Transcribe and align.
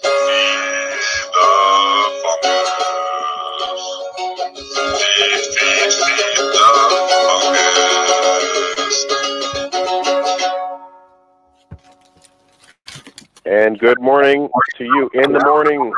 Feed 0.02 0.96
the 1.34 1.50
fungus. 2.24 3.84
Feed, 5.02 5.44
feed, 5.54 5.92
feed 5.92 6.40
the 6.56 6.68
fungus. 8.72 8.98
And 13.46 13.78
good 13.78 14.00
morning 14.00 14.48
to 14.78 14.84
you 14.86 15.10
in 15.14 15.34
the 15.34 15.44
morning. 15.44 15.92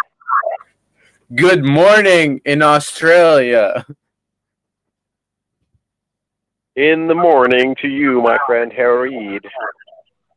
Good 1.35 1.63
morning 1.63 2.41
in 2.45 2.63
Australia. 2.63 3.85
In 6.77 7.07
the 7.07 7.15
morning 7.15 7.75
to 7.81 7.87
you, 7.87 8.21
my 8.21 8.37
friend 8.45 8.71
Harid. 8.71 9.43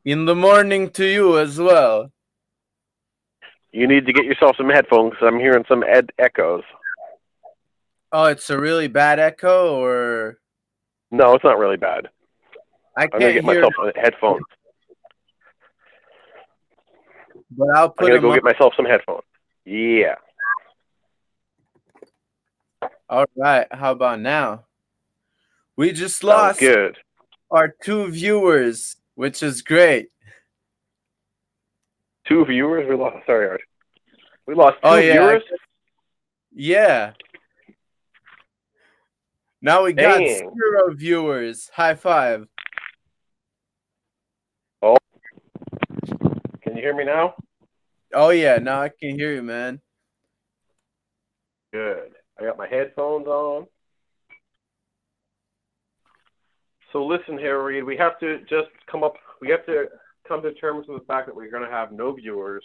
In 0.06 0.24
the 0.24 0.34
morning 0.34 0.88
to 0.92 1.04
you 1.04 1.38
as 1.38 1.58
well. 1.58 2.10
You 3.72 3.86
need 3.86 4.06
to 4.06 4.12
get 4.14 4.24
yourself 4.24 4.56
some 4.56 4.70
headphones. 4.70 5.12
I'm 5.20 5.38
hearing 5.38 5.64
some 5.68 5.84
ed- 5.86 6.12
echoes. 6.18 6.62
Oh, 8.10 8.24
it's 8.24 8.48
a 8.48 8.58
really 8.58 8.88
bad 8.88 9.18
echo, 9.20 9.76
or 9.84 10.38
No, 11.10 11.34
it's 11.34 11.44
not 11.44 11.58
really 11.58 11.76
bad. 11.76 12.08
I 12.96 13.02
I'm 13.04 13.10
gonna 13.10 13.24
can't 13.32 13.34
get 13.34 13.44
hear, 13.44 13.62
myself 13.68 13.94
headphones. 13.94 14.42
but 17.50 17.68
I'll 17.76 17.90
put. 17.90 18.04
I'm 18.04 18.08
gonna 18.12 18.20
go 18.22 18.30
on. 18.30 18.36
get 18.36 18.44
myself 18.44 18.72
some 18.76 18.86
headphones. 18.86 19.24
Yeah. 19.66 20.14
All 23.10 23.26
right, 23.36 23.66
how 23.70 23.92
about 23.92 24.20
now? 24.20 24.64
We 25.80 25.92
just 25.92 26.22
lost 26.22 26.60
good. 26.60 26.98
our 27.50 27.74
two 27.82 28.08
viewers, 28.10 28.96
which 29.14 29.42
is 29.42 29.62
great. 29.62 30.08
Two 32.28 32.44
viewers. 32.44 32.86
We 32.86 32.96
lost. 32.96 33.24
Sorry, 33.24 33.48
Art. 33.48 33.62
We 34.46 34.54
lost 34.54 34.74
two 34.74 34.80
Oh, 34.82 34.96
yeah, 34.96 35.12
viewers. 35.14 35.42
Yeah. 36.52 37.12
Now 39.62 39.84
we 39.84 39.94
got 39.94 40.18
Dang. 40.18 40.26
zero 40.54 40.94
viewers. 40.94 41.70
High 41.72 41.94
five. 41.94 42.46
Oh. 44.82 44.98
Can 46.60 46.76
you 46.76 46.82
hear 46.82 46.94
me 46.94 47.04
now? 47.04 47.36
Oh 48.12 48.28
yeah, 48.28 48.58
now 48.58 48.82
I 48.82 48.90
can 48.90 49.18
hear 49.18 49.32
you, 49.32 49.42
man. 49.42 49.80
Good. 51.72 52.10
I 52.38 52.44
got 52.44 52.58
my 52.58 52.68
headphones 52.68 53.26
on. 53.26 53.66
So 56.92 57.06
listen 57.06 57.38
here, 57.38 57.62
Reed. 57.62 57.84
We 57.84 57.96
have 57.96 58.18
to 58.20 58.40
just 58.40 58.68
come 58.90 59.04
up. 59.04 59.14
We 59.40 59.48
have 59.50 59.64
to 59.66 59.86
come 60.26 60.42
to 60.42 60.52
terms 60.54 60.86
with 60.88 61.00
the 61.00 61.06
fact 61.06 61.26
that 61.26 61.34
we're 61.34 61.50
going 61.50 61.64
to 61.64 61.70
have 61.70 61.92
no 61.92 62.12
viewers. 62.12 62.64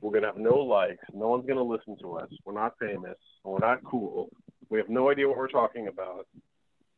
We're 0.00 0.10
going 0.10 0.22
to 0.22 0.28
have 0.28 0.38
no 0.38 0.56
likes. 0.56 1.04
No 1.12 1.28
one's 1.28 1.46
going 1.46 1.56
to 1.58 1.62
listen 1.62 1.96
to 2.00 2.16
us. 2.16 2.28
We're 2.44 2.54
not 2.54 2.74
famous. 2.78 3.16
We're 3.44 3.58
not 3.58 3.84
cool. 3.84 4.30
We 4.70 4.78
have 4.78 4.88
no 4.88 5.10
idea 5.10 5.28
what 5.28 5.36
we're 5.36 5.48
talking 5.48 5.88
about. 5.88 6.26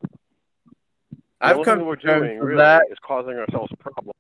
The 0.03 0.09
I've 1.41 1.57
only 1.57 1.65
come 1.65 1.79
thing 1.79 1.87
we're 1.87 1.97
doing 1.97 2.39
really 2.39 2.57
that. 2.59 2.85
is 2.91 2.99
causing 3.07 3.35
ourselves 3.35 3.71
problems. 3.79 4.15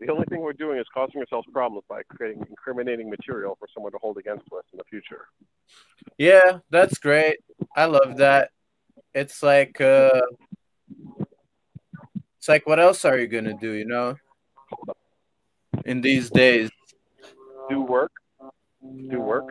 The 0.00 0.12
only 0.12 0.24
thing 0.26 0.40
we're 0.40 0.52
doing 0.52 0.78
is 0.78 0.86
causing 0.92 1.20
ourselves 1.20 1.46
problems 1.52 1.84
by 1.88 2.02
creating 2.08 2.44
incriminating 2.48 3.08
material 3.08 3.56
for 3.58 3.68
someone 3.72 3.92
to 3.92 3.98
hold 3.98 4.18
against 4.18 4.46
us 4.52 4.64
in 4.72 4.78
the 4.78 4.84
future. 4.84 5.26
Yeah, 6.18 6.58
that's 6.70 6.98
great. 6.98 7.38
I 7.76 7.86
love 7.86 8.16
that. 8.18 8.50
It's 9.16 9.42
like 9.42 9.80
uh 9.80 10.20
it's 12.36 12.48
like 12.48 12.66
what 12.66 12.78
else 12.78 13.06
are 13.06 13.16
you 13.16 13.26
gonna 13.26 13.56
do, 13.56 13.72
you 13.72 13.86
know? 13.86 14.16
In 15.86 16.02
these 16.02 16.28
days. 16.28 16.68
Do 17.70 17.80
work. 17.80 18.12
Do 19.08 19.18
work. 19.18 19.48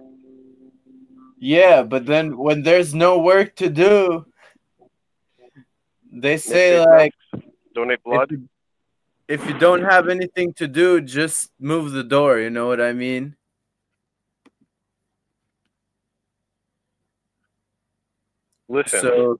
Yeah, 1.39 1.81
but 1.81 2.05
then 2.05 2.37
when 2.37 2.61
there's 2.61 2.93
no 2.93 3.17
work 3.17 3.55
to 3.55 3.67
do, 3.67 4.27
they 6.13 6.37
say 6.37 6.77
Make 6.77 6.87
like 6.87 7.43
donate 7.73 7.97
if 7.97 8.03
blood. 8.05 8.29
you, 8.29 8.49
if 9.27 9.47
you 9.47 9.57
don't 9.57 9.81
have 9.81 10.09
anything 10.09 10.53
to 10.61 10.67
do, 10.67 11.01
just 11.01 11.49
move 11.59 11.91
the 11.91 12.03
door, 12.03 12.37
you 12.37 12.51
know 12.51 12.67
what 12.67 12.79
I 12.79 12.93
mean? 12.93 13.35
Listen, 18.69 18.99
So 19.01 19.39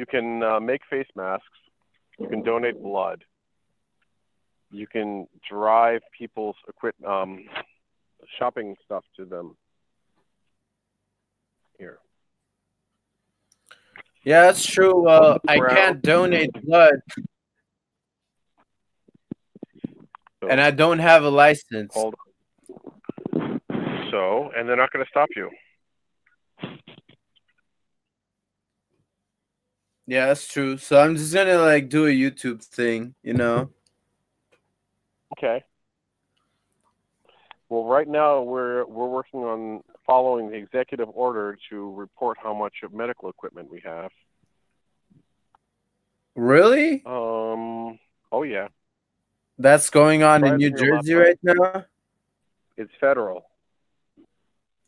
you 0.00 0.06
can 0.06 0.42
uh, 0.42 0.58
make 0.58 0.80
face 0.88 1.06
masks. 1.14 1.44
You 2.18 2.26
can 2.26 2.42
donate 2.42 2.82
blood. 2.82 3.22
You 4.70 4.86
can 4.86 5.26
drive 5.46 6.00
people's 6.18 6.56
um, 7.06 7.44
shopping 8.38 8.76
stuff 8.82 9.04
to 9.18 9.26
them. 9.26 9.56
Here. 11.78 11.98
yeah, 14.24 14.42
that's 14.42 14.64
true. 14.64 15.02
Well, 15.02 15.38
I 15.46 15.58
can't 15.58 16.00
donate 16.02 16.50
blood 16.64 17.00
So, 20.42 20.48
and 20.48 20.60
I 20.60 20.70
don't 20.70 21.00
have 21.00 21.24
a 21.24 21.30
license. 21.30 21.92
So, 21.94 22.12
and 24.56 24.66
they're 24.66 24.76
not 24.76 24.92
going 24.92 25.04
to 25.04 25.10
stop 25.10 25.28
you. 25.36 25.50
Yeah, 30.10 30.26
that's 30.26 30.48
true. 30.48 30.76
So 30.76 30.98
I'm 31.00 31.14
just 31.14 31.32
gonna 31.32 31.58
like 31.58 31.88
do 31.88 32.06
a 32.06 32.10
YouTube 32.10 32.64
thing, 32.64 33.14
you 33.22 33.32
know. 33.32 33.70
Okay. 35.38 35.62
Well, 37.68 37.84
right 37.84 38.08
now 38.08 38.42
we're 38.42 38.84
we're 38.86 39.06
working 39.06 39.44
on 39.44 39.84
following 40.04 40.50
the 40.50 40.56
executive 40.56 41.08
order 41.14 41.56
to 41.70 41.94
report 41.94 42.38
how 42.42 42.52
much 42.52 42.78
of 42.82 42.92
medical 42.92 43.30
equipment 43.30 43.70
we 43.70 43.82
have. 43.84 44.10
Really? 46.34 47.04
Um. 47.06 48.00
Oh 48.32 48.42
yeah, 48.42 48.66
That's 49.58 49.90
going 49.90 50.24
on 50.24 50.44
in 50.44 50.56
New 50.56 50.72
Jersey 50.72 51.14
right 51.14 51.38
now? 51.44 51.84
it's 52.76 52.92
federal. 53.00 53.44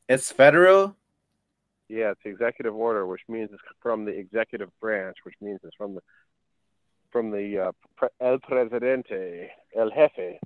It's 0.08 0.32
federal? 0.32 0.96
Yeah, 1.92 2.12
it's 2.12 2.20
executive 2.24 2.74
order, 2.74 3.06
which 3.06 3.20
means 3.28 3.50
it's 3.52 3.62
from 3.82 4.06
the 4.06 4.12
executive 4.12 4.70
branch, 4.80 5.18
which 5.24 5.34
means 5.42 5.60
it's 5.62 5.76
from 5.76 5.94
the 5.94 6.00
from 7.10 7.30
the 7.30 7.66
uh, 7.66 7.72
pre- 7.96 8.08
el 8.18 8.38
presidente, 8.38 9.50
el 9.76 9.90
jefe. 9.90 10.38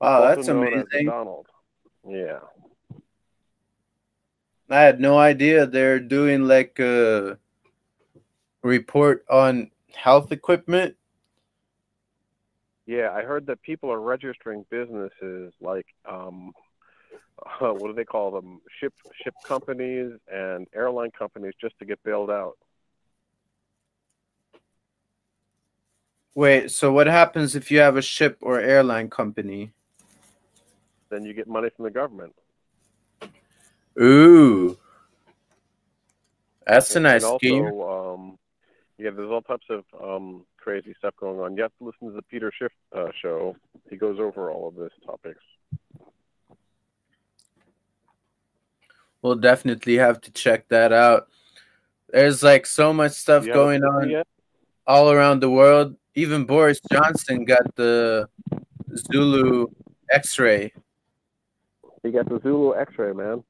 Wow, 0.00 0.20
that's 0.20 0.46
amazing. 0.46 1.06
Donald. 1.06 1.48
Yeah. 2.08 2.38
I 4.70 4.82
had 4.82 5.00
no 5.00 5.18
idea 5.18 5.66
they're 5.66 5.98
doing 5.98 6.46
like 6.46 6.78
a 6.78 7.36
report 8.62 9.24
on 9.28 9.72
health 9.96 10.30
equipment. 10.30 10.94
Yeah, 12.86 13.10
I 13.12 13.22
heard 13.22 13.46
that 13.46 13.60
people 13.62 13.90
are 13.90 14.00
registering 14.00 14.64
businesses 14.70 15.52
like 15.60 15.86
um, 16.08 16.52
uh, 17.60 17.72
what 17.72 17.88
do 17.88 17.92
they 17.94 18.04
call 18.04 18.30
them? 18.30 18.60
Ship 18.80 18.92
ship 19.22 19.34
companies 19.44 20.12
and 20.32 20.66
airline 20.74 21.10
companies 21.16 21.52
just 21.60 21.78
to 21.78 21.84
get 21.84 22.02
bailed 22.02 22.30
out. 22.30 22.56
Wait, 26.34 26.70
so 26.70 26.92
what 26.92 27.06
happens 27.06 27.54
if 27.54 27.70
you 27.70 27.78
have 27.78 27.96
a 27.96 28.02
ship 28.02 28.38
or 28.40 28.58
airline 28.58 29.08
company? 29.08 29.72
Then 31.08 31.24
you 31.24 31.32
get 31.32 31.46
money 31.46 31.70
from 31.76 31.84
the 31.84 31.90
government. 31.90 32.34
Ooh. 34.00 34.76
That's 36.66 36.96
a 36.96 37.00
nice 37.00 37.22
and 37.22 37.38
scheme. 37.38 37.66
um, 37.80 38.38
yeah, 38.98 39.10
there's 39.10 39.30
all 39.30 39.42
types 39.42 39.66
of 39.70 39.84
um, 40.02 40.44
crazy 40.58 40.94
stuff 40.98 41.14
going 41.20 41.38
on. 41.38 41.56
You 41.56 41.62
have 41.62 41.76
to 41.78 41.84
listen 41.84 42.08
to 42.08 42.14
the 42.14 42.22
Peter 42.22 42.50
Schiff 42.58 42.72
uh, 42.96 43.08
show. 43.20 43.54
He 43.90 43.96
goes 43.96 44.18
over 44.18 44.50
all 44.50 44.68
of 44.68 44.74
this 44.74 44.92
topics. 45.04 45.42
We'll 49.24 49.36
definitely 49.36 49.96
have 49.96 50.20
to 50.20 50.30
check 50.32 50.68
that 50.68 50.92
out. 50.92 51.28
There's 52.10 52.42
like 52.42 52.66
so 52.66 52.92
much 52.92 53.12
stuff 53.12 53.46
going 53.54 53.82
on 53.82 54.22
all 54.86 55.10
around 55.10 55.40
the 55.40 55.48
world. 55.48 55.96
Even 56.14 56.44
Boris 56.44 56.78
Johnson 56.92 57.46
got 57.46 57.74
the 57.74 58.28
Zulu 58.94 59.68
X-ray. 60.10 60.74
You 62.02 62.12
got 62.12 62.28
the 62.28 62.38
Zulu 62.42 62.76
X-ray, 62.76 63.14
man. 63.14 63.42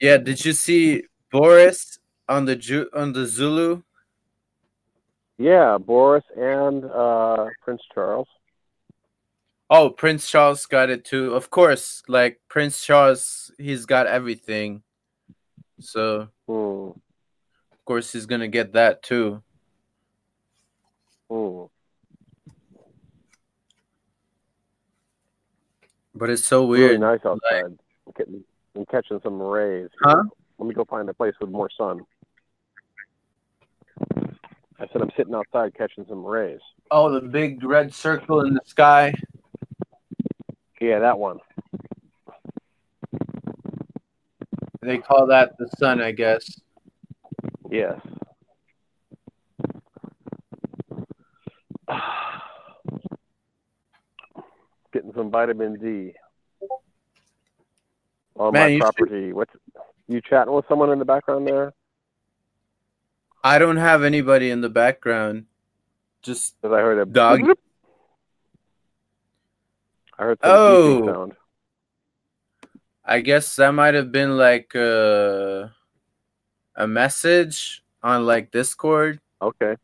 Yeah, 0.00 0.16
did 0.16 0.44
you 0.44 0.54
see 0.54 1.04
Boris 1.30 2.00
on 2.28 2.46
the 2.46 2.56
Ju- 2.56 2.90
on 2.92 3.12
the 3.12 3.26
Zulu? 3.26 3.82
Yeah, 5.38 5.78
Boris 5.78 6.24
and 6.36 6.84
uh, 6.84 7.46
Prince 7.62 7.82
Charles. 7.94 8.26
Oh, 9.68 9.90
Prince 9.90 10.30
Charles 10.30 10.64
got 10.66 10.90
it 10.90 11.04
too. 11.04 11.34
Of 11.34 11.50
course, 11.50 12.02
like 12.06 12.40
Prince 12.48 12.84
Charles, 12.84 13.50
he's 13.58 13.84
got 13.84 14.06
everything. 14.06 14.82
So 15.80 16.28
Hmm. 16.46 16.90
of 17.72 17.84
course 17.84 18.12
he's 18.12 18.26
gonna 18.26 18.48
get 18.48 18.72
that 18.74 19.02
too. 19.02 19.42
Oh. 21.28 21.70
But 26.14 26.30
it's 26.30 26.44
so 26.44 26.64
weird. 26.64 26.92
Really 26.92 26.98
nice 26.98 27.20
outside. 27.26 27.64
I'm 27.64 27.78
getting, 28.16 28.44
I'm 28.76 28.86
catching 28.86 29.20
some 29.22 29.42
rays. 29.42 29.90
Huh? 30.00 30.22
Let 30.58 30.68
me 30.68 30.74
go 30.74 30.84
find 30.84 31.08
a 31.10 31.14
place 31.14 31.34
with 31.40 31.50
more 31.50 31.68
sun. 31.76 32.06
I 34.78 34.86
said 34.92 35.02
I'm 35.02 35.10
sitting 35.16 35.34
outside 35.34 35.74
catching 35.74 36.06
some 36.08 36.24
rays. 36.24 36.60
Oh, 36.90 37.10
the 37.10 37.20
big 37.20 37.62
red 37.64 37.92
circle 37.92 38.42
in 38.42 38.54
the 38.54 38.60
sky. 38.64 39.12
Yeah, 40.80 40.98
that 41.00 41.18
one. 41.18 41.38
They 44.82 44.98
call 44.98 45.26
that 45.28 45.56
the 45.58 45.68
sun, 45.78 46.00
I 46.00 46.12
guess. 46.12 46.60
Yes. 47.70 48.00
Getting 54.92 55.12
some 55.14 55.30
vitamin 55.30 55.78
D 55.78 56.12
on 58.36 58.52
Man, 58.52 58.62
my 58.62 58.66
you 58.68 58.74
should- 58.76 58.80
property. 58.82 59.32
What's 59.32 59.52
you 60.08 60.20
chatting 60.20 60.52
with 60.54 60.64
someone 60.68 60.90
in 60.90 60.98
the 60.98 61.04
background 61.04 61.46
there? 61.46 61.72
I 63.42 63.58
don't 63.58 63.76
have 63.76 64.02
anybody 64.02 64.50
in 64.50 64.60
the 64.60 64.68
background. 64.68 65.46
Just 66.22 66.56
I 66.64 66.68
heard 66.68 66.98
a 66.98 67.06
Dog. 67.06 67.40
I 70.18 70.24
heard 70.24 70.38
some 70.42 70.50
Oh. 70.50 71.06
sound. 71.06 71.36
I 73.04 73.20
guess 73.20 73.54
that 73.56 73.70
might 73.72 73.94
have 73.94 74.10
been 74.10 74.36
like 74.36 74.74
a, 74.74 75.72
a 76.74 76.86
message 76.86 77.84
on 78.02 78.26
like 78.26 78.50
Discord. 78.50 79.20
Okay. 79.40 79.76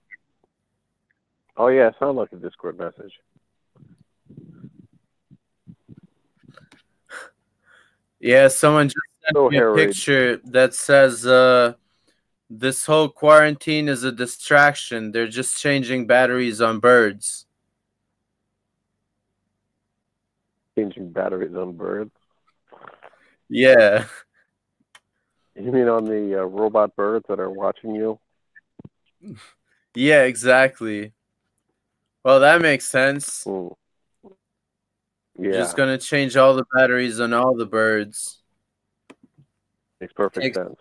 Oh 1.57 1.69
yeah, 1.69 1.89
it 1.89 1.95
sounded 1.99 2.21
like 2.21 2.33
a 2.33 2.37
Discord 2.37 2.79
message. 2.79 3.13
Yeah, 8.19 8.49
someone 8.49 8.89
just 8.89 8.97
sent 9.25 9.35
So 9.37 9.51
me 9.51 9.59
a 9.59 9.75
picture 9.75 10.37
that 10.45 10.75
says 10.75 11.27
uh 11.27 11.75
this 12.49 12.85
whole 12.87 13.09
quarantine 13.09 13.89
is 13.89 14.05
a 14.05 14.13
distraction. 14.13 15.11
They're 15.13 15.27
just 15.29 15.59
changing 15.61 16.07
batteries 16.07 16.61
on 16.61 16.81
birds. 16.81 17.47
Changing 20.77 21.11
batteries 21.13 21.55
on 21.55 21.77
birds. 21.77 22.11
Yeah. 23.49 24.07
You 25.55 25.71
mean 25.71 25.89
on 25.89 26.05
the 26.07 26.41
uh, 26.41 26.45
robot 26.45 26.97
birds 26.97 27.27
that 27.29 27.39
are 27.39 27.51
watching 27.51 27.95
you? 27.95 28.19
Yeah, 29.95 30.23
exactly. 30.23 31.13
Well, 32.25 32.41
that 32.41 32.63
makes 32.63 32.89
sense. 32.89 33.45
Hmm. 33.45 33.69
Yeah, 35.39 35.53
Just 35.53 35.77
gonna 35.77 35.99
change 35.99 36.37
all 36.37 36.55
the 36.55 36.65
batteries 36.75 37.21
on 37.21 37.33
all 37.33 37.55
the 37.55 37.67
birds. 37.67 38.41
makes 40.01 40.13
perfect 40.13 40.43
takes- 40.43 40.57
sense. 40.57 40.77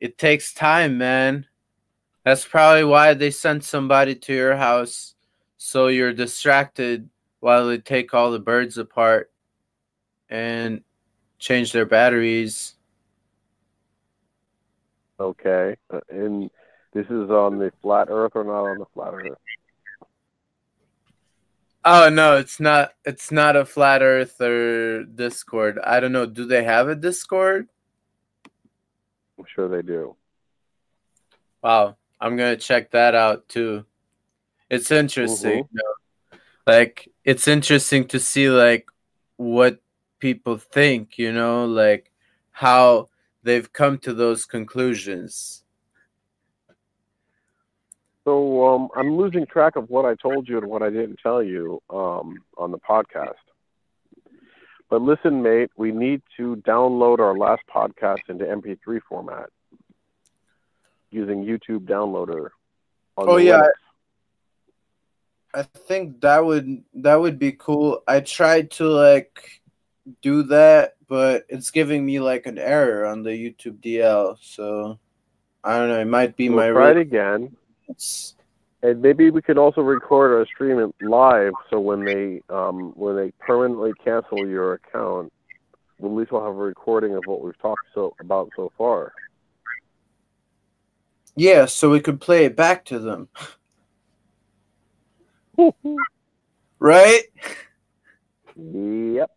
It 0.00 0.16
takes 0.18 0.54
time, 0.54 0.96
man. 0.98 1.46
That's 2.24 2.44
probably 2.46 2.84
why 2.84 3.14
they 3.14 3.30
sent 3.30 3.64
somebody 3.64 4.14
to 4.14 4.32
your 4.34 4.56
house 4.56 5.14
so 5.58 5.88
you're 5.88 6.12
distracted 6.12 7.08
while 7.40 7.66
they 7.66 7.78
take 7.78 8.14
all 8.14 8.30
the 8.30 8.38
birds 8.38 8.78
apart 8.78 9.30
and 10.28 10.82
change 11.38 11.72
their 11.72 11.86
batteries. 11.86 12.74
Okay, 15.18 15.76
uh, 15.92 16.00
and 16.08 16.50
this 16.92 17.06
is 17.06 17.30
on 17.30 17.58
the 17.58 17.72
flat 17.82 18.08
Earth 18.10 18.32
or 18.34 18.44
not 18.44 18.64
on 18.64 18.78
the 18.78 18.86
flat 18.94 19.12
Earth? 19.14 19.38
Oh 21.84 22.10
no, 22.10 22.36
it's 22.36 22.60
not 22.60 22.92
it's 23.04 23.32
not 23.32 23.56
a 23.56 23.64
flat 23.64 24.02
earth 24.02 24.38
or 24.40 25.04
Discord. 25.04 25.78
I 25.82 25.98
don't 25.98 26.12
know. 26.12 26.26
Do 26.26 26.44
they 26.44 26.62
have 26.62 26.88
a 26.88 26.94
Discord? 26.94 27.68
I'm 29.38 29.46
sure 29.54 29.66
they 29.66 29.80
do. 29.80 30.14
Wow, 31.62 31.96
I'm 32.20 32.36
gonna 32.36 32.56
check 32.56 32.90
that 32.90 33.14
out 33.14 33.48
too. 33.48 33.86
It's 34.68 34.90
interesting. 34.90 35.66
know? 35.72 35.82
Like 36.70 37.08
it's 37.24 37.48
interesting 37.48 38.02
to 38.08 38.18
see 38.20 38.48
like 38.48 38.86
what 39.36 39.80
people 40.20 40.56
think, 40.58 41.18
you 41.18 41.32
know, 41.32 41.64
like 41.66 42.04
how 42.52 43.08
they've 43.42 43.70
come 43.72 43.98
to 44.06 44.12
those 44.14 44.44
conclusions. 44.44 45.64
So 48.24 48.32
um, 48.68 48.88
I'm 48.94 49.16
losing 49.16 49.46
track 49.46 49.74
of 49.76 49.88
what 49.90 50.04
I 50.04 50.14
told 50.14 50.48
you 50.48 50.58
and 50.58 50.66
what 50.68 50.82
I 50.82 50.90
didn't 50.90 51.18
tell 51.22 51.42
you 51.42 51.82
um, 51.90 52.36
on 52.56 52.70
the 52.70 52.78
podcast. 52.78 53.42
But 54.90 55.02
listen, 55.02 55.42
mate, 55.42 55.70
we 55.76 55.90
need 55.92 56.20
to 56.36 56.56
download 56.66 57.18
our 57.20 57.36
last 57.36 57.62
podcast 57.74 58.28
into 58.28 58.44
MP3 58.44 59.00
format 59.08 59.48
using 61.10 61.44
YouTube 61.44 61.86
Downloader. 61.86 62.50
On 63.16 63.28
Oh, 63.28 63.36
the 63.38 63.44
yeah. 63.44 63.60
Linux. 63.62 63.89
I 65.52 65.62
think 65.62 66.20
that 66.20 66.44
would 66.44 66.84
that 66.94 67.16
would 67.16 67.38
be 67.38 67.52
cool. 67.52 68.02
I 68.06 68.20
tried 68.20 68.70
to 68.72 68.84
like 68.88 69.62
do 70.22 70.44
that, 70.44 70.94
but 71.08 71.44
it's 71.48 71.70
giving 71.70 72.04
me 72.06 72.20
like 72.20 72.46
an 72.46 72.58
error 72.58 73.04
on 73.06 73.22
the 73.22 73.30
YouTube 73.30 73.78
DL. 73.80 74.36
So 74.40 74.98
I 75.64 75.76
don't 75.78 75.88
know. 75.88 76.00
It 76.00 76.04
might 76.06 76.36
be 76.36 76.48
We'll 76.48 76.58
my 76.58 76.70
try 76.70 76.90
it 76.92 76.96
again. 76.98 77.56
it's- 77.88 78.34
And 78.82 79.02
maybe 79.02 79.30
we 79.30 79.42
could 79.42 79.58
also 79.58 79.82
record 79.82 80.32
our 80.32 80.46
stream 80.46 80.92
live, 81.02 81.52
so 81.68 81.78
when 81.80 82.04
they 82.04 82.40
um, 82.48 82.92
when 82.96 83.14
they 83.16 83.30
permanently 83.40 83.92
cancel 84.04 84.46
your 84.46 84.74
account, 84.74 85.32
at 86.02 86.06
least 86.10 86.32
we'll 86.32 86.40
have 86.44 86.56
a 86.56 86.66
recording 86.72 87.14
of 87.14 87.22
what 87.26 87.42
we've 87.42 87.58
talked 87.58 87.84
so 87.94 88.14
about 88.20 88.48
so 88.56 88.72
far. 88.78 89.12
Yeah, 91.36 91.66
so 91.66 91.90
we 91.90 92.00
could 92.00 92.20
play 92.20 92.44
it 92.46 92.56
back 92.56 92.84
to 92.86 92.98
them, 92.98 93.28
right? 96.78 97.22
Yep. 98.56 99.30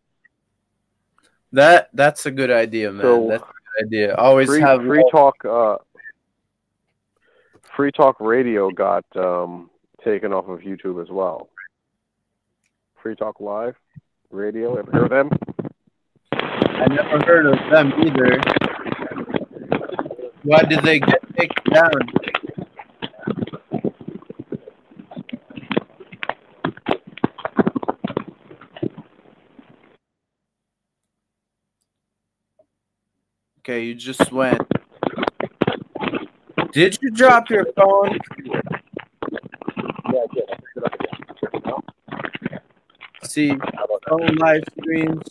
That 1.54 1.90
that's 1.94 2.26
a 2.26 2.32
good 2.32 2.52
idea, 2.52 2.92
man. 2.92 3.02
So 3.02 3.28
that's 3.30 3.44
a 3.44 3.46
good 3.46 3.88
idea. 3.88 4.16
Always 4.16 4.48
free, 4.48 4.62
have 4.62 4.82
free 4.82 5.06
talk. 5.12 5.36
Uh, 5.46 5.78
free 7.76 7.92
talk 7.92 8.20
radio 8.20 8.72
got 8.72 9.06
um, 9.16 9.70
taken 10.04 10.34
off 10.34 10.48
of 10.48 10.62
YouTube 10.62 11.02
as 11.02 11.10
well. 11.10 11.50
Free 13.02 13.16
talk 13.16 13.40
live 13.40 13.76
radio. 14.32 14.76
Ever 14.76 14.92
heard 14.92 15.04
of 15.04 15.10
them? 15.10 15.30
I 16.32 16.88
never 16.90 17.20
heard 17.26 17.46
of 17.46 17.60
them 17.72 17.94
either. 18.02 18.42
Why 20.44 20.64
did 20.64 20.84
they 20.84 21.00
get 21.00 21.22
taken 21.38 21.74
down? 21.74 21.92
Okay, 33.66 33.86
you 33.86 33.96
just 33.96 34.30
went. 34.34 34.62
Did 36.74 36.98
you 37.02 37.12
drop 37.12 37.50
your 37.50 37.66
phone? 37.78 38.20
See, 43.24 43.56
phone 44.10 44.36
live 44.36 44.64
streams. 44.78 45.24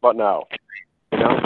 But 0.00 0.14
now, 0.14 0.46
you 1.10 1.18
know, 1.18 1.36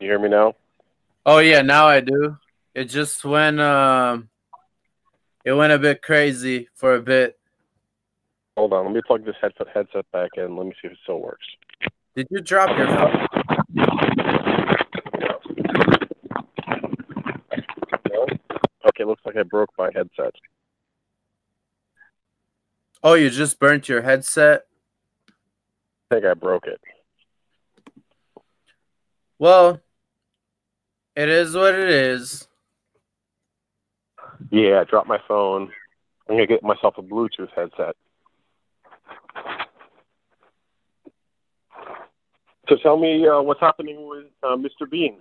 you 0.00 0.08
hear 0.08 0.18
me 0.18 0.30
now? 0.30 0.54
Oh 1.26 1.40
yeah, 1.40 1.60
now 1.60 1.86
I 1.86 2.00
do. 2.00 2.38
It 2.74 2.84
just 2.84 3.24
went 3.24 3.60
um 3.60 4.28
it 5.44 5.52
went 5.52 5.72
a 5.72 5.78
bit 5.78 6.02
crazy 6.02 6.68
for 6.74 6.94
a 6.94 7.00
bit. 7.00 7.38
Hold 8.56 8.72
on, 8.72 8.84
let 8.84 8.94
me 8.94 9.00
plug 9.06 9.24
this 9.24 9.36
headset 9.40 9.68
headset 9.74 10.10
back 10.12 10.30
in. 10.36 10.56
Let 10.56 10.66
me 10.66 10.72
see 10.80 10.88
if 10.88 10.92
it 10.92 10.98
still 11.02 11.20
works. 11.20 11.44
Did 12.14 12.28
you 12.30 12.40
drop 12.40 12.76
your 12.76 12.86
phone? 12.88 13.26
No? 18.10 18.26
Okay, 18.88 19.04
looks 19.04 19.22
like 19.24 19.36
I 19.36 19.42
broke 19.44 19.70
my 19.78 19.90
headset. 19.94 20.34
Oh, 23.02 23.14
you 23.14 23.30
just 23.30 23.58
burnt 23.58 23.88
your 23.88 24.02
headset? 24.02 24.66
I 26.10 26.14
think 26.16 26.26
I 26.26 26.34
broke 26.34 26.66
it. 26.66 26.80
Well, 29.38 29.80
it 31.16 31.30
is 31.30 31.54
what 31.54 31.74
it 31.74 31.88
is. 31.88 32.46
Yeah, 34.50 34.80
I 34.80 34.84
dropped 34.84 35.08
my 35.08 35.20
phone. 35.28 35.70
I'm 36.28 36.36
gonna 36.36 36.46
get 36.46 36.62
myself 36.62 36.94
a 36.98 37.02
Bluetooth 37.02 37.50
headset. 37.54 37.96
So 42.68 42.76
tell 42.82 42.96
me 42.96 43.26
uh, 43.26 43.40
what's 43.42 43.60
happening 43.60 44.08
with 44.08 44.26
uh, 44.42 44.56
Mr. 44.56 44.88
Bean. 44.88 45.20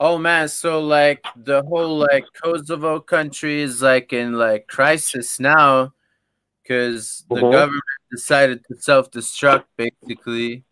Oh 0.00 0.18
man, 0.18 0.48
so 0.48 0.80
like 0.80 1.22
the 1.36 1.62
whole 1.62 1.98
like 1.98 2.24
Kosovo 2.42 3.00
country 3.00 3.60
is 3.60 3.82
like 3.82 4.12
in 4.12 4.32
like 4.32 4.66
crisis 4.66 5.38
now 5.38 5.92
because 6.62 7.24
the 7.28 7.36
Mhm. 7.36 7.52
government 7.52 7.82
decided 8.10 8.64
to 8.66 8.76
self-destruct 8.76 9.64
basically. 9.76 10.64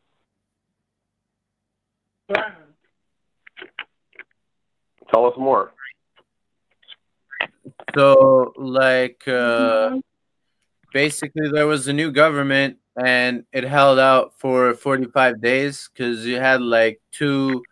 Tell 5.11 5.27
us 5.27 5.37
more. 5.37 5.73
So 7.95 8.53
like 8.57 9.27
uh 9.27 9.99
basically 10.93 11.51
there 11.51 11.67
was 11.67 11.89
a 11.89 11.93
new 11.93 12.11
government 12.11 12.79
and 12.97 13.45
it 13.53 13.65
held 13.65 13.99
out 13.99 14.39
for 14.39 14.75
45 14.75 15.41
days 15.41 15.89
cuz 15.89 16.27
you 16.27 16.37
had 16.37 16.61
like 16.61 17.01
two 17.13 17.63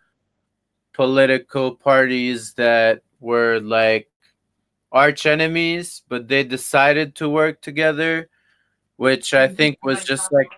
political 0.93 1.75
parties 1.75 2.53
that 2.53 3.01
were 3.19 3.59
like 3.59 4.09
arch 4.91 5.25
enemies 5.25 6.01
but 6.07 6.27
they 6.27 6.43
decided 6.43 7.15
to 7.15 7.29
work 7.29 7.61
together 7.61 8.29
which 8.95 9.33
I 9.33 9.47
think 9.47 9.77
was 9.83 10.03
just 10.03 10.31
like 10.31 10.51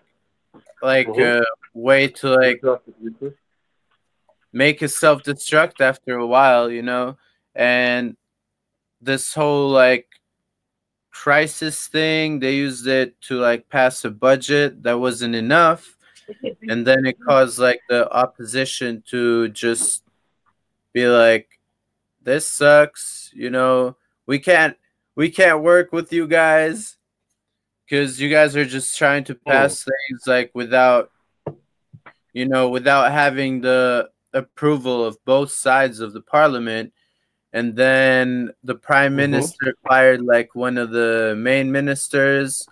like 0.81 1.07
Mhm. 1.07 1.41
a 1.41 1.45
way 1.73 2.07
to 2.07 2.29
like 2.35 2.61
make 4.53 4.81
it 4.81 4.89
self-destruct 4.89 5.81
after 5.81 6.15
a 6.17 6.25
while 6.27 6.69
you 6.71 6.81
know 6.81 7.17
and 7.55 8.15
this 9.01 9.33
whole 9.33 9.69
like 9.69 10.07
crisis 11.11 11.87
thing 11.87 12.39
they 12.39 12.55
used 12.55 12.87
it 12.87 13.19
to 13.21 13.39
like 13.39 13.67
pass 13.69 14.05
a 14.05 14.09
budget 14.09 14.83
that 14.83 14.99
wasn't 14.99 15.35
enough. 15.35 15.97
And 16.69 16.85
then 16.85 17.05
it 17.05 17.17
caused 17.19 17.59
like 17.59 17.81
the 17.89 18.11
opposition 18.11 19.03
to 19.09 19.49
just 19.49 20.03
be 20.93 21.07
like 21.07 21.59
this 22.21 22.47
sucks 22.47 23.31
you 23.33 23.49
know? 23.49 23.95
We 24.25 24.39
can't 24.39 24.77
we 25.15 25.29
can't 25.29 25.63
work 25.63 25.91
with 25.91 26.13
you 26.13 26.27
guys 26.27 26.97
because 27.89 28.21
you 28.21 28.29
guys 28.29 28.55
are 28.55 28.65
just 28.65 28.97
trying 28.97 29.23
to 29.25 29.33
oh. 29.33 29.51
pass 29.51 29.83
things 29.83 30.21
like 30.27 30.51
without 30.53 31.11
you 32.33 32.47
know 32.47 32.69
without 32.69 33.11
having 33.11 33.61
the 33.61 34.09
approval 34.33 35.03
of 35.03 35.17
both 35.25 35.51
sides 35.51 35.99
of 35.99 36.13
the 36.13 36.21
parliament 36.21 36.93
and 37.53 37.75
then 37.75 38.51
the 38.63 38.75
prime 38.75 39.13
Mhm. 39.13 39.17
minister 39.31 39.73
fired 39.87 40.21
like 40.21 40.53
one 40.55 40.77
of 40.77 40.91
the 40.91 41.33
main 41.37 41.71
ministers 41.71 42.67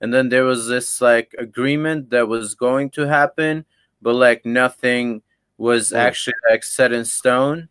and 0.00 0.12
then 0.12 0.28
there 0.28 0.44
was 0.44 0.66
this 0.68 1.00
like 1.00 1.34
agreement 1.38 2.10
that 2.10 2.28
was 2.28 2.54
going 2.54 2.90
to 2.90 3.06
happen 3.06 3.64
but 4.02 4.14
like 4.14 4.44
nothing 4.46 5.22
was 5.58 5.90
Mm. 5.90 5.98
actually 5.98 6.34
like 6.50 6.62
set 6.62 6.92
in 6.92 7.04
stone 7.04 7.68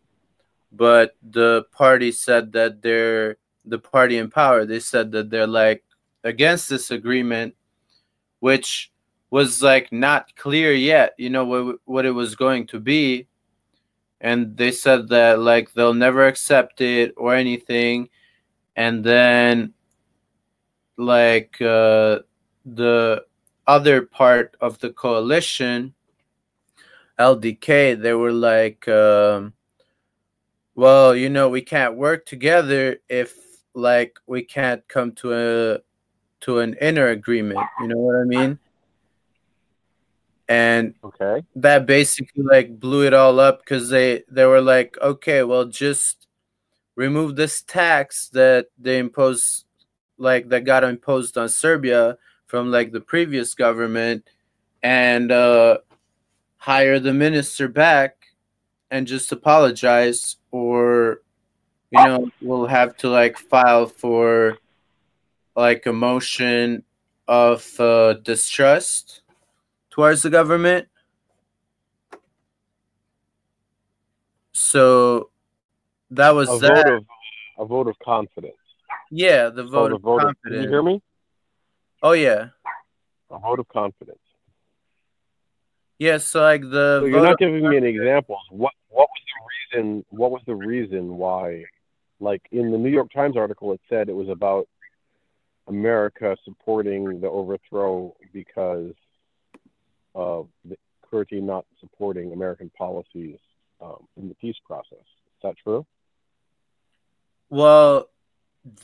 but 0.72 1.16
the 1.22 1.64
party 1.72 2.12
said 2.12 2.52
that 2.54 2.82
they're 2.82 3.38
the 3.66 3.80
party 3.80 4.18
in 4.18 4.30
power 4.30 4.66
they 4.66 4.80
said 4.80 5.12
that 5.12 5.30
they're 5.30 5.48
like 5.48 5.84
against 6.24 6.68
this 6.70 6.92
agreement 6.92 7.56
which 8.40 8.92
was 9.30 9.62
like 9.64 9.92
not 9.92 10.36
clear 10.36 10.74
yet 10.74 11.14
you 11.18 11.30
know 11.30 11.46
what, 11.46 11.78
what 11.86 12.06
it 12.06 12.12
was 12.12 12.36
going 12.36 12.68
to 12.68 12.80
be 12.80 13.28
and 14.24 14.56
they 14.56 14.72
said 14.72 15.10
that 15.10 15.40
like 15.40 15.74
they'll 15.74 15.94
never 15.94 16.26
accept 16.26 16.80
it 16.80 17.14
or 17.18 17.36
anything. 17.36 18.10
And 18.76 19.04
then 19.04 19.74
like 20.98 21.62
uh, 21.62 22.20
the 22.66 23.26
other 23.68 24.02
part 24.02 24.56
of 24.60 24.78
the 24.80 24.90
coalition 24.90 25.94
ldk 27.20 28.02
they 28.02 28.14
were 28.14 28.34
like 28.34 28.86
um, 28.90 29.54
well 30.76 31.16
you 31.16 31.30
know 31.30 31.48
we 31.48 31.62
can't 31.62 31.96
work 31.96 32.26
together 32.26 32.98
if 33.08 33.38
like 33.74 34.18
we 34.26 34.44
can't 34.44 34.86
come 34.88 35.12
to 35.12 35.34
a 35.34 35.80
to 36.42 36.60
an 36.60 36.76
inner 36.82 37.08
agreement. 37.08 37.60
You 37.80 37.88
know 37.88 37.98
what 37.98 38.16
i 38.20 38.24
mean 38.24 38.60
and 40.48 40.96
Okay. 41.04 41.44
that 41.56 41.86
basically 41.86 42.44
like 42.44 42.80
blew 42.80 43.06
it 43.06 43.14
all 43.14 43.40
up 43.40 43.60
because 43.60 43.90
they 43.90 44.24
they 44.30 44.46
were 44.46 44.62
like 44.62 44.98
okay 45.02 45.44
well 45.44 45.66
just 45.66 46.28
remove 46.96 47.36
this 47.36 47.62
tax 47.62 48.30
that 48.30 48.68
they 48.78 49.00
imposed 49.00 49.66
like 50.18 50.50
that 50.50 50.66
got 50.66 50.84
imposed 50.84 51.38
on 51.38 51.50
serbia 51.50 52.18
from 52.46 52.72
like 52.72 52.92
the 52.92 53.02
previous 53.02 53.54
government 53.54 54.28
and 54.82 55.32
uh 55.32 55.78
hire 56.58 57.00
the 57.00 57.14
minister 57.14 57.68
back 57.68 58.28
and 58.92 59.08
just 59.08 59.32
apologize 59.32 60.38
or 60.52 61.22
you 61.92 62.04
know 62.06 62.30
we'll 62.42 62.68
have 62.68 62.96
to 62.96 63.10
like 63.10 63.38
file 63.38 63.88
for 63.88 64.58
like 65.56 65.86
a 65.86 65.94
motion 65.94 66.84
of 67.28 67.80
uh, 67.80 68.14
distrust 68.14 69.23
towards 69.94 70.24
the 70.24 70.30
government. 70.32 70.88
So 74.54 75.30
that 76.10 76.32
was 76.32 76.50
A 76.50 76.60
that. 76.60 76.86
vote 76.86 76.94
of 76.96 77.04
a 77.60 77.66
vote 77.66 77.88
of 77.88 77.96
confidence. 78.04 78.56
yeah, 79.12 79.50
the 79.50 79.62
Oh, 79.64 79.68
vote 79.68 79.90
the 79.90 79.96
of 79.96 80.02
vote 80.02 80.24
of, 80.24 80.36
can 80.44 80.54
you 80.64 80.68
hear 80.68 80.82
me? 80.82 81.02
oh 82.02 82.14
yeah, 82.14 82.48
A 83.30 83.38
vote 83.38 83.60
of 83.60 83.68
confidence. 83.68 84.18
yeah. 86.00 86.18
So 86.18 86.42
like 86.42 86.62
the 86.62 87.02
So 87.02 87.06
you're 87.06 87.22
not 87.22 87.38
giving 87.38 87.70
me 87.70 87.78
any 87.78 87.90
examples. 87.90 88.40
What 88.50 88.74
what 88.90 89.10
was 89.10 89.22
the 89.30 89.78
reason? 89.80 90.06
What 90.10 90.32
was 90.32 90.42
the 90.48 90.56
reason 90.56 91.18
why? 91.18 91.66
Like 92.20 92.42
in 92.52 92.72
the 92.72 92.78
New 92.80 92.90
York 92.90 93.12
Times 93.14 93.38
article, 93.38 93.74
it 93.74 93.82
said 93.90 94.10
it 94.10 94.16
was 94.16 94.30
about 94.30 94.68
America 95.68 96.36
supporting 96.44 97.22
the 97.22 97.30
overthrow 97.30 98.16
because 98.34 98.94
of 100.16 100.48
the 100.66 100.78
Kurti 101.12 101.42
not 101.42 101.66
supporting 101.80 102.34
American 102.34 102.72
policies 102.78 103.40
um, 103.82 104.08
in 104.18 104.30
the 104.30 104.36
peace 104.36 104.58
process. 104.66 105.00
Is 105.00 105.42
that 105.44 105.56
true? 105.64 105.86
well 107.54 108.10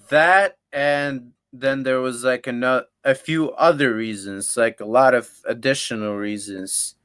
that 0.10 0.58
and 0.72 1.32
then 1.52 1.82
there 1.82 2.00
was 2.00 2.24
like 2.24 2.46
another 2.46 2.86
a 3.04 3.16
few 3.16 3.52
other 3.52 3.96
reasons, 3.96 4.56
like 4.56 4.80
a 4.82 4.86
lot 4.86 5.16
of 5.16 5.28
additional 5.46 6.16
reasons. 6.16 6.96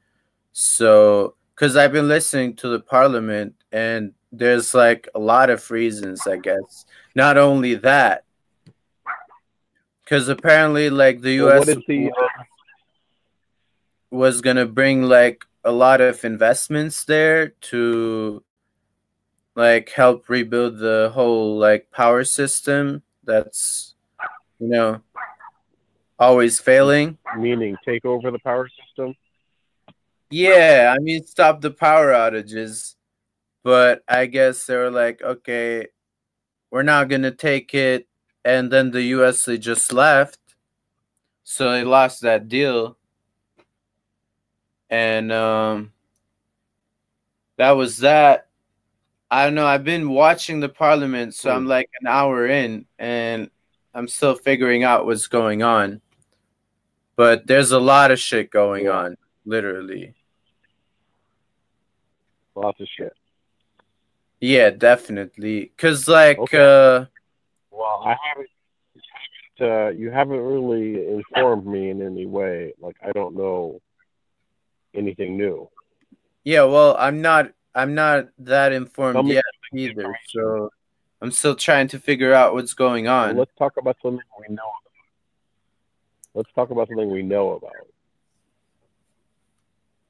So 0.51 1.35
because 1.55 1.75
I've 1.75 1.91
been 1.91 2.07
listening 2.07 2.55
to 2.57 2.67
the 2.67 2.79
parliament 2.79 3.55
and 3.71 4.13
there's 4.31 4.75
like 4.75 5.07
a 5.15 5.19
lot 5.19 5.49
of 5.49 5.71
reasons, 5.71 6.27
I 6.27 6.37
guess. 6.37 6.85
Not 7.15 7.37
only 7.37 7.75
that, 7.75 8.25
because 10.03 10.27
apparently, 10.27 10.89
like 10.89 11.21
the 11.21 11.33
U.S. 11.45 11.59
what 11.59 11.69
is 11.69 11.83
the 11.87 12.11
was 14.15 14.41
gonna 14.41 14.65
bring 14.65 15.03
like 15.03 15.45
a 15.63 15.71
lot 15.71 16.01
of 16.01 16.23
investments 16.23 17.05
there 17.05 17.49
to 17.69 18.43
like 19.55 19.89
help 19.89 20.29
rebuild 20.29 20.77
the 20.79 21.11
whole 21.13 21.57
like 21.57 21.91
power 21.91 22.23
system 22.23 23.01
that's 23.23 23.95
you 24.59 24.67
know 24.67 25.01
always 26.19 26.59
failing. 26.59 27.17
meaning 27.37 27.75
take 27.85 28.05
over 28.05 28.31
the 28.31 28.39
power 28.39 28.69
system? 28.69 29.15
Yeah, 30.29 30.93
I 30.95 31.01
mean 31.01 31.25
stop 31.25 31.61
the 31.61 31.71
power 31.71 32.11
outages. 32.11 32.95
But 33.63 34.03
I 34.07 34.27
guess 34.27 34.67
they 34.67 34.75
were 34.75 34.91
like, 34.91 35.23
okay, 35.23 35.87
we're 36.69 36.83
not 36.83 37.09
gonna 37.09 37.31
take 37.31 37.73
it 37.73 38.07
and 38.43 38.71
then 38.71 38.91
the 38.91 39.01
US 39.15 39.45
they 39.45 39.57
just 39.57 39.91
left. 39.91 40.39
So 41.43 41.71
they 41.71 41.83
lost 41.83 42.21
that 42.21 42.47
deal. 42.47 42.97
And 44.89 45.31
um 45.31 45.91
that 47.57 47.71
was 47.71 47.99
that. 47.99 48.47
I 49.31 49.45
don't 49.45 49.55
know, 49.55 49.65
I've 49.65 49.83
been 49.83 50.09
watching 50.09 50.59
the 50.59 50.69
parliament, 50.69 51.33
so 51.33 51.49
I'm 51.51 51.65
like 51.65 51.89
an 52.01 52.07
hour 52.07 52.45
in 52.47 52.85
and 52.99 53.49
I'm 53.93 54.07
still 54.07 54.35
figuring 54.35 54.83
out 54.83 55.05
what's 55.05 55.27
going 55.27 55.63
on. 55.63 56.01
But 57.15 57.47
there's 57.47 57.71
a 57.71 57.79
lot 57.79 58.11
of 58.11 58.19
shit 58.19 58.51
going 58.51 58.87
on, 58.87 59.17
literally. 59.45 60.13
Lots 62.55 62.79
of 62.79 62.87
shit. 62.95 63.13
Yeah, 64.39 64.69
definitely. 64.69 65.71
Cause 65.77 66.07
like 66.07 66.37
Okay. 66.39 66.57
uh 66.57 67.05
Well, 67.71 68.03
I 68.05 68.15
haven't. 68.21 68.49
you 68.93 69.01
haven't, 69.59 69.85
Uh, 69.87 69.89
you 69.89 70.11
haven't 70.11 70.41
really 70.41 71.07
informed 71.07 71.65
me 71.65 71.89
in 71.89 72.01
any 72.01 72.25
way. 72.25 72.73
Like 72.79 72.97
I 73.03 73.11
don't 73.11 73.35
know 73.35 73.81
anything 74.95 75.37
new. 75.37 75.69
yeah, 76.43 76.63
well 76.63 76.95
I'm 76.99 77.21
not 77.21 77.51
I'm 77.73 77.93
not 77.95 78.29
that 78.39 78.71
informed 78.71 79.27
yet 79.27 79.43
either. 79.73 80.15
So 80.29 80.69
I'm 81.21 81.31
still 81.31 81.55
trying 81.55 81.87
to 81.89 81.99
figure 81.99 82.33
out 82.33 82.53
what's 82.53 82.73
going 82.73 83.05
Well, 83.05 83.29
on. 83.29 83.37
let's 83.37 83.51
talk 83.57 83.77
about 83.77 83.97
something 84.01 84.21
we 84.39 84.53
know 84.53 84.61
about. 84.63 84.91
Let's 86.33 86.51
talk 86.53 86.69
about 86.69 86.87
something 86.87 87.09
we 87.09 87.21
know 87.23 87.53
about. 87.53 87.71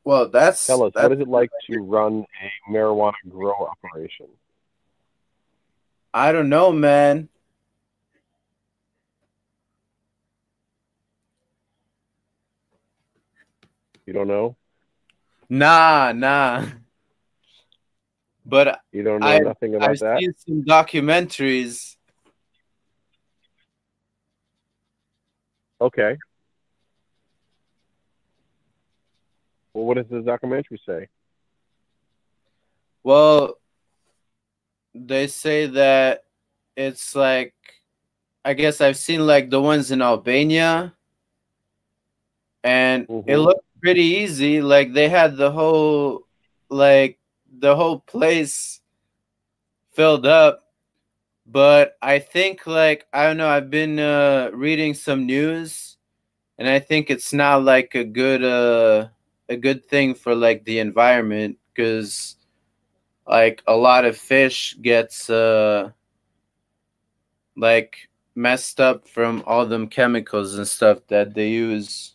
Well, 0.03 0.29
that's 0.29 0.65
Tell 0.67 0.83
us, 0.83 0.91
that's 0.93 1.03
what 1.09 1.13
is 1.13 1.19
it 1.21 1.27
like 1.27 1.49
to 1.69 1.79
run 1.79 2.25
a 2.43 2.71
marijuana 2.71 3.13
grow 3.29 3.67
operation? 3.83 4.27
I 6.13 6.31
don't 6.31 6.49
know, 6.49 6.71
man. 6.71 7.29
You 14.05 14.13
don't 14.13 14.27
know? 14.27 14.55
Nah, 15.49 16.11
nah. 16.13 16.65
But 18.45 18.79
You 18.91 19.03
don't 19.03 19.21
know 19.21 19.27
I- 19.27 19.39
nothing 19.39 19.75
about 19.75 19.89
I've 19.89 19.99
that? 19.99 20.19
seen 20.19 20.33
some 20.37 20.63
documentaries. 20.63 21.95
Okay. 25.81 26.17
Well, 29.73 29.85
what 29.85 29.97
does 29.97 30.07
the 30.09 30.21
documentary 30.21 30.79
say? 30.85 31.09
Well, 33.03 33.59
they 34.93 35.27
say 35.27 35.65
that 35.67 36.23
it's 36.77 37.15
like, 37.15 37.53
I 38.45 38.53
guess 38.53 38.79
I've 38.79 38.97
seen 38.97 39.25
like 39.25 39.49
the 39.49 39.61
ones 39.61 39.91
in 39.91 40.01
Albania, 40.01 40.93
and 42.63 43.03
it 43.03 43.07
Mhm. 43.09 43.43
looked 43.43 43.64
pretty 43.85 44.25
easy. 44.25 44.61
Like 44.63 44.93
they 44.93 45.09
had 45.09 45.37
the 45.37 45.51
whole, 45.51 46.25
like 46.69 47.19
the 47.59 47.75
whole 47.75 47.99
place 47.99 48.81
filled 49.93 50.25
up. 50.25 50.63
But 51.45 51.95
I 52.01 52.17
think 52.17 52.65
like 52.65 53.05
I 53.13 53.27
don't 53.27 53.37
know. 53.37 53.47
I've 53.47 53.69
been 53.69 53.99
uh, 53.99 54.49
reading 54.53 54.95
some 54.95 55.27
news, 55.27 55.97
and 56.57 56.67
I 56.67 56.79
think 56.79 57.11
it's 57.11 57.31
not 57.31 57.63
like 57.63 57.93
a 57.93 58.03
good 58.03 58.43
uh 58.43 59.09
a 59.49 59.55
good 59.55 59.85
thing 59.85 60.15
for 60.15 60.33
like 60.33 60.65
the 60.65 60.79
environment 60.79 61.59
because 61.69 62.37
like 63.27 63.61
a 63.67 63.75
lot 63.75 64.05
of 64.05 64.17
fish 64.17 64.75
gets 64.81 65.29
uh 65.29 65.91
like 67.55 68.09
messed 68.33 68.81
up 68.81 69.07
from 69.07 69.43
all 69.45 69.67
them 69.67 69.87
chemicals 69.87 70.55
and 70.57 70.67
stuff 70.67 71.01
that 71.09 71.35
they 71.35 71.49
use. 71.49 72.14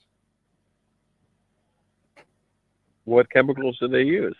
What 3.11 3.29
chemicals 3.29 3.77
do 3.81 3.89
they 3.89 4.03
use? 4.05 4.37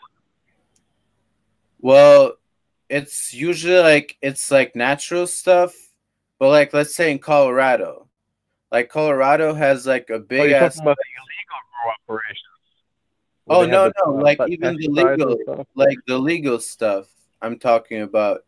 Well, 1.81 2.35
it's 2.89 3.35
usually 3.35 3.81
like 3.81 4.17
it's 4.23 4.53
like 4.53 4.77
natural 4.77 5.27
stuff, 5.27 5.75
but 6.39 6.51
like 6.51 6.73
let's 6.73 6.95
say 6.95 7.11
in 7.11 7.19
Colorado, 7.19 8.07
like 8.71 8.89
Colorado 8.89 9.55
has 9.55 9.89
like 9.89 10.09
a 10.11 10.15
Oh, 10.15 10.19
big 10.21 10.51
you're 10.51 10.57
ass. 10.63 10.77
talking 10.77 10.83
about 10.87 10.99
the 10.99 11.11
illegal 11.19 11.91
operations. 11.99 12.47
Oh, 13.49 13.65
no, 13.67 13.91
no, 14.07 14.23
like 14.23 14.39
even 14.47 14.77
the 14.77 14.87
legal- 14.89 15.37
stuff? 15.43 15.67
like 15.75 15.99
the 16.07 16.17
legal 16.17 16.61
stuff 16.61 17.09
I'm 17.43 17.59
talking 17.59 18.03
about. 18.03 18.43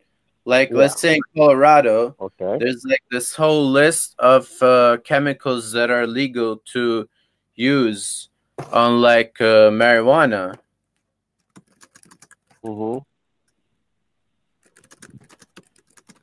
Like 0.45 0.69
Yeah. 0.69 0.77
let's 0.77 1.01
say 1.01 1.15
in 1.17 1.21
Colorado, 1.35 2.15
Okay. 2.17 2.59
there's 2.59 2.85
like 2.87 3.03
this 3.11 3.35
whole 3.35 3.69
list 3.69 4.15
of 4.19 4.49
uh, 4.61 4.99
chemicals 5.03 5.73
that 5.73 5.89
are 5.91 6.07
legal 6.07 6.63
to 6.71 7.09
use 7.55 8.29
on 8.71 9.01
like 9.01 9.39
uh, 9.39 9.69
marijuana. 9.71 10.57
hmm 12.63 12.97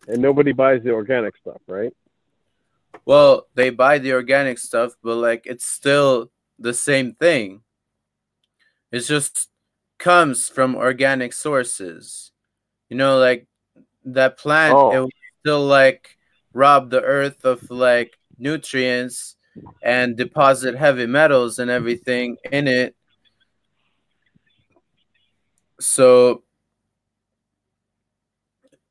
And 0.08 0.20
nobody 0.22 0.52
buys 0.52 0.82
the 0.82 0.90
organic 0.90 1.36
stuff, 1.36 1.60
right? 1.68 1.92
Well, 3.04 3.46
they 3.54 3.70
buy 3.70 3.98
the 3.98 4.12
organic 4.12 4.58
stuff, 4.58 4.94
but 5.02 5.16
like 5.16 5.46
it's 5.46 5.64
still 5.64 6.30
the 6.58 6.74
same 6.74 7.14
thing. 7.14 7.62
It 8.90 9.00
just 9.00 9.48
comes 9.98 10.48
from 10.48 10.74
organic 10.74 11.32
sources. 11.32 12.32
You 12.88 12.96
know, 12.96 13.18
like 13.18 13.46
that 14.04 14.38
plant, 14.38 14.74
Oh. 14.76 14.90
it 14.90 14.98
will 14.98 15.10
still 15.40 15.64
like 15.66 16.16
rob 16.52 16.90
the 16.90 17.02
earth 17.02 17.44
of 17.44 17.70
like 17.70 18.18
nutrients 18.38 19.36
and 19.82 20.16
deposit 20.16 20.74
heavy 20.76 21.06
metals 21.06 21.58
and 21.58 21.70
everything 21.70 22.36
in 22.52 22.68
it. 22.68 22.94
So 25.80 26.42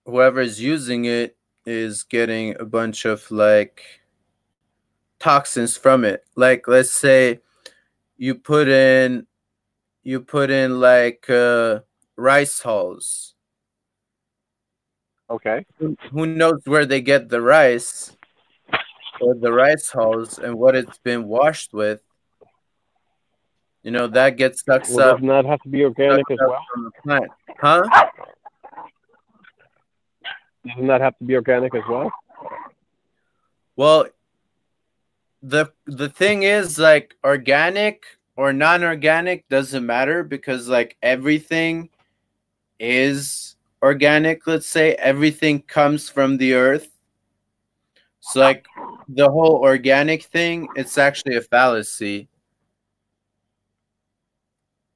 whoever's 0.06 0.60
using 0.62 1.06
it 1.06 1.38
is 1.66 2.04
getting 2.04 2.56
a 2.60 2.66
bunch 2.66 3.06
of 3.06 3.30
like 3.32 3.84
toxins 5.20 5.78
from 5.78 6.04
it. 6.06 6.26
Like 6.36 6.68
let's 6.68 6.92
say 6.92 7.40
you 8.18 8.36
put 8.36 8.68
in 8.68 9.28
you 10.04 10.22
put 10.22 10.50
in 10.50 10.80
like 10.80 11.30
uh, 11.30 11.82
rice 12.16 12.60
hulls. 12.62 13.36
Okay. 15.30 15.66
Who- 15.78 15.98
Who 16.12 16.26
knows 16.26 16.62
where 16.66 16.86
they 16.86 17.02
get 17.02 17.30
the 17.30 17.42
rice 17.42 18.18
or 19.22 19.36
the 19.36 19.52
rice 19.52 19.90
hulls 19.90 20.40
and 20.40 20.56
what 20.56 20.76
it's 20.76 20.98
been 21.00 21.28
washed 21.28 21.74
with? 21.74 22.02
You 23.84 23.92
know 23.92 24.08
that 24.08 24.38
gets 24.38 24.64
sucked 24.64 24.90
Well, 24.90 25.10
up, 25.12 25.16
doesn't 25.18 25.28
that 25.28 25.46
have 25.46 25.62
to 25.62 25.70
be 25.70 25.84
organic 25.84 26.30
as 26.30 26.38
well? 26.40 26.66
from 26.74 26.84
the 26.84 26.92
plant, 27.02 27.32
huh? 27.60 27.84
Doesn't 30.68 30.88
that 30.88 31.02
have 31.02 31.18
to 31.20 31.24
be 31.24 31.36
organic 31.36 31.74
as 31.74 31.84
well? 31.90 32.12
Well, 33.76 34.08
the 35.42 35.72
the 35.86 36.10
thing 36.10 36.44
is 36.44 36.78
like 36.78 37.16
organic 37.24 38.04
or 38.36 38.52
non-organic 38.52 39.48
doesn't 39.48 39.86
matter 39.86 40.24
because 40.24 40.68
like 40.68 40.98
everything 41.02 41.90
is 42.80 43.56
organic, 43.82 44.46
let's 44.48 44.68
say 44.68 44.96
everything 44.96 45.62
comes 45.62 46.10
from 46.10 46.38
the 46.38 46.54
earth. 46.54 46.90
So 48.20 48.42
like 48.42 48.66
the 49.08 49.30
whole 49.30 49.56
organic 49.56 50.24
thing, 50.24 50.68
it's 50.76 50.98
actually 50.98 51.36
a 51.36 51.42
fallacy. 51.42 52.28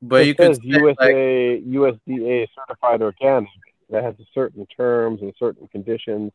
But 0.02 0.22
it 0.22 0.28
you 0.28 0.36
could 0.36 0.56
say, 0.56 0.82
like, 0.82 0.98
USDA 1.00 2.48
certified 2.54 3.02
organic. 3.02 3.50
That 3.90 4.04
has 4.04 4.16
certain 4.34 4.66
terms 4.66 5.22
and 5.22 5.34
certain 5.40 5.68
conditions. 5.68 6.32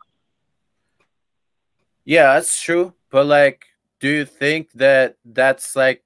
Yeah, 2.04 2.34
that's 2.34 2.60
true. 2.60 2.94
But 3.10 3.26
like, 3.26 3.66
do 4.00 4.08
you 4.08 4.24
think 4.24 4.70
that 4.72 5.16
that's 5.24 5.76
like 5.76 6.02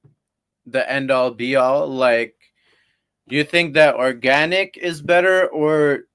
the 0.67 0.91
end 0.91 1.11
all 1.11 1.31
be 1.31 1.55
all? 1.57 1.87
Like, 1.87 2.35
do 3.29 3.37
you 3.37 3.45
think 3.45 3.75
that 3.75 3.95
organic 3.95 4.77
is 4.77 5.01
better 5.01 5.47
or 5.47 6.07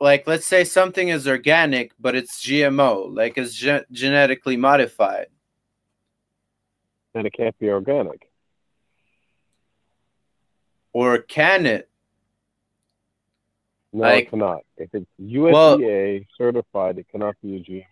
like 0.00 0.26
let's 0.26 0.46
say 0.46 0.64
something 0.64 1.08
is 1.08 1.26
organic 1.26 1.92
but 1.98 2.14
it's 2.14 2.42
GMO, 2.44 3.14
like 3.14 3.38
it's 3.38 3.54
ge- 3.54 3.86
genetically 3.90 4.56
modified? 4.56 5.26
Then 7.14 7.26
it 7.26 7.32
can't 7.32 7.58
be 7.58 7.70
organic. 7.70 8.30
Or 10.92 11.18
can 11.18 11.66
it? 11.66 11.88
No, 13.92 14.02
Like- 14.04 14.26
it 14.26 14.30
cannot. 14.30 14.60
If 14.76 14.90
it's 14.92 15.06
USDA 15.20 16.26
certified, 16.36 16.98
it 16.98 17.06
cannot 17.10 17.34
be 17.42 17.56
a 17.56 17.60
GMO. 17.60 17.84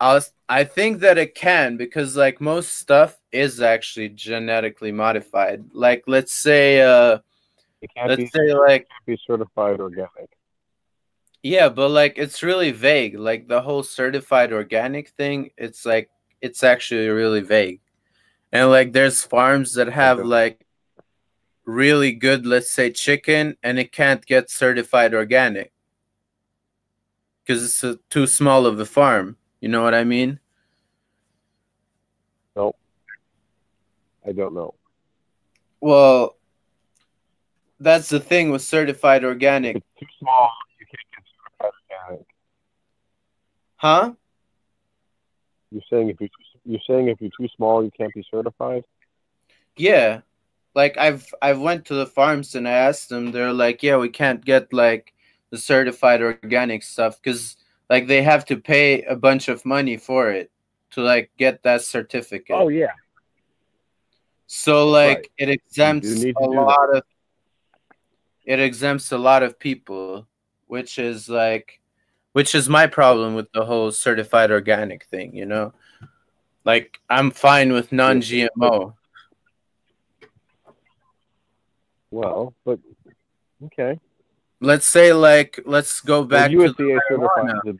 I 0.00 0.14
was, 0.14 0.32
I 0.48 0.64
think 0.64 1.00
that 1.00 1.18
it 1.18 1.34
can 1.34 1.76
because 1.76 2.16
like 2.16 2.40
most 2.40 2.76
stuff 2.76 3.18
is 3.32 3.60
actually 3.60 4.08
genetically 4.10 4.92
modified. 4.92 5.64
Like 5.72 6.04
let's 6.06 6.32
say 6.32 6.82
uh 6.82 7.18
It 7.80 7.90
can't 7.94 8.08
let's 8.10 8.22
be, 8.22 8.26
say 8.28 8.52
like 8.54 8.88
can't 8.88 9.06
be 9.06 9.18
certified 9.26 9.80
organic. 9.80 10.30
Yeah, 11.44 11.68
but 11.68 11.90
like 11.90 12.14
it's 12.16 12.42
really 12.42 12.72
vague. 12.72 13.18
Like 13.18 13.48
the 13.48 13.60
whole 13.60 13.82
certified 13.82 14.50
organic 14.50 15.10
thing, 15.10 15.50
it's 15.58 15.84
like 15.84 16.08
it's 16.40 16.64
actually 16.64 17.06
really 17.08 17.42
vague. 17.42 17.80
And 18.50 18.70
like 18.70 18.94
there's 18.94 19.22
farms 19.22 19.74
that 19.74 19.88
have 19.88 20.20
Okay. 20.20 20.26
like 20.26 20.66
really 21.66 22.12
good, 22.12 22.46
let's 22.46 22.70
say 22.70 22.90
chicken, 22.90 23.58
and 23.62 23.78
it 23.78 23.92
can't 23.92 24.24
get 24.24 24.48
certified 24.50 25.12
organic 25.14 25.72
because 27.44 27.62
it's 27.62 27.84
a, 27.84 27.98
too 28.08 28.26
small 28.26 28.64
of 28.64 28.80
a 28.80 28.86
farm. 28.86 29.36
You 29.60 29.68
know 29.68 29.82
what 29.82 29.94
I 29.94 30.04
mean? 30.04 30.40
Nope. 32.56 32.76
I 34.26 34.32
don't 34.32 34.54
know. 34.54 34.74
Well, 35.80 36.36
that's 37.80 38.08
the 38.08 38.20
thing 38.20 38.50
with 38.50 38.62
certified 38.62 39.24
organic, 39.24 39.76
it's 39.76 39.86
too 40.00 40.06
small, 40.20 40.50
you 40.80 40.86
can't 40.86 41.02
get 41.12 41.24
certified 41.26 41.72
organic. 42.08 42.26
Huh? 43.84 44.12
You're 45.70 45.82
saying 45.90 46.08
if 46.08 46.18
you're 46.20 46.28
too, 46.28 46.58
you're 46.64 46.80
saying 46.86 47.08
if 47.08 47.20
you're 47.20 47.30
too 47.38 47.48
small, 47.54 47.84
you 47.84 47.90
can't 47.96 48.14
be 48.14 48.24
certified. 48.30 48.84
Yeah. 49.76 50.22
Like 50.74 50.96
I've 50.96 51.26
I've 51.42 51.60
went 51.60 51.84
to 51.86 51.94
the 51.94 52.06
farms 52.06 52.54
and 52.54 52.66
I 52.66 52.72
asked 52.72 53.08
them, 53.10 53.30
they're 53.30 53.52
like, 53.52 53.82
yeah, 53.82 53.96
we 53.96 54.08
can't 54.08 54.42
get 54.44 54.72
like 54.72 55.12
the 55.50 55.58
certified 55.58 56.22
organic 56.22 56.82
stuff 56.82 57.20
because 57.22 57.56
like 57.90 58.06
they 58.06 58.22
have 58.22 58.44
to 58.46 58.56
pay 58.56 59.02
a 59.02 59.14
bunch 59.14 59.48
of 59.48 59.64
money 59.66 59.96
for 59.98 60.30
it 60.30 60.50
to 60.92 61.02
like 61.02 61.30
get 61.36 61.62
that 61.64 61.82
certificate. 61.82 62.56
Oh 62.56 62.68
yeah. 62.68 62.94
So 64.46 64.88
like 64.88 65.18
Right. 65.18 65.30
it 65.38 65.48
exempts 65.50 66.08
a 66.08 66.14
do 66.24 66.32
that. 66.32 66.40
lot 66.40 66.96
of 66.96 67.02
it 68.46 68.60
exempts 68.60 69.12
a 69.12 69.18
lot 69.18 69.42
of 69.42 69.58
people, 69.58 70.26
which 70.66 70.98
is 70.98 71.28
like 71.28 71.80
which 72.34 72.52
is 72.52 72.68
my 72.68 72.84
problem 72.84 73.34
with 73.36 73.50
the 73.52 73.64
whole 73.64 73.92
certified 73.92 74.50
organic 74.50 75.04
thing, 75.04 75.34
you 75.34 75.46
know? 75.46 75.72
Like 76.64 76.98
I'm 77.08 77.30
fine 77.30 77.72
with 77.72 77.92
non-GMO. 77.92 78.94
Well, 82.10 82.54
but 82.64 82.80
okay. 83.66 84.00
Let's 84.60 84.86
say 84.86 85.12
like 85.12 85.60
let's 85.64 86.00
go 86.00 86.24
back 86.24 86.50
well, 86.52 86.68
to 86.68 86.74
the 86.74 87.00
marijuana. 87.08 87.78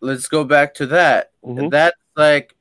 let's 0.00 0.28
go 0.28 0.44
back 0.44 0.74
to 0.74 0.86
that. 0.86 1.32
Mhm. 1.44 1.70
That's 1.70 1.96
like, 2.14 2.54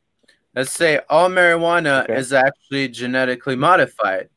let's 0.55 0.71
say 0.71 1.01
all 1.07 1.29
marijuana 1.29 2.03
Okay. 2.03 2.15
is 2.15 2.33
actually 2.33 2.87
genetically 2.87 3.55
modified 3.55 4.29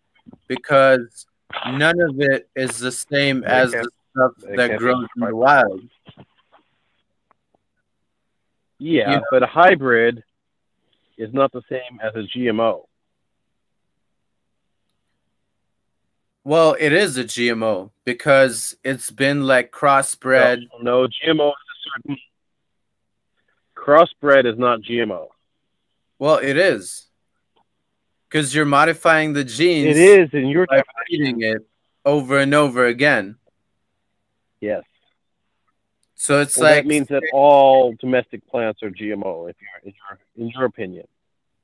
because 0.48 1.27
none 1.66 1.98
of 2.01 2.20
it 2.20 2.51
is 2.55 2.79
the 2.79 2.92
same 2.92 3.42
as 3.44 3.72
the 3.72 3.88
stuff 4.18 4.33
they 4.48 4.57
that 4.57 4.78
grows 4.78 5.07
in 5.16 5.26
the 5.26 5.35
wild. 5.37 5.81
Yeah, 8.78 9.11
Yeah. 9.12 9.20
but 9.31 9.42
a 9.42 9.46
hybrid 9.46 10.22
is 11.16 11.33
not 11.33 11.52
the 11.52 11.62
same 11.68 11.98
as 12.02 12.14
a 12.14 12.22
GMO. 12.22 12.85
Well, 16.44 16.76
it 16.78 16.92
is 16.92 17.18
a 17.18 17.24
GMO 17.24 17.90
because 18.04 18.76
it's 18.85 19.11
been 19.11 19.42
like 19.44 19.70
crossbred. 19.70 20.62
No, 20.83 21.02
no, 21.02 21.09
GMO 21.09 21.48
is 21.50 21.54
a 21.54 21.90
certain 21.90 22.16
crossbred 23.76 24.46
is 24.50 24.59
not 24.59 24.81
GMO. 24.81 25.28
Well, 26.18 26.37
it 26.38 26.57
is 26.57 27.09
because 28.28 28.54
you're 28.54 28.64
modifying 28.64 29.33
the 29.35 29.44
genes 29.44 29.96
It 29.96 30.00
is 30.00 30.31
in 30.33 30.46
your 30.48 30.66
by 30.66 30.76
definition. 30.78 31.37
breeding 31.37 31.42
it 31.42 31.66
over 32.04 32.38
and 32.38 32.54
over 32.54 32.87
again. 32.87 33.37
Yes. 34.61 34.83
So 36.14 36.40
it's 36.40 36.57
Well, 36.57 36.71
like 36.71 36.85
that 36.85 36.88
means 36.88 37.09
that 37.09 37.23
all 37.33 37.94
domestic 38.01 38.47
plants 38.49 38.83
are 38.83 38.90
GMO, 38.90 39.49
if 39.51 39.57
you're, 39.61 39.81
in 39.85 39.94
your 39.94 40.18
in 40.37 40.49
your 40.51 40.64
opinion. 40.64 41.07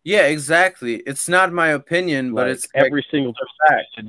yeah, 0.04 0.26
exactly. 0.26 0.96
It's 1.06 1.28
not 1.28 1.52
my 1.52 1.68
opinion, 1.68 2.34
but 2.34 2.46
Like, 2.46 2.54
it's 2.56 2.68
like, 2.74 2.84
every 2.86 3.04
single 3.10 3.34
fact. 3.66 4.00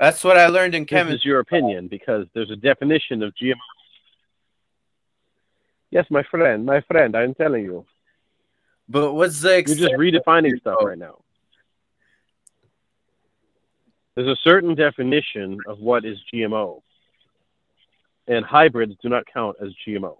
That's 0.00 0.24
what 0.24 0.36
I 0.36 0.48
learned 0.48 0.74
in 0.74 0.84
This 0.84 1.14
is 1.14 1.24
your 1.24 1.38
opinion 1.38 1.86
because 1.86 2.26
there's 2.34 2.50
a 2.50 2.56
definition 2.56 3.22
of 3.22 3.32
GMO. 3.40 3.54
Yes, 5.90 6.06
my 6.10 6.24
friend, 6.24 6.66
my 6.66 6.80
friend, 6.80 7.14
I'm 7.14 7.34
telling 7.34 7.64
you. 7.64 7.86
But 8.88 9.12
what's 9.12 9.40
the 9.42 9.62
You're 9.64 9.76
just 9.76 9.94
redefining 9.94 10.58
stuff 10.58 10.78
right 10.82 10.98
now. 10.98 11.21
There's 14.14 14.28
a 14.28 14.36
certain 14.42 14.74
definition 14.74 15.58
of 15.66 15.78
what 15.78 16.04
is 16.04 16.18
GMO, 16.32 16.82
and 18.28 18.44
hybrids 18.44 18.94
do 19.02 19.08
not 19.08 19.24
count 19.32 19.56
as 19.62 19.70
GMO. 19.86 20.16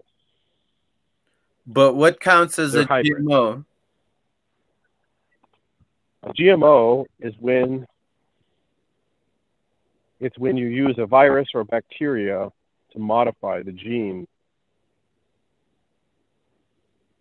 But 1.67 1.95
what 1.95 2.19
counts 2.19 2.57
as 2.59 2.73
They're 2.73 2.83
a 2.83 2.87
hybrids. 2.87 3.25
GMO? 3.25 3.65
A 6.23 6.33
GMO 6.33 7.05
is 7.19 7.33
when 7.39 7.85
it's 10.19 10.37
when 10.39 10.57
you 10.57 10.67
use 10.67 10.95
a 10.97 11.05
virus 11.05 11.49
or 11.53 11.63
bacteria 11.63 12.49
to 12.93 12.99
modify 12.99 13.61
the 13.61 13.73
gene 13.73 14.25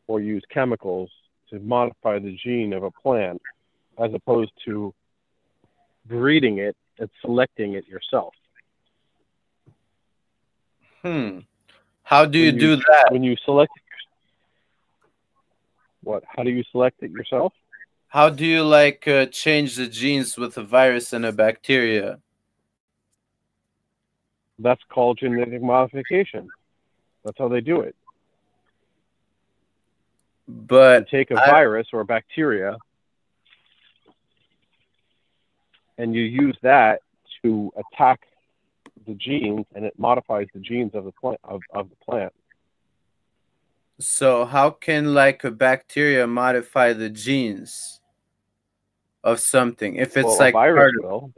or 0.06 0.20
use 0.20 0.42
chemicals 0.50 1.10
to 1.50 1.58
modify 1.58 2.18
the 2.18 2.36
gene 2.42 2.72
of 2.72 2.84
a 2.84 2.90
plant 2.90 3.42
as 4.02 4.12
opposed 4.14 4.52
to 4.64 4.94
breeding 6.06 6.58
it 6.58 6.76
and 6.98 7.08
selecting 7.20 7.74
it 7.74 7.86
yourself. 7.86 8.34
Hmm. 11.02 11.40
How 12.02 12.26
do 12.26 12.38
you 12.38 12.50
When 12.52 12.58
do 12.60 12.76
that? 12.76 13.08
When 13.10 13.22
you 13.22 13.36
select 13.44 13.72
it 13.76 13.82
what? 16.04 16.24
How 16.26 16.42
do 16.42 16.50
you 16.50 16.64
select 16.72 17.02
it 17.02 17.10
yourself? 17.12 17.52
How 18.08 18.28
do 18.28 18.44
you 18.44 18.62
like 18.64 19.06
uh, 19.08 19.26
change 19.26 19.76
the 19.76 19.86
genes 19.86 20.36
with 20.36 20.58
a 20.58 20.62
virus 20.62 21.12
and 21.12 21.24
a 21.24 21.32
bacteria? 21.32 22.18
That's 24.58 24.82
called 24.88 25.18
genetic 25.18 25.62
modification. 25.62 26.48
That's 27.24 27.38
how 27.38 27.48
they 27.48 27.60
do 27.60 27.80
it. 27.80 27.94
You 30.48 30.54
But 30.68 31.08
take 31.08 31.30
a 31.30 31.38
I- 31.40 31.50
virus 31.50 31.88
or 31.92 32.00
a 32.00 32.04
bacteria 32.04 32.76
and 36.02 36.16
you 36.16 36.22
use 36.22 36.58
that 36.62 37.00
to 37.44 37.72
attack 37.76 38.18
the 39.06 39.14
genes 39.14 39.64
and 39.74 39.84
it 39.84 39.96
modifies 39.96 40.48
the 40.52 40.58
genes 40.58 40.90
of 40.94 41.04
the 41.04 41.12
plant 41.12 41.38
of, 41.44 41.60
of 41.72 41.88
the 41.90 41.96
plant. 42.04 42.32
so 44.00 44.44
how 44.44 44.68
can 44.68 45.14
like 45.14 45.44
a 45.44 45.50
bacteria 45.50 46.26
modify 46.26 46.92
the 46.92 47.08
genes 47.08 48.00
of 49.22 49.38
something 49.38 49.94
if 49.94 50.16
it's 50.16 50.26
well, 50.26 50.38
like 50.38 50.54
a 50.54 50.58
virus 50.58 50.92
will 50.98 51.32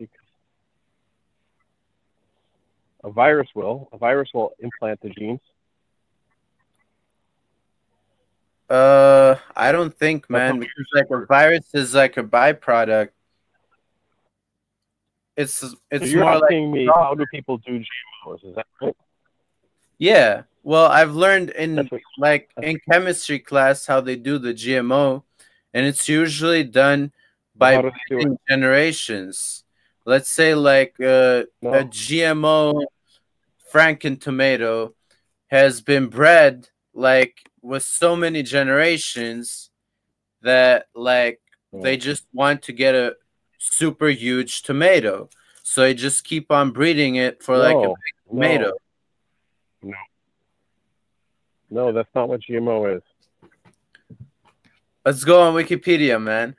a 3.04 3.10
virus 3.10 3.48
will 3.54 3.88
a 3.92 3.98
virus 3.98 4.30
will 4.32 4.52
implant 4.60 4.98
the 5.02 5.10
genes. 5.10 5.40
uh 8.70 9.34
I 9.54 9.72
don't 9.72 9.94
think 10.02 10.30
man 10.30 10.58
because 10.58 10.88
like 10.94 11.10
a 11.10 11.26
virus 11.26 11.68
is 11.74 11.94
like 11.94 12.16
a 12.16 12.22
byproduct. 12.22 13.10
It's 15.36 15.54
So 15.54 15.74
it's 15.90 16.10
you're 16.10 16.22
more 16.24 16.34
like 16.34 16.44
asking 16.44 16.72
me 16.72 16.86
how 16.86 17.14
do 17.14 17.24
people 17.32 17.58
do 17.58 17.80
GMOs? 17.80 18.44
Is 18.44 18.54
that 18.54 18.66
right? 18.80 18.96
yeah. 19.98 20.42
Well, 20.62 20.86
I've 20.86 21.14
learned 21.14 21.50
in 21.50 21.76
what, 21.76 22.00
like 22.18 22.50
in 22.62 22.80
chemistry 22.90 23.38
class 23.38 23.86
how 23.86 24.00
they 24.00 24.16
do 24.16 24.38
the 24.38 24.54
GMO, 24.54 25.22
and 25.74 25.86
it's 25.86 26.08
usually 26.08 26.64
done 26.64 27.12
by 27.54 27.76
do 27.76 27.82
they 27.82 27.88
do 27.88 27.90
it? 27.90 28.08
breeding 28.08 28.38
generations. 28.48 29.64
Let's 30.06 30.30
say 30.30 30.54
like 30.54 30.94
uh, 31.00 31.44
No. 31.62 31.74
a 31.74 31.84
GMO 31.84 32.84
Franken 33.72 34.20
tomato 34.20 34.94
has 35.48 35.80
been 35.80 36.08
bred 36.08 36.68
like 36.94 37.34
with 37.60 37.82
so 37.82 38.14
many 38.14 38.42
generations 38.42 39.70
that 40.42 40.86
like 40.94 41.40
they 41.72 41.96
just 41.96 42.26
want 42.32 42.62
to 42.62 42.72
get 42.72 42.94
a 42.94 43.16
super 43.72 44.08
huge 44.08 44.62
tomato. 44.62 45.28
So 45.62 45.80
they 45.82 45.94
just 45.94 46.24
keep 46.24 46.50
on 46.50 46.70
breeding 46.70 47.16
it 47.16 47.42
for 47.42 47.56
like 47.56 47.76
a 47.76 47.88
big 47.88 48.14
tomato. 48.28 48.72
No. 49.82 49.94
No, 51.70 51.92
that's 51.92 52.08
not 52.14 52.28
what 52.28 52.40
GMO 52.42 52.96
is. 52.96 53.02
Let's 55.04 55.24
go 55.24 55.42
on 55.42 55.54
Wikipedia, 55.54 56.22
man. 56.22 56.56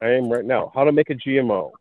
I 0.00 0.08
am 0.10 0.28
right 0.28 0.44
now. 0.44 0.70
How 0.74 0.84
to 0.84 0.92
make 0.92 1.08
a 1.10 1.14
GMO. 1.14 1.72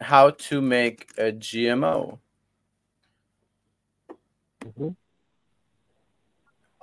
How 0.00 0.30
to 0.30 0.60
make 0.60 1.08
a 1.16 1.32
GMO. 1.32 2.18
Mhm. 4.64 4.96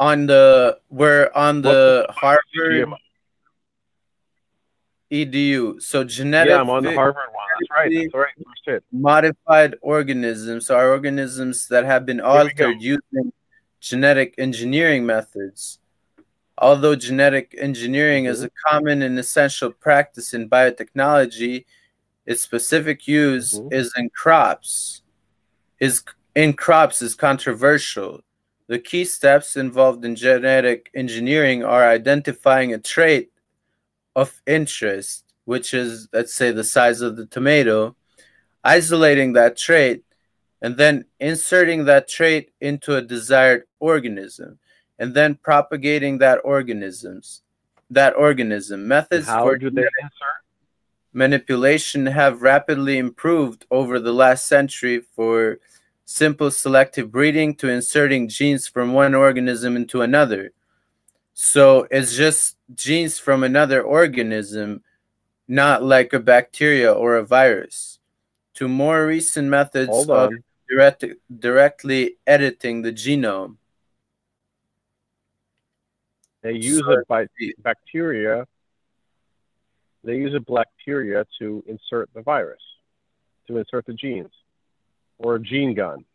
On 0.04 0.26
the 0.26 0.80
we're 0.90 1.30
on 1.34 1.62
the 1.62 2.06
Harvard. 2.10 2.90
EDU. 5.12 5.82
So 5.82 6.04
genetic 6.04 6.52
Yeah, 6.52 6.60
I'm 6.62 6.70
on 6.70 6.84
the 6.84 6.94
Harvard 6.94 7.30
one. 7.42 7.48
That's 7.60 7.72
right. 7.72 7.92
That's 7.94 8.14
right. 8.14 8.34
Hit. 8.66 8.84
modified 8.92 9.76
organisms 9.82 10.70
are 10.70 10.90
organisms 10.90 11.68
that 11.68 11.86
have 11.86 12.06
been 12.06 12.20
altered 12.20 12.82
using 12.82 13.32
genetic 13.80 14.34
engineering 14.38 15.06
methods. 15.06 15.80
Although 16.58 16.96
genetic 16.96 17.56
engineering 17.58 18.26
is 18.26 18.44
a 18.44 18.50
common 18.68 19.02
and 19.02 19.18
essential 19.20 19.72
practice 19.72 20.34
in 20.34 20.50
biotechnology, 20.50 21.66
its 22.26 22.42
specific 22.42 23.08
use 23.08 23.60
Mhm. 23.60 23.74
is 23.74 23.94
in 23.98 24.10
crops. 24.10 25.02
Is 25.80 26.04
in 26.36 26.54
crops 26.54 27.02
is 27.02 27.16
controversial. 27.16 28.22
The 28.74 28.80
key 28.80 29.06
steps 29.06 29.56
involved 29.56 30.04
in 30.04 30.16
genetic 30.16 30.90
engineering 30.96 31.64
are 31.64 31.88
identifying 31.88 32.74
a 32.74 32.80
trait 32.80 33.30
of 34.16 34.42
interest, 34.48 35.26
which 35.46 35.76
is, 35.76 36.08
let's 36.12 36.34
say, 36.34 36.50
the 36.50 36.64
size 36.64 37.02
of 37.02 37.16
the 37.16 37.28
tomato, 37.28 37.96
isolating 38.64 39.34
that 39.34 39.58
trait, 39.58 40.04
and 40.60 40.76
then 40.76 41.06
inserting 41.20 41.86
that 41.86 42.08
trait 42.08 42.50
into 42.62 42.96
a 42.96 43.02
desired 43.04 43.66
organism, 43.80 44.58
and 44.98 45.14
then 45.14 45.36
propagating 45.36 46.18
that 46.18 46.40
organisms, 46.44 47.44
that 47.92 48.16
organism. 48.16 48.88
Methods 48.88 49.28
How 49.28 49.44
for 49.44 49.56
do 49.56 49.70
they 49.70 49.84
insert? 50.02 50.42
manipulation 51.14 52.08
have 52.08 52.42
rapidly 52.42 52.98
improved 52.98 53.68
over 53.70 54.00
the 54.00 54.14
last 54.14 54.48
century 54.48 55.00
for 55.16 55.60
simple 56.14 56.52
selective 56.52 57.12
breeding 57.12 57.56
to 57.56 57.68
inserting 57.68 58.28
genes 58.28 58.68
from 58.68 58.94
one 58.94 59.16
organism 59.16 59.76
into 59.76 60.02
another. 60.04 60.52
So 61.34 61.88
it's 61.90 62.16
just 62.16 62.56
genes 62.76 63.18
from 63.18 63.44
another 63.44 63.82
organism, 63.82 64.84
not 65.48 65.82
like 65.82 66.14
a 66.14 66.20
bacteria 66.20 66.94
or 66.94 67.16
a 67.16 67.26
virus. 67.26 67.98
To 68.56 68.68
more 68.68 69.08
recent 69.08 69.48
methods 69.48 70.08
of 70.08 70.30
direct, 70.70 71.04
directly 71.40 72.18
editing 72.28 72.84
the 72.84 72.94
genome. 72.94 73.58
They 76.44 76.54
use 76.54 76.84
a 76.88 77.26
bacteria. 77.64 78.46
They 80.04 80.18
use 80.18 80.36
a 80.36 80.42
bacteria 80.42 81.26
to 81.40 81.64
insert 81.66 82.14
the 82.14 82.22
virus, 82.22 82.62
to 83.48 83.58
insert 83.58 83.88
the 83.88 83.94
genes, 83.94 84.30
or 85.18 85.36
a 85.36 85.40
gene 85.40 85.74
gun. 85.74 86.06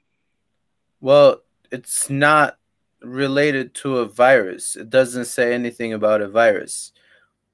Well, 1.01 1.43
it's 1.71 2.11
not 2.11 2.59
related 3.01 3.75
to 3.75 3.99
a 3.99 4.05
virus. 4.07 4.75
It 4.77 4.91
doesn't 4.91 5.27
say 5.27 5.55
anything 5.55 5.93
about 5.93 6.21
a 6.21 6.29
virus. 6.29 6.93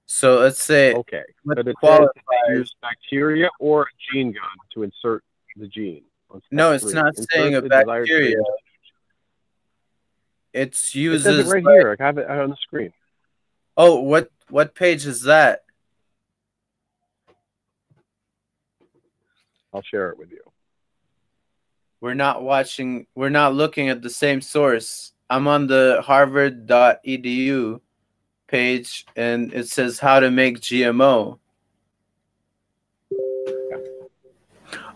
So 0.07 0.39
let's 0.39 0.63
say 0.63 0.95
Okay, 0.95 1.25
but 1.45 1.67
it 1.67 1.77
qualifies- 1.77 2.13
use 2.49 2.75
bacteria 2.83 3.49
or 3.59 3.83
a 3.83 3.87
gene 4.13 4.33
gun 4.33 4.43
to 4.75 4.83
insert 4.83 5.25
the 5.57 5.67
gene. 5.67 6.05
No, 6.51 6.73
it's 6.73 6.85
three. 6.85 6.95
not 6.95 7.09
Insert 7.17 7.31
saying 7.33 7.55
a 7.55 7.63
bacteria. 7.63 8.37
gene. 8.37 8.45
It 10.53 10.69
It 10.69 10.95
uses 10.95 11.27
it 11.49 11.53
right 11.53 11.63
like- 11.65 11.73
here. 11.75 11.97
I 11.99 12.03
have 12.05 12.19
it 12.19 12.29
on 12.29 12.51
the 12.51 12.57
screen. 12.57 12.93
Oh, 13.77 14.01
what 14.01 14.31
what 14.51 14.75
page 14.75 15.05
is 15.07 15.23
that? 15.23 15.65
I'll 19.73 19.83
share 19.83 20.11
it 20.11 20.19
with 20.19 20.31
you. 20.31 20.41
We're 22.05 22.13
not 22.13 22.43
watching. 22.43 23.07
We're 23.15 23.31
not 23.31 23.55
looking 23.55 23.89
at 23.89 24.03
the 24.03 24.11
same 24.11 24.43
source. 24.43 25.15
I'm 25.31 25.49
on 25.49 25.69
the 25.69 26.03
harvard.edu 26.05 27.81
page 28.47 29.07
and 29.17 29.51
it 29.55 29.69
says 29.69 30.01
how 30.01 30.21
to 30.21 30.31
make 30.31 30.61
GMO. 30.61 31.39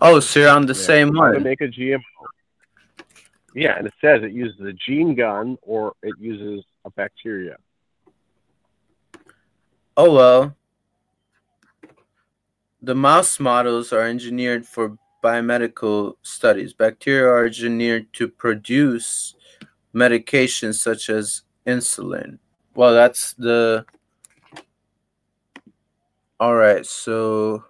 Oh, 0.02 0.20
so 0.20 0.40
you're 0.40 0.50
on 0.50 0.66
the 0.66 0.74
Yeah, 0.74 0.80
same 0.82 1.14
how 1.14 1.32
to 1.32 1.40
make 1.40 1.62
a 1.62 1.68
GMO. 1.68 2.02
Yeah, 3.54 3.78
and 3.78 3.86
it 3.86 3.94
says 4.02 4.22
it 4.22 4.32
uses 4.32 4.60
a 4.60 4.74
gene 4.74 5.14
gun 5.14 5.56
or 5.62 5.94
it 6.02 6.12
uses 6.20 6.62
a 6.84 6.90
bacteria. 6.90 7.56
Oh 9.96 10.12
well. 10.12 10.54
The 12.82 12.94
mouse 12.94 13.40
models 13.40 13.94
are 13.94 14.02
engineered 14.02 14.66
for 14.66 14.98
biomedical 15.22 16.14
studies. 16.22 16.72
Bacteria 16.72 17.28
are 17.28 17.46
engineered 17.46 18.12
to 18.14 18.28
produce 18.28 19.34
medications 19.94 20.76
such 20.76 21.10
as 21.10 21.42
insulin. 21.66 22.38
Well, 22.74 22.94
that's 22.94 23.34
the. 23.34 23.84
All 26.40 26.54
right, 26.54 26.86
so 26.86 27.64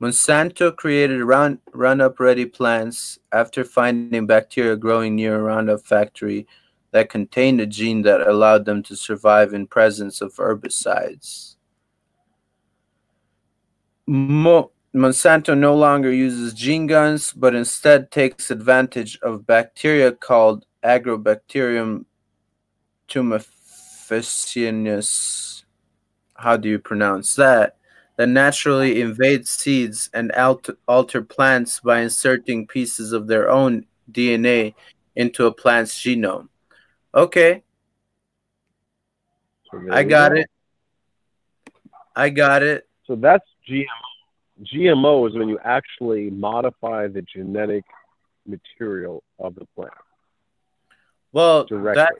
Monsanto 0.00 0.74
created 0.74 1.22
round, 1.22 1.60
Roundup 1.72 2.18
ready 2.18 2.46
plants 2.46 3.18
after 3.32 3.64
finding 3.64 4.26
bacteria 4.26 4.76
growing 4.76 5.14
near 5.14 5.38
a 5.38 5.42
Roundup 5.42 5.86
factory 5.86 6.46
that 6.90 7.08
contained 7.08 7.60
a 7.60 7.66
gene 7.66 8.02
that 8.02 8.20
allowed 8.20 8.64
them 8.64 8.82
to 8.82 8.96
survive 8.96 9.54
in 9.54 9.66
presence 9.66 10.20
of 10.20 10.34
herbicides. 10.34 11.56
Mo- 14.06 14.70
Monsanto 14.94 15.58
no 15.58 15.74
longer 15.74 16.12
uses 16.12 16.54
gene 16.54 16.86
guns, 16.86 17.32
but 17.32 17.52
instead 17.54 18.12
takes 18.12 18.52
advantage 18.52 19.18
of 19.22 19.44
bacteria 19.44 20.12
called 20.12 20.66
Agrobacterium 20.84 22.04
tumefaciensis. 23.08 25.64
How 26.34 26.56
do 26.56 26.68
you 26.68 26.78
pronounce 26.78 27.34
that? 27.34 27.76
That 28.16 28.28
naturally 28.28 29.00
invade 29.00 29.48
seeds 29.48 30.08
and 30.14 30.30
alter, 30.32 30.78
alter 30.86 31.22
plants 31.22 31.80
by 31.80 32.00
inserting 32.00 32.68
pieces 32.68 33.12
of 33.12 33.26
their 33.26 33.50
own 33.50 33.86
DNA 34.12 34.74
into 35.16 35.46
a 35.46 35.52
plant's 35.52 36.00
genome. 36.00 36.46
Okay, 37.12 37.64
I 39.90 40.04
got 40.04 40.30
go. 40.30 40.36
it. 40.38 40.46
I 42.14 42.30
got 42.30 42.62
it. 42.62 42.88
So 43.06 43.16
that's 43.16 43.44
GMO. 43.68 44.13
GMO 44.62 45.28
is 45.28 45.34
when 45.36 45.48
you 45.48 45.58
actually 45.64 46.30
modify 46.30 47.08
the 47.08 47.22
genetic 47.22 47.84
material 48.46 49.22
of 49.38 49.54
the 49.54 49.66
plant 49.74 49.92
Well, 51.32 51.64
directly. 51.64 51.94
that 51.94 52.14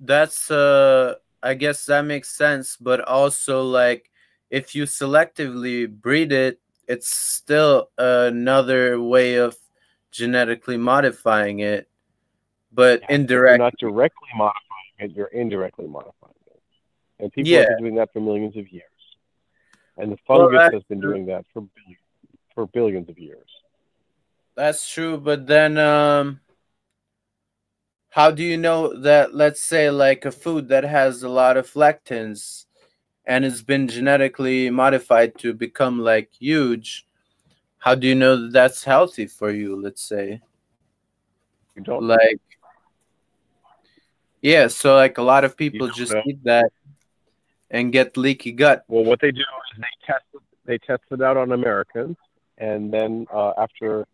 that's 0.00 0.50
uh 0.50 1.14
I 1.42 1.54
guess 1.54 1.86
that 1.86 2.02
makes 2.04 2.28
sense, 2.28 2.76
but 2.76 3.00
also 3.00 3.62
like 3.62 4.10
if 4.50 4.74
you 4.74 4.84
selectively 4.84 5.88
breed 5.88 6.32
it, 6.32 6.60
it's 6.88 7.08
still 7.14 7.90
another 7.96 9.00
way 9.00 9.36
of 9.36 9.56
genetically 10.10 10.76
modifying 10.76 11.60
it, 11.60 11.88
but 12.72 13.00
Yeah, 13.02 13.06
You're 13.10 13.20
indirect. 13.20 13.58
not 13.58 13.74
directly 13.78 14.28
modifying 14.36 14.94
it, 14.98 15.12
you're 15.12 15.28
indirectly 15.28 15.86
modifying 15.86 16.34
it. 16.48 16.60
And 17.20 17.32
people 17.32 17.52
Yeah. 17.52 17.58
have 17.60 17.68
been 17.68 17.78
doing 17.78 17.94
that 17.94 18.12
for 18.12 18.20
millions 18.20 18.56
of 18.56 18.68
years. 18.72 18.89
And 20.00 20.10
the 20.12 20.16
fungus 20.26 20.50
that's 20.56 20.74
has 20.74 20.82
been 20.84 21.00
doing 21.00 21.26
that 21.26 21.44
for 21.52 21.60
billions, 21.60 21.98
for 22.54 22.66
billions 22.66 23.08
of 23.10 23.18
years. 23.18 23.48
That's 24.56 24.90
true, 24.90 25.18
but 25.18 25.46
then 25.46 25.76
um 25.78 26.40
how 28.10 28.30
do 28.30 28.42
you 28.42 28.56
know 28.56 28.98
that 29.02 29.34
let's 29.34 29.62
say 29.62 29.90
like 29.90 30.24
a 30.24 30.32
food 30.32 30.68
that 30.68 30.84
has 30.84 31.22
a 31.22 31.28
lot 31.28 31.56
of 31.56 31.70
lectins 31.74 32.66
and 33.26 33.44
it's 33.44 33.62
been 33.62 33.86
genetically 33.86 34.70
modified 34.70 35.38
to 35.38 35.52
become 35.52 35.98
like 36.00 36.30
huge, 36.32 37.06
how 37.78 37.94
do 37.94 38.06
you 38.08 38.14
know 38.14 38.36
that 38.36 38.52
that's 38.52 38.84
healthy 38.84 39.26
for 39.26 39.50
you, 39.50 39.80
let's 39.80 40.02
say? 40.02 40.40
You 41.76 41.82
don't 41.82 42.02
Like 42.02 42.40
Yeah, 44.42 44.68
so 44.68 44.94
like 44.96 45.18
a 45.18 45.22
lot 45.22 45.44
of 45.44 45.56
people 45.56 45.88
just 45.88 46.14
know. 46.14 46.22
eat 46.26 46.42
that 46.44 46.72
and 47.70 47.92
get 47.92 48.16
leaky 48.16 48.52
gut. 48.52 48.84
Well, 48.88 49.04
what 49.04 49.20
they 49.20 49.30
do 49.30 49.40
is 49.40 49.78
they 49.78 50.06
test 50.06 50.24
it, 50.34 50.40
they 50.64 50.78
test 50.78 51.02
it 51.10 51.22
out 51.22 51.36
on 51.36 51.52
Americans, 51.52 52.16
and 52.58 52.92
then 52.92 53.26
uh, 53.32 53.52
after 53.56 54.06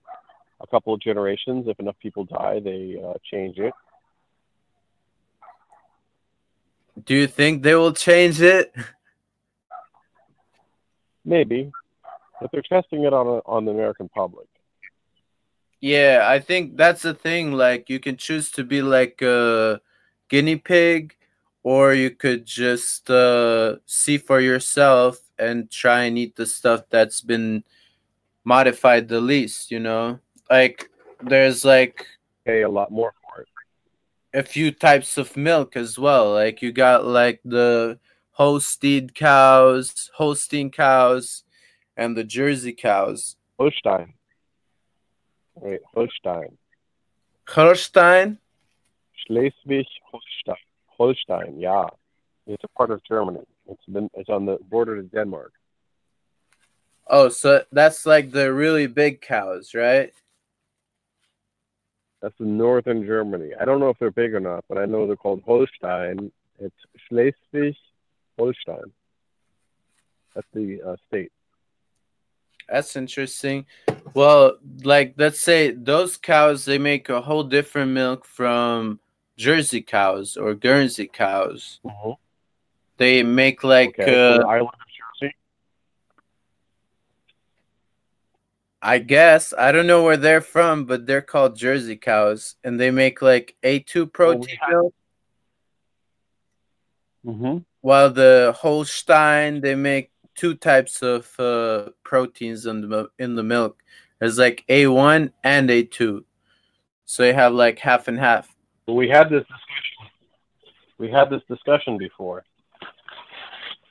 a 0.60 0.66
couple 0.66 0.94
of 0.94 1.00
generations, 1.00 1.66
if 1.68 1.78
enough 1.80 1.96
people 2.00 2.24
die, 2.24 2.60
they 2.60 3.00
uh, 3.04 3.14
change 3.30 3.58
it. 3.58 3.72
Do 7.04 7.14
you 7.14 7.26
think 7.26 7.62
they 7.62 7.74
will 7.74 7.92
change 7.92 8.40
it? 8.40 8.74
Maybe, 11.24 11.72
but 12.40 12.50
they're 12.52 12.62
testing 12.62 13.04
it 13.04 13.12
on 13.12 13.26
a, 13.26 13.40
on 13.46 13.64
the 13.64 13.72
American 13.72 14.08
public. 14.08 14.46
Yeah, 15.80 16.24
I 16.24 16.38
think 16.38 16.76
that's 16.76 17.02
the 17.02 17.12
thing. 17.12 17.52
Like, 17.52 17.90
you 17.90 18.00
can 18.00 18.16
choose 18.16 18.50
to 18.52 18.64
be 18.64 18.80
like 18.80 19.20
a 19.22 19.80
guinea 20.30 20.56
pig, 20.56 21.15
or 21.66 21.94
you 21.94 22.10
could 22.10 22.46
just 22.46 23.10
uh, 23.10 23.74
see 23.86 24.18
for 24.18 24.38
yourself 24.38 25.18
and 25.36 25.68
try 25.68 26.04
and 26.04 26.16
eat 26.16 26.36
the 26.36 26.46
stuff 26.46 26.82
that's 26.90 27.20
been 27.20 27.64
modified 28.44 29.08
the 29.08 29.20
least, 29.20 29.72
you 29.72 29.80
know? 29.80 30.20
Like, 30.48 30.88
there's 31.20 31.64
like 31.64 32.06
Pay 32.44 32.62
a 32.62 32.68
lot 32.68 32.92
more 32.92 33.12
for 33.20 33.42
it. 33.42 33.48
a 34.32 34.44
few 34.44 34.70
types 34.70 35.18
of 35.18 35.36
milk 35.36 35.74
as 35.74 35.98
well. 35.98 36.32
Like, 36.32 36.62
you 36.62 36.70
got 36.70 37.04
like 37.04 37.40
the 37.44 37.98
Holstein 38.30 39.10
cows, 39.10 40.08
Holstein 40.14 40.70
cows, 40.70 41.42
and 41.96 42.16
the 42.16 42.22
Jersey 42.22 42.74
cows. 42.74 43.34
Holstein. 43.58 44.14
Wait, 45.56 45.80
Holstein. 45.92 46.58
Holstein? 47.48 48.38
Schleswig-Holstein. 49.26 49.90
Holstein, 50.12 50.65
yeah. 50.98 51.86
It's 52.46 52.64
a 52.64 52.68
part 52.76 52.90
of 52.90 53.02
Germany. 53.04 53.44
It's 53.68 53.84
been 53.86 54.08
it's 54.14 54.28
on 54.28 54.46
the 54.46 54.58
border 54.70 54.96
to 54.96 55.02
Denmark. 55.02 55.52
Oh, 57.08 57.28
so 57.28 57.64
that's 57.72 58.06
like 58.06 58.30
the 58.30 58.52
really 58.52 58.86
big 58.86 59.20
cows, 59.20 59.74
right? 59.74 60.12
That's 62.22 62.38
in 62.40 62.56
northern 62.56 63.04
Germany. 63.04 63.50
I 63.60 63.64
don't 63.64 63.78
know 63.78 63.90
if 63.90 63.98
they're 63.98 64.10
big 64.10 64.34
or 64.34 64.40
not, 64.40 64.64
but 64.68 64.78
I 64.78 64.86
know 64.86 65.06
they're 65.06 65.16
called 65.16 65.42
Holstein. 65.44 66.32
It's 66.58 66.74
Schleswig-Holstein. 67.08 68.92
That's 70.34 70.46
the 70.52 70.82
uh, 70.82 70.96
state. 71.08 71.30
That's 72.68 72.96
interesting. 72.96 73.66
Well, 74.14 74.58
like 74.82 75.14
let's 75.16 75.40
say 75.40 75.70
those 75.70 76.16
cows 76.16 76.64
they 76.64 76.78
make 76.78 77.08
a 77.08 77.20
whole 77.20 77.44
different 77.44 77.92
milk 77.92 78.24
from 78.24 78.98
Jersey 79.36 79.82
cows 79.82 80.36
or 80.36 80.54
Guernsey 80.54 81.06
cows. 81.06 81.80
They 82.96 83.22
make 83.22 83.62
like 83.62 83.98
Okay, 83.98 84.34
uh, 84.34 84.38
the 84.38 84.46
island 84.46 84.68
of 84.68 85.20
Jersey. 85.20 85.34
I 88.80 88.98
guess 88.98 89.52
I 89.56 89.72
don't 89.72 89.86
know 89.86 90.04
where 90.04 90.16
they're 90.16 90.40
from, 90.40 90.84
but 90.84 91.06
they're 91.06 91.22
called 91.22 91.56
Jersey 91.56 91.96
cows, 91.96 92.56
and 92.64 92.78
they 92.80 92.90
make 92.90 93.20
like 93.20 93.56
A2 93.62 94.12
protein 94.12 94.56
have- 94.60 94.70
milk. 94.70 94.94
Mm-hmm. 97.26 97.58
While 97.80 98.10
the 98.10 98.54
Holstein, 98.56 99.60
they 99.60 99.74
make 99.74 100.10
two 100.36 100.54
types 100.54 101.02
of 101.02 101.28
uh, 101.38 101.90
proteins 102.04 102.66
in 102.66 102.88
the 102.88 103.08
in 103.18 103.34
the 103.34 103.42
milk. 103.42 103.82
There's 104.18 104.38
like 104.38 104.64
A1 104.68 105.32
and 105.44 105.68
A2, 105.68 106.24
so 107.04 107.24
you 107.24 107.34
have 107.34 107.52
like 107.52 107.78
half 107.78 108.08
and 108.08 108.18
half. 108.18 108.55
We 108.88 109.08
had 109.08 109.28
this 109.30 109.42
discussion. 109.42 110.10
We 110.98 111.10
had 111.10 111.28
this 111.28 111.42
discussion 111.48 111.98
before 111.98 112.44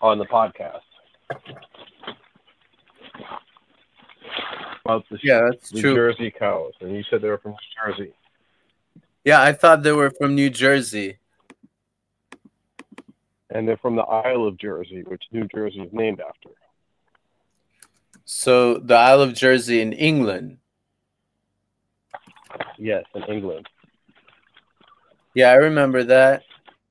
on 0.02 0.18
the 0.18 0.26
podcast 0.26 0.80
about 4.86 5.04
the, 5.10 5.20
Yeah, 5.22 5.50
that's 5.52 5.74
New 5.74 5.82
true. 5.82 5.96
Jersey 5.96 6.32
cows, 6.32 6.74
and 6.82 6.96
you 6.96 7.04
said 7.10 7.22
they 7.22 7.28
were 7.30 7.38
from 7.40 7.52
New 7.52 7.94
Jersey. 7.94 8.14
Yeah, 9.24 9.42
I 9.42 9.52
thought 9.54 9.84
they 9.84 9.92
were 9.92 10.12
from 10.12 10.36
New 10.36 10.50
Jersey. 10.50 11.18
and 13.52 13.68
they're 13.68 13.78
from 13.78 13.96
the 13.96 14.02
Isle 14.04 14.48
of 14.48 14.58
Jersey, 14.58 15.04
which 15.08 15.24
New 15.32 15.48
Jersey 15.54 15.82
is 15.82 15.94
named 15.94 16.20
after. 16.20 16.50
So 18.26 18.78
the 18.80 18.96
Isle 18.96 19.22
of 19.22 19.34
Jersey 19.34 19.82
in 19.82 19.94
England. 19.94 20.58
Yes, 22.78 23.04
in 23.14 23.24
England. 23.24 23.68
Yeah, 25.36 25.52
I 25.52 25.56
remember 25.56 26.04
that. 26.06 26.44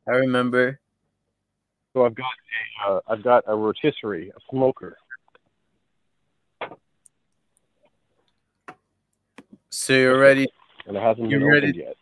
I 0.07 0.13
remember. 0.13 0.79
So 1.95 2.05
I've 2.05 2.15
got 2.15 2.27
a, 2.87 2.91
uh, 2.91 3.01
I've 3.09 3.25
got 3.25 3.45
a 3.47 3.57
rotisserie, 3.57 4.31
a 4.31 4.41
smoker. 4.51 4.97
So 9.71 9.93
you're 9.93 10.19
ready 10.19 10.47
and 10.87 10.97
it 10.97 11.03
hasn't 11.03 11.29
been 11.29 11.45
ready? 11.45 11.69
opened 11.69 11.77
yet. 11.77 11.97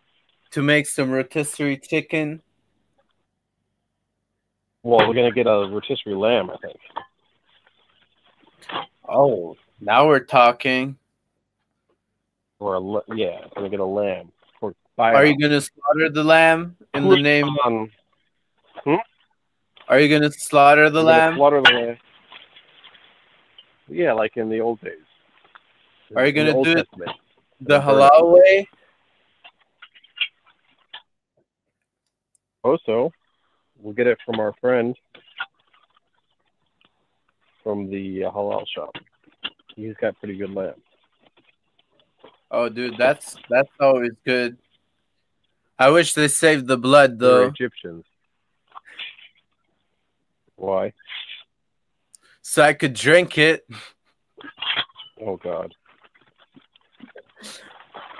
to 0.50 0.62
make 0.62 0.86
some 0.86 1.10
rotisserie 1.10 1.76
chicken? 1.76 2.42
Well, 4.82 5.06
we're 5.06 5.14
gonna 5.14 5.30
get 5.30 5.46
a 5.46 5.68
rotisserie 5.70 6.14
lamb, 6.14 6.50
I 6.50 6.56
think. 6.56 6.78
Oh, 9.08 9.56
now 9.80 10.08
we're 10.08 10.24
talking. 10.24 10.96
Or 12.58 12.76
a 12.76 13.14
yeah, 13.14 13.42
we're 13.44 13.62
gonna 13.62 13.68
get 13.70 13.80
a 13.80 13.84
lamb. 13.84 14.32
For 14.96 15.04
Are 15.04 15.24
you 15.24 15.38
gonna 15.38 15.60
slaughter 15.60 16.10
the 16.10 16.22
lamb 16.24 16.76
in 16.94 17.08
the 17.08 17.16
name? 17.16 17.48
Um, 17.64 17.90
Are 19.88 19.98
you 19.98 20.08
gonna 20.08 20.30
slaughter 20.30 20.90
the 20.90 21.00
gonna 21.00 21.06
lamb? 21.08 21.34
Slaughter 21.36 21.62
the 21.62 21.70
lamb. 21.72 21.98
Yeah, 23.88 24.12
like 24.12 24.36
in 24.36 24.48
the 24.48 24.60
old 24.60 24.80
days. 24.80 24.98
Are 26.14 26.26
you 26.26 26.32
gonna 26.32 26.54
Old 26.54 26.66
do 26.66 26.72
it- 26.78 26.88
The 27.60 27.80
halal 27.80 28.34
way? 28.34 28.68
Also, 32.64 33.12
we'll 33.78 33.94
get 33.94 34.06
it 34.06 34.18
from 34.24 34.38
our 34.40 34.52
friend 34.60 34.96
from 37.62 37.88
the 37.90 38.24
uh, 38.24 38.30
halal 38.30 38.66
shop. 38.68 38.94
He's 39.74 39.94
got 39.96 40.18
pretty 40.18 40.36
good 40.36 40.50
lamb. 40.50 40.74
Oh, 42.50 42.68
dude, 42.68 42.98
that's 42.98 43.36
that's 43.48 43.70
always 43.80 44.12
good. 44.24 44.58
I 45.82 45.90
wish 45.90 46.14
they 46.14 46.28
saved 46.28 46.68
the 46.68 46.76
blood 46.78 47.18
They're 47.18 47.28
though, 47.28 47.48
Egyptians. 47.48 48.04
Why? 50.54 50.92
so 52.40 52.62
I 52.62 52.72
could 52.72 52.94
drink 52.94 53.36
it. 53.36 53.66
Oh 55.20 55.36
God. 55.36 55.74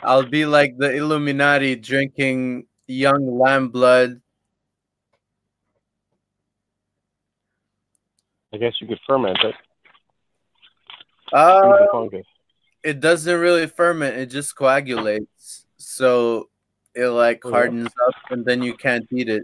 I'll 0.02 0.26
be 0.26 0.44
like 0.44 0.76
the 0.76 0.92
Illuminati 0.92 1.76
drinking 1.76 2.66
young 2.88 3.38
lamb 3.38 3.68
blood. 3.68 4.20
I 8.52 8.56
guess 8.56 8.72
you 8.80 8.88
could 8.88 8.98
ferment 9.06 9.38
it. 9.44 9.54
Uh, 11.32 11.60
Use 11.64 11.78
the 11.78 11.88
fungus. 11.92 12.26
it 12.82 12.98
doesn't 12.98 13.38
really 13.38 13.68
ferment; 13.68 14.16
it 14.16 14.26
just 14.26 14.56
coagulates. 14.56 15.64
So 15.78 16.48
it 16.94 17.08
like 17.08 17.42
Oh, 17.44 17.50
hardens 17.50 17.90
up, 18.06 18.14
and 18.30 18.44
then 18.44 18.62
you 18.62 18.74
can't 18.74 19.06
eat 19.10 19.28
it. 19.28 19.42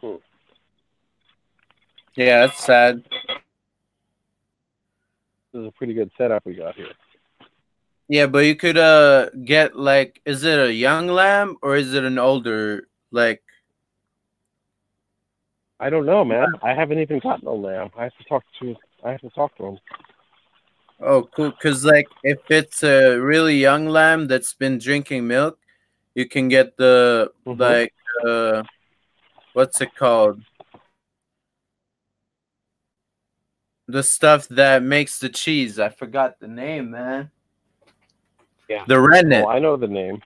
Hmm. 0.00 0.16
Yeah, 2.16 2.46
that's 2.46 2.64
sad. 2.64 3.04
This 5.52 5.62
is 5.62 5.66
a 5.66 5.72
pretty 5.72 5.94
good 5.94 6.10
setup 6.18 6.44
we 6.44 6.54
got 6.54 6.74
here. 6.74 6.88
Yeah, 8.08 8.26
but 8.26 8.40
you 8.46 8.56
could 8.56 8.78
uh 8.78 9.30
get 9.44 9.76
like, 9.76 10.20
is 10.24 10.44
it 10.44 10.58
a 10.58 10.72
young 10.72 11.08
lamb 11.08 11.56
or 11.62 11.76
is 11.76 11.92
it 11.94 12.04
an 12.04 12.18
older 12.18 12.88
like? 13.10 13.42
I 15.80 15.90
don't 15.90 16.06
know, 16.06 16.24
man. 16.24 16.48
I 16.62 16.74
haven't 16.74 16.98
even 16.98 17.20
gotten 17.20 17.46
a 17.46 17.52
lamb. 17.52 17.90
I 17.96 18.04
have 18.04 18.16
to 18.16 18.24
talk 18.24 18.44
to. 18.60 18.74
I 19.04 19.12
have 19.12 19.20
to 19.20 19.30
talk 19.30 19.56
to 19.58 19.66
him. 19.66 19.78
Oh, 21.00 21.22
cool. 21.34 21.52
Cause 21.52 21.84
like 21.84 22.08
if 22.24 22.38
it's 22.50 22.82
a 22.82 23.16
really 23.18 23.56
young 23.56 23.86
lamb 23.86 24.26
that's 24.26 24.54
been 24.54 24.78
drinking 24.78 25.26
milk, 25.26 25.58
you 26.14 26.26
can 26.28 26.48
get 26.48 26.76
the 26.76 27.30
Mhm. 27.46 27.58
like 27.58 27.94
uh, 28.26 28.64
what's 29.52 29.80
it 29.80 29.94
called? 29.94 30.42
The 33.86 34.02
stuff 34.02 34.48
that 34.48 34.82
makes 34.82 35.18
the 35.18 35.28
cheese. 35.28 35.78
I 35.78 35.88
forgot 35.88 36.40
the 36.40 36.48
name, 36.48 36.90
man. 36.90 37.30
Yeah. 38.68 38.84
The 38.86 39.00
rennet. 39.00 39.44
Oh, 39.44 39.48
I 39.48 39.60
know 39.60 39.76
the 39.76 39.88
name. 39.88 40.20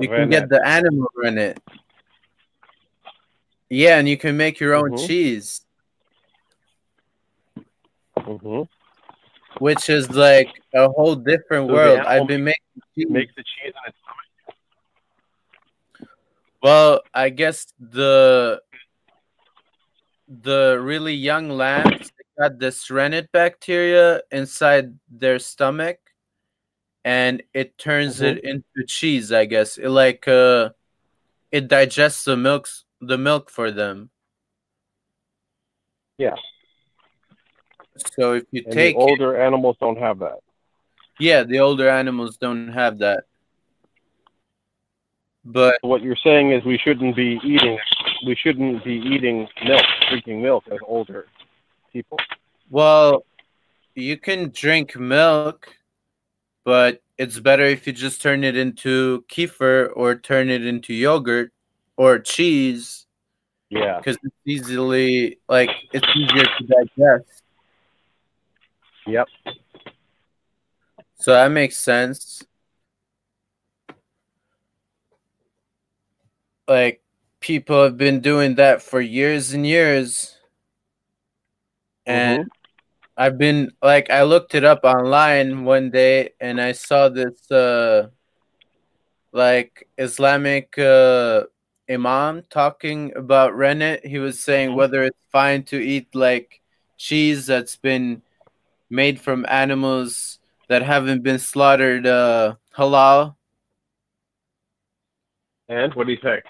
you 0.00 0.08
can 0.08 0.30
get 0.30 0.48
the 0.48 0.66
animal 0.66 1.08
rennet. 1.16 1.60
Yeah, 3.68 3.98
and 3.98 4.08
you 4.08 4.16
can 4.16 4.36
make 4.36 4.60
your 4.60 4.74
own 4.74 4.92
Mhm. 4.92 5.06
cheese, 5.06 5.62
hmm 8.18 8.62
which 9.58 9.88
is 9.90 10.10
like 10.10 10.50
a 10.74 10.88
whole 10.88 11.14
different 11.16 11.68
So 11.68 11.74
world. 11.74 12.00
I've 12.00 12.26
been 12.26 12.44
making 12.44 12.82
cheese. 12.94 13.06
Makes 13.08 13.34
the 13.34 13.42
cheese 13.42 13.72
in 13.74 13.88
its 13.88 13.98
stomach. 14.02 14.56
Well, 16.62 17.02
I 17.12 17.30
guess 17.30 17.72
the 17.78 18.62
the 20.28 20.78
really 20.80 21.12
young 21.14 21.50
lambs 21.50 22.10
got 22.38 22.58
this 22.58 22.90
rennet 22.90 23.30
bacteria 23.32 24.22
inside 24.30 24.98
their 25.10 25.38
stomach, 25.38 25.98
and 27.04 27.42
it 27.52 27.76
turns 27.76 28.20
Mhm. 28.20 28.36
it 28.38 28.44
into 28.44 28.86
cheese. 28.86 29.32
I 29.32 29.44
guess 29.44 29.76
it 29.76 29.88
like 29.90 30.26
uh, 30.28 30.70
it 31.50 31.68
digests 31.68 32.24
the 32.24 32.36
milks 32.36 32.84
the 33.00 33.18
milk 33.18 33.50
for 33.50 33.70
them. 33.70 34.10
Yeah. 36.18 36.36
So 38.16 38.34
if 38.34 38.44
you 38.50 38.62
And 38.64 38.72
take 38.74 38.96
the 38.96 39.00
it- 39.00 39.04
older 39.10 39.40
animals 39.40 39.76
don't 39.80 39.98
have 39.98 40.18
that. 40.20 40.38
yeah, 41.18 41.42
the 41.44 41.60
older 41.60 41.88
animals 41.88 42.36
don't 42.36 42.68
have 42.72 42.98
that. 42.98 43.24
But 45.44 45.78
what 45.82 46.02
you're 46.02 46.16
saying 46.16 46.52
is 46.52 46.64
we 46.64 46.78
shouldn't 46.78 47.16
be 47.16 47.40
eating. 47.42 47.78
We 48.24 48.36
shouldn't 48.36 48.84
be 48.84 48.94
eating 48.94 49.48
milk, 49.64 49.82
drinking 50.08 50.40
milk 50.40 50.64
as 50.70 50.78
older 50.86 51.26
people. 51.92 52.18
Well, 52.70 53.24
you 53.96 54.16
can 54.16 54.50
drink 54.50 54.96
milk, 54.96 55.74
but 56.64 57.02
it's 57.18 57.40
better 57.40 57.64
if 57.64 57.86
you 57.88 57.92
just 57.92 58.22
turn 58.22 58.44
it 58.44 58.56
into 58.56 59.24
kefir 59.28 59.90
or 59.96 60.14
turn 60.14 60.48
it 60.48 60.64
into 60.64 60.94
yogurt 60.94 61.52
or 61.96 62.20
cheese 62.20 63.06
Yeah. 63.68 63.98
because 63.98 64.16
it's 64.22 64.36
easily 64.46 65.38
like 65.48 65.70
it's 65.92 66.06
easier 66.16 66.44
to 66.44 66.64
digest. 66.66 67.41
Yep. 69.06 69.28
So 71.16 71.32
that 71.32 71.48
makes 71.50 71.76
sense. 71.76 72.44
Like 76.68 77.02
people 77.40 77.82
have 77.82 77.96
been 77.96 78.20
doing 78.20 78.56
that 78.56 78.82
for 78.82 79.00
years 79.00 79.52
and 79.52 79.66
years. 79.66 80.36
And 82.06 82.50
I've 83.16 83.38
been 83.38 83.70
like 83.82 84.10
I 84.10 84.22
looked 84.22 84.54
it 84.54 84.64
up 84.64 84.84
online 84.84 85.64
one 85.64 85.90
day 85.90 86.30
and 86.40 86.60
I 86.60 86.72
saw 86.72 87.08
this 87.08 87.50
uh 87.50 88.08
like 89.32 89.88
Islamic 89.98 90.76
uh 90.78 91.44
imam 91.90 92.42
talking 92.50 93.12
about 93.16 93.56
rennet. 93.56 94.04
He 94.04 94.18
was 94.18 94.40
saying 94.40 94.74
whether 94.74 95.02
it's 95.02 95.26
fine 95.30 95.62
to 95.64 95.76
eat 95.76 96.14
like 96.14 96.60
cheese 96.96 97.46
that's 97.46 97.76
been 97.76 98.22
made 98.92 99.18
from 99.18 99.46
animals 99.48 100.38
that 100.68 100.82
haven't 100.82 101.22
been 101.22 101.38
slaughtered 101.38 102.06
uh 102.06 102.54
halal. 102.76 103.34
And 105.68 105.94
what 105.94 106.06
do 106.06 106.12
you 106.12 106.18
think? 106.22 106.44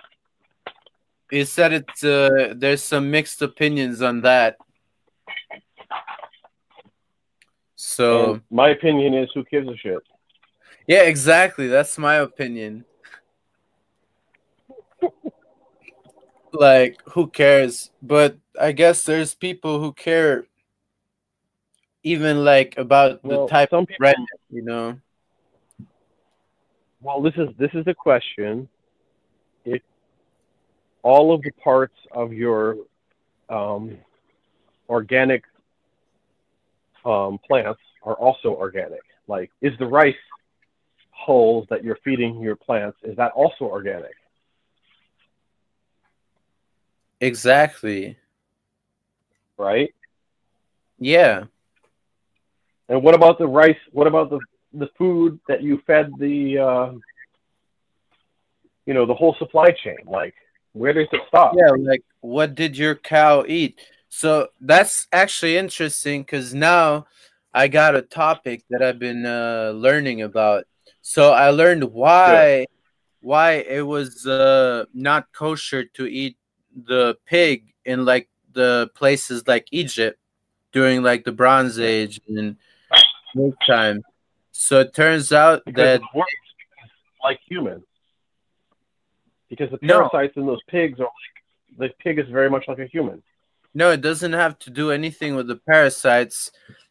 He 1.30 1.44
said 1.44 1.72
it's 1.72 2.02
uh 2.04 2.54
there's 2.56 2.82
some 2.82 3.10
mixed 3.10 3.40
opinions 3.42 4.02
on 4.02 4.22
that. 4.22 4.56
So 7.76 8.34
And 8.34 8.42
my 8.50 8.70
opinion 8.70 9.14
is, 9.14 9.30
who 9.34 9.44
gives 9.44 9.68
a 9.68 9.76
shit? 9.76 10.02
yeah, 10.86 11.02
exactly. 11.02 11.68
That's 11.68 11.96
my 11.98 12.16
opinion. 12.16 12.84
like, 16.52 17.00
who 17.12 17.28
cares? 17.28 17.90
But 18.00 18.36
I 18.60 18.72
guess 18.72 19.04
there's 19.04 19.34
people 19.34 19.80
who 19.80 19.92
care, 19.92 20.46
even 22.02 22.44
like 22.44 22.74
about 22.76 23.22
the 23.22 23.46
type 23.46 23.72
of 23.72 23.86
bread, 23.98 24.16
you 24.50 24.62
know. 24.62 24.98
Well, 27.00 27.22
this 27.22 27.34
is 27.36 27.48
this 27.58 27.70
is 27.74 27.84
the 27.84 27.94
question. 27.94 28.68
If 29.64 29.82
all 31.02 31.34
of 31.34 31.42
the 31.42 31.50
parts 31.52 31.96
of 32.12 32.32
your 32.32 32.76
um, 33.48 33.98
organic 34.88 35.44
um, 37.04 37.38
plants 37.46 37.80
are 38.02 38.14
also 38.14 38.48
organic, 38.50 39.02
like 39.26 39.50
is 39.60 39.72
the 39.78 39.86
rice 39.86 40.14
hulls 41.10 41.66
that 41.70 41.84
you're 41.84 41.98
feeding 42.04 42.40
your 42.40 42.56
plants 42.56 42.98
is 43.02 43.16
that 43.16 43.32
also 43.32 43.64
organic? 43.64 44.14
Exactly. 47.20 48.18
Right? 49.56 49.94
Yeah. 50.98 51.44
And 52.92 53.02
what 53.02 53.14
about 53.14 53.38
the 53.38 53.46
rice? 53.46 53.78
What 53.92 54.06
about 54.06 54.28
the 54.28 54.38
the 54.74 54.90
food 54.98 55.40
that 55.48 55.62
you 55.62 55.80
fed 55.86 56.12
the 56.18 56.58
uh, 56.58 56.92
you 58.84 58.92
know 58.92 59.06
the 59.06 59.14
whole 59.14 59.34
supply 59.38 59.70
chain? 59.82 59.96
Like 60.04 60.34
where 60.74 60.92
does 60.92 61.06
it 61.10 61.22
stop? 61.26 61.54
Yeah, 61.56 61.70
like 61.70 62.02
what 62.20 62.54
did 62.54 62.76
your 62.76 62.94
cow 62.94 63.46
eat? 63.48 63.80
So 64.10 64.48
that's 64.60 65.06
actually 65.10 65.56
interesting 65.56 66.20
because 66.20 66.52
now 66.52 67.06
I 67.54 67.68
got 67.68 67.94
a 67.94 68.02
topic 68.02 68.62
that 68.68 68.82
I've 68.82 68.98
been 68.98 69.24
uh, 69.24 69.72
learning 69.74 70.20
about. 70.20 70.64
So 71.00 71.32
I 71.32 71.48
learned 71.48 71.84
why 71.84 72.66
why 73.22 73.52
it 73.52 73.86
was 73.86 74.26
uh, 74.26 74.84
not 74.92 75.32
kosher 75.32 75.84
to 75.94 76.04
eat 76.06 76.36
the 76.76 77.16
pig 77.24 77.72
in 77.86 78.04
like 78.04 78.28
the 78.52 78.90
places 78.94 79.48
like 79.48 79.66
Egypt 79.70 80.18
during 80.74 81.02
like 81.02 81.24
the 81.24 81.32
Bronze 81.32 81.78
Age 81.78 82.20
and 82.28 82.58
time. 83.66 84.02
So 84.52 84.80
it 84.80 84.94
turns 84.94 85.32
out 85.32 85.64
because 85.64 86.00
that 86.00 86.14
works 86.14 86.32
like 87.22 87.40
humans. 87.48 87.84
Because 89.48 89.70
the 89.70 89.78
No. 89.82 90.08
parasites 90.08 90.36
in 90.36 90.46
those 90.46 90.62
pigs 90.68 91.00
are 91.00 91.04
like 91.04 91.78
the 91.78 91.94
pig 92.02 92.18
is 92.18 92.28
very 92.28 92.50
much 92.50 92.68
like 92.68 92.78
a 92.78 92.86
human. 92.86 93.22
No, 93.74 93.90
it 93.90 94.00
doesn't 94.00 94.32
have 94.34 94.58
to 94.60 94.70
do 94.70 94.90
anything 94.90 95.34
with 95.34 95.46
the 95.46 95.56
parasites. 95.56 96.50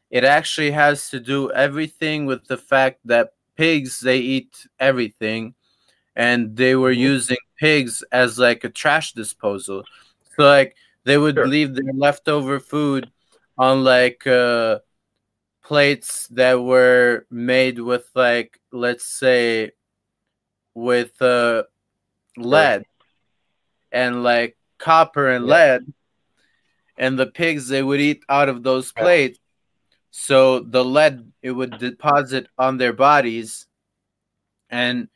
It 0.09 0.23
actually 0.23 0.71
has 0.71 1.09
to 1.09 1.19
do 1.19 1.51
everything 1.51 2.25
with 2.25 2.45
the 2.47 2.57
fact 2.57 2.99
that 3.05 3.33
pigs 3.55 3.99
they 3.99 4.17
eat 4.17 4.67
everything 4.79 5.53
and 6.15 6.55
they 6.55 6.75
were 6.75 6.91
Mhm. 6.93 6.97
using 6.97 7.37
pigs 7.59 8.03
as 8.11 8.39
like 8.39 8.63
a 8.63 8.69
trash 8.69 9.13
disposal. 9.13 9.83
So 10.35 10.43
like 10.43 10.75
they 11.03 11.17
would 11.17 11.35
Sure. 11.35 11.47
leave 11.47 11.75
their 11.75 11.93
leftover 11.93 12.59
food 12.59 13.11
on 13.57 13.83
like 13.83 14.25
uh 14.27 14.79
plates 15.63 16.27
that 16.29 16.61
were 16.61 17.25
made 17.29 17.79
with 17.79 18.09
like 18.15 18.59
let's 18.71 19.05
say 19.05 19.71
with 20.73 21.21
uh 21.21 21.63
lead 22.37 22.85
and 23.91 24.23
like 24.23 24.57
copper 24.77 25.29
and 25.29 25.45
lead 25.45 25.93
and 26.97 27.17
the 27.17 27.25
pigs 27.25 27.67
they 27.67 27.83
would 27.83 27.99
eat 27.99 28.23
out 28.29 28.49
of 28.49 28.63
those 28.63 28.91
plates. 28.91 29.39
So 30.11 30.59
the 30.59 30.83
lead 30.83 31.31
it 31.41 31.51
would 31.51 31.77
deposit 31.79 32.47
on 32.57 32.77
their 32.77 32.93
bodies 32.93 33.65
and 34.69 35.07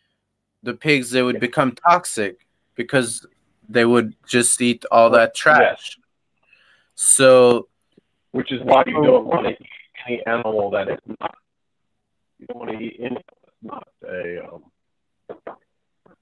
the 0.64 0.74
pigs 0.74 1.12
they 1.12 1.22
would 1.22 1.40
become 1.40 1.74
toxic 1.74 2.48
because 2.76 3.26
they 3.70 3.86
would 3.86 4.16
just 4.28 4.62
eat 4.62 4.86
all 4.92 5.10
that 5.12 5.36
trash. 5.36 5.98
So 6.96 7.68
Which 8.32 8.52
is 8.52 8.62
why 8.64 8.84
you 8.88 8.94
don't 8.94 9.26
want 9.26 9.46
to 9.46 9.52
eat 9.52 9.70
any 10.08 10.26
animal 10.26 10.70
that 10.72 10.90
is 10.90 11.00
not 11.20 11.36
you 12.40 12.48
don't 12.48 12.60
want 12.60 12.72
to 12.72 12.78
eat 12.78 12.98
any 13.00 13.16
that's 13.16 13.56
not 13.62 13.88
a 14.08 14.54
um, 14.54 14.64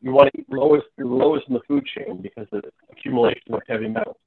you 0.02 0.12
want 0.12 0.32
to 0.34 0.40
eat 0.40 0.46
lowest 0.50 0.86
the 0.98 1.06
lowest 1.06 1.48
in 1.48 1.54
the 1.54 1.62
food 1.68 1.86
chain 1.86 2.22
because 2.22 2.48
of 2.52 2.62
the 2.62 2.72
accumulation 2.92 3.54
of 3.54 3.62
heavy 3.68 3.88
metals. 3.88 4.18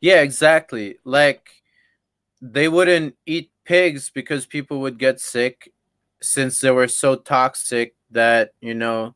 Yeah, 0.00 0.20
exactly. 0.22 0.98
Like 1.04 1.50
they 2.40 2.68
wouldn't 2.68 3.16
eat 3.26 3.50
pigs 3.64 4.10
because 4.10 4.46
people 4.46 4.80
would 4.80 4.98
get 4.98 5.20
sick 5.20 5.72
since 6.22 6.60
they 6.60 6.70
were 6.70 6.88
so 6.88 7.16
toxic 7.16 7.94
that, 8.10 8.52
you 8.60 8.74
know, 8.74 9.14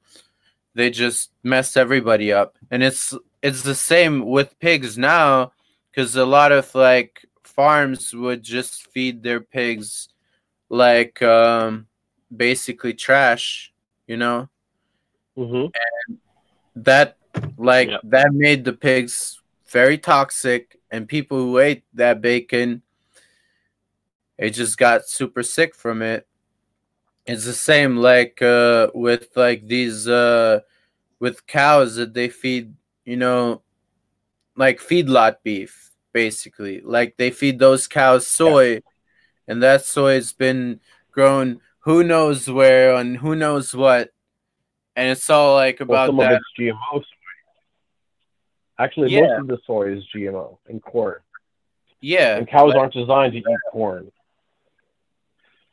they 0.75 0.91
just 0.91 1.31
messed 1.43 1.77
everybody 1.77 2.33
up. 2.33 2.57
And 2.71 2.83
it's 2.83 3.15
it's 3.43 3.63
the 3.63 3.75
same 3.75 4.27
with 4.27 4.59
pigs 4.59 4.97
now 4.99 5.53
cuz 5.95 6.17
a 6.17 6.25
lot 6.25 6.53
of 6.53 6.75
like 6.75 7.27
farms 7.55 8.13
would 8.15 8.43
just 8.43 8.91
feed 8.93 9.23
their 9.23 9.41
pigs 9.41 10.09
like 10.69 11.23
um 11.23 11.87
basically 12.35 12.95
trash, 12.95 13.73
you 14.07 14.17
know? 14.17 14.49
Mm-hmm. 15.37 15.67
that 16.77 17.17
like 17.59 17.89
Yeah. 17.89 17.99
that 18.05 18.33
made 18.33 18.65
the 18.65 18.73
pigs 18.73 19.41
very 19.67 19.99
toxic 19.99 20.79
and 20.91 21.09
people 21.09 21.39
who 21.39 21.59
ate 21.59 21.83
that 21.95 22.21
bacon 22.21 22.83
it 24.39 24.51
just 24.51 24.79
got 24.79 25.09
super 25.09 25.43
sick 25.43 25.75
from 25.75 26.03
it 26.03 26.27
it's 27.27 27.45
the 27.45 27.53
same 27.53 27.97
like 27.97 28.41
uh 28.43 28.89
with 28.95 29.29
like 29.35 29.67
these 29.67 30.07
uh 30.07 30.61
with 31.19 31.47
cows 31.47 31.97
that 31.97 32.15
they 32.15 32.29
feed 32.29 32.75
you 33.05 33.17
know 33.17 33.63
like 34.57 34.79
feedlot 34.79 35.37
beef 35.43 35.91
basically 36.15 36.81
like 36.81 37.17
they 37.19 37.31
feed 37.31 37.59
those 37.59 37.87
cows 37.87 38.27
soy 38.27 38.81
and 39.49 39.63
that 39.63 39.85
soy's 39.85 40.33
been 40.33 40.81
grown 41.13 41.61
who 41.81 42.03
knows 42.03 42.49
where 42.49 42.95
and 42.95 43.19
who 43.19 43.35
knows 43.37 43.75
what 43.75 44.11
and 44.97 45.11
it's 45.11 45.29
all 45.29 45.55
like 45.55 45.81
Well, 45.81 45.89
about 45.91 46.07
some 46.07 46.17
that 46.19 46.33
of 46.33 46.39
it's 46.39 46.53
GMO 46.59 47.01
soy. 47.01 47.05
Actually, 48.79 49.11
Yeah. 49.13 49.21
most 49.23 49.41
of 49.41 49.47
the 49.49 49.59
soy 49.67 49.93
is 49.97 50.05
GMO 50.15 50.59
and 50.69 50.81
corn. 50.83 51.21
yeah 52.01 52.37
and 52.39 52.49
cows 52.49 52.69
like- 52.71 52.79
aren't 52.79 52.95
designed 52.95 53.33
to 53.33 53.39
eat 53.41 53.45
corn. 53.71 54.11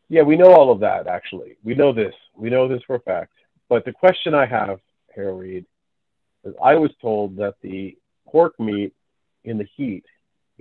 Yeah, 0.09 0.23
we 0.23 0.35
know 0.35 0.51
all 0.53 0.71
of 0.73 0.81
that. 0.81 1.07
Actually, 1.07 1.55
we 1.63 1.73
know 1.73 1.93
this. 1.93 2.13
We 2.35 2.49
know 2.49 2.67
this 2.67 2.83
for 2.85 2.95
a 2.97 2.99
fact. 2.99 3.31
But 3.69 3.85
the 3.85 3.93
question 3.93 4.33
I 4.33 4.45
have, 4.45 4.81
Harold 5.15 5.39
Reed, 5.39 5.65
is 6.43 6.53
I 6.61 6.75
was 6.75 6.91
told 7.01 7.37
that 7.37 7.55
the 7.61 7.97
pork 8.27 8.59
meat 8.59 8.93
in 9.45 9.57
the 9.57 9.67
heat 9.77 10.03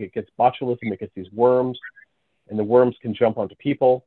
it 0.01 0.13
gets 0.13 0.29
botulism, 0.39 0.93
it 0.93 1.01
gets 1.01 1.13
these 1.15 1.31
worms, 1.33 1.79
and 2.49 2.59
the 2.59 2.65
worms 2.65 2.97
can 3.01 3.15
jump 3.15 3.39
onto 3.39 3.55
people. 3.57 4.05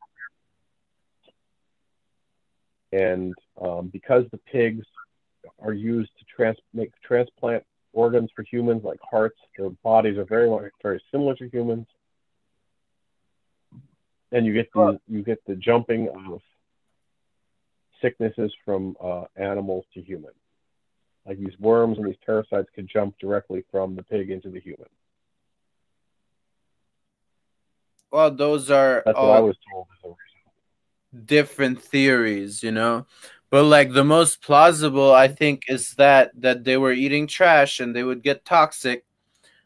And 2.92 3.34
um, 3.60 3.90
because 3.92 4.26
the 4.32 4.38
pigs 4.38 4.86
are 5.60 5.74
used 5.74 6.12
to 6.20 6.26
trans- 6.26 6.58
make 6.74 6.92
transplant 7.02 7.64
organs 7.92 8.30
for 8.36 8.44
humans, 8.44 8.84
like 8.84 9.00
hearts, 9.02 9.38
their 9.58 9.70
bodies 9.70 10.18
are 10.18 10.26
very 10.26 10.50
very 10.82 11.02
similar 11.12 11.36
to 11.36 11.50
humans. 11.50 11.88
And 14.32 14.46
you 14.46 14.54
get 14.54 14.70
the 14.74 15.00
you 15.08 15.24
get 15.24 15.44
the 15.46 15.56
jumping 15.56 16.10
of 16.10 16.42
sicknesses 18.02 18.52
from 18.66 18.96
uh, 19.02 19.26
animals 19.36 19.86
to 19.94 20.02
human. 20.02 20.32
Like 21.26 21.40
these 21.40 21.58
worms 21.60 21.98
and 21.98 22.08
these 22.08 22.18
parasites 22.26 22.68
could 22.76 22.90
jump 22.92 23.16
directly 23.20 23.64
from 23.72 23.96
the 23.96 24.04
pig 24.04 24.30
into 24.30 24.50
the 24.50 24.60
human. 24.60 24.90
Well 28.14 28.32
those 28.32 28.70
are 28.72 29.04
That's 29.06 29.18
what 29.22 29.32
I 29.32 29.40
all 29.40 29.48
was 29.48 29.58
told. 29.70 29.88
is 29.94 30.02
the 30.04 30.10
reason. 30.10 31.26
different 31.26 31.82
theories 31.82 32.64
you 32.64 32.72
know 32.72 33.06
but 33.50 33.64
like 33.64 33.92
the 33.94 34.04
most 34.04 34.42
plausible 34.42 35.12
i 35.14 35.28
think 35.28 35.64
is 35.68 35.96
that 35.96 36.32
that 36.40 36.64
they 36.64 36.78
were 36.78 36.94
eating 36.94 37.28
trash 37.28 37.80
and 37.80 37.96
they 37.96 38.04
would 38.04 38.24
get 38.24 38.46
toxic 38.46 39.06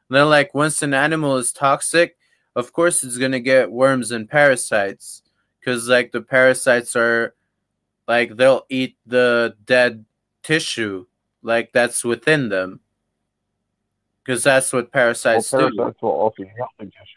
And 0.09 0.15
then 0.17 0.29
like 0.29 0.53
once 0.53 0.81
an 0.81 0.93
animal 0.93 1.37
is 1.37 1.51
toxic 1.51 2.17
of 2.55 2.71
course 2.73 3.03
it's 3.03 3.17
going 3.17 3.33
to 3.33 3.39
get 3.53 3.71
worms 3.71 4.11
and 4.11 4.29
parasites 4.29 5.21
because 5.59 5.87
like 5.89 6.11
the 6.11 6.21
parasites 6.21 6.95
are 6.95 7.35
like 8.07 8.37
they'll 8.37 8.65
eat 8.69 8.95
the 9.05 9.55
dead 9.65 10.05
tissue 10.43 11.05
like 11.43 11.71
that's 11.73 12.03
within 12.03 12.49
them 12.49 12.79
because 14.23 14.43
that's 14.43 14.71
what 14.73 14.85
Well, 14.85 14.91
parasites 14.93 15.51
do 15.51 15.69
will 16.01 16.09
also 16.11 16.43
eat 16.43 16.49
healthy 16.57 16.91
tissue. 16.91 17.16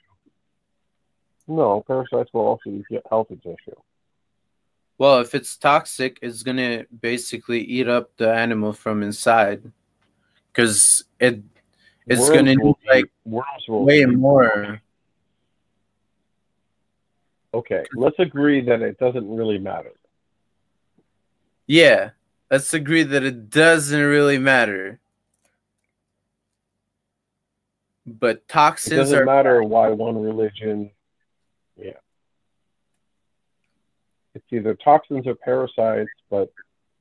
No, 1.50 1.82
parasites 1.84 2.32
will 2.32 2.42
also 2.42 2.70
eat 2.70 2.86
healthy 3.08 3.34
tissue. 3.34 3.74
Well, 4.98 5.18
if 5.18 5.34
it's 5.34 5.56
toxic, 5.56 6.20
it's 6.22 6.44
gonna 6.44 6.84
basically 7.00 7.60
eat 7.60 7.88
up 7.88 8.16
the 8.18 8.32
animal 8.32 8.72
from 8.72 9.02
inside, 9.02 9.72
because 10.52 11.02
it 11.18 11.42
it's 12.06 12.20
Worms 12.20 12.30
gonna 12.36 12.54
need 12.54 12.76
like 12.86 13.10
way 13.68 14.04
more. 14.04 14.80
Okay, 17.52 17.84
let's 17.94 18.18
agree 18.20 18.60
that 18.60 18.80
it 18.80 18.96
doesn't 19.00 19.28
really 19.28 19.58
matter. 19.58 19.92
Yeah, 21.66 22.10
let's 22.48 22.72
agree 22.74 23.02
that 23.02 23.24
it 23.24 23.50
doesn't 23.50 24.00
really 24.00 24.38
matter. 24.38 25.00
But 28.06 28.36
It 28.36 28.48
toxins 28.48 28.96
doesn't 28.96 29.18
are 29.18 29.24
matter 29.24 29.64
why 29.64 29.88
one 29.88 30.20
religion. 30.22 30.92
Yeah. 31.76 31.92
It's 34.40 34.52
either 34.52 34.74
toxins 34.74 35.26
or 35.26 35.34
parasites, 35.34 36.10
but 36.30 36.50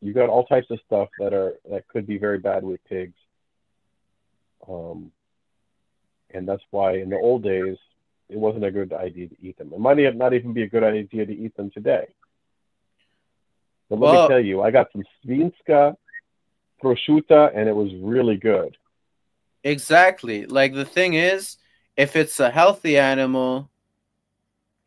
you 0.02 0.14
got 0.14 0.30
all 0.30 0.46
types 0.46 0.70
of 0.72 0.80
stuff 0.86 1.08
that 1.20 1.34
are 1.34 1.54
that 1.70 1.88
could 1.88 2.06
be 2.06 2.18
very 2.18 2.38
bad 2.38 2.64
with 2.64 2.84
pigs. 2.84 3.16
Um, 4.68 5.12
and 6.32 6.48
that's 6.48 6.64
why 6.72 6.98
in 6.98 7.10
the 7.10 7.18
old 7.18 7.44
days 7.44 7.78
it 8.28 8.38
wasn't 8.38 8.66
a 8.66 8.72
good 8.72 8.92
idea 8.94 9.30
to 9.30 9.36
eat 9.42 9.58
them. 9.58 9.72
It 9.74 9.80
might 9.80 9.98
not 10.16 10.34
even 10.34 10.54
be 10.54 10.64
a 10.64 10.68
good 10.70 10.84
idea 10.84 11.26
to 11.26 11.34
eat 11.34 11.56
them 11.56 11.72
today. 11.72 12.08
But 13.90 14.00
let 14.00 14.12
Well- 14.12 14.24
me 14.24 14.34
tell 14.34 14.44
you, 14.44 14.62
I 14.62 14.70
got 14.72 14.92
some 14.92 15.04
svinska 15.24 15.96
prosciutta, 16.84 17.52
and 17.56 17.68
it 17.70 17.76
was 17.76 17.94
really 17.96 18.38
good. 18.38 18.78
Exactly. 19.64 20.46
Like 20.46 20.74
the 20.74 20.86
thing 20.86 21.14
is, 21.14 21.58
if 21.96 22.16
it's 22.16 22.40
a 22.40 22.50
healthy 22.52 22.98
animal, 22.98 23.70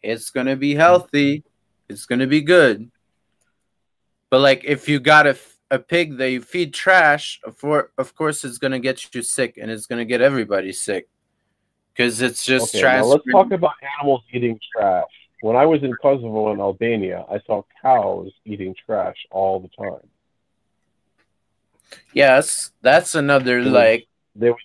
it's 0.03 0.31
gonna 0.31 0.57
be 0.57 0.75
healthy. 0.75 1.45
It's 1.93 2.07
gonna 2.07 2.27
be 2.27 2.41
good. 2.41 2.91
But 4.31 4.41
like 4.41 4.65
if 4.65 4.89
you 4.89 4.99
got 4.99 5.27
a, 5.27 5.37
a 5.71 5.79
pig 5.79 6.17
that 6.17 6.31
you 6.31 6.41
feed 6.41 6.73
trash, 6.73 7.39
for 7.55 7.93
of 7.99 8.15
course 8.15 8.45
it's 8.47 8.57
gonna 8.57 8.81
get 8.81 9.15
you 9.15 9.23
sick 9.23 9.59
and 9.61 9.71
it's 9.71 9.87
gonna 9.87 10.07
get 10.07 10.23
everybody 10.23 10.73
sick. 10.73 11.07
Because 11.93 12.23
it's 12.23 12.43
just 12.43 12.75
Okay, 12.75 12.83
now 12.83 13.05
let's 13.05 13.25
talk 13.31 13.53
about 13.53 13.75
animals 13.99 14.23
eating 14.33 14.59
trash. 14.75 15.05
When 15.43 15.55
I 15.55 15.67
was 15.67 15.83
in 15.83 15.93
Kosovo 16.01 16.51
and 16.51 16.63
Albania, 16.63 17.27
I 17.31 17.41
saw 17.47 17.63
cows 17.83 18.33
eating 18.47 18.75
trash 18.87 19.17
all 19.31 19.61
the 19.61 19.69
time. 19.69 20.09
Yes, 22.15 22.71
that's 22.81 23.15
another 23.15 23.63
like 23.63 24.09
They 24.35 24.49
would, 24.49 24.59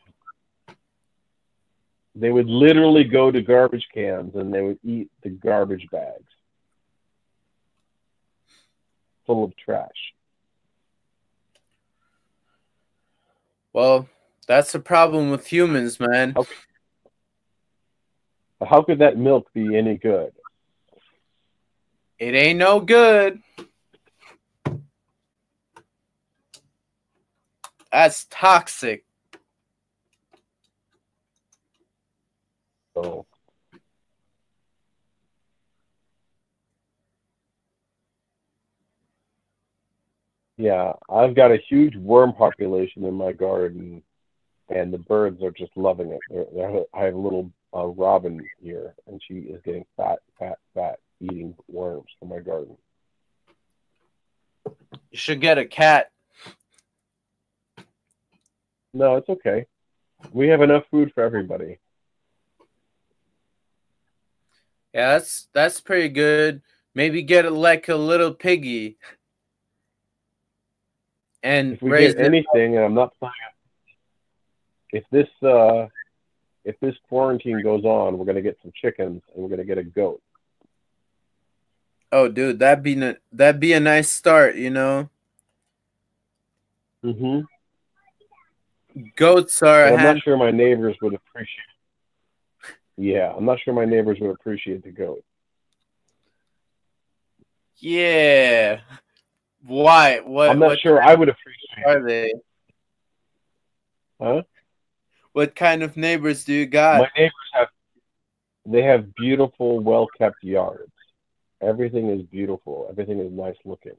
they 2.16 2.32
would 2.32 2.48
literally 2.48 3.04
go 3.04 3.32
to 3.32 3.42
garbage 3.42 3.86
cans 3.94 4.34
and 4.36 4.54
they 4.54 4.62
would 4.62 4.80
eat 4.82 5.12
the 5.24 5.30
garbage 5.30 5.90
bags 5.92 6.24
full 9.28 9.44
of 9.44 9.56
trash. 9.56 10.16
well, 13.78 14.10
that's 14.48 14.72
the 14.72 14.80
problem 14.80 15.30
with 15.30 15.46
humans, 15.46 16.00
man. 16.00 16.34
But 16.34 16.48
how 18.68 18.82
could 18.82 18.98
that 19.00 19.18
milk 19.18 19.54
be 19.54 19.78
any 19.78 19.98
good? 19.98 20.32
It 22.18 22.34
ain't 22.34 22.58
no 22.58 22.80
good. 22.80 23.40
That's 27.92 28.26
toxic. 28.32 29.06
So 32.96 33.28
yeah, 40.58 40.94
I've 41.10 41.36
got 41.36 41.52
a 41.52 41.60
huge 41.70 41.96
worm 41.96 42.34
population 42.34 43.06
in 43.06 43.14
my 43.14 43.32
garden, 43.32 44.02
and 44.70 44.92
the 44.92 44.98
birds 44.98 45.42
are 45.44 45.52
just 45.52 45.72
loving 45.76 46.12
it. 46.12 46.20
They're, 46.30 46.46
they're, 46.54 46.84
I 46.94 47.04
have 47.04 47.14
a 47.14 47.20
little 47.20 47.52
uh, 47.76 47.86
robin 47.86 48.44
here, 48.62 48.96
and 49.06 49.22
she 49.26 49.36
is 49.36 49.62
getting 49.64 49.86
fat, 49.96 50.20
fat, 50.40 50.58
fat, 50.74 51.00
eating 51.22 51.56
worms 51.68 52.10
from 52.20 52.30
my 52.30 52.40
garden. 52.40 52.76
You 54.66 55.18
should 55.18 55.42
get 55.42 55.60
a 55.60 55.66
cat. 55.66 56.12
No, 58.94 59.16
it's 59.16 59.30
okay. 59.30 59.66
We 60.32 60.48
have 60.48 60.62
enough 60.62 60.84
food 60.90 61.12
for 61.14 61.24
everybody. 61.24 61.78
Yeah, 64.94 65.14
that's 65.14 65.48
that's 65.54 65.80
pretty 65.80 66.10
good. 66.10 66.64
Maybe 66.96 67.22
get 67.22 67.46
it 67.46 67.52
like 67.52 67.90
a 67.90 67.96
little 67.96 68.34
piggy. 68.34 68.98
And 71.44 71.74
If 71.74 71.82
we 71.82 71.92
raise 71.92 72.16
get 72.16 72.26
anything, 72.26 72.76
and 72.76 72.84
I'm 72.86 72.94
not 72.94 73.14
planning. 73.20 73.36
If 74.92 75.04
this 75.12 75.28
uh, 75.44 75.88
if 76.66 76.80
this 76.80 76.96
quarantine 77.08 77.62
goes 77.62 77.84
on, 77.86 78.18
we're 78.18 78.26
gonna 78.26 78.42
get 78.42 78.58
some 78.62 78.72
chickens 78.76 79.22
and 79.34 79.44
we're 79.44 79.50
gonna 79.50 79.64
get 79.66 79.78
a 79.78 79.84
goat. 79.84 80.22
Oh, 82.12 82.28
dude, 82.30 82.60
that'd 82.60 82.84
be 82.84 82.96
n- 83.02 83.18
that'd 83.32 83.60
be 83.60 83.74
a 83.74 83.80
nice 83.80 84.12
start, 84.12 84.56
you 84.56 84.70
know. 84.70 85.10
Mm-hmm. 87.04 87.42
Goats 89.16 89.62
are 89.62 89.88
I'm 89.88 89.98
hand- 90.00 90.18
not 90.18 90.24
sure 90.24 90.38
my 90.38 90.52
neighbors 90.52 90.96
would 91.02 91.14
appreciate. 91.14 91.60
Yeah, 92.98 93.32
I'm 93.36 93.46
not 93.46 93.60
sure 93.60 93.74
my 93.74 93.86
neighbors 93.86 94.18
would 94.20 94.32
appreciate 94.32 94.84
the 94.84 94.90
goat. 94.92 95.24
Yeah. 97.78 98.80
Why? 99.68 100.20
What? 100.20 100.50
I'm 100.50 100.60
not 100.60 100.68
what 100.68 100.80
sure 100.80 101.02
I 101.02 101.14
would 101.14 101.30
appreciate. 101.30 101.86
are 101.86 102.08
they? 102.08 102.34
Huh? 104.20 104.44
What 105.34 105.56
kind 105.56 105.84
of 105.84 105.98
neighbors 105.98 106.46
do 106.46 106.54
you 106.54 106.66
got? 106.66 107.02
My 107.02 107.10
neighbors 107.16 107.34
have. 107.54 107.68
They 108.66 108.82
have 108.84 109.14
beautiful, 109.16 109.80
well-kept 109.80 110.44
yards. 110.44 110.92
Everything 111.62 112.10
is 112.10 112.24
beautiful. 112.24 112.88
Everything 112.90 113.20
is 113.20 113.32
nice 113.32 113.56
looking. 113.64 113.96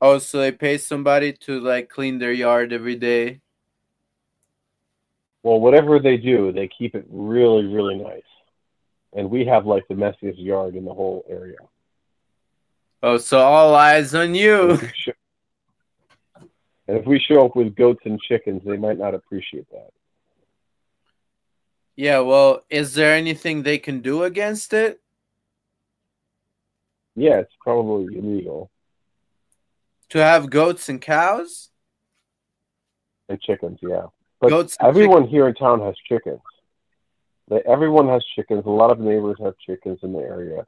Oh, 0.00 0.18
so 0.18 0.38
they 0.38 0.52
pay 0.52 0.78
somebody 0.78 1.32
to 1.32 1.60
like 1.60 1.88
clean 1.88 2.18
their 2.18 2.32
yard 2.32 2.72
every 2.72 2.96
day. 2.96 3.40
Well, 5.42 5.60
whatever 5.60 5.98
they 5.98 6.16
do, 6.16 6.52
they 6.52 6.68
keep 6.68 6.94
it 6.94 7.06
really, 7.08 7.66
really 7.66 7.96
nice. 7.96 8.22
And 9.12 9.30
we 9.30 9.44
have 9.46 9.66
like 9.66 9.86
the 9.88 9.94
messiest 9.94 10.44
yard 10.44 10.74
in 10.74 10.84
the 10.84 10.94
whole 10.94 11.24
area. 11.28 11.58
Oh, 13.02 13.18
so 13.18 13.38
all 13.40 13.74
eyes 13.74 14.14
on 14.14 14.34
you. 14.34 14.72
if 14.72 14.82
we 14.82 14.90
show- 14.94 15.12
and 16.88 16.98
if 16.98 17.06
we 17.06 17.18
show 17.18 17.44
up 17.46 17.56
with 17.56 17.74
goats 17.74 18.02
and 18.04 18.20
chickens, 18.20 18.62
they 18.64 18.76
might 18.76 18.98
not 18.98 19.14
appreciate 19.14 19.68
that. 19.70 19.90
Yeah, 21.96 22.20
well, 22.20 22.62
is 22.70 22.94
there 22.94 23.14
anything 23.14 23.62
they 23.62 23.78
can 23.78 24.00
do 24.00 24.22
against 24.24 24.72
it? 24.72 25.00
Yeah, 27.14 27.38
it's 27.40 27.52
probably 27.60 28.16
illegal. 28.16 28.70
To 30.10 30.18
have 30.18 30.48
goats 30.50 30.88
and 30.88 31.00
cows? 31.00 31.70
And 33.28 33.40
chickens, 33.40 33.78
yeah. 33.82 34.06
But 34.40 34.48
goats 34.50 34.76
everyone 34.80 35.26
here 35.26 35.48
in 35.48 35.54
town 35.54 35.80
has 35.80 35.94
chickens. 36.08 36.40
They, 37.48 37.60
everyone 37.66 38.08
has 38.08 38.24
chickens. 38.34 38.64
A 38.66 38.70
lot 38.70 38.90
of 38.90 38.98
neighbors 38.98 39.36
have 39.42 39.54
chickens 39.58 39.98
in 40.02 40.12
the 40.12 40.20
area. 40.20 40.66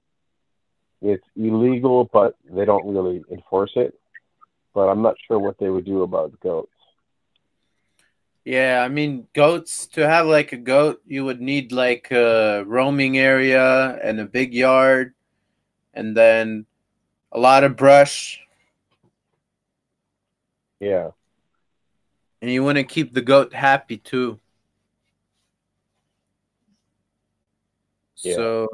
It's 1.05 1.27
illegal, 1.37 2.09
but 2.11 2.35
they 2.51 2.65
don't 2.65 2.87
really 2.87 3.23
enforce 3.31 3.73
it. 3.77 3.99
But 4.73 4.89
I'm 4.89 5.03
not 5.03 5.17
sure 5.29 5.39
what 5.39 5.59
they 5.59 5.69
would 5.69 5.85
do 5.85 6.03
about 6.03 6.41
goats. 6.41 6.71
Yeah, 8.45 8.83
I 8.83 8.89
mean, 8.89 9.29
goats, 9.35 9.87
to 9.89 10.09
have 10.09 10.27
like 10.27 10.53
a 10.53 10.57
goat, 10.57 11.03
you 11.07 11.25
would 11.27 11.43
need 11.43 11.73
like 11.73 12.11
a 12.11 12.65
roaming 12.67 13.19
area 13.19 13.99
and 14.03 14.19
a 14.19 14.25
big 14.25 14.55
yard 14.55 15.15
and 15.93 16.17
then 16.17 16.65
a 17.33 17.39
lot 17.39 17.65
of 17.65 17.77
brush. 17.77 18.41
Yeah. 20.81 21.11
And 22.41 22.51
you 22.51 22.65
want 22.65 22.77
to 22.77 22.85
keep 22.85 23.13
the 23.13 23.23
goat 23.23 23.53
happy 23.53 23.99
too. 23.99 24.41
Yeah. 28.23 28.37
So, 28.37 28.69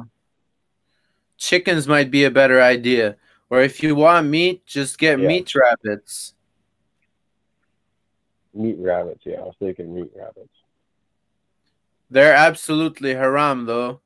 chickens 1.41 1.88
might 1.88 2.11
be 2.11 2.22
a 2.24 2.30
better 2.30 2.61
idea. 2.61 3.16
Or 3.49 3.61
if 3.62 3.82
you 3.82 3.97
want 3.97 4.28
meat, 4.28 4.64
just 4.66 4.99
get 4.99 5.18
Yeah. 5.18 5.26
meat 5.26 5.53
rabbits. 5.55 6.34
Meat 8.55 8.76
rabbits, 8.78 9.22
yeah. 9.24 9.38
I 9.41 9.45
was 9.45 9.57
thinking 9.59 9.93
meat 9.93 10.12
rabbits. 10.14 10.55
They're 12.11 12.34
absolutely 12.34 13.14
haram, 13.14 13.66
though. 13.66 14.01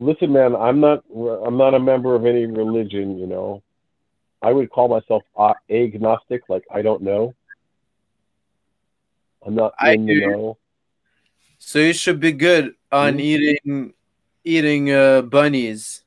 Listen, 0.00 0.32
man, 0.32 0.54
I'm 0.54 0.80
not 0.80 1.04
I'm 1.46 1.56
not 1.56 1.74
a 1.74 1.80
member 1.80 2.14
of 2.14 2.26
any 2.26 2.46
religion, 2.46 3.18
you 3.18 3.26
know. 3.26 3.62
I 4.42 4.52
would 4.52 4.68
call 4.70 4.88
myself 4.88 5.22
agnostic, 5.70 6.42
like 6.48 6.64
I 6.70 6.82
don't 6.82 7.02
know. 7.02 7.34
I'm 9.46 9.54
not 9.54 9.72
I 9.78 9.92
in 9.92 10.06
do. 10.06 10.20
know. 10.20 10.58
So 11.58 11.78
you 11.78 11.92
should 11.94 12.20
be 12.20 12.32
good 12.32 12.74
on 12.94 13.14
Mhm. 13.14 13.20
eating 13.20 13.94
eating 14.44 14.92
uh, 14.92 15.22
bunnies. 15.22 16.02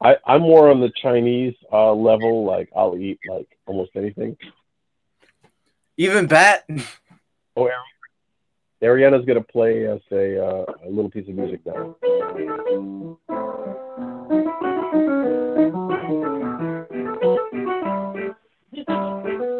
I, 0.00 0.16
I'm 0.24 0.42
more 0.42 0.70
on 0.70 0.80
the 0.80 0.90
Chinese 1.02 1.54
uh, 1.72 1.92
level. 1.92 2.44
Like 2.44 2.70
I'll 2.76 2.96
eat 2.96 3.18
like 3.28 3.48
almost 3.66 3.90
anything. 3.96 4.36
Even 5.96 6.26
bat. 6.28 6.64
Oh, 7.56 7.68
Ariana's 8.80 9.24
gonna 9.24 9.42
play 9.42 9.88
us 9.88 10.00
a, 10.12 10.38
uh, 10.40 10.64
a 10.86 10.88
little 10.88 11.10
piece 11.10 11.26
of 11.28 11.34
music 11.34 11.60
now. 11.66 11.96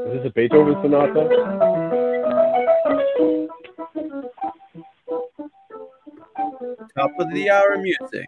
Is 0.07 0.12
this 0.14 0.27
a 0.27 0.31
Beethoven 0.35 0.77
sonata? 0.83 2.29
Top 6.99 7.12
of 7.20 7.32
the 7.32 7.49
hour 7.49 7.78
music. 7.78 8.26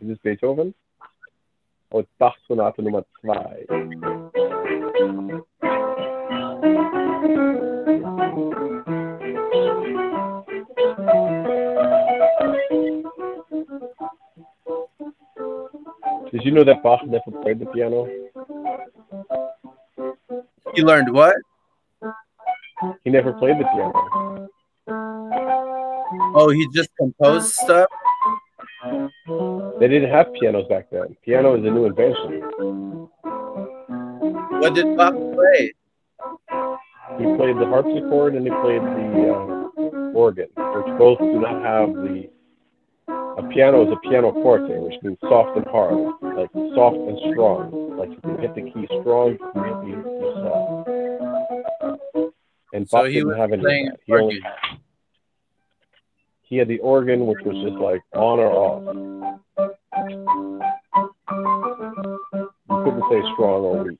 Ist 0.00 0.10
es 0.10 0.18
Beethoven? 0.18 0.72
Oh, 1.90 2.04
Bach 2.20 2.36
Sonate 2.48 2.82
Nummer 2.82 3.04
2. 3.22 3.28
Did 16.30 16.44
you 16.44 16.52
know 16.52 16.62
that 16.62 16.80
Bach 16.84 17.04
never 17.04 17.32
played 17.42 17.58
the 17.58 17.66
piano? 17.66 18.08
You 20.76 20.84
learned 20.84 21.12
what? 21.12 21.34
He 23.04 23.10
never 23.10 23.32
played 23.34 23.56
the 23.58 23.64
piano. 23.64 24.48
Oh, 26.34 26.50
he 26.50 26.66
just 26.74 26.90
composed 26.96 27.52
stuff. 27.52 27.88
They 29.78 29.88
didn't 29.88 30.10
have 30.10 30.32
pianos 30.40 30.66
back 30.68 30.90
then. 30.90 31.16
Piano 31.24 31.56
is 31.56 31.64
a 31.64 31.70
new 31.70 31.86
invention. 31.86 32.42
What 34.60 34.74
did 34.74 34.96
Bach 34.96 35.14
play? 35.14 35.74
He 37.18 37.24
played 37.36 37.56
the 37.56 37.66
harpsichord 37.66 38.34
and 38.34 38.44
he 38.44 38.50
played 38.62 38.82
the 38.82 39.32
uh, 39.32 40.14
organ, 40.14 40.48
which 40.56 40.98
both 40.98 41.18
do 41.18 41.40
not 41.40 41.62
have 41.62 41.92
the. 41.94 42.28
A 43.08 43.42
piano 43.52 43.86
is 43.86 43.92
a 43.92 44.08
pianoforte, 44.08 44.78
which 44.78 44.94
means 45.02 45.18
soft 45.22 45.56
and 45.56 45.66
hard, 45.68 45.96
like 46.36 46.50
soft 46.74 46.96
and 46.96 47.18
strong. 47.32 47.96
Like 47.98 48.10
you 48.10 48.20
can 48.20 48.38
hit 48.38 48.54
the 48.54 48.62
key 48.62 48.86
strong, 49.00 49.32
you 49.32 49.38
can 49.52 49.64
hit 49.64 49.76
the 49.80 49.96
key 50.02 50.32
soft. 50.44 51.99
And 52.72 52.88
So 52.88 53.04
he 53.04 53.14
didn't 53.14 53.28
was 53.28 53.36
have 53.36 53.52
any 53.52 53.62
playing. 53.62 53.90
He, 54.06 54.12
only, 54.14 54.40
he 56.42 56.56
had 56.56 56.68
the 56.68 56.78
organ, 56.78 57.26
which 57.26 57.44
was 57.44 57.56
just 57.64 57.76
like 57.76 58.02
on 58.14 58.38
or 58.38 58.50
off. 58.52 58.82
You 62.70 62.84
couldn't 62.84 63.04
say 63.10 63.20
strong 63.34 63.64
or 63.64 63.84
weak. 63.84 63.98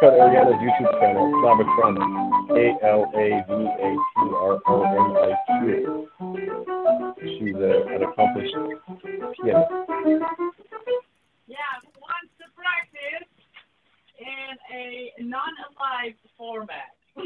Check 0.00 0.08
out 0.08 0.18
Ariana's 0.18 0.60
YouTube 0.60 1.00
channel, 1.00 1.30
Slavatronic. 1.42 2.02
A 2.50 2.84
L 2.86 3.04
A 3.14 3.44
V 3.46 3.52
A 3.52 3.90
T 3.94 4.20
R 4.34 4.58
O 4.66 4.82
N 4.82 5.08
I 5.16 5.34
Q. 5.60 6.08
She's 7.22 7.54
a, 7.54 7.72
an 7.94 8.02
accomplished 8.02 8.54
pianist. 9.42 9.70
Yeah, 11.46 11.74
who 11.82 11.90
wants 12.00 12.32
to 12.38 12.46
practice 12.56 13.28
in 14.18 14.52
a 14.74 15.12
non-alive 15.22 16.14
format? 16.36 16.94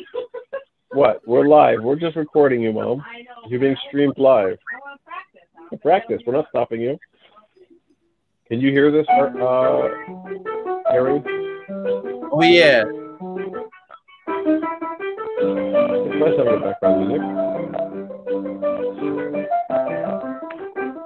What? 0.90 1.26
We're 1.26 1.48
live. 1.48 1.82
We're 1.82 1.98
just 1.98 2.14
recording 2.14 2.62
you, 2.62 2.72
Mom. 2.72 3.00
I 3.00 3.22
know. 3.22 3.50
You're 3.50 3.58
being 3.58 3.74
streamed 3.88 4.16
live. 4.16 4.58
I 4.72 4.78
want 4.78 5.00
to 5.00 5.04
practice. 5.04 5.40
now. 5.72 5.78
Practice. 5.78 6.20
We're 6.24 6.34
not 6.34 6.46
stopping 6.50 6.80
you. 6.82 6.96
Can 8.46 8.60
you 8.60 8.70
hear 8.70 8.92
this, 8.92 9.04
uh, 9.08 9.90
Harry? 10.88 11.20
Oh 12.36 12.42
yeah. 12.42 12.82
It's 12.82 12.90
nice 16.18 16.34
having 16.36 16.50
the 16.50 16.62
background 16.64 17.06
music. 17.06 17.22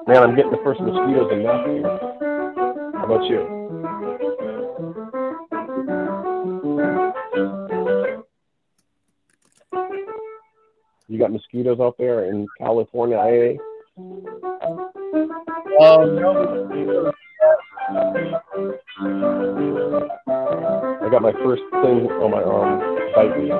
Man, 0.08 0.22
I'm 0.22 0.34
getting 0.34 0.52
the 0.52 0.60
first 0.64 0.80
mosquitoes 0.80 1.30
in 1.30 1.42
math 1.42 1.66
here. 1.66 1.82
How 2.94 3.04
about 3.04 3.24
you? 3.28 3.40
You 11.08 11.18
got 11.18 11.30
mosquitoes 11.30 11.78
out 11.78 11.96
there 11.98 12.24
in 12.30 12.48
California, 12.56 13.18
eh? 13.18 13.58
Oh 15.78 16.06
no. 16.06 17.12
My 21.28 21.42
first 21.44 21.62
thing 21.70 22.10
on 22.22 22.30
my 22.30 22.42
arm 22.42 22.80
bite 23.14 23.38
me. 23.38 23.52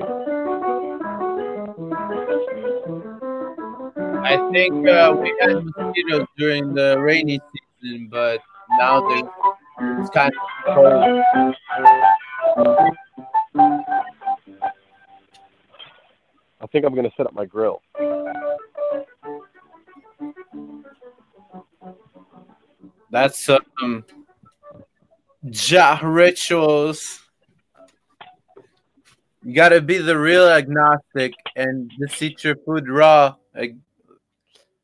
I 4.24 4.50
think 4.52 4.88
uh, 4.88 5.14
we 5.20 5.36
had 5.38 5.64
mosquitoes 5.64 6.26
during 6.38 6.72
the 6.72 6.98
rainy 6.98 7.40
season, 7.82 8.08
but 8.10 8.40
now 8.78 9.06
it's 9.80 10.10
kind 10.10 10.32
of 10.32 10.74
cold. 10.74 11.22
I 16.60 16.66
think 16.72 16.86
I'm 16.86 16.94
gonna 16.94 17.12
set 17.18 17.26
up 17.26 17.34
my 17.34 17.44
grill. 17.44 17.82
That's 23.10 23.46
um 23.50 24.04
Ja 25.42 25.98
rituals. 26.02 27.27
You 29.48 29.54
gotta 29.54 29.80
be 29.80 29.96
the 29.96 30.18
real 30.18 30.46
agnostic 30.46 31.32
and 31.56 31.90
just 31.98 32.22
eat 32.22 32.44
your 32.44 32.54
food 32.66 32.86
raw 32.86 33.34
ag- 33.54 33.78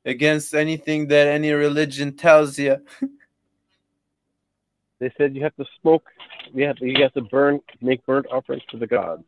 against 0.07 0.55
anything 0.55 1.09
that 1.09 1.27
any 1.27 1.53
religion 1.53 2.17
tells 2.17 2.59
you. 2.59 2.79
They 5.01 5.13
said 5.19 5.37
you 5.37 5.43
have 5.43 5.55
to 5.57 5.67
smoke. 5.83 6.07
You 6.55 6.65
have 6.65 6.77
to, 6.77 6.87
you 6.87 7.03
have 7.03 7.13
to 7.13 7.21
burn, 7.21 7.61
make 7.83 8.07
burnt 8.07 8.25
offerings 8.33 8.63
to 8.71 8.79
the 8.79 8.87
gods. 8.87 9.25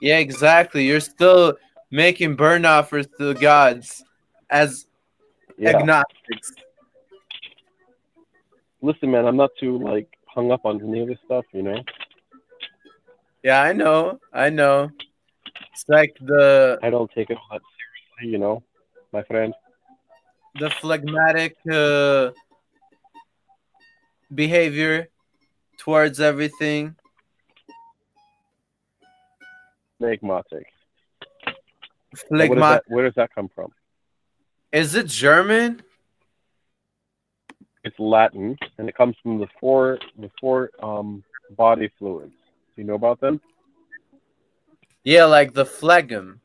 Yeah, 0.00 0.18
exactly. 0.18 0.86
You're 0.86 1.00
still 1.00 1.54
making 1.90 2.36
burn 2.36 2.64
offers 2.64 3.08
to 3.18 3.32
the 3.32 3.34
gods 3.34 4.04
as 4.48 4.86
Yeah. 5.56 5.70
agnostics. 5.70 6.52
Listen, 8.80 9.10
man, 9.10 9.26
I'm 9.26 9.36
not 9.36 9.50
too 9.58 9.76
like 9.78 10.06
hung 10.28 10.52
up 10.52 10.64
on 10.64 10.80
any 10.86 11.00
of 11.00 11.08
this 11.08 11.18
stuff. 11.24 11.46
You 11.52 11.62
know, 11.62 11.82
Yeah, 13.42 13.62
I 13.62 13.72
know. 13.72 14.18
I 14.32 14.50
know. 14.50 14.90
It's 15.72 15.84
like 15.88 16.16
the 16.20 16.78
I 16.82 16.90
don't 16.90 17.10
take 17.12 17.30
it 17.30 17.36
all 17.36 17.58
that 17.58 17.62
seriously. 17.76 18.32
You 18.32 18.38
know, 18.38 18.62
my 19.12 19.22
friend. 19.22 19.54
the 20.58 20.70
phlegmatic 20.70 21.56
uh, 21.70 22.30
behavior 24.34 25.08
towards 25.78 26.20
everything. 26.20 26.96
Phlegmatic. 29.98 30.66
Where 31.44 31.54
does, 32.10 32.24
Phlegmatic. 32.28 32.84
that, 32.86 32.94
where 32.94 33.04
does 33.04 33.14
that 33.16 33.34
come 33.34 33.48
from? 33.54 33.70
Is 34.72 34.94
it 34.94 35.06
German? 35.06 35.82
It's 37.84 37.98
Latin, 37.98 38.56
and 38.78 38.88
it 38.88 38.96
comes 38.96 39.16
from 39.22 39.38
the 39.38 39.48
four 39.60 39.98
the 40.18 40.30
four 40.40 40.70
um, 40.82 41.22
body 41.56 41.90
fluids. 41.98 42.32
Do 42.78 42.82
you 42.82 42.86
know 42.86 42.94
about 42.94 43.18
them? 43.18 43.40
Yeah, 45.02 45.24
like 45.24 45.52
the 45.52 45.66
phlegm. 45.66 46.40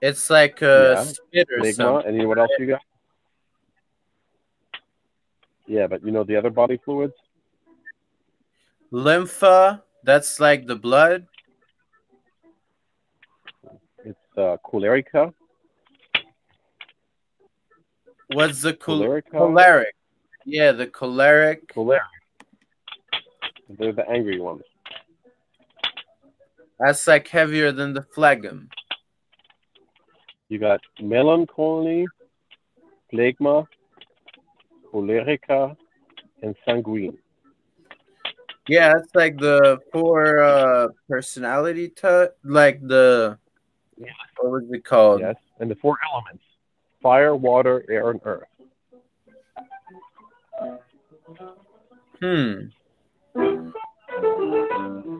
It's 0.00 0.30
like 0.30 0.62
a 0.62 0.94
Yeah, 0.96 1.02
spit 1.02 1.48
or 1.52 1.60
Phlegma, 1.60 1.74
something. 1.74 2.06
and 2.08 2.16
you 2.16 2.22
know 2.22 2.28
what 2.28 2.38
else 2.38 2.50
you 2.58 2.68
got? 2.68 2.80
Yeah, 5.66 5.88
but 5.88 6.02
you 6.02 6.10
know 6.10 6.24
the 6.24 6.36
other 6.36 6.48
body 6.48 6.80
fluids? 6.82 7.12
Lympha. 8.90 9.82
That's 10.04 10.40
like 10.40 10.66
the 10.66 10.76
blood. 10.76 11.26
It's 14.06 14.18
uh, 14.38 14.56
cholerica, 14.64 15.34
What's 18.28 18.62
the 18.62 18.72
chol- 18.72 19.04
cholerica, 19.04 19.30
choleric? 19.32 19.94
Yeah, 20.46 20.72
the 20.72 20.86
choleric. 20.86 21.68
choleric. 21.68 22.00
They're 23.68 23.92
the 23.92 24.08
angry 24.08 24.40
ones. 24.40 24.62
That's 26.78 27.06
like 27.06 27.28
heavier 27.28 27.72
than 27.72 27.92
the 27.92 28.02
phlegm. 28.14 28.68
You 30.48 30.58
got 30.58 30.80
melancholy, 31.00 32.06
phlegma, 33.12 33.66
cholerica, 34.90 35.76
and 36.42 36.54
sanguine. 36.64 37.18
Yeah, 38.66 38.94
it's 38.96 39.14
like 39.14 39.38
the 39.38 39.78
four 39.92 40.42
uh 40.42 40.88
personality 41.08 41.88
type, 41.88 42.36
like 42.44 42.80
the 42.86 43.38
Yeah. 43.96 44.08
what 44.40 44.52
was 44.52 44.64
it 44.70 44.84
called? 44.84 45.20
Yes, 45.20 45.36
and 45.58 45.70
the 45.70 45.74
four 45.76 45.98
elements: 46.10 46.44
fire, 47.02 47.34
water, 47.34 47.84
air, 47.90 48.10
and 48.10 48.20
earth. 48.24 48.48
Hmm. 52.20 52.68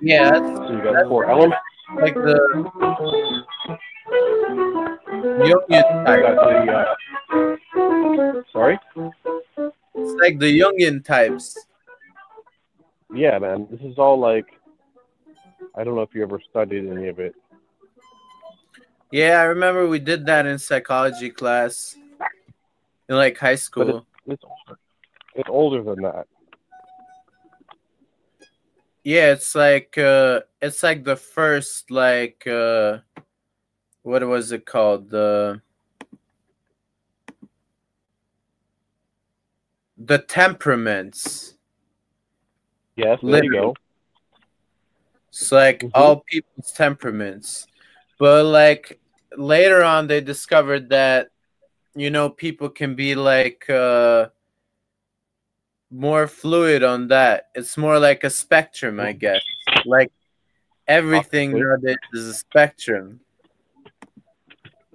Yeah, 0.01 0.31
that's 0.31 0.47
So 0.57 0.71
you 0.73 0.83
got 0.83 1.09
four 1.09 1.27
elements. 1.31 1.57
like 2.01 2.15
the 2.15 2.39
Jungian 5.39 6.05
type. 6.05 6.23
got 6.23 6.37
the 6.37 6.73
uh, 7.79 8.43
sorry. 8.53 8.79
It's 9.95 10.21
like 10.21 10.39
the 10.39 10.61
Jungian 10.61 11.05
types. 11.05 11.59
Yeah, 13.15 13.39
man. 13.39 13.67
This 13.71 13.81
is 13.81 13.99
all 13.99 14.19
like 14.19 14.47
I 15.75 15.85
don't 15.85 15.95
know 15.95 16.03
if 16.03 16.15
you 16.15 16.23
ever 16.23 16.41
studied 16.51 16.89
any 16.89 17.09
of 17.09 17.19
it. 17.19 17.35
Yeah, 19.11 19.41
I 19.41 19.45
remember 19.45 19.89
we 19.89 19.99
did 19.99 20.27
that 20.27 20.47
in 20.47 20.59
psychology 20.59 21.31
class 21.31 21.97
in 23.09 23.17
like 23.17 23.39
high 23.39 23.55
school. 23.55 23.89
It's, 23.89 24.07
It's 24.27 24.45
older. 24.45 24.81
It's 25.35 25.49
older 25.49 25.83
than 25.83 26.03
that. 26.03 26.27
Yeah, 29.09 29.33
it's 29.33 29.55
like 29.55 29.97
uh 29.97 30.41
it's 30.61 30.83
like 30.83 31.03
the 31.03 31.17
first 31.17 31.91
like 31.91 32.47
uh 32.47 32.99
what 34.03 34.23
was 34.29 34.53
it 34.53 34.67
called? 34.67 35.09
The 35.09 35.63
the 39.97 40.19
temperaments. 40.19 41.55
Yes, 42.97 43.19
there 43.23 43.43
you 43.43 43.51
go. 43.51 43.75
It's 45.31 45.53
like 45.53 45.85
Mhm. 45.85 45.91
all 45.95 46.23
people's 46.31 46.71
temperaments. 46.73 47.67
But 48.19 48.45
like 48.45 49.01
later 49.39 49.83
on 49.83 50.07
they 50.09 50.21
discovered 50.21 50.91
that 50.91 51.31
you 51.95 52.11
know 52.11 52.29
people 52.29 52.69
can 52.69 52.95
be 52.95 53.15
like 53.15 53.71
uh 53.71 54.29
more 55.91 56.27
fluid 56.27 56.83
on 56.83 57.09
that. 57.09 57.49
It's 57.55 57.77
more 57.77 57.99
like 57.99 58.25
a 58.25 58.31
spectrum, 58.31 59.01
I 59.01 59.13
guess. 59.13 59.43
Like 59.85 60.13
everything 60.87 61.53
nowadays 61.59 61.97
is 62.13 62.27
a 62.27 62.35
spectrum. 62.35 63.21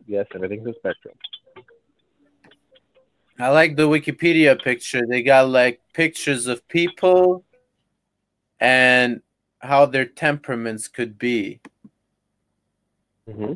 Yes, 0.08 0.28
everything's 0.36 0.68
a 0.68 0.74
spectrum. 0.74 1.16
I 3.40 3.50
like 3.50 3.76
the 3.76 3.88
Wikipedia 3.90 4.62
picture. 4.62 5.06
They 5.08 5.24
got 5.24 5.50
like 5.50 5.82
pictures 5.94 6.48
of 6.48 6.68
people 6.68 7.44
and 8.60 9.22
how 9.60 9.86
their 9.86 10.06
temperaments 10.06 10.88
could 10.88 11.18
be. 11.18 11.60
hmm 13.28 13.54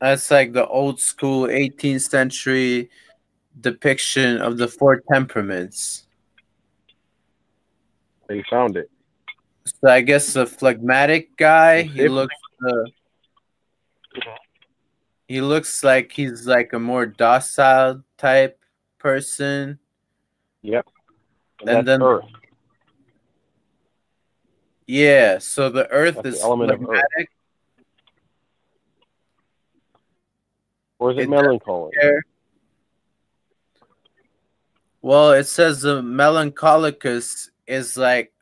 That's 0.00 0.30
like 0.30 0.52
the 0.52 0.66
old 0.66 1.00
school 1.00 1.48
18th 1.48 2.02
century 2.02 2.90
depiction 3.60 4.38
of 4.40 4.56
the 4.58 4.68
four 4.68 5.02
temperaments. 5.12 6.06
They 8.28 8.42
found 8.50 8.76
it. 8.76 8.90
So 9.66 9.88
I 9.88 10.00
guess 10.00 10.32
the 10.32 10.46
phlegmatic 10.46 11.36
guy, 11.36 11.82
he 11.82 12.08
looks 12.08 12.34
uh, 12.66 12.84
he 15.28 15.40
looks 15.40 15.82
like 15.82 16.12
he's 16.12 16.46
like 16.46 16.72
a 16.72 16.78
more 16.78 17.06
docile 17.06 18.02
type 18.18 18.58
person. 18.98 19.78
Yep. 20.62 20.86
And 21.60 21.70
And, 21.70 21.88
then- 21.88 22.02
Earth. 22.02 22.24
Yeah, 24.86 25.38
so 25.38 25.70
the 25.70 25.90
earth 25.90 26.16
That's 26.16 26.22
the 26.24 26.36
is 26.36 26.42
element 26.42 26.70
of 26.72 26.80
earth. 26.82 26.86
phlegmatic. 26.88 27.30
Or 30.98 31.10
is 31.12 31.16
it 31.18 31.22
It- 31.22 31.30
melancholy? 31.30 31.92
Well, 35.04 35.32
it 35.32 35.44
says 35.44 35.82
the 35.82 36.00
melancholicus 36.00 37.50
is 37.66 37.94
like 37.98 38.32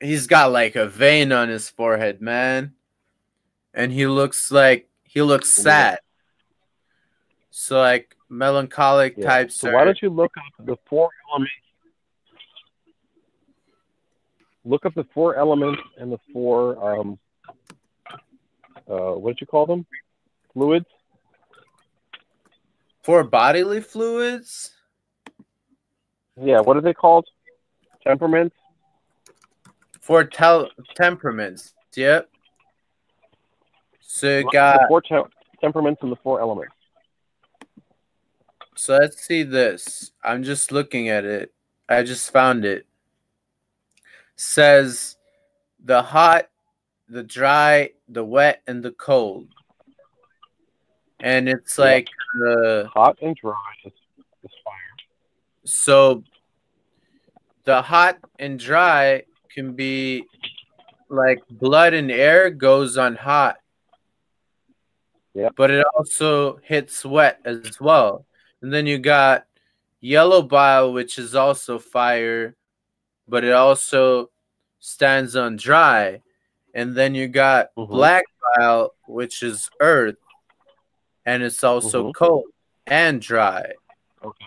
he's 0.00 0.26
got 0.26 0.50
like 0.50 0.74
a 0.74 0.86
vein 0.86 1.30
on 1.30 1.50
his 1.50 1.68
forehead, 1.68 2.22
man. 2.22 2.72
And 3.74 3.92
he 3.92 4.06
looks 4.06 4.50
like 4.50 4.88
he 5.02 5.20
looks 5.20 5.50
sad. 5.50 5.98
So 7.50 7.80
like 7.80 8.16
melancholic 8.30 9.18
Yeah. 9.18 9.26
types 9.26 9.56
So 9.56 9.72
why 9.72 9.84
don't 9.84 10.00
you 10.00 10.08
look 10.08 10.32
up 10.38 10.64
the 10.64 10.78
four 10.88 11.10
elements? 11.30 11.52
Look 14.64 14.86
up 14.86 14.94
the 14.94 15.04
four 15.12 15.36
elements 15.36 15.82
and 15.98 16.10
the 16.10 16.18
four 16.32 16.82
um 16.82 17.18
uh 18.88 19.12
what 19.20 19.32
did 19.32 19.42
you 19.42 19.46
call 19.46 19.66
them? 19.66 19.84
Fluids? 20.54 20.86
Four 23.02 23.22
bodily 23.22 23.82
fluids? 23.82 24.72
Yeah, 26.40 26.60
what 26.60 26.76
are 26.76 26.80
they 26.80 26.94
called? 26.94 27.26
Temperaments? 28.02 28.56
For 30.00 30.24
tel- 30.24 30.70
temperaments. 30.94 31.74
Yep. 31.94 32.30
So 34.00 34.38
you 34.38 34.50
got 34.50 34.80
the 34.80 34.86
four 34.88 35.02
tem- 35.02 35.30
temperaments 35.60 36.02
and 36.02 36.10
the 36.10 36.16
four 36.16 36.40
elements. 36.40 36.74
So 38.76 38.96
let's 38.96 39.22
see 39.22 39.42
this. 39.42 40.12
I'm 40.24 40.42
just 40.42 40.72
looking 40.72 41.10
at 41.10 41.24
it. 41.24 41.52
I 41.88 42.02
just 42.02 42.32
found 42.32 42.64
it. 42.64 42.86
Says 44.36 45.16
the 45.84 46.02
hot, 46.02 46.48
the 47.08 47.22
dry, 47.22 47.90
the 48.08 48.24
wet, 48.24 48.62
and 48.66 48.82
the 48.82 48.92
cold. 48.92 49.48
And 51.20 51.48
it's 51.48 51.78
Yep. 51.78 51.84
like 51.84 52.08
the 52.38 52.90
Hot 52.94 53.18
and 53.20 53.36
dry 53.36 53.54
is, 53.84 53.92
is 53.92 53.98
fire. 53.98 53.99
So 55.70 56.24
the 57.64 57.82
hot 57.82 58.18
and 58.38 58.58
dry 58.58 59.22
can 59.54 59.74
be 59.74 60.24
like 61.08 61.42
blood 61.50 61.94
and 61.94 62.10
air 62.10 62.50
goes 62.50 62.96
on 62.98 63.16
hot. 63.16 63.56
Yep. 65.34 65.52
But 65.56 65.70
it 65.70 65.86
also 65.94 66.56
hits 66.56 67.04
wet 67.04 67.40
as 67.44 67.80
well. 67.80 68.26
And 68.62 68.72
then 68.72 68.86
you 68.86 68.98
got 68.98 69.46
yellow 70.00 70.42
bile, 70.42 70.92
which 70.92 71.18
is 71.18 71.34
also 71.34 71.78
fire, 71.78 72.56
but 73.28 73.44
it 73.44 73.52
also 73.52 74.30
stands 74.80 75.36
on 75.36 75.56
dry. 75.56 76.22
And 76.74 76.94
then 76.94 77.14
you 77.14 77.28
got 77.28 77.74
Mhm. 77.76 77.88
black 77.88 78.24
bile, 78.56 78.94
which 79.06 79.42
is 79.42 79.70
earth, 79.80 80.16
and 81.24 81.42
it's 81.42 81.62
also 81.62 82.08
Mhm. 82.08 82.14
cold 82.14 82.44
and 82.86 83.20
dry. 83.20 83.72
Okay. 84.24 84.46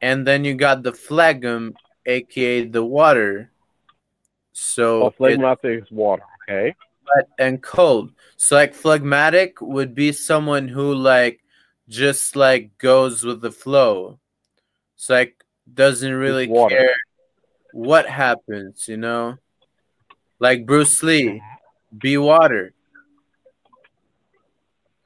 And 0.00 0.26
then 0.26 0.44
you 0.44 0.54
got 0.54 0.82
the 0.82 0.92
phlegm, 0.92 1.74
aka 2.06 2.64
the 2.64 2.84
water. 2.84 3.50
So 4.52 5.00
Well, 5.00 5.10
phlegmatic 5.10 5.82
is 5.82 5.90
water, 5.90 6.22
okay? 6.48 6.74
wet 7.16 7.28
and 7.38 7.62
cold. 7.62 8.12
So 8.36 8.56
like 8.56 8.74
phlegmatic 8.74 9.60
would 9.60 9.94
be 9.94 10.12
someone 10.12 10.68
who 10.68 10.94
like 10.94 11.40
just 11.88 12.36
like 12.36 12.76
goes 12.78 13.24
with 13.24 13.40
the 13.40 13.50
flow. 13.50 14.18
So 14.96 15.14
like 15.14 15.44
doesn't 15.72 16.12
really 16.12 16.48
care 16.48 16.94
what 17.72 18.08
happens, 18.08 18.88
you 18.88 18.96
know? 18.96 19.38
Like 20.38 20.66
Bruce 20.66 21.02
Lee, 21.02 21.42
be 21.96 22.16
water. 22.18 22.72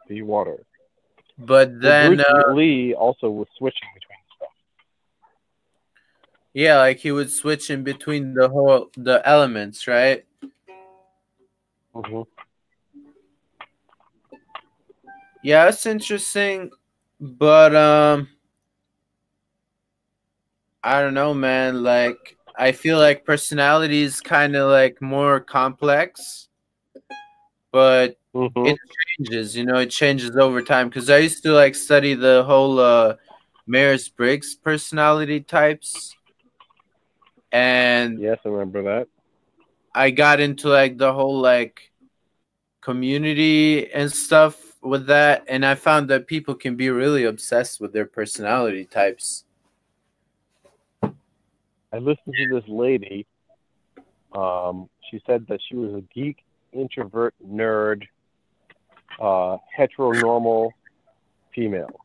Be 0.09 0.23
water. 0.23 0.65
But 1.39 1.71
Well, 1.71 1.81
then 1.81 2.17
Bruce 2.17 2.27
uh, 2.29 2.53
Lee 2.53 2.95
also 2.95 3.31
was 3.31 3.49
switching. 3.57 3.89
Yeah, 6.55 6.79
like 6.79 6.99
he 6.99 7.13
would 7.13 7.31
switch 7.31 7.71
in 7.71 7.83
between 7.85 8.35
the 8.35 8.49
whole 8.49 8.91
the 8.97 9.23
elements, 9.27 9.87
right? 9.87 10.25
hmm 11.95 12.23
Yeah, 15.43 15.69
it's 15.69 15.87
interesting, 15.87 16.71
but 17.21 17.75
um 17.75 18.29
I 20.83 21.01
don't 21.01 21.15
know, 21.15 21.35
man. 21.35 21.83
Like 21.83 22.37
I 22.59 22.73
feel 22.73 22.99
like 22.99 23.25
personality 23.25 24.03
is 24.03 24.21
kind 24.21 24.57
of 24.57 24.71
like 24.71 25.01
more 25.01 25.41
complex, 25.41 26.49
but 27.71 28.17
hmm 28.35 28.65
it 28.65 28.79
changes, 29.19 29.57
you 29.57 29.65
know, 29.65 29.79
it 29.79 29.91
changes 29.91 30.37
over 30.37 30.63
time 30.63 30.91
cuz 30.91 31.11
I 31.11 31.19
used 31.19 31.43
to 31.45 31.53
like 31.53 31.75
study 31.75 32.15
the 32.15 32.45
whole 32.45 32.79
uh 32.79 33.17
Myers-Briggs 33.67 34.57
personality 34.57 35.41
types 35.41 36.15
and 37.53 38.19
Yes, 38.19 38.39
I 38.45 38.49
remember 38.49 38.83
that. 38.83 39.09
I 39.95 40.11
got 40.11 40.41
into 40.41 40.69
like 40.69 40.97
the 40.97 41.13
whole 41.13 41.41
like 41.41 41.93
community 42.81 43.93
and 43.93 44.11
stuff 44.11 44.57
with 44.83 45.07
that, 45.07 45.45
and 45.49 45.65
I 45.65 45.75
found 45.75 46.09
that 46.11 46.27
people 46.27 46.55
can 46.55 46.77
be 46.77 46.91
really 46.91 47.25
obsessed 47.25 47.81
with 47.81 47.93
their 47.93 48.07
personality 48.07 48.85
types. 48.85 49.45
I 51.93 51.99
listened 51.99 52.35
to 52.37 52.61
this 52.61 52.69
lady. 52.69 53.27
Um, 54.35 54.89
she 55.11 55.23
said 55.27 55.47
that 55.49 55.61
she 55.69 55.77
was 55.77 55.93
a 55.93 56.01
geek, 56.15 56.39
introvert, 56.73 57.35
nerd, 57.47 58.05
uh, 59.21 59.59
heteronormal 59.79 60.71
female. 61.55 62.01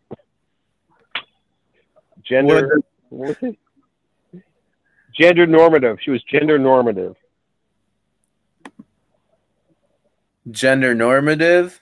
Gender. 2.22 2.82
what 3.10 3.30
was 3.30 3.36
it? 3.42 3.58
Gender 5.20 5.48
normative. 5.48 5.98
She 6.02 6.12
was 6.12 6.22
gender 6.24 6.60
normative. 6.60 7.16
Gender 10.52 10.94
normative. 10.94 11.80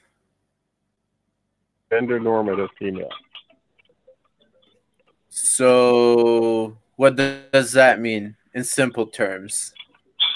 Gender 1.92 2.20
normative 2.20 2.70
female. 2.80 3.10
So, 5.30 6.78
what 6.96 7.18
does 7.18 7.74
that 7.74 8.00
mean 8.00 8.38
in 8.54 8.64
simple 8.64 9.06
terms? 9.06 9.74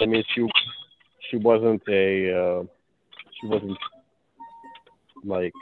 I 0.01 0.05
mean, 0.05 0.23
she 0.35 0.45
she 1.29 1.37
wasn't 1.37 1.81
a 1.87 2.37
uh, 2.37 2.63
she 3.39 3.47
wasn't 3.47 3.77
like 5.23 5.53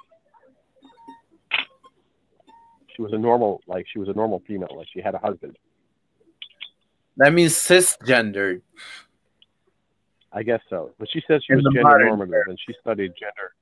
she 2.95 3.01
was 3.03 3.13
a 3.13 3.17
normal 3.17 3.61
like 3.67 3.85
she 3.91 3.99
was 3.99 4.09
a 4.09 4.13
normal 4.13 4.41
female 4.47 4.75
like 4.75 4.87
she 4.91 5.01
had 5.01 5.13
a 5.13 5.19
husband. 5.19 5.55
That 7.17 7.33
means 7.33 7.53
cisgendered. 7.53 8.61
I 10.31 10.43
guess 10.43 10.61
so. 10.69 10.91
But 10.99 11.09
she 11.11 11.21
says 11.27 11.43
she 11.45 11.53
In 11.53 11.57
was 11.63 11.73
gender 11.73 11.99
normative 12.05 12.43
and 12.47 12.59
she 12.65 12.73
studied 12.79 13.13
gender. 13.19 13.53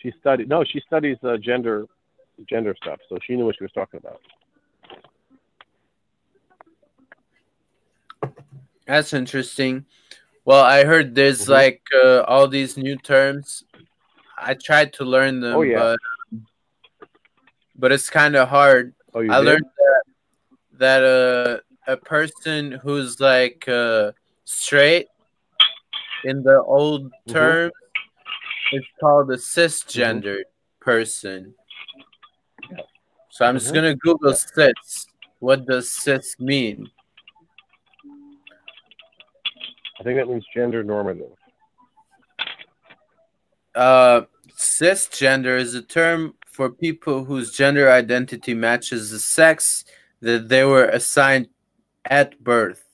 She 0.00 0.12
studied 0.20 0.48
no, 0.48 0.62
she 0.64 0.80
studies 0.86 1.16
uh, 1.24 1.36
gender 1.38 1.86
gender 2.48 2.74
stuff, 2.80 3.00
so 3.08 3.18
she 3.26 3.34
knew 3.34 3.44
what 3.46 3.56
she 3.58 3.64
was 3.64 3.72
talking 3.72 3.98
about. 3.98 4.20
That's 8.86 9.12
interesting. 9.12 9.84
Well, 10.44 10.64
I 10.64 10.84
heard 10.84 11.14
there's 11.14 11.46
Mhm. 11.46 11.50
like 11.50 11.82
uh, 11.92 12.20
all 12.22 12.46
these 12.46 12.76
new 12.76 12.96
terms. 12.96 13.64
I 14.40 14.54
tried 14.54 14.92
to 14.94 15.04
learn 15.04 15.40
them, 15.40 15.56
Oh, 15.56 15.62
yeah. 15.62 15.96
but 16.32 16.40
but 17.74 17.90
it's 17.92 18.08
kind 18.08 18.36
of 18.36 18.48
hard. 18.48 18.94
Oh, 19.14 19.20
you 19.20 19.32
I 19.32 19.38
did? 19.40 19.46
learned 19.46 19.64
that 19.78 20.02
that 20.78 21.02
uh, 21.04 21.60
a 21.88 21.96
person 21.96 22.72
who's 22.72 23.18
like 23.18 23.66
uh, 23.66 24.12
straight 24.44 25.08
in 26.24 26.42
the 26.42 26.62
old 26.62 27.10
Mhm. 27.26 27.32
term 27.32 27.70
is 28.72 28.84
called 29.00 29.30
a 29.30 29.36
cisgendered 29.36 30.44
person. 30.80 31.54
So 33.30 33.46
I'm 33.46 33.58
just 33.58 33.70
Mhm. 33.70 33.74
gonna 33.74 33.94
Google 33.96 34.34
cis. 34.34 35.06
What 35.40 35.64
does 35.66 35.90
cis 35.90 36.38
mean? 36.38 36.90
I 39.98 40.02
think 40.02 40.18
that 40.18 40.28
means 40.28 40.46
gender 40.54 40.84
normative. 40.84 41.32
Uh, 43.74 44.22
cisgender 44.50 45.58
is 45.58 45.74
a 45.74 45.82
term 45.82 46.34
for 46.46 46.68
people 46.68 47.24
whose 47.24 47.52
gender 47.52 47.90
identity 47.90 48.52
matches 48.52 49.10
the 49.10 49.18
sex 49.18 49.84
that 50.20 50.48
they 50.48 50.64
were 50.64 50.86
assigned 50.86 51.48
at 52.04 52.42
birth. 52.42 52.84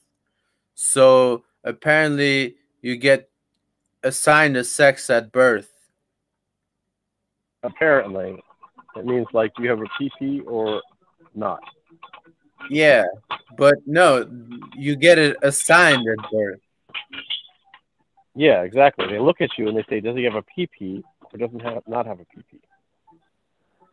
So 0.73 1.43
apparently, 1.63 2.55
you 2.81 2.97
get 2.97 3.29
assigned 4.03 4.57
a 4.57 4.63
sex 4.63 5.09
at 5.09 5.31
birth. 5.31 5.71
Apparently, 7.63 8.41
it 8.95 9.05
means 9.05 9.27
like 9.33 9.51
you 9.57 9.69
have 9.69 9.81
a 9.81 9.89
PP 9.99 10.45
or 10.45 10.81
not. 11.33 11.59
Yeah, 12.69 13.05
but 13.57 13.75
no, 13.85 14.27
you 14.75 14.95
get 14.95 15.17
it 15.17 15.37
assigned 15.41 16.07
at 16.07 16.31
birth. 16.31 16.59
Yeah, 18.35 18.63
exactly. 18.63 19.07
They 19.07 19.19
look 19.19 19.41
at 19.41 19.57
you 19.57 19.67
and 19.67 19.77
they 19.77 19.85
say, 19.89 19.99
"Does 20.01 20.15
he 20.15 20.23
have 20.23 20.35
a 20.35 20.43
PP 20.43 21.03
or 21.31 21.37
doesn't 21.37 21.61
have 21.61 21.87
not 21.87 22.05
have 22.05 22.19
a 22.19 22.25
PP?" 22.25 22.59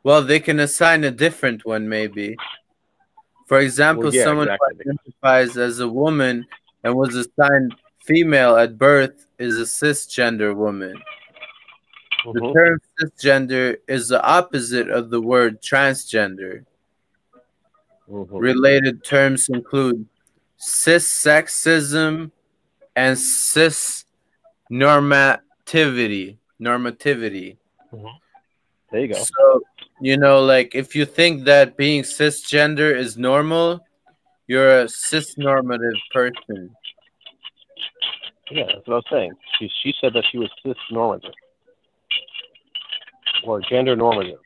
Well, 0.03 0.23
they 0.23 0.41
can 0.41 0.59
assign 0.59 1.05
a 1.05 1.11
different 1.11 1.65
one, 1.65 1.89
maybe. 1.89 2.37
For 3.53 3.61
example, 3.61 4.05
Well, 4.05 4.15
yeah, 4.15 4.25
someone 4.25 4.49
exactly. 4.49 4.77
who 4.83 4.91
identifies 4.93 5.59
as 5.59 5.81
a 5.81 5.87
woman 5.87 6.47
and 6.85 6.95
was 6.95 7.15
assigned 7.15 7.75
female 7.99 8.57
at 8.57 8.79
birth 8.79 9.27
is 9.39 9.59
a 9.59 9.65
cisgender 9.65 10.57
woman. 10.57 11.03
The 12.25 12.41
Mhm. 12.41 12.55
term 12.55 12.81
cisgender 12.99 13.77
is 13.87 14.09
the 14.09 14.25
opposite 14.25 14.89
of 14.89 15.11
the 15.11 15.21
word 15.21 15.61
transgender. 15.61 16.65
Mhm. 18.09 18.41
Related 18.41 19.05
terms 19.05 19.51
include 19.51 20.07
cissexism 20.59 22.31
and 22.97 23.19
cis 23.19 24.07
normativity. 24.71 26.39
Normativity. 26.59 27.59
There 28.91 29.01
you 29.03 29.09
go. 29.09 29.23
So, 29.23 29.63
you 30.03 30.17
know, 30.17 30.45
like 30.45 30.75
if 30.75 30.97
you 30.97 31.05
think 31.07 31.45
that 31.45 31.77
being 31.77 32.03
cisgender 32.03 32.93
is 32.93 33.17
normal, 33.17 33.81
you're 34.49 34.81
a 34.81 34.87
cisnormative 34.87 36.01
person. 36.13 36.75
Yeah, 38.51 38.65
that's 38.67 38.87
what 38.89 38.95
I 38.95 38.97
was 38.97 39.05
saying. 39.13 39.33
She 39.59 39.71
she 39.81 39.95
said 40.01 40.13
that 40.15 40.25
she 40.31 40.39
was 40.39 40.51
cisnormative 40.67 41.31
or 43.45 43.61
gender 43.61 43.95
normative. 43.95 44.41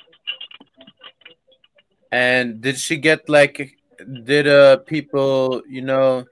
And 2.13 2.61
did 2.61 2.79
she 2.79 2.99
get 2.99 3.27
like, 3.27 3.79
did 4.25 4.47
uh 4.47 4.77
people, 4.79 5.63
you 5.67 5.81
know, 5.81 6.27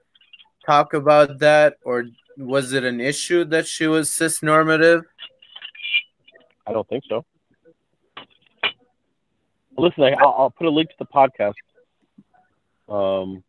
talk 0.67 0.93
about 0.93 1.39
that, 1.39 1.77
or 1.83 2.05
was 2.37 2.73
it 2.73 2.83
an 2.83 3.01
issue 3.01 3.43
that 3.45 3.65
she 3.65 3.87
was 3.87 4.11
cisnormative? 4.11 5.01
I 6.67 6.73
don't 6.73 6.87
think 6.87 7.03
so. 7.09 7.25
Listen, 9.77 10.03
I, 10.03 10.13
I'll, 10.19 10.35
I'll 10.37 10.49
put 10.49 10.67
a 10.67 10.69
link 10.69 10.89
to 10.89 10.95
the 10.99 11.05
podcast. 11.05 11.53
Um, 12.87 13.43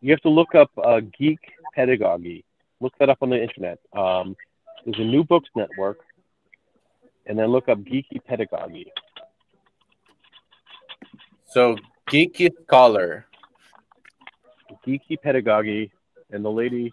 you 0.00 0.10
have 0.10 0.20
to 0.20 0.28
look 0.28 0.54
up 0.54 0.70
uh, 0.82 1.00
geek 1.18 1.38
pedagogy. 1.74 2.44
Look 2.80 2.92
that 2.98 3.08
up 3.08 3.18
on 3.22 3.30
the 3.30 3.42
internet. 3.42 3.78
Um, 3.96 4.36
there's 4.84 4.98
a 4.98 5.04
New 5.04 5.24
Books 5.24 5.48
Network, 5.56 6.00
and 7.26 7.38
then 7.38 7.46
look 7.48 7.68
up 7.68 7.78
geeky 7.78 8.22
pedagogy. 8.24 8.92
So 11.46 11.76
geeky 12.08 12.50
scholar. 12.64 13.26
Geeky 14.86 15.20
pedagogy, 15.22 15.90
and 16.30 16.44
the 16.44 16.50
lady. 16.50 16.92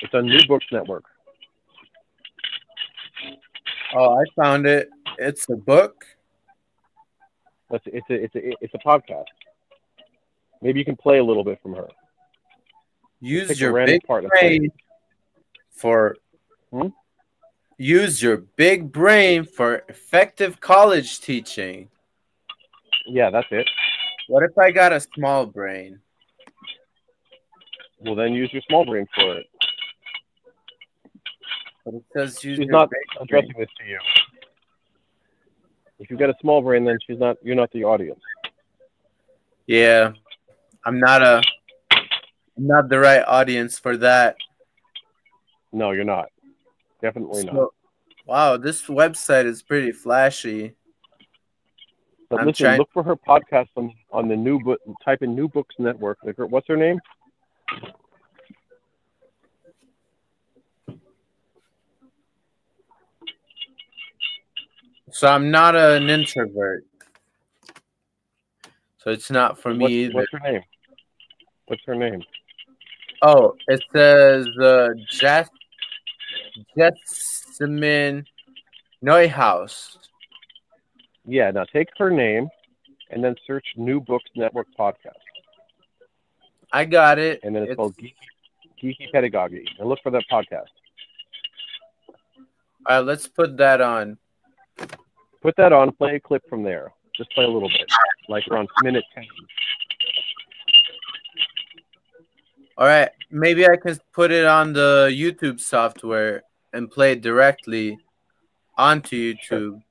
It's 0.00 0.14
on 0.14 0.26
New 0.26 0.46
Books 0.46 0.66
Network. 0.72 1.04
Oh, 3.94 4.18
I 4.18 4.24
found 4.34 4.66
it. 4.66 4.88
It's 5.18 5.48
a 5.48 5.56
book. 5.56 6.04
That's 7.70 7.84
it's 7.86 8.08
a 8.08 8.14
it's 8.14 8.34
a 8.34 8.64
it's 8.64 8.74
a 8.74 8.78
podcast. 8.78 9.24
Maybe 10.62 10.78
you 10.78 10.84
can 10.84 10.96
play 10.96 11.18
a 11.18 11.24
little 11.24 11.44
bit 11.44 11.60
from 11.62 11.74
her. 11.74 11.88
Use 13.20 13.48
Pick 13.48 13.60
your 13.60 13.72
big 13.84 14.02
part 14.04 14.24
brain 14.26 14.70
for 15.72 16.16
Hmm? 16.72 16.88
use 17.78 18.22
your 18.22 18.36
big 18.36 18.92
brain 18.92 19.44
for 19.44 19.82
effective 19.88 20.60
college 20.60 21.20
teaching. 21.20 21.88
Yeah, 23.06 23.30
that's 23.30 23.46
it. 23.50 23.66
What 24.28 24.42
if 24.44 24.56
I 24.58 24.70
got 24.70 24.92
a 24.92 25.00
small 25.00 25.46
brain? 25.46 26.00
Well, 28.00 28.14
then 28.14 28.32
use 28.34 28.52
your 28.52 28.62
small 28.68 28.84
brain 28.84 29.06
for 29.14 29.38
it. 29.38 29.46
But 31.84 31.94
it 31.94 32.04
says 32.12 32.44
use 32.44 32.58
She's 32.58 32.66
your 32.66 32.72
not 32.72 32.90
addressing 33.20 33.52
brain. 33.52 33.60
this 33.66 33.70
to 33.80 33.84
you. 33.88 33.98
If 35.98 36.10
you've 36.10 36.18
got 36.18 36.30
a 36.30 36.34
small 36.40 36.62
brain, 36.62 36.84
then 36.84 36.98
she's 37.06 37.18
not. 37.18 37.36
You're 37.42 37.56
not 37.56 37.70
the 37.72 37.84
audience. 37.84 38.20
Yeah, 39.66 40.12
I'm 40.84 40.98
not 40.98 41.22
a, 41.22 41.42
I'm 41.92 42.66
not 42.66 42.88
the 42.88 42.98
right 42.98 43.22
audience 43.26 43.78
for 43.78 43.96
that. 43.98 44.36
No, 45.72 45.90
you're 45.90 46.04
not. 46.04 46.28
Definitely 47.02 47.44
not. 47.44 47.70
Wow, 48.26 48.56
this 48.56 48.82
website 48.86 49.46
is 49.46 49.62
pretty 49.62 49.92
flashy. 49.92 50.74
But 52.30 52.40
I'm 52.40 52.46
listen, 52.46 52.64
trying- 52.64 52.78
look 52.78 52.90
for 52.92 53.02
her 53.02 53.16
podcast 53.16 53.68
on, 53.76 53.92
on 54.12 54.28
the 54.28 54.36
new 54.36 54.60
book. 54.60 54.80
Type 55.04 55.22
in 55.22 55.34
New 55.34 55.48
Books 55.48 55.74
Network. 55.78 56.18
What's 56.22 56.68
her 56.68 56.76
name? 56.76 57.00
So 65.10 65.28
I'm 65.28 65.50
not 65.50 65.74
an 65.74 66.10
introvert. 66.10 66.84
So 68.98 69.10
it's 69.10 69.30
not 69.30 69.58
for 69.58 69.72
me 69.72 69.78
What's, 69.80 69.92
either. 69.92 70.14
what's 70.14 70.32
her 70.32 70.52
name? 70.52 70.62
What's 71.66 71.82
her 71.86 71.94
name? 71.94 72.22
Oh, 73.22 73.56
it 73.66 73.82
says 73.92 74.46
uh, 74.58 74.88
Jas- 75.10 75.48
Jessamyn 76.76 78.24
Neuhaus. 79.04 79.96
Yeah. 81.26 81.50
Now 81.50 81.64
take 81.64 81.88
her 81.98 82.10
name, 82.10 82.48
and 83.10 83.22
then 83.22 83.34
search 83.46 83.66
New 83.76 84.00
Books 84.00 84.30
Network 84.36 84.66
podcast. 84.78 85.12
I 86.72 86.84
got 86.84 87.18
it. 87.18 87.40
and 87.42 87.56
then 87.56 87.64
it's, 87.64 87.76
called 87.76 87.96
Geeky, 87.96 88.14
Geeky 88.82 89.10
Pedagogy. 89.12 89.66
And 89.78 89.88
look 89.88 90.00
for 90.02 90.10
that 90.10 90.24
podcast. 90.30 90.66
All 92.86 92.96
right, 92.96 92.98
let's 92.98 93.26
put 93.26 93.56
that 93.56 93.80
on. 93.80 94.18
Put 95.42 95.56
that 95.56 95.72
on. 95.72 95.92
Play 95.92 96.16
a 96.16 96.20
clip 96.20 96.42
from 96.48 96.62
there. 96.62 96.92
Just 97.16 97.30
play 97.32 97.44
a 97.44 97.48
little 97.48 97.68
bit, 97.68 97.86
like 98.28 98.46
around 98.48 98.68
minute 98.82 99.04
ten. 99.14 99.24
All 102.76 102.86
right, 102.86 103.10
maybe 103.30 103.66
I 103.66 103.76
can 103.76 103.98
put 104.12 104.30
it 104.30 104.44
on 104.44 104.72
the 104.72 105.08
YouTube 105.12 105.58
software 105.58 106.44
and 106.72 106.88
play 106.90 107.12
it 107.12 107.22
directly 107.22 107.98
onto 108.76 109.34
YouTube. 109.34 109.82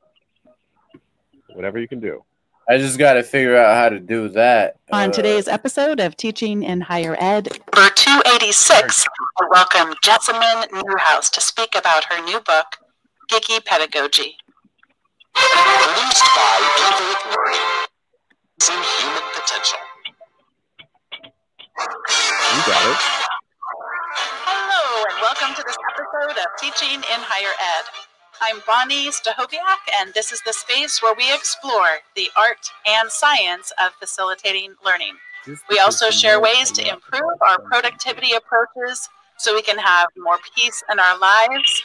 Whatever 1.54 1.80
you 1.80 1.88
can 1.88 2.00
do. 2.00 2.24
I 2.70 2.78
just 2.78 2.98
got 2.98 3.14
to 3.14 3.24
figure 3.24 3.56
out 3.58 3.76
how 3.78 3.90
to 3.90 4.00
do 4.00 4.28
that. 4.30 4.76
On 4.92 5.10
Uh, 5.10 5.12
today's 5.14 5.48
episode 5.48 6.00
of 6.02 6.16
Teaching 6.18 6.64
in 6.64 6.82
Higher 6.82 7.16
Ed, 7.20 7.48
Number 7.74 7.90
286, 7.96 9.06
I 9.40 9.46
welcome 9.52 9.94
Jessamyn 10.04 10.68
Neuhaus 10.70 11.30
to 11.32 11.42
speak 11.42 11.76
about 11.78 12.06
her 12.06 12.22
new 12.26 12.40
book, 12.42 12.68
Geeky 13.32 13.64
Pedagogy. 13.64 14.38
Produced 15.38 16.26
by 16.36 16.58
Infinite 16.82 17.22
Learning. 17.30 17.68
Some 18.60 18.82
human 18.82 19.22
potential. 19.36 19.78
You 21.78 22.62
got 22.66 22.82
it. 22.90 22.98
Hello, 24.50 25.06
and 25.06 25.22
welcome 25.22 25.54
to 25.54 25.64
this 25.68 25.78
episode 25.94 26.38
of 26.42 26.48
Teaching 26.58 26.98
in 26.98 27.22
Higher 27.22 27.54
Ed. 27.54 27.86
I'm 28.42 28.62
Bonni 28.62 29.10
Stachowiak, 29.10 29.82
and 30.00 30.12
this 30.16 30.32
is 30.32 30.42
the 30.44 30.54
space 30.54 31.04
where 31.04 31.14
we 31.14 31.32
explore 31.32 32.02
the 32.16 32.30
art 32.36 32.72
and 32.88 33.12
science 33.12 33.72
of 33.80 33.94
facilitating 34.00 34.74
learning. 34.84 35.14
We 35.70 35.78
also 35.78 36.10
share 36.10 36.42
ways 36.42 36.72
to 36.72 36.82
improve 36.82 37.38
our 37.48 37.60
productivity 37.60 38.34
approaches 38.34 39.08
so 39.38 39.54
we 39.54 39.62
can 39.62 39.78
have 39.78 40.08
more 40.18 40.40
peace 40.56 40.84
in 40.92 41.00
our 41.00 41.18
lives 41.20 41.84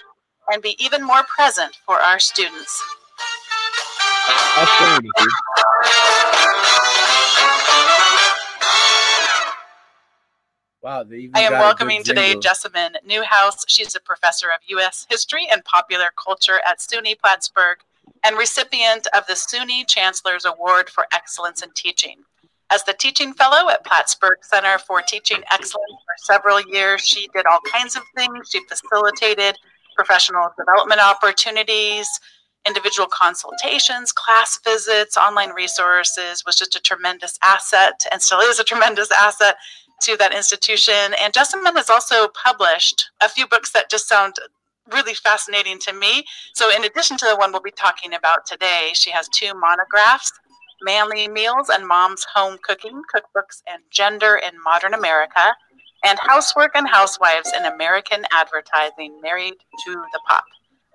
and 0.50 0.62
be 0.62 0.74
even 0.82 1.04
more 1.04 1.22
present 1.24 1.76
for 1.84 1.96
our 2.00 2.18
students. 2.18 2.82
That's 4.56 4.76
great, 4.78 5.02
dude. 5.02 5.28
Wow, 10.82 11.04
they 11.04 11.16
even 11.16 11.36
I 11.36 11.40
am 11.42 11.52
got 11.52 11.60
welcoming 11.60 12.02
today. 12.02 12.34
Jessamyn 12.34 12.96
Neuhaus. 13.08 13.64
She's 13.68 13.94
a 13.94 14.00
professor 14.00 14.48
of 14.48 14.58
U.S. 14.66 15.06
history 15.08 15.46
and 15.50 15.64
popular 15.64 16.10
culture 16.22 16.60
at 16.66 16.80
SUNY 16.80 17.18
Plattsburgh 17.20 17.78
and 18.24 18.36
recipient 18.36 19.06
of 19.16 19.24
the 19.26 19.34
SUNY 19.34 19.86
Chancellor's 19.86 20.44
Award 20.44 20.90
for 20.90 21.06
Excellence 21.12 21.62
in 21.62 21.70
Teaching. 21.74 22.24
As 22.72 22.82
the 22.82 22.94
teaching 22.94 23.32
fellow 23.32 23.68
at 23.68 23.84
Plattsburgh 23.84 24.38
Center 24.42 24.78
for 24.78 25.02
Teaching 25.02 25.42
Excellence 25.52 26.00
for 26.04 26.32
several 26.32 26.60
years, 26.60 27.02
she 27.02 27.28
did 27.34 27.46
all 27.46 27.60
kinds 27.70 27.94
of 27.94 28.02
things. 28.16 28.50
She 28.50 28.60
facilitated 28.68 29.56
professional 29.94 30.48
development 30.58 31.00
opportunities, 31.00 32.08
individual 32.66 33.08
consultations, 33.08 34.12
class 34.12 34.58
visits, 34.64 35.16
online 35.16 35.50
resources, 35.50 36.44
was 36.46 36.56
just 36.56 36.74
a 36.74 36.80
tremendous 36.80 37.38
asset 37.42 38.04
and 38.10 38.22
still 38.22 38.40
is 38.40 38.58
a 38.58 38.64
tremendous 38.64 39.10
asset 39.10 39.56
to 40.02 40.16
that 40.16 40.34
institution. 40.34 41.14
And 41.20 41.32
Jessamyn 41.32 41.74
has 41.76 41.90
also 41.90 42.28
published 42.28 43.10
a 43.20 43.28
few 43.28 43.46
books 43.46 43.72
that 43.72 43.90
just 43.90 44.08
sound 44.08 44.36
really 44.92 45.14
fascinating 45.14 45.78
to 45.80 45.92
me. 45.92 46.24
So, 46.54 46.74
in 46.74 46.84
addition 46.84 47.16
to 47.18 47.26
the 47.26 47.36
one 47.36 47.52
we'll 47.52 47.62
be 47.62 47.70
talking 47.70 48.14
about 48.14 48.46
today, 48.46 48.90
she 48.94 49.10
has 49.10 49.28
two 49.28 49.52
monographs 49.54 50.32
Manly 50.82 51.28
Meals 51.28 51.68
and 51.68 51.86
Mom's 51.86 52.26
Home 52.34 52.58
Cooking 52.62 53.02
Cookbooks 53.14 53.62
and 53.68 53.82
Gender 53.90 54.36
in 54.36 54.60
Modern 54.62 54.94
America, 54.94 55.54
and 56.04 56.18
Housework 56.20 56.72
and 56.74 56.88
Housewives 56.88 57.52
in 57.56 57.64
American 57.64 58.24
Advertising 58.32 59.20
Married 59.20 59.54
to 59.84 59.92
the 59.92 60.20
Mop. 60.28 60.44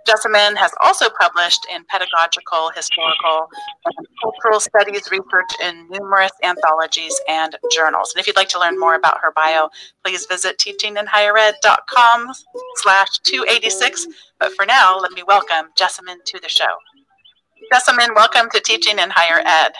Jessamyn 0.07 0.55
has 0.55 0.71
also 0.81 1.07
published 1.19 1.67
in 1.73 1.83
pedagogical, 1.85 2.71
historical, 2.73 3.49
and 3.85 4.07
cultural 4.23 4.59
studies 4.61 5.11
research 5.11 5.51
in 5.61 5.87
numerous 5.89 6.31
anthologies 6.43 7.19
and 7.27 7.57
journals. 7.73 8.13
And 8.13 8.21
if 8.21 8.27
you'd 8.27 8.37
like 8.37 8.47
to 8.49 8.59
learn 8.59 8.79
more 8.79 8.95
about 8.95 9.19
her 9.21 9.31
bio, 9.35 9.69
please 10.05 10.25
visit 10.25 10.57
teachinginhighered.com 10.59 12.33
slash 12.75 13.19
286. 13.23 14.07
But 14.39 14.53
for 14.53 14.65
now, 14.65 14.97
let 14.97 15.11
me 15.11 15.23
welcome 15.27 15.71
Jessamyn 15.77 16.23
to 16.25 16.39
the 16.41 16.49
show. 16.49 16.77
Jessamyn, 17.73 18.15
welcome 18.15 18.49
to 18.51 18.61
Teaching 18.61 18.99
in 18.99 19.09
Higher 19.09 19.41
Ed. 19.45 19.73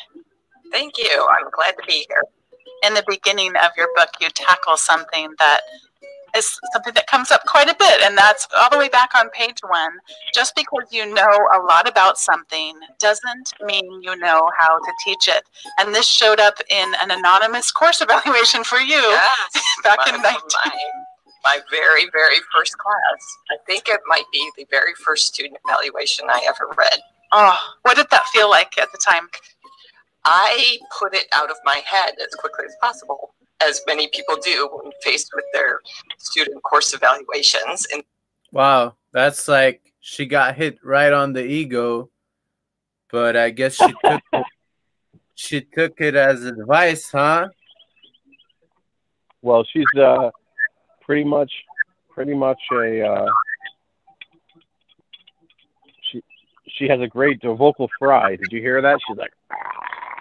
Thank 0.71 0.97
you. 0.97 1.28
I'm 1.39 1.49
glad 1.51 1.71
to 1.71 1.84
be 1.88 2.05
here. 2.09 2.23
In 2.84 2.93
the 2.93 3.03
beginning 3.07 3.55
of 3.55 3.71
your 3.78 3.88
book, 3.95 4.09
you 4.19 4.30
tackle 4.30 4.78
something 4.78 5.30
that 5.39 5.61
is 6.38 6.60
something 6.74 6.94
that 6.94 7.08
comes 7.08 7.32
up 7.32 7.42
quite 7.46 7.70
a 7.70 7.76
bit, 7.78 8.02
and 8.02 8.18
that's 8.18 8.48
all 8.58 8.70
the 8.70 8.78
way 8.78 8.90
back 8.90 9.10
on 9.16 9.30
page 9.32 9.58
one. 9.68 9.92
Just 10.34 10.56
because 10.56 10.86
you 10.92 11.12
know 11.14 11.48
a 11.56 11.60
lot 11.60 11.88
about 11.90 12.18
something 12.18 12.76
doesn't 13.00 13.54
mean 13.66 13.86
you 14.02 14.16
know 14.18 14.50
how 14.58 14.78
to 14.78 14.92
teach 15.04 15.28
it. 15.28 15.44
And 15.80 15.94
this 15.94 16.08
showed 16.08 16.40
up 16.40 16.56
in 16.70 16.94
an 17.02 17.12
anonymous 17.12 17.72
course 17.72 18.02
evaluation 18.02 18.64
for 18.64 18.78
you 18.78 18.96
Yes, 18.96 19.64
back 19.84 19.98
my, 20.06 20.16
in 20.16 20.22
19. 20.22 20.40
my, 20.66 20.72
my 21.44 21.60
very, 21.72 22.06
very 22.12 22.38
first 22.56 22.78
class. 22.78 23.38
I 23.52 23.56
think 23.66 23.88
it 23.88 24.02
might 24.08 24.26
be 24.32 24.50
the 24.58 24.68
very 24.70 24.94
first 25.04 25.28
student 25.28 25.58
evaluation 25.68 26.26
I 26.30 26.46
ever 26.48 26.72
read. 26.78 27.00
Oh, 27.32 27.58
what 27.82 27.98
did 27.98 28.10
that 28.12 28.26
feel 28.28 28.50
like 28.50 28.78
at 28.78 28.92
the 28.92 29.00
time? 29.06 29.28
I 30.26 30.78
put 31.00 31.14
it 31.16 31.26
out 31.34 31.50
of 31.50 31.58
my 31.64 31.82
head 31.86 32.14
as 32.20 32.36
quickly 32.36 32.66
as 32.66 32.76
possible, 32.82 33.34
as 33.62 33.82
many 33.88 34.08
people 34.08 34.38
do 34.38 34.70
when 34.72 34.91
faced 35.01 35.30
with 35.36 35.45
their 35.53 35.80
student 36.18 36.62
course 36.64 36.93
evaluations. 36.93 37.88
And 37.93 38.03
Wow, 38.51 38.95
that's 39.12 39.47
like 39.47 39.93
she 39.99 40.26
got 40.26 40.55
hit 40.55 40.78
right 40.84 41.12
on 41.12 41.34
the 41.34 41.43
ego, 41.43 42.10
but 43.12 43.36
I 43.36 43.49
guess 43.49 43.76
she 43.76 43.88
took 44.05 44.22
it, 44.34 44.45
she 45.36 45.62
took 45.62 45.99
it 45.99 46.16
as 46.16 46.43
advice, 46.43 47.10
huh? 47.12 47.47
Well, 49.41 49.64
she's 49.72 49.86
uh, 49.99 50.32
pretty 51.01 51.24
much, 51.24 51.51
pretty 52.10 52.34
much 52.34 52.60
a. 52.72 53.01
Uh, 53.05 53.32
she 56.10 56.24
she 56.68 56.88
has 56.88 56.99
a 57.01 57.08
great 57.08 57.43
uh, 57.43 57.53
vocal 57.53 57.89
fry. 57.99 58.36
Did 58.36 58.47
you 58.51 58.62
hear 58.62 58.82
that? 58.82 58.99
She's 59.08 59.18
like, 59.18 59.34
"Ah, 59.51 60.20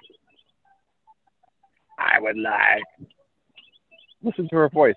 I 1.99 2.20
would 2.20 2.37
like. 2.37 2.82
Listen 4.23 4.49
to 4.49 4.57
her 4.57 4.69
voice. 4.69 4.95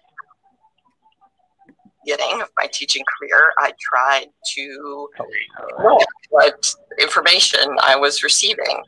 beginning 2.06 2.42
of 2.42 2.50
my 2.58 2.68
teaching 2.72 3.04
career, 3.20 3.52
I 3.58 3.74
tried 3.80 4.28
to 4.56 5.08
uh, 5.20 5.84
know 5.84 6.00
what 6.30 6.74
information 7.00 7.62
I 7.82 7.96
was 7.96 8.24
receiving. 8.24 8.84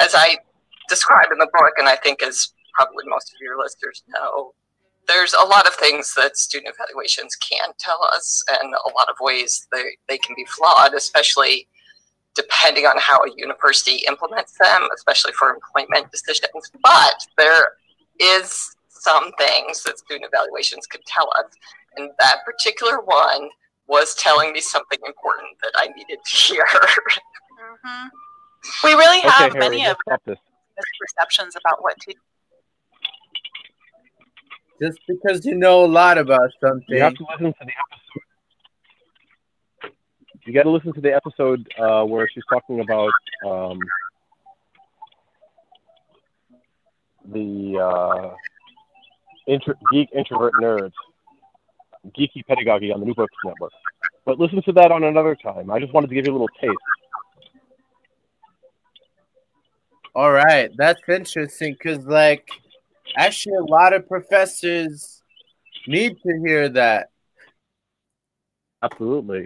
As 0.00 0.14
I 0.14 0.38
describe 0.88 1.28
in 1.32 1.38
the 1.38 1.48
book, 1.52 1.72
and 1.78 1.88
I 1.88 1.96
think 1.96 2.22
as 2.22 2.52
probably 2.74 3.04
most 3.06 3.28
of 3.28 3.40
your 3.40 3.58
listeners 3.58 4.02
know, 4.08 4.54
there's 5.06 5.34
a 5.34 5.44
lot 5.44 5.66
of 5.66 5.74
things 5.74 6.14
that 6.16 6.36
student 6.36 6.74
evaluations 6.74 7.36
can 7.36 7.70
tell 7.78 7.98
us, 8.12 8.42
and 8.50 8.72
a 8.72 8.88
lot 8.96 9.08
of 9.08 9.16
ways 9.20 9.66
they, 9.70 9.84
they 10.08 10.18
can 10.18 10.34
be 10.34 10.46
flawed, 10.46 10.94
especially 10.94 11.68
depending 12.34 12.84
on 12.84 12.98
how 12.98 13.22
a 13.22 13.30
university 13.36 14.04
implements 14.08 14.56
them, 14.58 14.88
especially 14.96 15.32
for 15.32 15.54
employment 15.54 16.10
decisions. 16.10 16.70
But 16.82 17.14
there 17.38 17.72
is 18.18 18.74
some 19.04 19.30
things 19.38 19.82
that 19.84 19.98
student 19.98 20.26
evaluations 20.32 20.86
could 20.86 21.04
tell 21.06 21.28
us. 21.38 21.46
And 21.96 22.10
that 22.18 22.38
particular 22.44 23.00
one 23.00 23.48
was 23.86 24.14
telling 24.14 24.52
me 24.52 24.60
something 24.60 24.98
important 25.06 25.56
that 25.62 25.72
I 25.76 25.88
needed 25.88 26.18
to 26.24 26.36
hear. 26.36 26.64
Mhm. 26.66 28.10
We 28.82 28.94
really 28.94 29.18
Okay, 29.18 29.28
have 29.28 29.52
Harry, 29.52 29.60
many 29.60 29.86
of 29.86 29.96
let's 30.06 30.24
misperceptions 30.26 31.54
about 31.60 31.82
what 31.82 31.96
teaching 32.00 32.20
Just 34.82 34.98
because 35.06 35.44
you 35.46 35.54
know 35.54 35.84
a 35.84 35.86
lot 35.86 36.18
about 36.18 36.50
something. 36.60 36.84
You 36.88 37.00
have 37.02 37.14
something. 37.16 37.26
to 37.38 37.44
listen 37.44 37.54
to 37.60 37.64
the 37.66 37.72
episode. 37.84 38.22
You 40.46 40.52
got 40.52 40.64
to 40.64 40.70
listen 40.70 40.92
to 40.94 41.00
the 41.00 41.14
episode 41.14 41.68
uh, 41.78 42.04
where 42.04 42.28
she's 42.28 42.42
talking 42.50 42.80
about 42.80 43.12
um, 43.46 43.78
the 47.26 47.78
uh, 47.78 48.34
intro- 49.46 49.74
geek 49.92 50.08
introvert 50.14 50.54
nerds, 50.60 50.92
geeky 52.18 52.44
pedagogy 52.46 52.92
on 52.92 53.00
the 53.00 53.06
New 53.06 53.14
Books 53.14 53.34
Network. 53.44 53.72
But 54.24 54.38
listen 54.38 54.62
to 54.62 54.72
that 54.72 54.90
on 54.90 55.04
another 55.04 55.34
time. 55.34 55.70
I 55.70 55.78
just 55.78 55.92
wanted 55.92 56.08
to 56.08 56.14
give 56.14 56.26
you 56.26 56.32
a 56.32 56.34
little 56.34 56.48
taste. 56.60 56.74
All 60.14 60.30
right, 60.30 60.70
that's 60.76 61.00
interesting 61.08 61.72
because, 61.72 62.06
like, 62.06 62.48
actually, 63.16 63.56
a 63.56 63.64
lot 63.64 63.92
of 63.92 64.08
professors 64.08 65.20
need 65.88 66.16
to 66.22 66.42
hear 66.46 66.68
that, 66.68 67.08
Absolutely. 68.82 69.44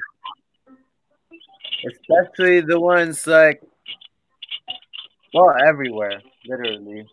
especially 1.86 2.60
the 2.60 2.78
ones 2.78 3.26
like, 3.26 3.62
well, 5.32 5.54
everywhere, 5.66 6.20
literally. 6.46 7.06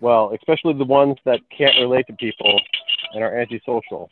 Well, 0.00 0.32
especially 0.34 0.74
the 0.74 0.84
ones 0.84 1.16
that 1.24 1.40
can't 1.56 1.76
relate 1.78 2.06
to 2.06 2.12
people 2.14 2.60
and 3.14 3.24
are 3.24 3.40
antisocial. 3.40 4.10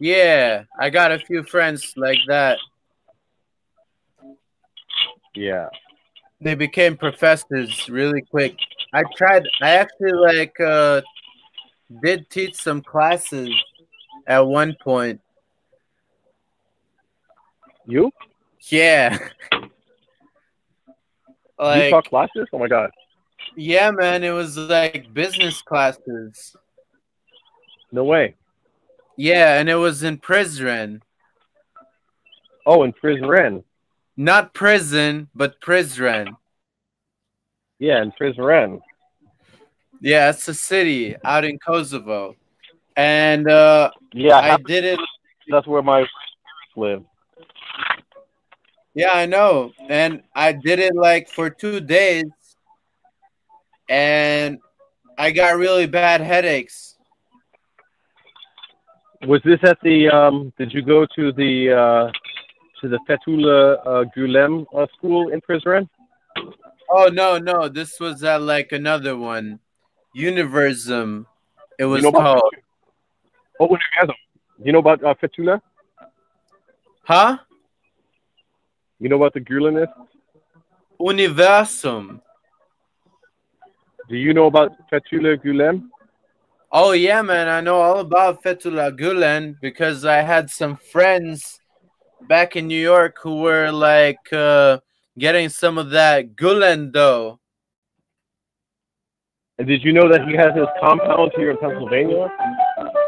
Yeah, 0.00 0.64
I 0.78 0.90
got 0.90 1.12
a 1.12 1.18
few 1.18 1.44
friends 1.44 1.94
like 1.96 2.18
that. 2.26 2.58
Yeah. 5.34 5.68
They 6.40 6.54
became 6.54 6.96
professors 6.96 7.88
really 7.88 8.22
quick. 8.22 8.56
I 8.92 9.02
tried. 9.16 9.48
I 9.62 9.70
actually 9.70 10.12
like 10.12 10.58
uh 10.60 11.00
did 12.02 12.28
teach 12.30 12.54
some 12.56 12.82
classes 12.82 13.50
at 14.26 14.46
one 14.46 14.76
point. 14.82 15.20
You? 17.86 18.10
Yeah. 18.68 19.16
you 19.52 19.70
like 21.58 21.90
taught 21.90 22.08
classes? 22.08 22.48
Oh 22.52 22.58
my 22.58 22.68
god. 22.68 22.90
Yeah, 23.56 23.90
man, 23.90 24.24
it 24.24 24.30
was 24.30 24.56
like 24.56 25.12
business 25.12 25.62
classes. 25.62 26.56
No 27.92 28.04
way. 28.04 28.34
Yeah, 29.16 29.58
and 29.58 29.68
it 29.68 29.76
was 29.76 30.02
in 30.02 30.18
Prizren. 30.18 31.00
Oh, 32.66 32.82
in 32.82 32.92
Prizren. 32.92 33.62
Not 34.16 34.54
prison, 34.54 35.28
but 35.34 35.60
Prizren. 35.60 36.36
Yeah, 37.78 38.02
in 38.02 38.12
Prizren. 38.12 38.80
Yeah, 40.00 40.30
it's 40.30 40.48
a 40.48 40.54
city 40.54 41.16
out 41.24 41.44
in 41.44 41.58
Kosovo. 41.58 42.36
And 42.96 43.48
uh 43.48 43.90
Yeah, 44.12 44.38
I 44.38 44.56
did 44.58 44.84
it 44.84 45.00
that's 45.48 45.66
where 45.66 45.82
my 45.82 45.98
parents 45.98 46.12
live. 46.76 47.04
Yeah, 48.94 49.10
I 49.12 49.26
know. 49.26 49.72
And 49.88 50.22
I 50.34 50.52
did 50.52 50.78
it 50.78 50.94
like 50.94 51.28
for 51.28 51.50
two 51.50 51.80
days. 51.80 52.24
And 53.88 54.58
I 55.18 55.30
got 55.30 55.56
really 55.56 55.86
bad 55.86 56.20
headaches. 56.20 56.96
Was 59.26 59.40
this 59.44 59.60
at 59.62 59.78
the 59.82 60.08
um 60.10 60.52
did 60.58 60.72
you 60.72 60.82
go 60.82 61.06
to 61.16 61.32
the 61.32 61.72
uh 61.72 62.12
to 62.80 62.88
the 62.88 62.98
Fethullah 63.08 63.78
uh, 63.86 64.04
Gulen 64.14 64.66
uh, 64.76 64.86
school 64.96 65.30
in 65.32 65.40
Prizren? 65.40 65.88
Oh 66.90 67.08
no, 67.12 67.38
no, 67.38 67.68
this 67.68 67.98
was 67.98 68.22
at 68.24 68.42
like 68.42 68.72
another 68.72 69.16
one. 69.16 69.60
Universum. 70.14 71.26
It 71.78 71.86
was 71.86 72.02
know 72.02 72.10
about- 72.10 72.40
called. 72.40 72.54
Oh, 73.60 73.68
Universum. 73.68 74.14
You 74.62 74.72
know 74.72 74.78
about 74.80 75.02
uh, 75.02 75.14
Fethullah? 75.14 75.60
Huh? 77.04 77.38
You 79.00 79.08
know 79.08 79.16
about 79.16 79.34
the 79.34 79.40
Gulenists? 79.40 79.94
Universum. 81.00 82.20
Do 84.08 84.16
you 84.16 84.34
know 84.34 84.46
about 84.46 84.72
Fethullah 84.90 85.42
Gulen? 85.42 85.88
Oh 86.70 86.92
yeah, 86.92 87.22
man, 87.22 87.48
I 87.48 87.60
know 87.60 87.80
all 87.80 88.00
about 88.00 88.42
Fethullah 88.42 88.98
Gulen 88.98 89.56
because 89.60 90.04
I 90.04 90.16
had 90.16 90.50
some 90.50 90.76
friends 90.76 91.60
back 92.28 92.56
in 92.56 92.66
New 92.66 92.80
York 92.80 93.16
who 93.22 93.42
were 93.42 93.70
like 93.70 94.32
uh, 94.32 94.78
getting 95.18 95.48
some 95.48 95.78
of 95.78 95.90
that 95.90 96.36
Gulen 96.36 96.92
dough. 96.92 97.40
And 99.58 99.68
did 99.68 99.84
you 99.84 99.92
know 99.92 100.08
that 100.08 100.26
he 100.26 100.34
has 100.34 100.54
his 100.54 100.66
compound 100.80 101.30
here 101.36 101.52
in 101.52 101.56
Pennsylvania, 101.58 102.28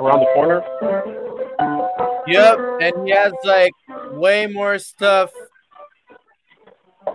around 0.01 0.21
the 0.21 0.31
corner? 0.35 0.63
Yep, 2.29 2.59
and 2.81 3.07
he 3.07 3.13
has 3.13 3.33
like 3.45 3.73
way 4.13 4.47
more 4.47 4.79
stuff 4.79 5.33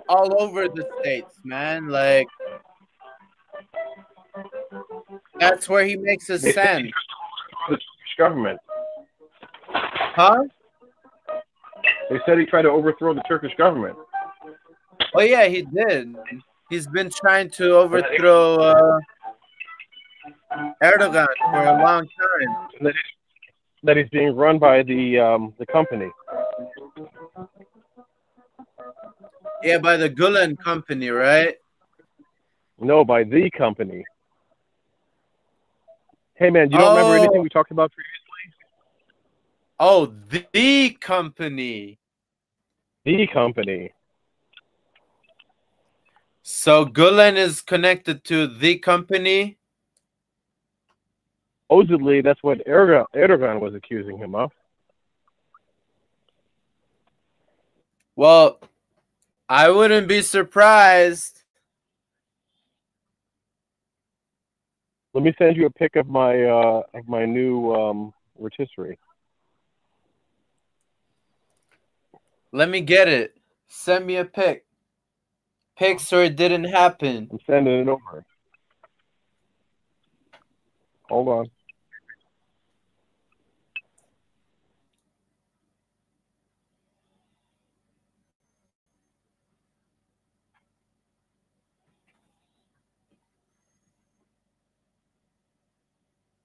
all 0.10 0.42
over 0.42 0.68
the 0.68 0.88
states, 1.00 1.34
man. 1.44 1.88
Like 1.88 2.28
that's 5.42 5.68
where 5.68 5.84
he 5.84 5.98
makes 5.98 6.28
his 6.28 6.42
They 6.44 6.52
said 6.54 6.66
sand, 6.66 6.86
he 6.86 6.92
tried 6.92 7.02
to 7.02 7.10
overthrow 7.10 7.74
the 7.74 7.78
Turkish 7.78 8.16
government. 8.18 8.60
huh? 10.16 10.44
They 12.10 12.20
said 12.26 12.38
he 12.38 12.46
tried 12.46 12.62
to 12.64 12.70
overthrow 12.70 13.14
the 13.14 13.24
Turkish 13.24 13.52
government. 13.58 13.98
Oh 15.16 15.22
yeah, 15.22 15.48
he 15.48 15.64
did. 15.64 16.16
He's 16.70 16.88
been 16.88 17.10
trying 17.10 17.50
to 17.52 17.76
overthrow 17.76 18.56
uh, 18.56 19.00
Erdogan 20.84 21.28
for 21.52 21.64
a 21.64 21.84
long 21.84 22.04
time. 22.04 22.70
And 22.78 22.88
that, 22.88 22.94
he's, 22.94 23.84
that 23.84 23.98
he's 23.98 24.10
being 24.10 24.36
run 24.36 24.60
by 24.60 24.84
the 24.84 25.20
um, 25.20 25.54
the 25.58 25.66
company. 25.66 26.10
Yeah, 29.64 29.80
by 29.80 29.98
the 29.98 30.10
Gulen 30.10 30.58
company, 30.64 31.10
right? 31.10 31.56
No, 32.80 33.04
by 33.04 33.24
the 33.24 33.50
company. 33.52 34.04
Hey 36.36 36.50
man, 36.50 36.72
you 36.72 36.78
don't 36.78 36.96
remember 36.96 37.18
Oh. 37.18 37.24
anything 37.24 37.42
we 37.44 37.50
talked 37.50 37.72
about 37.72 37.92
previously? 37.92 38.18
Oh, 39.80 40.14
the 40.30 40.98
company. 41.00 42.00
The 43.04 43.28
company. 43.28 43.94
So 46.44 46.86
Gulen 46.86 47.36
is 47.36 47.62
connected 47.62 48.24
to 48.26 48.48
the 48.48 48.78
company. 48.78 49.58
Supposedly, 51.70 52.22
that's 52.22 52.44
what 52.44 52.60
Erdogan, 52.68 53.06
Erdogan 53.16 53.60
was 53.60 53.74
accusing 53.74 54.18
him 54.18 54.36
of. 54.36 54.52
Well, 58.16 58.60
I 59.48 59.70
wouldn't 59.70 60.08
be 60.08 60.22
surprised. 60.22 61.41
Let 65.14 65.24
me 65.24 65.34
send 65.38 65.58
you 65.58 65.66
a 65.66 65.70
pic 65.70 65.98
of 65.98 66.08
my 66.08 66.44
uh, 66.44 66.84
of 66.94 67.08
my 67.08 67.26
new 67.26 67.74
um, 67.74 68.14
rotisserie. 68.38 68.98
Let 72.54 72.70
me 72.70 72.82
get 72.82 73.08
it. 73.08 73.36
Send 73.68 74.06
me 74.06 74.18
a 74.18 74.26
pic. 74.26 74.66
Pics 75.78 76.12
or 76.14 76.24
it 76.24 76.36
didn't 76.36 76.66
happen. 76.66 77.30
I'm 77.32 77.40
sending 77.46 77.80
it 77.82 77.88
over. 77.88 78.26
Hold 81.10 81.28
on. 81.28 81.52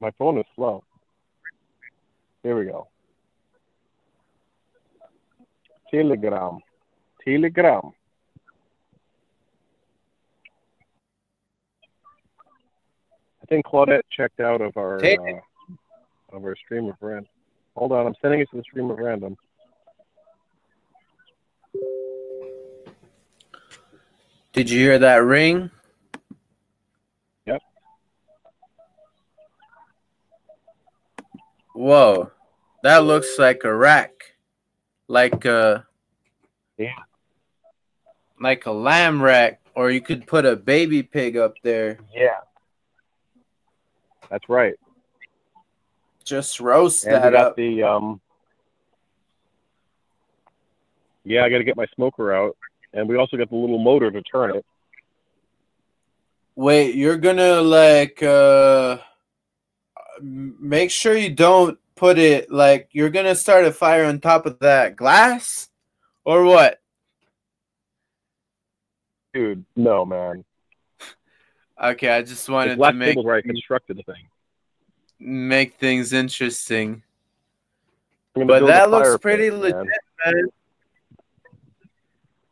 My 0.00 0.10
phone 0.18 0.38
is 0.38 0.44
slow. 0.54 0.84
Here 2.42 2.56
we 2.58 2.66
go. 2.66 2.88
Telegram. 5.90 6.58
Telegram. 7.24 7.92
I 13.42 13.46
think 13.48 13.64
Claudette 13.66 14.02
checked 14.10 14.40
out 14.40 14.60
of 14.60 14.76
our 14.76 14.96
uh, 15.04 15.40
of 16.32 16.44
our 16.44 16.56
stream 16.56 16.86
of 16.86 16.96
random. 17.00 17.28
Hold 17.76 17.92
on, 17.92 18.06
I'm 18.06 18.14
sending 18.20 18.40
it 18.40 18.48
to 18.50 18.56
the 18.56 18.62
stream 18.64 18.90
of 18.90 18.98
random. 18.98 19.36
Did 24.52 24.70
you 24.70 24.80
hear 24.80 24.98
that 24.98 25.18
ring? 25.18 25.70
Yep. 27.46 27.60
Whoa. 31.76 32.30
That 32.82 33.04
looks 33.04 33.38
like 33.38 33.64
a 33.64 33.74
rack. 33.74 34.12
Like 35.08 35.44
a 35.44 35.86
Yeah. 36.78 36.94
like 38.40 38.66
a 38.66 38.72
lamb 38.72 39.22
rack. 39.22 39.60
Or 39.74 39.90
you 39.90 40.00
could 40.00 40.26
put 40.26 40.46
a 40.46 40.56
baby 40.56 41.02
pig 41.02 41.36
up 41.36 41.54
there. 41.62 41.98
Yeah. 42.14 42.40
That's 44.30 44.48
right. 44.48 44.74
Just 46.24 46.60
roast 46.60 47.04
And 47.04 47.14
that 47.14 47.34
up. 47.34 47.56
the 47.56 47.82
um 47.82 48.20
Yeah, 51.24 51.44
I 51.44 51.50
gotta 51.50 51.64
get 51.64 51.76
my 51.76 51.86
smoker 51.94 52.32
out. 52.32 52.56
And 52.94 53.08
we 53.08 53.16
also 53.16 53.36
got 53.36 53.50
the 53.50 53.56
little 53.56 53.78
motor 53.78 54.10
to 54.10 54.22
turn 54.22 54.56
it. 54.56 54.64
Wait, 56.54 56.94
you're 56.94 57.18
gonna 57.18 57.60
like 57.60 58.22
uh 58.22 58.96
make 60.20 60.90
sure 60.90 61.16
you 61.16 61.30
don't 61.30 61.78
put 61.94 62.18
it 62.18 62.50
like 62.50 62.88
you're 62.92 63.10
gonna 63.10 63.34
start 63.34 63.64
a 63.64 63.72
fire 63.72 64.04
on 64.04 64.20
top 64.20 64.46
of 64.46 64.58
that 64.60 64.96
glass 64.96 65.68
or 66.24 66.44
what? 66.44 66.80
Dude, 69.32 69.64
no 69.76 70.04
man. 70.04 70.44
Okay, 71.82 72.08
I 72.08 72.22
just 72.22 72.48
wanted 72.48 72.78
to 72.78 72.92
make 72.92 73.18
where 73.18 73.36
I 73.36 73.42
constructed 73.42 73.98
the 73.98 74.02
thing. 74.02 74.24
make 75.18 75.74
things 75.74 76.12
interesting. 76.12 77.02
But 78.34 78.66
that 78.66 78.90
looks 78.90 79.16
pretty 79.18 79.50
pit, 79.50 79.58
legit, 79.58 79.76
man. 79.76 79.86
man. 80.24 80.48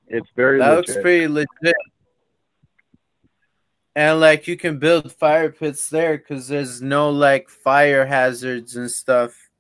It's 0.09 0.29
very 0.37 0.59
That 0.59 0.71
legit. 0.77 0.89
looks 0.89 1.03
pretty 1.03 1.29
legit. 1.29 1.77
And 3.97 4.21
like 4.21 4.49
you 4.49 4.57
can 4.57 4.79
build 4.79 5.13
fire 5.13 5.51
pits 5.51 5.89
there 5.89 6.19
because 6.19 6.49
there's 6.49 6.83
no 6.83 7.11
like 7.11 7.49
fire 7.49 8.07
hazards 8.07 8.77
and 8.77 8.91
stuff. 8.91 9.51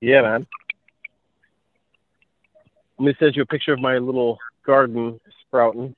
Yeah, 0.00 0.22
man. 0.22 0.46
Let 2.98 3.06
me 3.06 3.14
send 3.18 3.36
you 3.36 3.42
a 3.42 3.46
picture 3.46 3.72
of 3.72 3.80
my 3.80 3.98
little 3.98 4.38
garden 4.64 5.20
sprouting. 5.40 5.94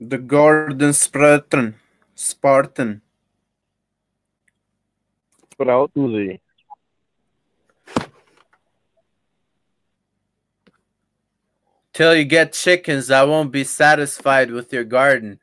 The 0.00 0.18
Gordon 0.18 0.92
Spartan. 0.92 1.76
Spartan. 2.14 3.00
Sprouting. 5.52 6.40
Till 11.94 12.14
you 12.16 12.24
get 12.24 12.52
chickens, 12.52 13.12
I 13.12 13.22
won't 13.22 13.52
be 13.52 13.62
satisfied 13.62 14.50
with 14.50 14.72
your 14.72 14.82
garden. 14.82 15.38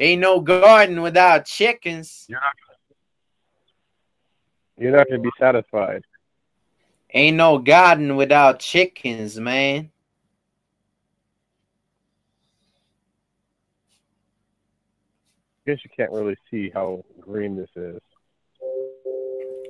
Ain't 0.00 0.20
no 0.20 0.40
garden 0.40 1.00
without 1.00 1.46
chickens. 1.46 2.26
You're 2.28 2.40
not. 2.40 2.52
You're 4.76 4.96
not 4.96 5.08
gonna 5.08 5.22
be 5.22 5.30
satisfied. 5.38 6.02
Ain't 7.14 7.36
no 7.36 7.58
garden 7.58 8.16
without 8.16 8.58
chickens, 8.58 9.38
man. 9.38 9.92
I 15.66 15.70
guess 15.70 15.84
you 15.84 15.90
can't 15.96 16.10
really 16.10 16.36
see 16.50 16.70
how 16.74 17.04
green 17.20 17.56
this 17.56 17.70
is. 17.76 18.00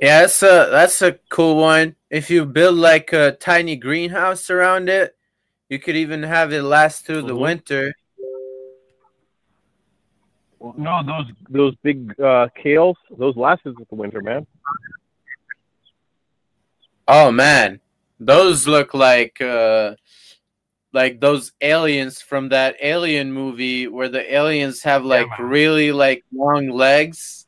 Yeah, 0.01 0.23
that's 0.23 0.43
a 0.43 0.69
that's 0.71 1.03
a 1.03 1.19
cool 1.29 1.57
one. 1.57 1.97
If 2.11 2.29
you 2.29 2.45
build 2.45 2.77
like 2.77 3.13
a 3.13 3.33
tiny 3.33 3.77
greenhouse 3.77 4.51
around 4.51 4.89
it, 4.89 5.17
you 5.69 5.79
could 5.79 5.95
even 5.95 6.25
have 6.25 6.53
it 6.53 6.63
last 6.63 7.07
through 7.07 7.23
the 7.23 7.35
Mhm. 7.35 7.41
winter. 7.41 7.95
No, 10.77 11.03
those 11.03 11.27
those 11.49 11.75
big 11.83 12.11
uh, 12.21 12.49
kales, 12.63 12.97
those 13.17 13.37
lasted 13.37 13.79
with 13.79 13.89
the 13.89 13.95
winter, 13.95 14.21
man. 14.21 14.47
Oh 17.09 17.31
man, 17.31 17.81
those 18.19 18.67
look 18.67 18.93
like 18.93 19.41
uh 19.41 19.95
like 20.93 21.21
those 21.21 21.53
aliens 21.61 22.21
from 22.21 22.49
that 22.49 22.77
alien 22.83 23.33
movie 23.33 23.87
where 23.87 24.09
the 24.09 24.35
aliens 24.35 24.83
have 24.83 25.05
like 25.05 25.29
man. 25.39 25.49
really 25.49 25.93
like 25.93 26.25
long 26.33 26.69
legs. 26.69 27.47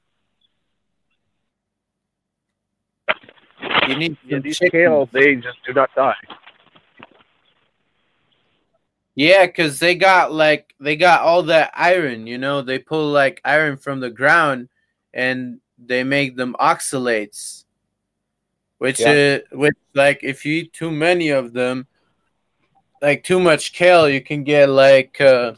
You 3.86 3.96
need 3.96 4.16
Yeah, 4.24 4.38
these 4.38 4.58
chicken. 4.58 4.80
kales, 4.80 5.10
they 5.10 5.34
just 5.36 5.58
do 5.66 5.72
not 5.72 5.90
die. 5.94 6.14
Yeah, 9.14 9.46
because 9.46 9.78
they 9.78 9.94
got 9.94 10.32
like 10.32 10.74
they 10.80 10.96
got 10.96 11.20
all 11.22 11.42
that 11.44 11.72
iron, 11.74 12.26
you 12.26 12.38
know, 12.38 12.62
they 12.62 12.78
pull 12.78 13.10
like 13.10 13.40
iron 13.44 13.76
from 13.76 14.00
the 14.00 14.10
ground 14.10 14.68
and 15.12 15.60
they 15.78 16.02
make 16.04 16.36
them 16.36 16.56
oxalates. 16.58 17.64
Which 18.78 19.00
Yeah. 19.00 19.12
is 19.12 19.42
which 19.52 19.76
like 19.94 20.20
if 20.22 20.46
you 20.46 20.54
eat 20.62 20.72
too 20.72 20.90
many 20.90 21.28
of 21.28 21.52
them, 21.52 21.86
like 23.02 23.22
too 23.22 23.38
much 23.40 23.72
kale, 23.74 24.08
you 24.08 24.22
can 24.22 24.44
get 24.44 24.68
like 24.70 25.20
uh 25.20 25.54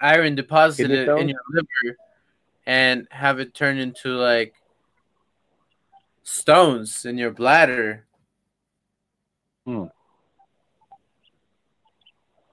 iron 0.00 0.34
deposited 0.34 1.08
in 1.08 1.28
your 1.28 1.40
liver 1.50 1.96
and 2.66 3.08
have 3.10 3.40
it 3.40 3.54
turn 3.54 3.78
into 3.78 4.10
like 4.16 4.54
stones 6.22 7.04
in 7.04 7.18
your 7.18 7.30
bladder. 7.30 8.06
Hmm. 9.66 9.86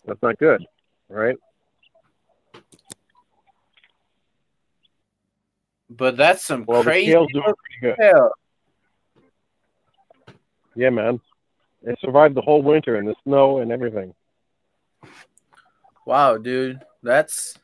That's 0.05 0.21
not 0.21 0.37
good, 0.39 0.65
right? 1.07 1.37
But 5.89 6.17
that's 6.17 6.45
some 6.45 6.65
Well, 6.67 6.83
the 6.83 6.91
crazy 6.91 7.11
kales 7.11 7.27
do 7.33 7.41
pretty 7.41 7.55
good. 7.81 7.95
kale. 7.97 8.31
Yeah, 10.75 10.91
man. 10.91 11.19
They 11.83 11.95
survived 11.99 12.35
the 12.35 12.41
whole 12.41 12.61
winter 12.61 12.95
and 12.95 13.07
the 13.07 13.15
snow 13.23 13.59
and 13.59 13.71
everything. 13.71 14.13
Wow, 16.05 16.37
dude, 16.37 16.81
that's 17.03 17.55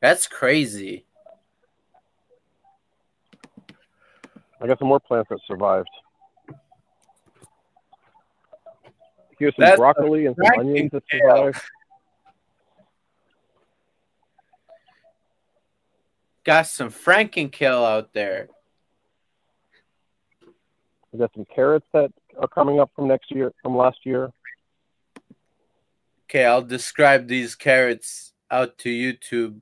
that's 0.00 0.26
crazy. 0.28 1.05
I 4.60 4.66
got 4.66 4.78
some 4.78 4.88
more 4.88 5.00
plants 5.00 5.28
that 5.30 5.38
survived. 5.46 5.88
Here's 9.38 9.54
some 9.56 9.64
That's 9.66 9.78
broccoli 9.78 10.26
and 10.26 10.36
some 10.36 10.60
onions 10.60 10.90
that 10.92 11.02
survived. 11.10 11.60
Got 16.44 16.66
some 16.68 16.90
Frankenkill 16.90 17.84
out 17.84 18.12
there. 18.12 18.48
We 21.12 21.18
got 21.18 21.32
some 21.34 21.44
carrots 21.54 21.86
that 21.92 22.12
are 22.38 22.48
coming 22.48 22.80
up 22.80 22.90
from 22.94 23.08
next 23.08 23.30
year, 23.30 23.52
from 23.62 23.76
last 23.76 23.98
year. 24.04 24.30
Okay, 26.24 26.44
I'll 26.44 26.62
describe 26.62 27.28
these 27.28 27.54
carrots 27.54 28.32
out 28.50 28.78
to 28.78 28.88
YouTube. 28.88 29.60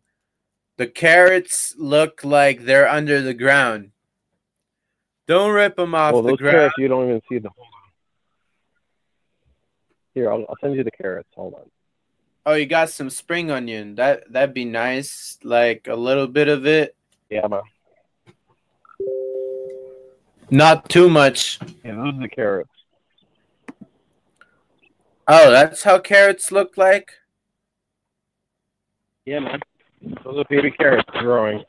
The 0.77 0.87
carrots 0.87 1.75
look 1.79 2.25
like 2.25 2.65
they're 2.65 2.89
under 2.89 3.21
the 3.21 3.35
ground. 3.35 3.91
Don't 5.27 5.53
rip 5.53 5.77
them 5.77 5.95
off 5.95 6.13
well, 6.13 6.23
the 6.23 6.31
those 6.31 6.39
ground. 6.39 6.55
carrots 6.57 6.75
you 6.79 6.89
don't 6.89 7.05
even 7.09 7.23
see 7.29 7.39
the. 7.39 7.51
Here, 10.15 10.31
I'll, 10.31 10.45
I'll 10.49 10.57
send 10.61 10.77
you 10.77 10.85
the 10.85 10.91
carrots. 10.91 11.29
Hold 11.35 11.55
on. 11.55 11.71
Oh, 12.47 12.53
you 12.55 12.67
got 12.67 12.91
some 12.91 13.09
spring 13.11 13.51
onion. 13.51 13.95
That 13.95 14.31
that'd 14.31 14.55
be 14.55 14.65
nice. 14.67 15.39
Like 15.43 15.89
a 15.89 15.97
little 15.97 16.27
bit 16.29 16.49
of 16.49 16.67
it, 16.67 16.95
Yeah, 17.31 17.47
man. 17.47 17.63
not 20.51 20.89
too 20.91 21.09
much. 21.09 21.59
Yeah, 21.85 21.95
those 21.97 22.15
are 22.15 22.21
the 22.21 22.29
carrots. 22.29 22.71
Oh, 25.27 25.51
that's 25.51 25.83
how 25.83 25.99
carrots 25.99 26.53
look 26.53 26.77
like. 26.77 27.13
Yeah, 29.25 29.39
man. 29.41 29.61
Those 30.23 30.39
are 30.41 30.45
baby 30.51 30.71
carrots 30.71 31.09
growing. 31.13 31.65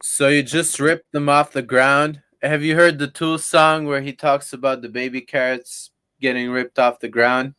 So 0.00 0.28
you 0.28 0.42
just 0.42 0.78
ripped 0.78 1.10
them 1.12 1.28
off 1.28 1.52
the 1.52 1.62
ground. 1.62 2.22
Have 2.40 2.62
you 2.62 2.76
heard 2.76 2.98
the 2.98 3.08
Tool 3.08 3.36
song 3.38 3.84
where 3.84 4.00
he 4.00 4.12
talks 4.12 4.52
about 4.52 4.80
the 4.80 4.88
baby 4.88 5.20
carrots 5.20 5.90
getting 6.20 6.50
ripped 6.50 6.78
off 6.78 7.00
the 7.00 7.08
ground? 7.08 7.54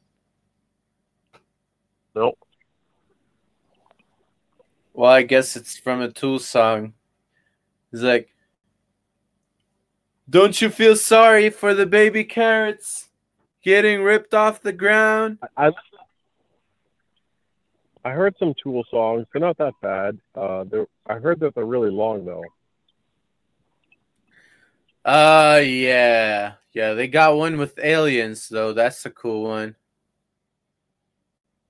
Nope. 2.16 2.40
Well, 4.94 5.12
I 5.12 5.24
guess 5.24 5.56
it's 5.58 5.78
from 5.78 6.02
a 6.02 6.12
Tool 6.12 6.40
song. 6.40 6.94
He's 7.92 8.04
like, 8.04 8.34
Don't 10.30 10.62
you 10.62 10.70
feel 10.70 10.96
sorry 10.96 11.50
for 11.50 11.74
the 11.74 11.86
baby 11.86 12.24
carrots 12.24 13.10
getting 13.64 14.02
ripped 14.02 14.34
off 14.34 14.62
the 14.62 14.74
ground? 14.74 15.40
I, 15.58 15.68
I 15.68 15.72
I 18.06 18.12
heard 18.12 18.36
some 18.40 18.54
Tool 18.62 18.84
songs. 18.90 19.26
They're 19.32 19.42
not 19.42 19.58
that 19.58 19.74
bad. 19.82 20.18
Uh, 20.34 20.64
they're, 20.64 20.88
I 21.08 21.16
heard 21.16 21.40
that 21.42 21.56
they're 21.56 21.66
really 21.66 21.92
long 21.92 22.26
though. 22.26 22.44
Uh, 25.04 25.62
yeah. 25.64 26.54
Yeah, 26.72 26.94
they 26.94 27.08
got 27.08 27.36
one 27.36 27.58
with 27.58 27.80
aliens, 27.80 28.48
though. 28.48 28.74
That's 28.74 29.06
a 29.06 29.10
cool 29.10 29.44
one. 29.44 29.76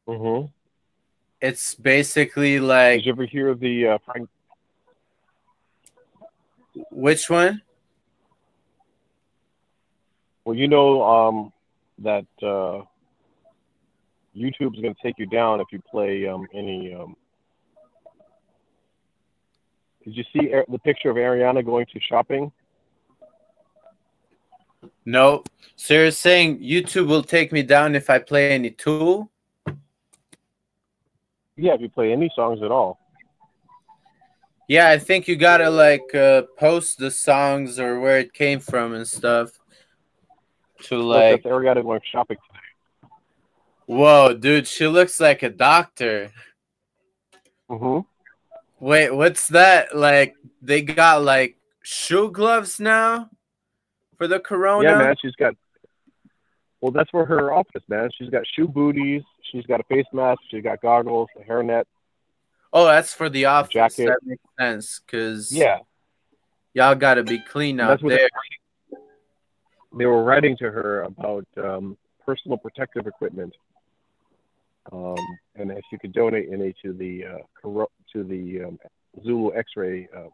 Mm-hmm. 0.07 0.47
It's 1.41 1.73
basically 1.75 2.59
like, 2.59 2.99
Did 2.99 3.05
you 3.05 3.11
ever 3.13 3.25
hear 3.25 3.47
of 3.49 3.59
the 3.59 3.87
uh, 3.87 3.97
Frank? 4.05 4.29
which 6.91 7.29
one? 7.29 7.61
Well, 10.43 10.55
you 10.55 10.67
know 10.67 11.03
um, 11.03 11.53
that 11.99 12.25
uh, 12.41 12.81
YouTube's 14.39 14.79
going 14.81 14.95
to 14.95 15.01
take 15.03 15.19
you 15.19 15.25
down 15.25 15.59
if 15.59 15.67
you 15.71 15.81
play 15.89 16.27
um, 16.27 16.47
any. 16.53 16.93
Um... 16.93 17.15
Did 20.05 20.15
you 20.15 20.23
see 20.33 20.51
the 20.67 20.79
picture 20.79 21.09
of 21.09 21.17
Ariana 21.17 21.63
going 21.65 21.85
to 21.93 21.99
shopping? 21.99 22.51
No. 25.05 25.43
So 25.75 25.93
you're 25.93 26.11
saying 26.11 26.59
YouTube 26.59 27.07
will 27.07 27.23
take 27.23 27.51
me 27.51 27.63
down 27.63 27.95
if 27.95 28.09
I 28.09 28.19
play 28.19 28.51
any 28.51 28.71
Tool? 28.71 29.29
Yeah, 31.57 31.73
if 31.73 31.81
you 31.81 31.89
play 31.89 32.13
any 32.13 32.31
songs 32.35 32.61
at 32.61 32.71
all. 32.71 32.99
Yeah, 34.69 34.89
I 34.89 34.99
think 34.99 35.27
you 35.27 35.35
gotta 35.35 35.69
like 35.69 36.13
uh, 36.13 36.43
post 36.57 36.99
the 36.99 37.11
songs 37.11 37.79
or 37.79 37.99
where 37.99 38.19
it 38.19 38.33
came 38.33 38.59
from 38.59 38.93
and 38.93 39.07
stuff. 39.07 39.59
To 40.83 40.97
Look, 40.97 41.17
like, 41.17 41.43
that's 41.43 41.53
Ariana 41.53 41.83
going 41.83 41.99
shopping. 42.09 42.37
Whoa, 43.89 44.33
dude, 44.35 44.67
she 44.67 44.87
looks 44.87 45.19
like 45.19 45.41
a 45.41 45.49
doctor. 45.49 46.31
Mm-hmm. 47.69 48.01
Wait, 48.79 49.09
what's 49.11 49.47
that? 49.47 49.95
Like, 49.97 50.35
they 50.61 50.83
got 50.83 51.23
like 51.23 51.57
shoe 51.81 52.29
gloves 52.31 52.79
now 52.79 53.29
for 54.17 54.27
the 54.27 54.39
corona? 54.39 54.89
Yeah, 54.89 54.97
man, 54.97 55.15
she's 55.19 55.35
got. 55.35 55.55
Well, 56.81 56.91
that's 56.91 57.09
for 57.09 57.25
her 57.25 57.51
office, 57.51 57.83
man. 57.89 58.09
She's 58.17 58.29
got 58.29 58.43
shoe 58.55 58.67
booties. 58.67 59.23
She's 59.51 59.65
got 59.65 59.79
a 59.81 59.83
face 59.83 60.05
mask. 60.13 60.39
She's 60.49 60.63
got 60.63 60.81
goggles, 60.81 61.27
a 61.39 61.43
hairnet. 61.43 61.85
Oh, 62.71 62.85
that's 62.85 63.13
for 63.13 63.27
the 63.27 63.45
office. 63.45 63.73
Jacket. 63.73 64.05
That 64.05 64.19
makes 64.23 64.43
sense 64.59 65.01
because 65.03 65.51
Yeah, 65.51 65.79
y'all 66.73 66.95
got 66.95 67.15
to 67.15 67.23
be 67.23 67.39
clean 67.39 67.79
out 67.79 67.99
there. 68.01 68.09
they 68.09 68.15
were, 68.15 68.29
writing, 68.91 69.07
they 69.97 70.05
were 70.05 70.23
writing 70.23 70.57
to 70.57 70.71
her 70.71 71.01
about 71.01 71.47
um, 71.57 71.97
personal 72.25 72.57
protective 72.59 73.07
equipment, 73.07 73.55
um, 74.91 75.15
and 75.55 75.71
if 75.71 75.83
you 75.91 75.99
could 75.99 76.13
donate 76.13 76.49
any 76.51 76.73
to 76.83 76.93
the 76.93 77.25
uh, 77.25 77.85
to 78.13 78.23
the 78.23 78.63
um, 78.63 78.79
Zulu 79.23 79.53
X-ray 79.55 80.07
um, 80.15 80.29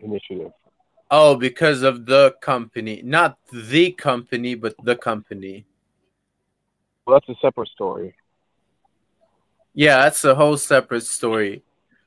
initiative. 0.00 0.52
Oh, 1.10 1.36
because 1.36 1.82
of 1.82 2.06
the 2.06 2.34
company, 2.40 3.00
not 3.02 3.38
the 3.52 3.92
company, 3.92 4.54
but 4.54 4.74
the 4.82 4.96
company. 4.96 5.64
Well, 7.06 7.18
that's 7.18 7.28
a 7.30 7.40
separate 7.40 7.70
story. 7.70 8.14
Yeah, 9.72 10.02
that's 10.02 10.24
a 10.24 10.34
whole 10.34 10.56
separate 10.56 11.04
story. 11.04 11.62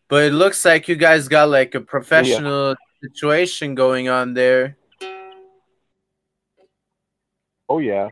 But 0.08 0.26
it 0.26 0.34
looks 0.34 0.66
like 0.66 0.88
you 0.88 0.96
guys 0.96 1.28
got 1.28 1.50
like 1.50 1.74
a 1.74 1.82
professional 1.82 2.76
situation 3.02 3.76
going 3.76 4.10
on 4.10 4.34
there. 4.34 4.78
Oh 7.70 7.80
yeah, 7.80 8.10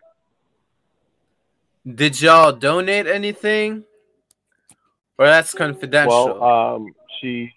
Did 1.95 2.21
y'all 2.21 2.51
donate 2.51 3.07
anything? 3.07 3.83
Or 5.17 5.25
that's 5.25 5.53
confidential? 5.53 6.39
Well, 6.39 6.43
um, 6.75 6.93
she 7.19 7.51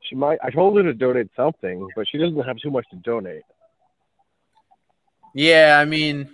she 0.00 0.14
might. 0.14 0.38
I 0.42 0.50
told 0.50 0.76
her 0.76 0.82
to 0.82 0.92
donate 0.92 1.30
something, 1.36 1.88
but 1.96 2.06
she 2.08 2.18
doesn't 2.18 2.40
have 2.42 2.58
too 2.58 2.70
much 2.70 2.86
to 2.90 2.96
donate. 2.96 3.42
Yeah, 5.34 5.78
I 5.80 5.84
mean, 5.84 6.28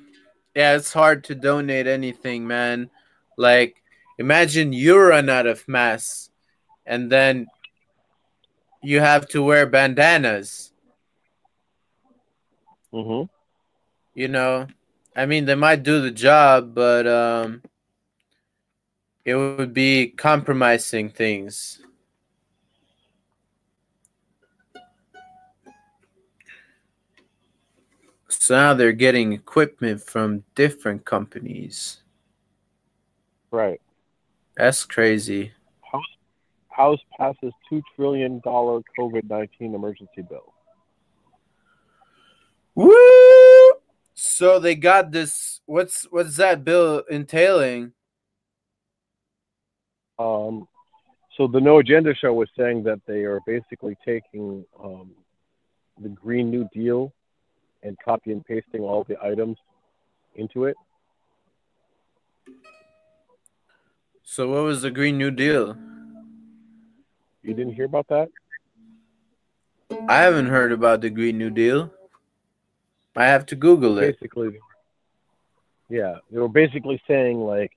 yeah, 0.55 0.77
it's 0.77 0.93
hard 0.93 1.25
to 1.25 1.35
donate 1.35 1.87
anything, 1.87 2.47
man. 2.47 2.91
Like, 3.37 3.83
imagine 4.19 4.73
you 4.73 4.99
run 4.99 5.29
out 5.31 5.47
of 5.47 5.67
masks 5.69 6.31
and 6.85 7.11
then 7.11 7.47
you 8.83 9.01
have 9.01 9.29
to 9.29 9.43
wear 9.43 9.67
bandanas, 9.67 10.73
Mm-hmm. 12.93 13.31
you 14.15 14.27
know? 14.29 14.67
I 15.21 15.27
mean, 15.27 15.45
they 15.45 15.55
might 15.55 15.83
do 15.83 16.01
the 16.01 16.11
job, 16.11 16.75
but 16.75 17.07
um 17.07 17.61
it 19.23 19.35
would 19.35 19.75
be 19.75 20.09
compromising 20.17 21.11
things. 21.11 21.83
So 28.29 28.55
now 28.57 28.73
they're 28.73 28.93
getting 28.93 29.35
equipment 29.35 30.01
from 30.01 30.43
different 30.55 31.05
companies. 31.05 31.99
Right. 33.51 33.83
That's 34.57 34.85
crazy. 34.87 35.53
House 35.83 36.13
House 36.69 37.01
passes 37.19 37.53
two 37.69 37.83
trillion 37.95 38.41
dollar 38.43 38.81
COVID 38.99 39.29
nineteen 39.29 39.75
emergency 39.75 40.23
bill. 40.23 40.55
Woo! 42.75 43.40
So 44.23 44.59
they 44.59 44.75
got 44.75 45.13
this. 45.13 45.63
What's 45.65 46.05
what's 46.11 46.37
that 46.37 46.63
bill 46.63 47.03
entailing? 47.11 47.93
Um, 50.19 50.69
so 51.39 51.47
the 51.47 51.59
No 51.59 51.79
Agenda 51.79 52.15
show 52.15 52.35
was 52.35 52.51
saying 52.55 52.83
that 52.83 53.01
they 53.07 53.25
are 53.25 53.41
basically 53.47 53.97
taking 54.05 54.67
um, 54.79 55.13
the 55.99 56.11
Green 56.11 56.51
New 56.51 56.69
Deal 56.75 57.15
and 57.83 57.97
copy 58.05 58.33
and 58.33 58.45
pasting 58.45 58.83
all 58.83 59.05
the 59.05 59.17
items 59.25 59.57
into 60.35 60.67
it. 60.67 60.77
So 64.23 64.51
what 64.51 64.65
was 64.65 64.83
the 64.83 64.91
Green 64.91 65.17
New 65.17 65.31
Deal? 65.31 65.79
You 67.43 67.55
didn't 67.55 67.73
hear 67.73 67.87
about 67.87 68.09
that? 68.09 68.29
I 70.11 70.19
haven't 70.19 70.49
heard 70.49 70.73
about 70.73 71.01
the 71.01 71.09
Green 71.09 71.39
New 71.39 71.49
Deal. 71.49 71.91
I 73.17 73.27
have 73.27 73.47
to 73.47 73.57
Google 73.57 73.99
it. 73.99 74.19
basically 74.19 74.51
yeah 75.89 76.17
they 76.31 76.39
were 76.39 76.49
basically 76.49 77.01
saying 77.07 77.39
like 77.39 77.73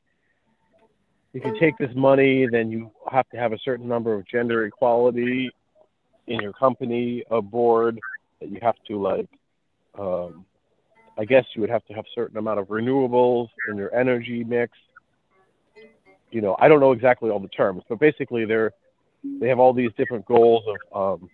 if 1.33 1.43
you 1.43 1.59
take 1.59 1.77
this 1.77 1.93
money 1.95 2.47
then 2.49 2.71
you 2.71 2.91
have 3.11 3.27
to 3.29 3.37
have 3.37 3.51
a 3.51 3.57
certain 3.59 3.87
number 3.87 4.13
of 4.13 4.25
gender 4.27 4.65
equality 4.65 5.49
in 6.27 6.39
your 6.39 6.53
company 6.53 7.23
a 7.31 7.41
board 7.41 7.99
that 8.39 8.49
you 8.49 8.59
have 8.61 8.75
to 8.87 9.01
like 9.01 9.27
um, 9.97 10.45
i 11.17 11.25
guess 11.25 11.43
you 11.55 11.61
would 11.61 11.69
have 11.69 11.83
to 11.85 11.93
have 11.93 12.05
certain 12.13 12.37
amount 12.37 12.59
of 12.59 12.67
renewables 12.67 13.49
in 13.67 13.75
your 13.75 13.93
energy 13.95 14.43
mix 14.43 14.77
you 16.31 16.41
know 16.41 16.55
i 16.59 16.67
don't 16.67 16.79
know 16.79 16.91
exactly 16.91 17.29
all 17.29 17.39
the 17.39 17.47
terms 17.49 17.83
but 17.89 17.99
basically 17.99 18.45
they're 18.45 18.71
they 19.39 19.47
have 19.47 19.59
all 19.59 19.73
these 19.73 19.91
different 19.97 20.25
goals 20.25 20.63
of 20.91 21.21
um, 21.21 21.29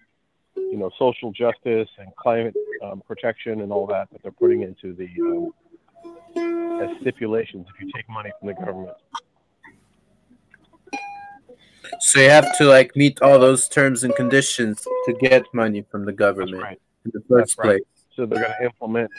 you 0.72 0.78
know 0.78 0.90
social 0.98 1.32
justice 1.32 1.90
and 1.98 2.16
climate 2.16 2.56
um, 2.84 3.02
protection 3.08 3.62
and 3.62 3.72
all 3.72 3.88
that 3.88 4.10
that 4.12 4.22
they're 4.22 4.32
putting 4.32 4.62
into 4.62 4.94
the 4.94 5.10
um, 5.22 6.82
as 6.82 6.90
stipulations 7.02 7.68
if 7.74 7.82
you 7.82 7.92
take 7.96 8.08
money 8.10 8.32
from 8.40 8.48
the 8.48 8.54
government. 8.54 8.96
So 12.00 12.20
you 12.20 12.30
have 12.30 12.58
to 12.58 12.66
like 12.66 12.96
meet 12.96 13.22
all 13.22 13.40
those 13.40 13.68
terms 13.68 14.04
and 14.04 14.16
conditions 14.16 14.86
to 15.06 15.14
get 15.14 15.44
money 15.54 15.84
from 15.90 16.06
the 16.06 16.14
government 16.14 16.62
right. 16.62 16.82
in 17.06 17.12
the 17.14 17.22
first 17.28 17.58
right. 17.58 17.66
place. 17.66 17.82
So 18.16 18.26
they're 18.26 18.44
going 18.44 18.54
to 18.60 18.66
implement. 18.66 19.12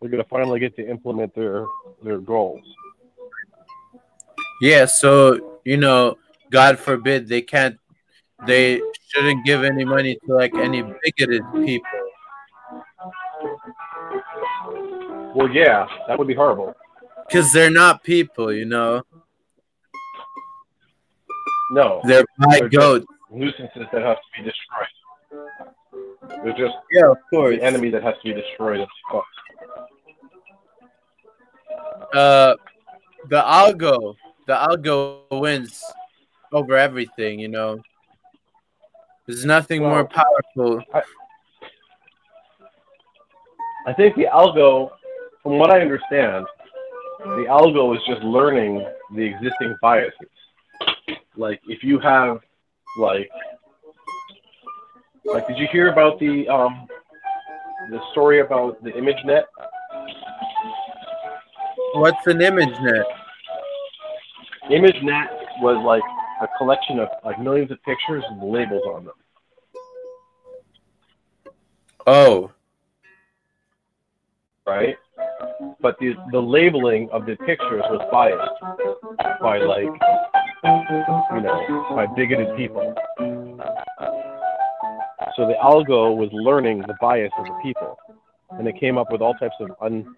They're 0.00 0.10
going 0.10 0.22
to 0.22 0.28
finally 0.28 0.60
get 0.60 0.76
to 0.76 0.88
implement 0.88 1.34
their 1.34 1.64
their 2.02 2.18
goals. 2.18 2.62
Yeah, 4.60 4.86
so 4.86 5.60
you 5.64 5.76
know, 5.76 6.16
God 6.50 6.78
forbid 6.78 7.28
they 7.28 7.42
can't 7.42 7.78
they 8.46 8.80
shouldn't 9.08 9.44
give 9.46 9.64
any 9.64 9.84
money 9.84 10.18
to 10.26 10.34
like 10.34 10.54
any 10.56 10.82
bigoted 10.82 11.42
people. 11.54 11.88
Well, 15.34 15.48
yeah, 15.50 15.86
that 16.08 16.18
would 16.18 16.28
be 16.28 16.34
horrible. 16.34 16.74
Because 17.26 17.52
they're 17.52 17.70
not 17.70 18.02
people, 18.02 18.52
you 18.52 18.64
know. 18.64 19.02
No, 21.72 22.00
They're 22.04 22.24
my 22.38 22.60
goats. 22.60 23.06
nuisances 23.30 23.86
that 23.92 24.02
have 24.02 24.16
to 24.16 24.22
be 24.36 24.48
destroyed. 24.48 26.42
They're 26.44 26.52
just 26.56 26.74
Yeah, 26.92 27.10
of 27.10 27.16
course. 27.28 27.56
the 27.56 27.62
enemy 27.64 27.90
that 27.90 28.02
has 28.04 28.14
to 28.22 28.34
be 28.34 28.40
destroyed. 28.40 28.86
Uh 32.14 32.54
the 33.28 33.42
algo 33.42 34.14
the 34.46 34.54
algo 34.54 35.22
wins 35.32 35.82
over 36.52 36.76
everything 36.76 37.40
you 37.40 37.48
know 37.48 37.80
there's 39.26 39.44
nothing 39.44 39.82
more 39.82 40.04
powerful 40.04 40.82
I 43.86 43.92
think 43.92 44.16
the 44.16 44.26
algo, 44.32 44.90
from 45.44 45.58
what 45.58 45.70
I 45.70 45.80
understand, 45.80 46.44
the 47.20 47.46
algo 47.48 47.94
is 47.94 48.02
just 48.04 48.20
learning 48.22 48.84
the 49.14 49.22
existing 49.22 49.76
biases. 49.80 50.12
Like 51.36 51.60
if 51.68 51.84
you 51.84 52.00
have, 52.00 52.40
like, 52.98 53.30
like 55.24 55.46
did 55.46 55.56
you 55.56 55.68
hear 55.70 55.92
about 55.92 56.18
the 56.18 56.48
um, 56.48 56.88
the 57.90 58.00
story 58.10 58.40
about 58.40 58.82
the 58.82 58.90
ImageNet? 58.90 59.44
what's 61.94 62.26
an 62.26 62.42
image 62.42 62.74
net 62.82 63.06
ImageNet 64.70 65.28
was 65.60 65.82
like 65.84 66.02
a 66.42 66.48
collection 66.58 66.98
of 66.98 67.08
like 67.24 67.38
millions 67.40 67.70
of 67.70 67.82
pictures 67.82 68.24
with 68.30 68.52
labels 68.52 68.82
on 68.86 69.04
them. 69.04 69.14
oh 72.06 72.50
right? 74.66 74.96
But 75.80 75.96
the 76.00 76.14
the 76.32 76.40
labeling 76.40 77.08
of 77.10 77.24
the 77.24 77.36
pictures 77.36 77.82
was 77.88 78.06
biased 78.10 78.60
by 79.40 79.58
like 79.58 79.86
you 81.34 81.40
know 81.40 81.86
by 81.90 82.06
bigoted 82.14 82.56
people. 82.56 82.94
So 85.36 85.46
the 85.46 85.54
algo 85.62 86.16
was 86.16 86.30
learning 86.32 86.80
the 86.80 86.96
bias 87.00 87.32
of 87.38 87.44
the 87.44 87.58
people, 87.62 87.96
and 88.50 88.66
it 88.66 88.78
came 88.78 88.98
up 88.98 89.12
with 89.12 89.20
all 89.20 89.34
types 89.34 89.56
of 89.60 89.70
un, 89.80 90.16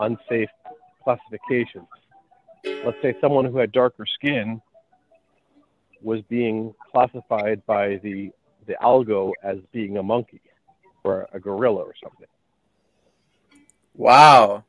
unsafe 0.00 0.48
classifications. 1.04 1.88
Let's 2.84 2.98
say 3.02 3.14
someone 3.20 3.44
who 3.44 3.58
had 3.58 3.72
darker 3.72 4.06
skin 4.06 4.60
was 6.06 6.20
being 6.28 6.72
classified 6.92 7.58
by 7.66 7.96
the 7.96 8.30
the 8.66 8.76
algo 8.82 9.32
as 9.42 9.58
being 9.72 9.96
a 9.96 10.02
monkey 10.02 10.40
or 11.04 11.28
a 11.32 11.38
gorilla 11.38 11.82
or 11.82 11.94
something. 12.02 12.30
wow 13.94 14.64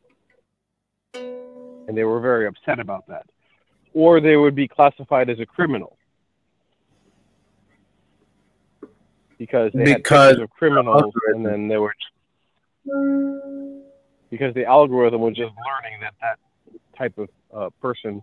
and 1.87 1.97
they 1.97 2.03
were 2.03 2.19
very 2.19 2.45
upset 2.47 2.79
about 2.79 3.07
that. 3.07 3.25
Or 3.93 4.19
they 4.19 4.35
would 4.35 4.55
be 4.55 4.67
classified 4.67 5.29
as 5.29 5.39
a 5.39 5.45
criminal. 5.45 5.97
because 9.37 9.71
they 9.73 9.95
Because 9.95 10.37
of 10.39 10.49
criminals, 10.49 11.13
and 11.27 11.45
then 11.45 11.67
they 11.67 11.77
were 11.77 11.93
because 14.29 14.53
the 14.55 14.65
algorithm 14.65 15.21
was 15.21 15.35
just 15.35 15.53
learning 15.67 15.99
that 16.01 16.13
that 16.21 16.39
type 16.97 17.17
of 17.17 17.29
uh, 17.53 17.69
person 17.81 18.21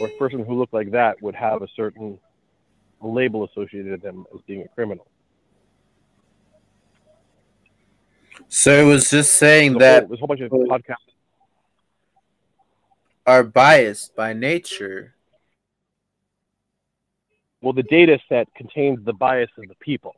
or 0.00 0.08
person 0.18 0.44
who 0.44 0.54
looked 0.54 0.72
like 0.72 0.90
that 0.92 1.20
would 1.22 1.34
have 1.34 1.62
a 1.62 1.68
certain 1.74 2.18
label 3.00 3.44
associated 3.44 3.92
with 3.92 4.02
them 4.02 4.26
as 4.34 4.40
being 4.46 4.62
a 4.62 4.68
criminal. 4.68 5.06
So 8.48 8.72
it 8.72 8.84
was 8.84 9.10
just 9.10 9.34
saying 9.34 9.76
a 9.76 9.78
that 9.80 10.00
whole, 10.00 10.08
there's 10.08 10.18
a 10.18 10.20
whole 10.20 10.28
bunch 10.28 10.40
of 10.40 10.50
podcasts. 10.50 11.12
are 13.26 13.44
biased 13.44 14.16
by 14.16 14.32
nature. 14.32 15.14
Well, 17.60 17.72
the 17.72 17.82
data 17.82 18.18
set 18.28 18.52
contains 18.54 19.04
the 19.04 19.12
bias 19.12 19.50
of 19.58 19.68
the 19.68 19.74
people. 19.80 20.14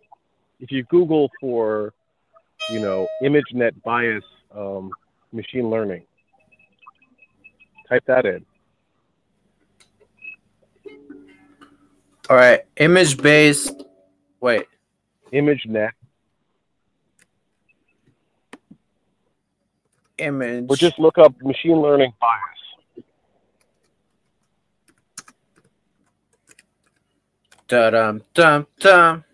If 0.61 0.71
you 0.71 0.85
Google 0.85 1.31
for, 1.41 1.95
you 2.71 2.81
know, 2.81 3.07
ImageNet 3.23 3.83
bias 3.83 4.23
um, 4.55 4.91
machine 5.33 5.71
learning, 5.71 6.05
type 7.89 8.05
that 8.07 8.27
in. 8.27 8.45
All 12.31 12.37
right, 12.37 12.61
image 12.77 13.21
based. 13.21 13.83
Wait, 14.41 14.67
ImageNet, 15.33 15.91
image. 20.19 20.67
or 20.69 20.77
just 20.77 21.01
look 21.01 21.19
up 21.19 21.35
machine 21.43 21.83
learning 21.83 22.13
bias. 22.21 23.05
Dum 27.67 28.23
dum 28.33 28.69
dum. 28.79 29.25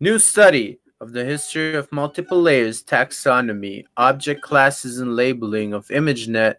New 0.00 0.18
study 0.18 0.80
of 1.00 1.12
the 1.12 1.24
history 1.24 1.76
of 1.76 1.90
multiple 1.90 2.42
layers, 2.42 2.82
taxonomy, 2.84 3.84
object 3.96 4.42
classes, 4.42 4.98
and 4.98 5.16
labeling 5.16 5.72
of 5.72 5.88
ImageNet 5.88 6.56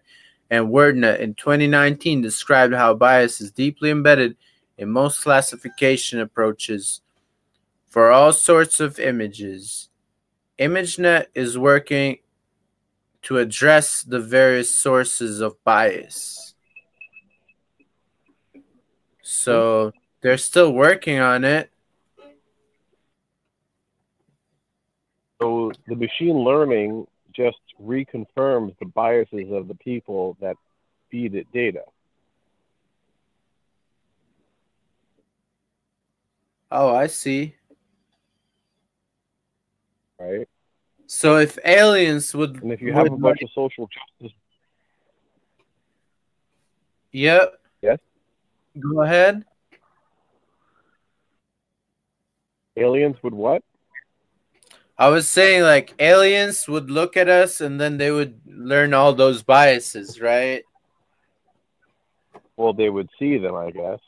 and 0.50 0.66
WordNet 0.66 1.20
in 1.20 1.34
2019 1.34 2.22
described 2.22 2.74
how 2.74 2.92
bias 2.92 3.40
is 3.40 3.52
deeply 3.52 3.88
embedded 3.90 4.36
in 4.82 4.90
most 4.90 5.22
classification 5.22 6.18
approaches 6.18 7.02
for 7.86 8.10
all 8.10 8.32
sorts 8.32 8.80
of 8.80 8.98
images. 8.98 9.88
ImageNet 10.58 11.26
is 11.36 11.56
working 11.56 12.18
to 13.22 13.38
address 13.38 14.02
the 14.02 14.18
various 14.18 14.74
sources 14.74 15.40
of 15.40 15.62
bias. 15.62 16.54
So 19.22 19.92
they're 20.20 20.36
still 20.36 20.72
working 20.72 21.20
on 21.20 21.44
it. 21.44 21.70
So 25.40 25.70
the 25.86 25.94
machine 25.94 26.38
learning 26.38 27.06
just 27.32 27.58
reconfirms 27.80 28.76
the 28.80 28.86
biases 28.86 29.52
of 29.52 29.68
the 29.68 29.76
people 29.76 30.36
that 30.40 30.56
feed 31.08 31.36
it 31.36 31.46
data. 31.52 31.82
Oh, 36.74 36.94
I 36.94 37.06
see. 37.06 37.54
Right? 40.18 40.48
So 41.06 41.36
if 41.36 41.58
aliens 41.66 42.34
would, 42.34 42.62
And 42.62 42.72
if 42.72 42.80
you 42.80 42.94
have 42.94 43.12
a 43.12 43.16
bunch 43.16 43.42
of 43.42 43.50
social 43.54 43.88
justice, 43.88 44.34
yep. 47.12 47.60
Yes? 47.82 47.98
Go 48.80 49.02
ahead. 49.02 49.44
aliens 52.78 53.16
would 53.22 53.34
what? 53.34 53.62
I 54.96 55.08
was 55.08 55.28
saying 55.28 55.64
like 55.64 55.92
aliens 55.98 56.66
would 56.68 56.90
look 56.90 57.18
at 57.18 57.28
us 57.28 57.60
and 57.60 57.78
then 57.78 57.98
they 57.98 58.10
would 58.10 58.40
learn 58.46 58.94
all 58.94 59.12
those 59.12 59.42
biases, 59.42 60.22
right? 60.22 60.62
Well, 62.56 62.72
they 62.72 62.88
would 62.88 63.10
see 63.18 63.36
them, 63.36 63.54
I 63.54 63.70
guess. 63.72 63.98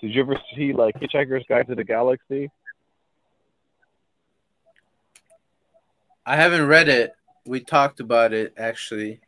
Did 0.00 0.14
you 0.14 0.22
ever 0.22 0.38
see 0.56 0.72
like 0.72 0.98
Hitchhiker's 0.98 1.44
Guide 1.48 1.66
to 1.68 1.74
the 1.74 1.84
Galaxy? 1.84 2.50
I 6.24 6.36
haven't 6.36 6.66
read 6.66 6.88
it. 6.88 7.12
We 7.46 7.60
talked 7.60 8.00
about 8.00 8.32
it 8.32 8.54
actually. 8.56 9.20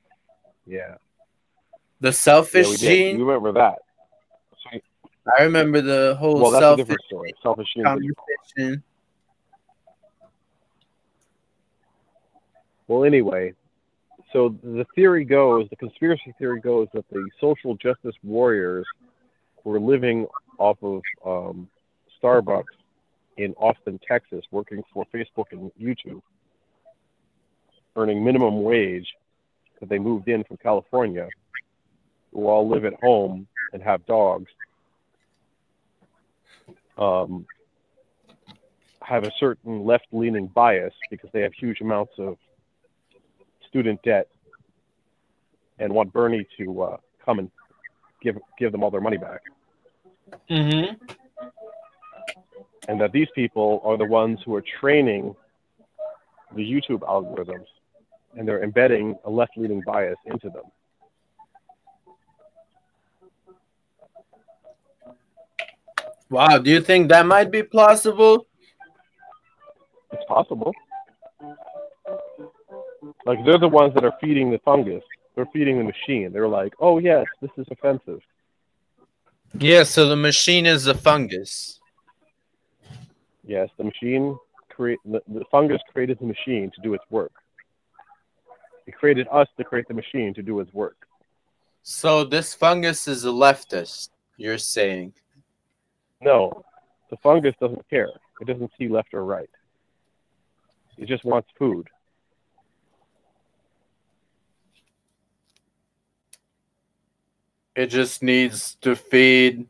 Yeah. 0.67 0.97
The 2.01 2.13
selfish 2.13 2.79
did. 2.79 2.79
gene. 2.79 3.19
You 3.19 3.25
remember 3.25 3.53
that? 3.53 3.79
I 5.39 5.45
remember 5.45 5.81
the 5.81 6.17
whole 6.19 6.41
well, 6.41 6.51
that's 6.51 6.63
a 6.63 6.67
selfish 6.67 6.83
different 6.85 7.03
story. 7.07 7.35
Selfish 7.43 7.69
gene. 7.75 7.85
conversation. 7.85 8.83
Well, 12.89 13.05
anyway, 13.05 13.55
so 14.33 14.57
the 14.63 14.85
theory 14.95 15.25
goes, 15.25 15.69
the 15.71 15.77
conspiracy 15.77 16.35
theory 16.39 16.61
goes 16.61 16.89
that 16.93 17.09
the 17.11 17.29
social 17.41 17.75
justice 17.77 18.15
warriors 18.23 18.87
were 19.65 19.79
living 19.79 20.27
off 20.59 20.79
of 20.83 21.03
um, 21.25 21.69
Starbucks 22.23 22.65
in 23.37 23.55
Austin, 23.55 23.99
Texas, 24.07 24.45
working 24.51 24.83
for 24.93 25.05
Facebook 25.15 25.47
and 25.53 25.71
YouTube, 25.81 26.21
earning 27.97 28.25
minimum 28.25 28.63
wage 28.63 29.07
that 29.81 29.89
they 29.89 29.99
moved 29.99 30.29
in 30.29 30.45
from 30.45 30.57
California, 30.59 31.29
who 32.33 32.47
all 32.47 32.69
live 32.69 32.85
at 32.85 32.95
home 32.95 33.47
and 33.73 33.83
have 33.83 34.05
dogs, 34.07 34.51
um, 36.99 37.47
have 39.03 39.25
a 39.25 39.33
certain 39.41 39.85
left-leaning 39.85 40.47
bias 40.49 40.95
because 41.11 41.31
they 41.33 41.41
have 41.41 41.53
huge 41.55 41.81
amounts 41.81 42.13
of 42.19 42.37
student 43.69 44.01
debt 44.03 44.29
and 45.79 45.93
want 45.93 46.13
Bernie 46.13 46.47
to 46.59 46.83
uh, 46.83 46.97
come 47.25 47.39
and 47.39 47.51
give 48.23 48.39
give 48.59 48.71
them 48.71 48.85
all 48.85 48.91
their 48.91 49.01
money 49.01 49.17
back. 49.17 49.41
Mm-hmm. 50.51 50.95
And 52.89 53.01
that 53.01 53.13
these 53.13 53.29
people 53.35 53.81
are 53.85 53.97
the 53.97 54.05
ones 54.05 54.41
who 54.45 54.55
are 54.55 54.65
training 54.81 55.35
the 56.55 56.63
YouTube 56.63 57.01
algorithms, 57.01 57.67
and 58.37 58.47
they're 58.47 58.63
embedding 58.63 59.17
a 59.25 59.31
left-leaning 59.31 59.83
bias 59.87 60.19
into 60.27 60.51
them. 60.51 60.65
Wow, 66.29 66.59
do 66.59 66.71
you 66.71 66.81
think 66.81 67.09
that 67.11 67.27
might 67.27 67.51
be 67.51 67.63
plausible? 67.63 68.47
It's 70.13 70.25
possible. 70.27 70.73
Like 73.27 73.45
they're 73.45 73.59
the 73.59 73.69
ones 73.69 73.95
that 73.95 74.05
are 74.05 74.15
feeding 74.21 74.51
the 74.51 74.59
fungus. 74.59 75.03
They're 75.35 75.49
feeding 75.53 75.79
the 75.79 75.85
machine. 75.85 76.33
They're 76.33 76.49
like, 76.49 76.75
oh 76.81 76.99
yes, 76.99 77.27
this 77.41 77.51
is 77.57 77.67
offensive. 77.71 78.21
Yeah, 79.59 79.83
so 79.83 80.09
the 80.09 80.17
machine 80.17 80.67
is 80.67 80.87
a 80.87 80.95
fungus. 80.95 81.81
Yes, 83.45 83.69
the 83.77 83.85
machine 83.85 84.37
create 84.69 84.99
the, 85.05 85.21
the 85.29 85.45
fungus 85.51 85.81
created 85.93 86.19
the 86.19 86.27
machine 86.27 86.71
to 86.75 86.81
do 86.83 86.95
its 86.95 87.05
work. 87.11 87.33
It 88.87 88.95
created 88.97 89.29
us 89.31 89.49
to 89.59 89.65
create 89.65 89.87
the 89.89 89.95
machine 89.95 90.35
to 90.35 90.43
do 90.43 90.61
its 90.61 90.73
work. 90.73 90.97
So 91.83 92.25
this 92.25 92.55
fungus 92.55 93.07
is 93.09 93.25
a 93.25 93.29
leftist, 93.29 94.11
you're 94.37 94.59
saying. 94.59 95.13
No, 96.21 96.65
the 97.11 97.17
fungus 97.19 97.55
doesn't 97.61 97.89
care. 97.91 98.09
It 98.41 98.47
doesn't 98.47 98.71
see 98.79 98.89
left 98.89 99.13
or 99.13 99.25
right. 99.25 99.51
It 100.97 101.09
just 101.09 101.25
wants 101.25 101.49
food. 101.59 101.89
It 107.75 107.87
just 107.87 108.23
needs 108.23 108.77
to 108.83 108.95
feed, 108.95 109.67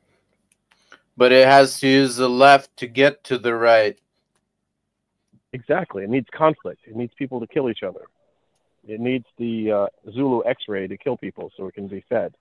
but 1.16 1.30
it 1.30 1.46
has 1.46 1.78
to 1.80 1.88
use 1.88 2.16
the 2.16 2.28
left 2.28 2.76
to 2.78 2.86
get 2.86 3.22
to 3.24 3.38
the 3.38 3.54
right. 3.54 3.98
Exactly. 5.52 6.02
It 6.02 6.10
needs 6.10 6.26
conflict. 6.32 6.80
It 6.86 6.96
needs 6.96 7.12
people 7.16 7.38
to 7.40 7.46
kill 7.46 7.70
each 7.70 7.82
other. 7.82 8.06
It 8.86 8.98
needs 8.98 9.26
the 9.38 9.70
uh, 9.70 9.86
Zulu 10.10 10.42
X-ray 10.44 10.88
to 10.88 10.96
kill 10.96 11.16
people 11.16 11.52
so 11.56 11.66
it 11.66 11.74
can 11.74 11.86
be 11.86 12.04
fed. 12.08 12.34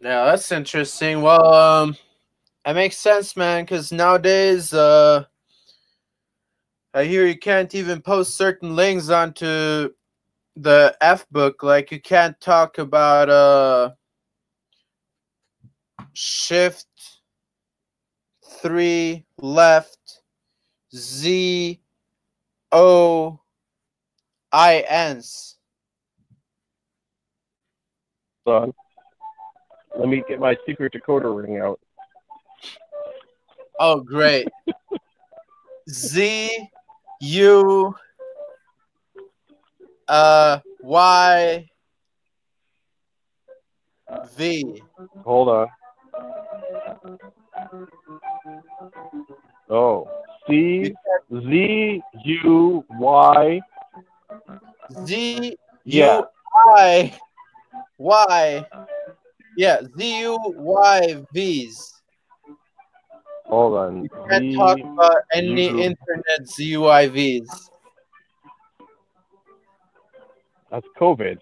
Yeah, 0.00 0.26
that's 0.26 0.52
interesting. 0.52 1.22
Well, 1.22 1.52
um, 1.52 1.96
that 2.64 2.74
makes 2.74 2.98
sense, 2.98 3.36
man. 3.36 3.64
Because 3.64 3.90
nowadays, 3.90 4.72
uh, 4.72 5.24
I 6.94 7.04
hear 7.04 7.26
you 7.26 7.38
can't 7.38 7.74
even 7.74 8.02
post 8.02 8.36
certain 8.36 8.76
links 8.76 9.08
onto 9.08 9.92
the 10.56 10.96
F 11.00 11.26
book. 11.30 11.62
Like 11.62 11.90
you 11.90 12.00
can't 12.00 12.38
talk 12.40 12.78
about 12.78 13.30
uh 13.30 13.92
shift 16.12 16.86
three 18.60 19.24
left 19.38 20.22
Z 20.94 21.80
O 22.70 23.40
I 24.52 24.84
N's. 24.88 25.56
Son, 28.46 28.72
let 29.98 30.08
me 30.08 30.22
get 30.28 30.40
my 30.40 30.56
secret 30.66 30.92
decoder 30.92 31.34
ring 31.36 31.58
out. 31.58 31.80
Oh, 33.78 34.00
great. 34.00 34.48
Z 35.88 36.68
U 37.20 37.94
uh 40.08 40.60
Y 40.82 41.68
V. 44.36 44.82
Hold 45.24 45.48
on. 45.48 45.68
Oh, 49.70 50.08
C 50.46 50.94
Z 51.32 52.02
U 52.24 52.84
Y. 52.90 53.60
Z 55.06 55.56
Yeah. 55.84 56.18
U 56.18 56.26
Y 56.76 57.18
Y. 57.98 58.66
Yeah, 59.56 59.80
Z 59.96 60.20
U 60.20 60.38
Y 60.56 61.24
V's. 61.32 62.02
Hold 63.46 63.74
on. 63.76 64.02
You 64.02 64.08
Can't 64.30 64.52
Z- 64.52 64.56
talk 64.56 64.78
about 64.78 65.22
any 65.32 65.68
U- 65.68 65.78
internet 65.78 66.40
ZUIVs. 66.42 67.70
That's 70.70 70.86
COVID. 70.98 71.38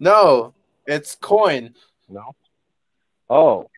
No, 0.00 0.54
it's 0.86 1.14
coin. 1.14 1.74
No. 2.08 2.34
Oh, 3.28 3.70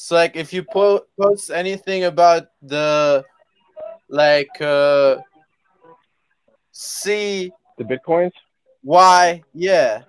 So 0.00 0.14
like 0.14 0.34
if 0.34 0.50
you 0.50 0.62
po- 0.64 1.04
post 1.20 1.50
anything 1.50 2.04
about 2.04 2.48
the 2.62 3.22
like 4.08 4.48
uh 4.58 5.16
C 6.72 7.52
the 7.76 7.84
bitcoins. 7.84 8.32
Why? 8.82 9.42
yeah. 9.52 10.04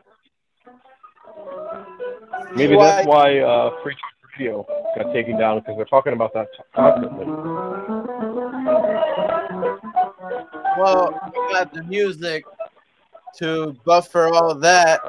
Maybe 2.56 2.76
CY 2.76 2.80
that's 2.80 3.06
why 3.06 3.40
uh, 3.40 3.84
Free 3.84 3.94
Talk 3.96 4.40
Radio 4.40 4.66
got 4.96 5.12
taken 5.12 5.38
down 5.38 5.60
because 5.60 5.76
they're 5.76 5.86
talking 5.86 6.14
about 6.14 6.34
that 6.36 6.48
constantly. 6.74 7.26
Well, 10.80 11.20
we 11.36 11.54
got 11.54 11.74
the 11.74 11.84
music 11.84 12.46
to 13.40 13.76
buffer 13.84 14.30
all 14.34 14.56
that. 14.56 15.02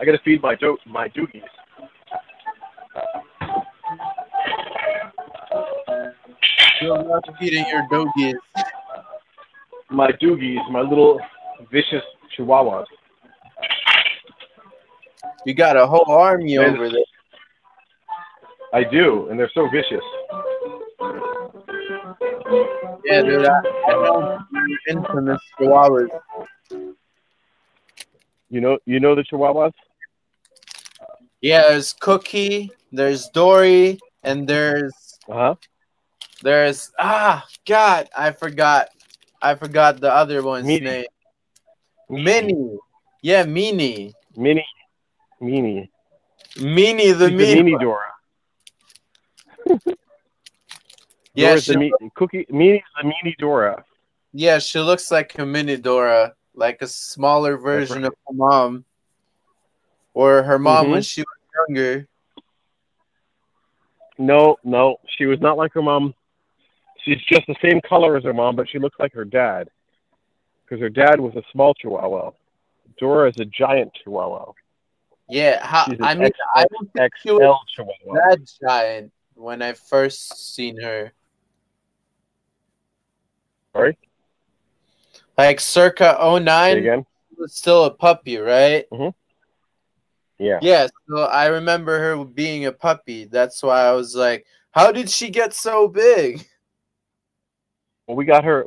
I 0.00 0.04
gotta 0.04 0.18
feed 0.24 0.42
my 0.42 0.54
do- 0.54 0.78
my 0.86 1.08
doogies. 1.08 1.42
You're 6.80 7.02
not 7.04 7.24
feeding 7.38 7.66
your 7.68 7.86
doggies. 7.90 8.36
My 9.90 10.10
doogies, 10.12 10.70
my 10.70 10.80
little 10.80 11.20
vicious 11.72 12.02
chihuahuas. 12.36 12.84
You 15.44 15.54
got 15.54 15.76
a 15.76 15.86
whole 15.86 16.04
army 16.08 16.56
And- 16.56 16.76
over 16.76 16.88
there. 16.88 17.04
I 18.74 18.84
do, 18.84 19.28
and 19.30 19.40
they're 19.40 19.50
so 19.54 19.66
vicious. 19.70 20.04
Yeah, 23.04 23.22
dude, 23.22 23.46
I, 23.46 23.58
I 23.86 23.92
know 23.92 24.38
infamous 24.90 25.40
chihuahuas. 25.58 26.08
You 28.50 28.60
know, 28.60 28.78
you 28.84 29.00
know 29.00 29.14
the 29.14 29.22
chihuahuas. 29.24 29.72
Yeah, 31.40 31.68
there's 31.68 31.92
Cookie, 31.92 32.70
there's 32.92 33.28
Dory, 33.28 33.98
and 34.22 34.48
there's 34.48 35.18
Uh 35.28 35.34
huh. 35.34 35.54
there's 36.42 36.90
ah 36.98 37.46
God, 37.66 38.08
I 38.16 38.32
forgot. 38.32 38.88
I 39.40 39.54
forgot 39.54 40.00
the 40.00 40.12
other 40.12 40.42
one's 40.42 40.66
Minnie. 40.66 40.80
name. 40.80 41.06
Mini, 42.10 42.78
Yeah, 43.22 43.44
Mini. 43.44 44.14
Mini, 44.36 44.66
Mini. 45.40 45.90
Minnie 46.60 47.12
the 47.12 47.28
the 47.28 47.30
mini 47.30 47.76
Dora. 47.78 48.12
yeah, 51.34 51.50
Dora's 51.50 51.64
she, 51.64 51.74
the 51.74 52.10
cookie. 52.14 52.46
Mini's 52.48 52.82
the 53.00 53.04
mini 53.04 53.36
Dora. 53.38 53.84
yeah, 54.32 54.58
she 54.58 54.80
looks 54.80 55.12
like 55.12 55.38
a 55.38 55.46
mini 55.46 55.76
Dora, 55.76 56.34
like 56.54 56.82
a 56.82 56.86
smaller 56.88 57.56
version 57.56 58.04
of 58.04 58.14
her 58.26 58.34
mom. 58.34 58.84
Or 60.18 60.42
her 60.42 60.58
mom 60.58 60.90
when 60.90 61.00
Mhm. 61.00 61.08
she 61.08 61.20
was 61.20 61.68
younger. 61.68 62.08
No, 64.18 64.56
no, 64.64 64.96
she 65.16 65.26
was 65.26 65.38
not 65.40 65.56
like 65.56 65.72
her 65.74 65.80
mom. 65.80 66.12
She's 67.04 67.22
just 67.30 67.46
the 67.46 67.54
same 67.62 67.80
color 67.82 68.16
as 68.16 68.24
her 68.24 68.32
mom, 68.34 68.56
but 68.56 68.68
she 68.68 68.80
looks 68.80 68.98
like 68.98 69.12
her 69.12 69.24
dad. 69.24 69.70
Because 70.64 70.80
her 70.80 70.88
dad 70.88 71.20
was 71.20 71.36
a 71.36 71.42
small 71.52 71.72
chihuahua. 71.72 72.32
Dora 72.98 73.28
is 73.28 73.36
a 73.38 73.44
giant 73.44 73.94
chihuahua. 73.94 74.50
Yeah, 75.28 75.64
how, 75.64 75.84
I 76.00 76.16
mean, 76.16 76.32
I 76.56 76.64
don't 76.68 76.92
think 76.92 77.12
she 77.22 77.30
was 77.30 77.56
chihuahua. 77.76 78.14
that 78.14 78.40
giant 78.60 79.12
when 79.34 79.62
I 79.62 79.74
first 79.74 80.52
seen 80.52 80.80
her. 80.80 81.12
Sorry? 83.72 83.96
Like 85.36 85.60
circa 85.60 86.16
Say 86.18 86.40
09, 86.40 86.76
again? 86.78 87.06
she 87.30 87.36
was 87.40 87.54
still 87.54 87.84
a 87.84 87.90
puppy, 87.92 88.38
right? 88.38 88.84
Yeah. 90.38 90.58
Yeah, 90.62 90.86
so 91.08 91.22
I 91.22 91.46
remember 91.46 91.98
her 91.98 92.24
being 92.24 92.66
a 92.66 92.72
puppy. 92.72 93.24
That's 93.24 93.62
why 93.62 93.82
I 93.82 93.92
was 93.92 94.14
like, 94.14 94.46
how 94.70 94.92
did 94.92 95.10
she 95.10 95.30
get 95.30 95.54
so 95.54 95.88
big? 95.88 96.46
Well, 98.06 98.16
we 98.16 98.24
got 98.24 98.42
her. 98.44 98.64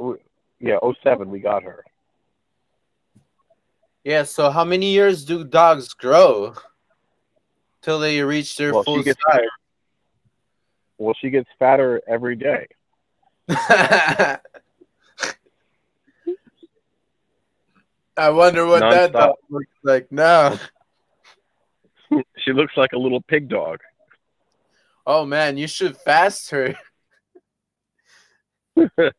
Yeah, 0.59 0.77
07, 1.01 1.31
we 1.31 1.39
got 1.39 1.63
her. 1.63 1.83
Yeah, 4.03 4.21
so 4.21 4.51
how 4.51 4.63
many 4.63 4.91
years 4.91 5.25
do 5.25 5.43
dogs 5.43 5.95
grow 5.95 6.53
till 7.81 7.97
they 7.99 8.21
reach 8.21 8.55
their 8.55 8.71
Well, 8.71 8.83
full 8.83 8.97
she 8.99 9.05
gets 9.05 9.19
size? 9.31 9.41
Well, 10.99 11.15
she 11.19 11.31
gets 11.31 11.49
fatter 11.57 12.03
every 12.07 12.35
day. 12.35 12.67
I 13.49 14.39
wonder 18.29 18.67
what 18.67 18.81
that 18.81 19.13
dog 19.13 19.37
looks 19.49 19.65
like 19.83 20.11
now. 20.11 20.59
she 22.37 22.53
looks 22.53 22.75
like 22.77 22.93
a 22.93 22.97
little 22.97 23.21
pig 23.21 23.49
dog. 23.49 23.79
Oh 25.05 25.25
man, 25.25 25.57
you 25.57 25.67
should 25.67 25.97
fast 25.97 26.51
her. 26.51 26.75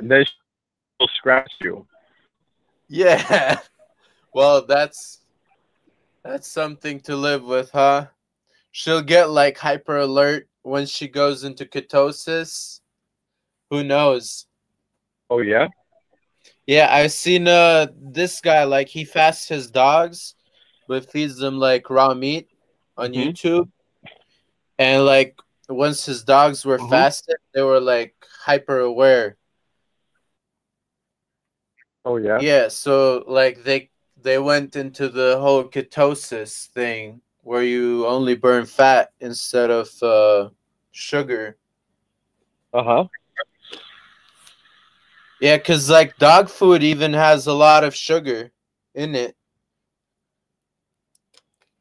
And 0.00 0.10
then 0.10 0.24
she'll 0.24 1.08
scratch 1.08 1.52
you. 1.60 1.86
Yeah. 2.88 3.58
Well, 4.32 4.64
that's 4.64 5.22
that's 6.22 6.46
something 6.46 7.00
to 7.00 7.16
live 7.16 7.42
with, 7.42 7.72
huh? 7.72 8.06
She'll 8.70 9.02
get 9.02 9.28
like 9.30 9.58
hyper 9.58 9.96
alert 9.96 10.48
when 10.62 10.86
she 10.86 11.08
goes 11.08 11.42
into 11.42 11.64
ketosis. 11.64 12.78
Who 13.70 13.82
knows? 13.82 14.46
Oh, 15.28 15.40
yeah? 15.40 15.66
Yeah, 16.64 16.94
I've 16.94 17.10
seen 17.10 17.48
uh 17.48 17.88
this 18.00 18.40
guy 18.40 18.62
like 18.62 18.86
he 18.86 19.04
fasts 19.04 19.48
his 19.48 19.68
dogs, 19.68 20.36
but 20.90 21.08
feeds 21.08 21.36
them 21.36 21.56
like 21.60 21.88
raw 21.88 22.12
meat 22.12 22.48
on 22.96 23.12
Mhm. 23.12 23.30
YouTube. 23.30 23.70
And 24.76 25.06
like 25.06 25.38
once 25.68 26.04
his 26.04 26.24
dogs 26.24 26.64
were 26.66 26.78
Mhm. 26.78 26.90
fasted, 26.90 27.36
they 27.54 27.62
were 27.62 27.78
like 27.78 28.16
hyper 28.44 28.80
aware. 28.80 29.36
Oh, 32.04 32.16
yeah? 32.16 32.40
Yeah, 32.40 32.66
so 32.66 33.22
like 33.28 33.62
they 33.62 33.90
they 34.20 34.38
went 34.40 34.74
into 34.74 35.08
the 35.08 35.38
whole 35.38 35.62
ketosis 35.62 36.66
thing 36.74 37.20
where 37.42 37.62
you 37.62 38.04
only 38.06 38.34
burn 38.34 38.66
fat 38.66 39.12
instead 39.20 39.70
of 39.70 39.88
uh 40.02 40.50
sugar. 40.90 41.56
Uh 42.74 42.82
huh. 42.82 43.04
Yeah, 45.38 45.58
cuz 45.58 45.88
like 45.88 46.18
dog 46.18 46.50
food 46.50 46.82
even 46.82 47.12
has 47.12 47.46
a 47.46 47.54
lot 47.54 47.84
of 47.84 47.94
sugar 47.94 48.50
in 48.94 49.14
it. 49.14 49.36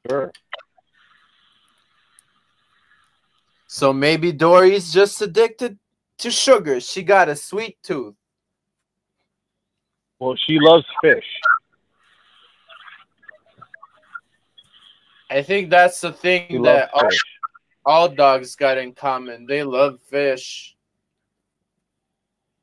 Sure. 0.08 0.32
So 3.68 3.94
maybe 3.94 4.32
Dory's 4.32 4.92
just 4.92 5.22
addicted 5.22 5.78
to 6.20 6.32
sugar. 6.32 6.80
She 6.80 7.04
got 7.04 7.30
a 7.30 7.36
sweet 7.36 7.78
tooth. 7.84 8.16
Well, 10.20 10.36
she 10.36 10.58
loves 10.60 10.86
fish. 11.02 11.26
I 15.30 15.44
think 15.44 15.70
that's 15.70 16.02
the 16.02 16.12
thing 16.12 16.62
loves 16.62 16.66
that 16.66 16.90
all, 16.94 17.10
all 17.86 18.10
dogs 18.10 18.56
got 18.56 18.78
in 18.78 18.94
common. 18.94 19.46
They 19.46 19.64
love 19.64 20.00
fish. 20.02 20.76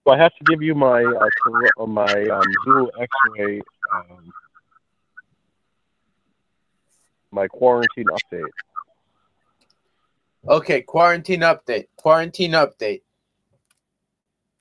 So 0.04 0.12
I 0.12 0.18
have 0.18 0.34
to 0.36 0.44
give 0.44 0.62
you 0.62 0.74
my 0.74 1.04
uh, 1.04 1.28
uh, 1.78 1.86
my 1.86 2.26
um, 2.26 2.90
X-ray, 3.00 3.60
um, 3.92 4.32
my 7.36 7.46
quarantine 7.46 8.06
update. 8.06 8.50
Okay, 10.48 10.80
quarantine 10.80 11.40
update. 11.40 11.88
Quarantine 11.96 12.52
update. 12.52 13.02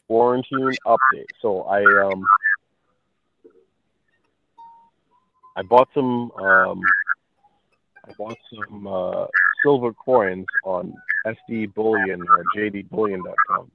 Quarantine 0.08 0.76
update. 0.86 1.30
So 1.42 1.62
I 1.64 1.82
um 2.04 2.24
I 5.56 5.62
bought 5.62 5.88
some. 5.94 6.32
Um, 6.32 6.82
I 8.08 8.12
bought 8.18 8.38
some 8.54 8.86
uh, 8.86 9.26
silver 9.64 9.94
coins 9.94 10.46
on 10.64 10.94
SD 11.26 11.74
Bullion 11.74 12.22
or 12.22 12.44
JDBullion.com. 12.56 13.72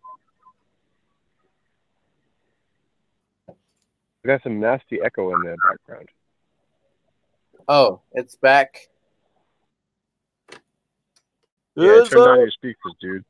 I 3.49 4.27
got 4.27 4.43
some 4.43 4.61
nasty 4.61 5.01
echo 5.03 5.35
in 5.35 5.41
the 5.41 5.57
background. 5.69 6.11
Oh, 7.67 8.03
it's 8.13 8.37
back. 8.37 8.90
Yeah, 11.81 11.99
It's 12.01 12.11
turn 12.11 12.25
back. 12.25 12.39
your 12.39 12.51
speakers, 12.51 12.95
dude. 13.01 13.25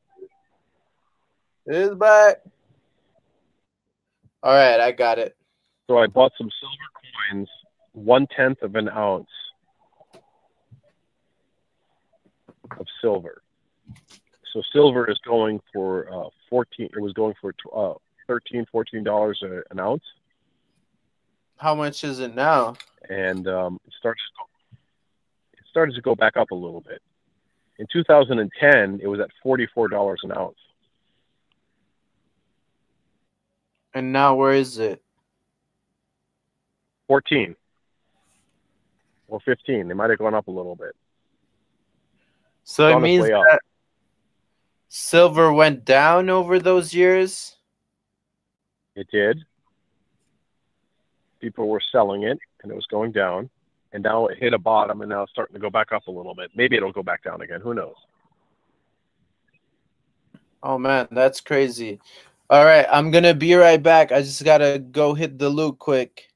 It's 1.66 1.94
back. 1.94 2.38
All 4.42 4.52
right, 4.52 4.80
I 4.80 4.90
got 4.92 5.18
it. 5.18 5.36
So 5.88 5.98
I 5.98 6.06
bought 6.06 6.32
some 6.38 6.50
silver 6.60 7.34
coins, 7.34 7.48
one 7.92 8.26
tenth 8.34 8.62
of 8.62 8.74
an 8.76 8.88
ounce 8.88 9.28
of 12.78 12.86
silver. 13.00 13.42
So 14.52 14.62
silver 14.72 15.08
is 15.10 15.18
going 15.24 15.60
for 15.72 16.12
uh, 16.12 16.28
fourteen. 16.48 16.88
It 16.92 17.00
was 17.00 17.12
going 17.12 17.34
for 17.40 17.54
uh, 17.74 17.94
thirteen, 18.26 18.66
fourteen 18.72 19.04
dollars 19.04 19.42
an 19.70 19.78
ounce, 19.78 20.02
How 21.56 21.74
much 21.74 22.02
is 22.04 22.18
it 22.20 22.34
now? 22.34 22.74
and 23.08 23.46
um, 23.48 23.78
it 23.86 23.92
starts. 23.98 24.20
To 24.22 24.32
go, 24.38 24.78
it 25.52 25.64
started 25.70 25.94
to 25.94 26.00
go 26.00 26.14
back 26.14 26.36
up 26.36 26.50
a 26.50 26.54
little 26.54 26.80
bit. 26.80 27.00
In 27.80 27.86
2010, 27.90 29.00
it 29.02 29.06
was 29.06 29.20
at 29.20 29.30
forty-four 29.42 29.88
dollars 29.88 30.20
an 30.22 30.36
ounce. 30.36 30.58
And 33.94 34.12
now 34.12 34.34
where 34.34 34.52
is 34.52 34.78
it? 34.78 35.02
14 37.08 37.56
or 39.28 39.40
15. 39.40 39.88
They 39.88 39.94
might 39.94 40.10
have 40.10 40.18
gone 40.18 40.34
up 40.34 40.46
a 40.46 40.50
little 40.50 40.76
bit. 40.76 40.94
So 42.64 42.96
it 42.96 43.00
means 43.00 43.24
up. 43.24 43.42
that 43.50 43.60
silver 44.88 45.50
went 45.50 45.86
down 45.86 46.28
over 46.28 46.58
those 46.58 46.92
years. 46.92 47.56
It 48.94 49.08
did. 49.10 49.42
People 51.40 51.68
were 51.68 51.82
selling 51.90 52.24
it, 52.24 52.38
and 52.62 52.70
it 52.70 52.74
was 52.74 52.86
going 52.86 53.10
down. 53.10 53.48
And 53.92 54.02
now 54.04 54.26
it 54.26 54.38
hit 54.38 54.54
a 54.54 54.58
bottom, 54.58 55.00
and 55.00 55.10
now 55.10 55.22
it's 55.22 55.32
starting 55.32 55.54
to 55.54 55.60
go 55.60 55.70
back 55.70 55.92
up 55.92 56.06
a 56.06 56.10
little 56.10 56.34
bit. 56.34 56.50
Maybe 56.54 56.76
it'll 56.76 56.92
go 56.92 57.02
back 57.02 57.24
down 57.24 57.40
again. 57.42 57.60
Who 57.60 57.74
knows? 57.74 57.96
Oh 60.62 60.78
man, 60.78 61.08
that's 61.10 61.40
crazy. 61.40 62.00
All 62.48 62.64
right, 62.64 62.86
I'm 62.90 63.10
gonna 63.10 63.34
be 63.34 63.54
right 63.54 63.82
back. 63.82 64.12
I 64.12 64.20
just 64.22 64.44
gotta 64.44 64.78
go 64.78 65.14
hit 65.14 65.38
the 65.38 65.48
loot 65.48 65.78
quick. 65.78 66.28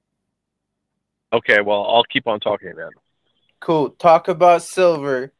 Okay, 1.32 1.60
well, 1.60 1.85
I'll 1.85 2.05
keep 2.05 2.26
on 2.26 2.40
talking 2.40 2.72
then. 2.76 2.90
Cool. 3.60 3.90
Talk 3.90 4.28
about 4.28 4.62
silver. 4.62 5.32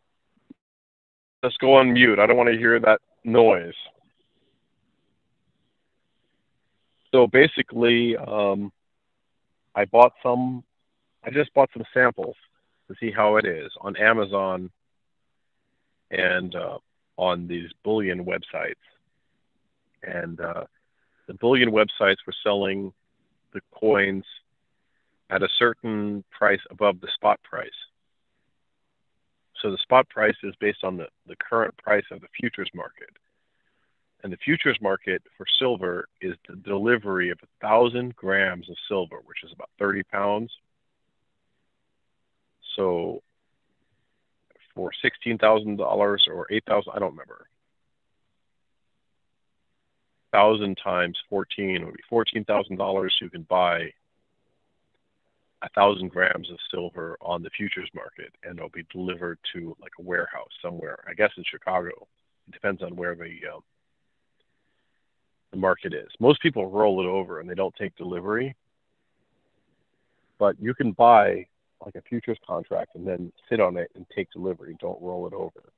Let's 1.43 1.57
go 1.59 1.75
on 1.75 1.93
mute. 1.93 2.19
I 2.19 2.27
don't 2.27 2.37
want 2.37 2.51
to 2.51 2.57
hear 2.57 2.81
that 2.81 3.01
noise. 3.23 3.75
So 7.13 7.27
basically, 7.27 8.17
um, 8.17 8.73
I 9.75 9.85
bought 9.85 10.15
some. 10.23 10.65
I 11.25 11.31
just 11.31 11.53
bought 11.55 11.71
some 11.73 11.85
samples 11.95 12.37
to 12.89 12.95
see 13.01 13.11
how 13.11 13.37
it 13.37 13.47
is 13.47 13.73
on 13.81 13.97
Amazon 13.97 14.71
and 16.11 16.55
uh, 16.55 16.79
on 17.17 17.47
these 17.47 17.71
bullion 17.83 18.25
websites. 18.25 18.75
And 20.03 20.41
uh, 20.41 20.65
the 21.27 21.35
bullion 21.35 21.71
websites 21.71 22.19
were 22.27 22.35
selling 22.43 22.93
the 23.53 23.61
coins 23.73 24.25
at 25.31 25.43
a 25.43 25.49
certain 25.59 26.25
price 26.31 26.61
above 26.71 27.01
the 27.01 27.09
spot 27.15 27.41
price. 27.43 27.71
So 29.63 29.71
the 29.71 29.79
spot 29.79 30.09
price 30.11 30.37
is 30.43 30.55
based 30.61 30.85
on 30.85 30.99
the, 30.99 31.07
the 31.27 31.37
current 31.37 31.75
price 31.79 32.05
of 32.11 32.21
the 32.21 32.27
futures 32.39 32.69
market. 32.75 33.09
And 34.23 34.33
the 34.33 34.37
futures 34.39 34.79
market 34.81 35.23
for 35.37 35.47
silver 35.59 36.07
is 36.21 36.35
the 36.49 36.57
delivery 36.57 37.31
of 37.31 37.39
a 37.43 37.67
thousand 37.67 38.15
grams 38.17 38.69
of 38.69 38.77
silver, 38.89 39.21
which 39.25 39.45
is 39.45 39.53
about 39.53 39.71
30 39.79 40.03
pounds. 40.05 40.51
So 42.77 43.23
for 44.75 44.91
$16,000 45.05 45.79
or 46.29 46.47
8,000, 46.51 46.93
I 46.95 46.99
don't 46.99 47.13
remember. 47.13 47.47
Thousand 50.33 50.77
times 50.83 51.17
14 51.31 51.87
would 51.87 51.95
be 51.95 52.03
$14,000. 52.11 53.09
You 53.21 53.31
can 53.31 53.43
buy 53.43 53.91
a 55.63 55.69
thousand 55.71 56.11
grams 56.11 56.51
of 56.51 56.59
silver 56.71 57.17
on 57.21 57.43
the 57.43 57.51
futures 57.51 57.89
market, 57.95 58.33
and 58.43 58.59
it'll 58.59 58.69
be 58.69 58.85
delivered 58.93 59.39
to 59.55 59.77
like 59.81 59.93
a 59.99 60.03
warehouse 60.03 60.51
somewhere. 60.61 60.99
I 61.09 61.15
guess 61.15 61.31
in 61.37 61.45
Chicago. 61.51 62.07
It 62.47 62.53
depends 62.53 62.83
on 62.83 62.95
where 62.97 63.15
the 63.15 63.31
um, 63.55 63.63
the 65.51 65.57
market 65.57 65.95
is. 65.95 66.09
Most 66.21 66.43
people 66.43 66.69
roll 66.69 67.01
it 67.01 67.07
over 67.07 67.41
and 67.41 67.49
they 67.49 67.55
don't 67.55 67.75
take 67.77 67.97
delivery, 67.97 68.55
but 70.39 70.61
you 70.61 70.75
can 70.75 70.93
buy 70.93 71.47
like 71.85 71.95
a 71.95 72.03
futures 72.03 72.39
contract 72.47 72.95
and 72.95 73.07
then 73.07 73.33
sit 73.49 73.61
on 73.61 73.77
it 73.77 73.91
and 73.95 74.07
take 74.15 74.31
delivery. 74.31 74.77
Don't 74.81 75.01
roll 75.01 75.27
it 75.27 75.33
over, 75.33 75.73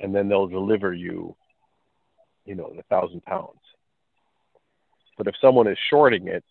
and 0.00 0.14
then 0.14 0.28
they'll 0.28 0.48
deliver 0.48 0.92
you, 0.92 1.34
you 2.44 2.54
know, 2.54 2.72
the 2.74 2.82
thousand 2.84 3.22
pounds. 3.22 3.60
But 5.16 5.26
if 5.26 5.34
someone 5.40 5.66
is 5.66 5.78
shorting 5.88 6.28
it 6.28 6.44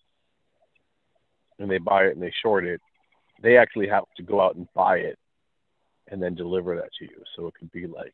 and 1.59 1.69
they 1.69 1.77
buy 1.77 2.05
it 2.05 2.15
and 2.15 2.21
they 2.21 2.33
short 2.41 2.65
it, 2.65 2.81
they 3.41 3.57
actually 3.57 3.87
have 3.87 4.05
to 4.17 4.23
go 4.23 4.41
out 4.41 4.55
and 4.55 4.67
buy 4.73 4.97
it 4.97 5.19
and 6.07 6.21
then 6.21 6.35
deliver 6.35 6.75
that 6.75 6.89
to 6.99 7.05
you. 7.05 7.23
So 7.35 7.47
it 7.47 7.53
could 7.55 7.71
be 7.71 7.87
like 7.87 8.13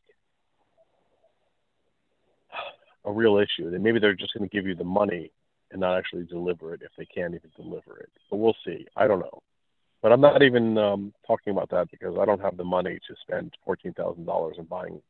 a 3.04 3.12
real 3.12 3.38
issue. 3.38 3.70
Then 3.70 3.82
maybe 3.82 3.98
they're 3.98 4.14
just 4.14 4.34
going 4.34 4.48
to 4.48 4.54
give 4.54 4.66
you 4.66 4.74
the 4.74 4.84
money 4.84 5.30
and 5.72 5.80
not 5.80 5.98
actually 5.98 6.24
deliver 6.24 6.74
it 6.74 6.82
if 6.82 6.90
they 6.96 7.06
can't 7.06 7.34
even 7.34 7.50
deliver 7.56 7.98
it. 7.98 8.10
But 8.30 8.36
we'll 8.36 8.56
see. 8.64 8.86
I 8.96 9.06
don't 9.08 9.20
know. 9.20 9.42
But 10.02 10.12
I'm 10.12 10.20
not 10.20 10.42
even 10.42 10.76
um, 10.78 11.12
talking 11.26 11.52
about 11.52 11.70
that 11.70 11.90
because 11.90 12.16
I 12.20 12.24
don't 12.24 12.40
have 12.40 12.56
the 12.56 12.64
money 12.64 12.98
to 13.08 13.14
spend 13.22 13.52
fourteen 13.64 13.94
thousand 13.94 14.26
dollars 14.26 14.56
in 14.58 14.64
buying 14.64 15.00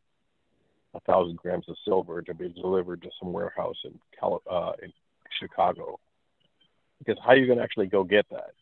a 0.95 1.01
thousand 1.01 1.37
grams 1.37 1.69
of 1.69 1.77
silver 1.85 2.23
to 2.23 2.35
be 2.35 2.51
delivered 2.51 3.03
to 3.03 3.11
some 3.19 3.33
warehouse 3.33 3.77
in 3.85 3.99
uh, 4.23 4.73
in 4.83 4.93
Chicago. 5.41 5.99
Because 6.99 7.21
how 7.23 7.31
are 7.31 7.37
you 7.37 7.47
going 7.47 7.59
to 7.59 7.65
actually 7.65 7.87
go 7.87 8.05
get 8.05 8.27
that? 8.31 8.53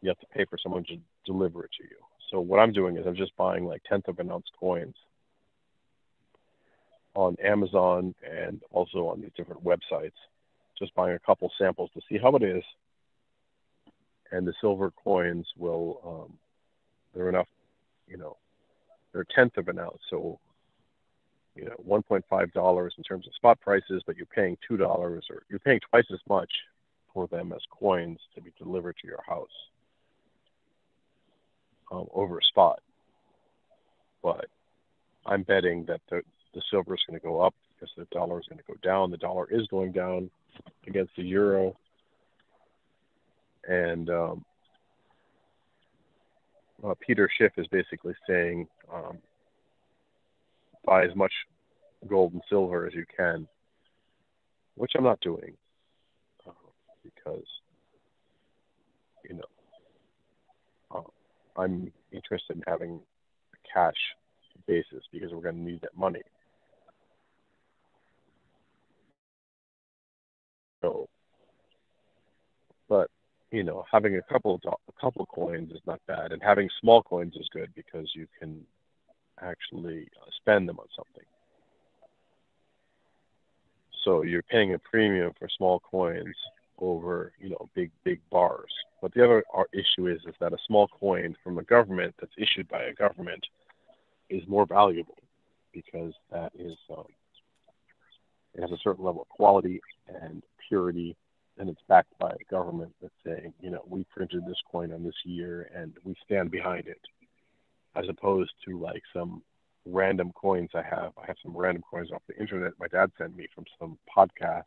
You 0.00 0.08
have 0.08 0.20
to 0.20 0.26
pay 0.26 0.44
for 0.44 0.58
someone 0.62 0.84
to 0.84 0.96
deliver 1.26 1.64
it 1.64 1.70
to 1.78 1.84
you. 1.84 1.96
So 2.30 2.40
what 2.40 2.58
I'm 2.58 2.72
doing 2.72 2.96
is 2.96 3.06
I'm 3.06 3.16
just 3.16 3.36
buying 3.36 3.64
like 3.64 3.82
tenth 3.84 4.08
of 4.08 4.18
an 4.18 4.30
ounce 4.30 4.46
coins 4.58 4.94
on 7.14 7.36
Amazon 7.44 8.14
and 8.28 8.60
also 8.70 9.08
on 9.08 9.20
these 9.20 9.30
different 9.36 9.62
websites. 9.64 10.12
Just 10.78 10.94
buying 10.94 11.14
a 11.14 11.18
couple 11.18 11.50
samples 11.58 11.90
to 11.94 12.00
see 12.08 12.18
how 12.18 12.34
it 12.36 12.42
is. 12.42 12.62
And 14.32 14.46
the 14.46 14.54
silver 14.60 14.90
coins 14.90 15.46
will, 15.56 16.00
um, 16.04 16.38
they're 17.14 17.28
enough, 17.28 17.46
you 18.08 18.16
know, 18.16 18.36
they're 19.12 19.22
a 19.22 19.34
tenth 19.34 19.56
of 19.56 19.68
an 19.68 19.78
ounce. 19.78 20.00
So, 20.10 20.40
you 21.54 21.66
know, 21.66 21.76
$1.5 21.88 22.90
in 22.98 23.04
terms 23.04 23.26
of 23.26 23.34
spot 23.34 23.60
prices, 23.60 24.02
but 24.06 24.16
you're 24.16 24.26
paying 24.26 24.56
$2 24.68 24.80
or 24.80 25.20
you're 25.48 25.58
paying 25.60 25.80
twice 25.88 26.06
as 26.12 26.18
much 26.28 26.50
for 27.12 27.28
them 27.28 27.52
as 27.52 27.60
coins 27.70 28.18
to 28.34 28.40
be 28.40 28.52
delivered 28.58 28.96
to 29.00 29.06
your 29.06 29.22
house 29.24 29.46
um, 31.92 32.06
over 32.12 32.40
spot. 32.40 32.80
But 34.22 34.46
I'm 35.24 35.42
betting 35.42 35.84
that 35.86 36.00
the, 36.10 36.22
the 36.54 36.62
silver 36.70 36.94
is 36.94 37.02
going 37.06 37.18
to 37.18 37.24
go 37.24 37.40
up 37.40 37.54
because 37.74 37.92
the 37.96 38.06
dollar 38.12 38.40
is 38.40 38.46
going 38.48 38.58
to 38.58 38.64
go 38.66 38.76
down. 38.82 39.10
The 39.10 39.16
dollar 39.16 39.46
is 39.50 39.66
going 39.68 39.92
down 39.92 40.30
against 40.86 41.12
the 41.16 41.22
euro. 41.22 41.76
And 43.66 44.10
um, 44.10 44.44
uh, 46.84 46.94
Peter 47.00 47.28
Schiff 47.36 47.52
is 47.56 47.66
basically 47.68 48.14
saying 48.28 48.66
um, 48.92 49.18
buy 50.84 51.04
as 51.04 51.14
much 51.16 51.32
gold 52.06 52.32
and 52.32 52.42
silver 52.48 52.86
as 52.86 52.94
you 52.94 53.04
can, 53.16 53.48
which 54.74 54.92
I'm 54.96 55.04
not 55.04 55.20
doing 55.20 55.56
uh, 56.46 56.52
because, 57.02 57.46
you 59.28 59.36
know, 59.36 60.94
uh, 60.94 61.60
I'm 61.60 61.90
interested 62.12 62.56
in 62.56 62.62
having 62.66 63.00
a 63.54 63.72
cash 63.72 63.94
basis 64.66 65.02
because 65.10 65.32
we're 65.32 65.40
going 65.40 65.56
to 65.56 65.62
need 65.62 65.80
that 65.82 65.96
money. 65.96 66.20
So, 70.84 71.08
but 72.88 73.10
you 73.50 73.62
know, 73.62 73.84
having 73.90 74.16
a 74.16 74.22
couple 74.22 74.60
a 74.66 75.00
couple 75.00 75.24
coins 75.26 75.72
is 75.72 75.80
not 75.86 76.00
bad, 76.06 76.32
and 76.32 76.42
having 76.42 76.68
small 76.80 77.02
coins 77.02 77.34
is 77.36 77.48
good 77.52 77.70
because 77.74 78.10
you 78.14 78.26
can 78.38 78.60
actually 79.40 80.08
uh, 80.20 80.30
spend 80.36 80.68
them 80.68 80.78
on 80.78 80.86
something. 80.94 81.24
So 84.04 84.22
you're 84.24 84.42
paying 84.42 84.74
a 84.74 84.78
premium 84.78 85.32
for 85.38 85.48
small 85.56 85.80
coins, 85.80 86.36
over 86.78 87.32
you 87.40 87.50
know 87.50 87.68
big 87.74 87.90
big 88.04 88.20
bars. 88.30 88.72
But 89.00 89.14
the 89.14 89.24
other 89.24 89.44
ar- 89.54 89.68
issue 89.72 90.08
is 90.08 90.20
is 90.26 90.34
that 90.40 90.52
a 90.52 90.58
small 90.66 90.88
coin 90.88 91.34
from 91.42 91.58
a 91.58 91.62
government 91.62 92.14
that's 92.20 92.34
issued 92.36 92.68
by 92.68 92.82
a 92.82 92.94
government 92.94 93.46
is 94.28 94.46
more 94.48 94.66
valuable 94.66 95.18
because 95.72 96.12
that 96.30 96.52
is 96.58 96.76
um, 96.90 97.06
it 98.54 98.60
has 98.60 98.70
a 98.70 98.78
certain 98.82 99.04
level 99.04 99.22
of 99.22 99.28
quality 99.28 99.80
and 100.22 100.42
purity, 100.68 101.16
and 101.58 101.68
it's 101.68 101.80
backed 101.88 102.16
by 102.18 102.30
a 102.30 102.50
government 102.50 102.94
that's 103.00 103.14
saying 103.24 103.52
you 103.60 103.70
know 103.70 103.82
we 103.86 104.04
printed 104.04 104.44
this 104.46 104.60
coin 104.70 104.92
on 104.92 105.04
this 105.04 105.14
year 105.24 105.70
and 105.74 105.94
we 106.04 106.14
stand 106.24 106.50
behind 106.50 106.86
it, 106.86 107.00
as 107.96 108.04
opposed 108.08 108.52
to 108.66 108.78
like 108.78 109.02
some 109.12 109.42
random 109.86 110.32
coins 110.32 110.70
I 110.74 110.82
have. 110.82 111.12
I 111.16 111.26
have 111.26 111.36
some 111.42 111.56
random 111.56 111.82
coins 111.88 112.10
off 112.12 112.22
the 112.28 112.38
internet 112.38 112.72
my 112.78 112.88
dad 112.88 113.10
sent 113.18 113.36
me 113.36 113.46
from 113.54 113.64
some 113.78 113.98
podcast 114.16 114.64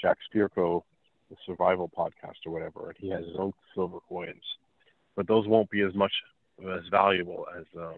Jack 0.00 0.18
Spirko, 0.30 0.82
the 1.30 1.36
survival 1.46 1.90
podcast 1.96 2.36
or 2.46 2.52
whatever, 2.52 2.88
and 2.88 2.96
he 2.98 3.08
has 3.10 3.24
his 3.24 3.36
own 3.38 3.52
silver 3.74 3.98
coins, 4.08 4.42
but 5.16 5.26
those 5.26 5.46
won't 5.46 5.70
be 5.70 5.82
as 5.82 5.94
much 5.94 6.12
as 6.62 6.82
valuable 6.90 7.46
as 7.58 7.64
um, 7.78 7.96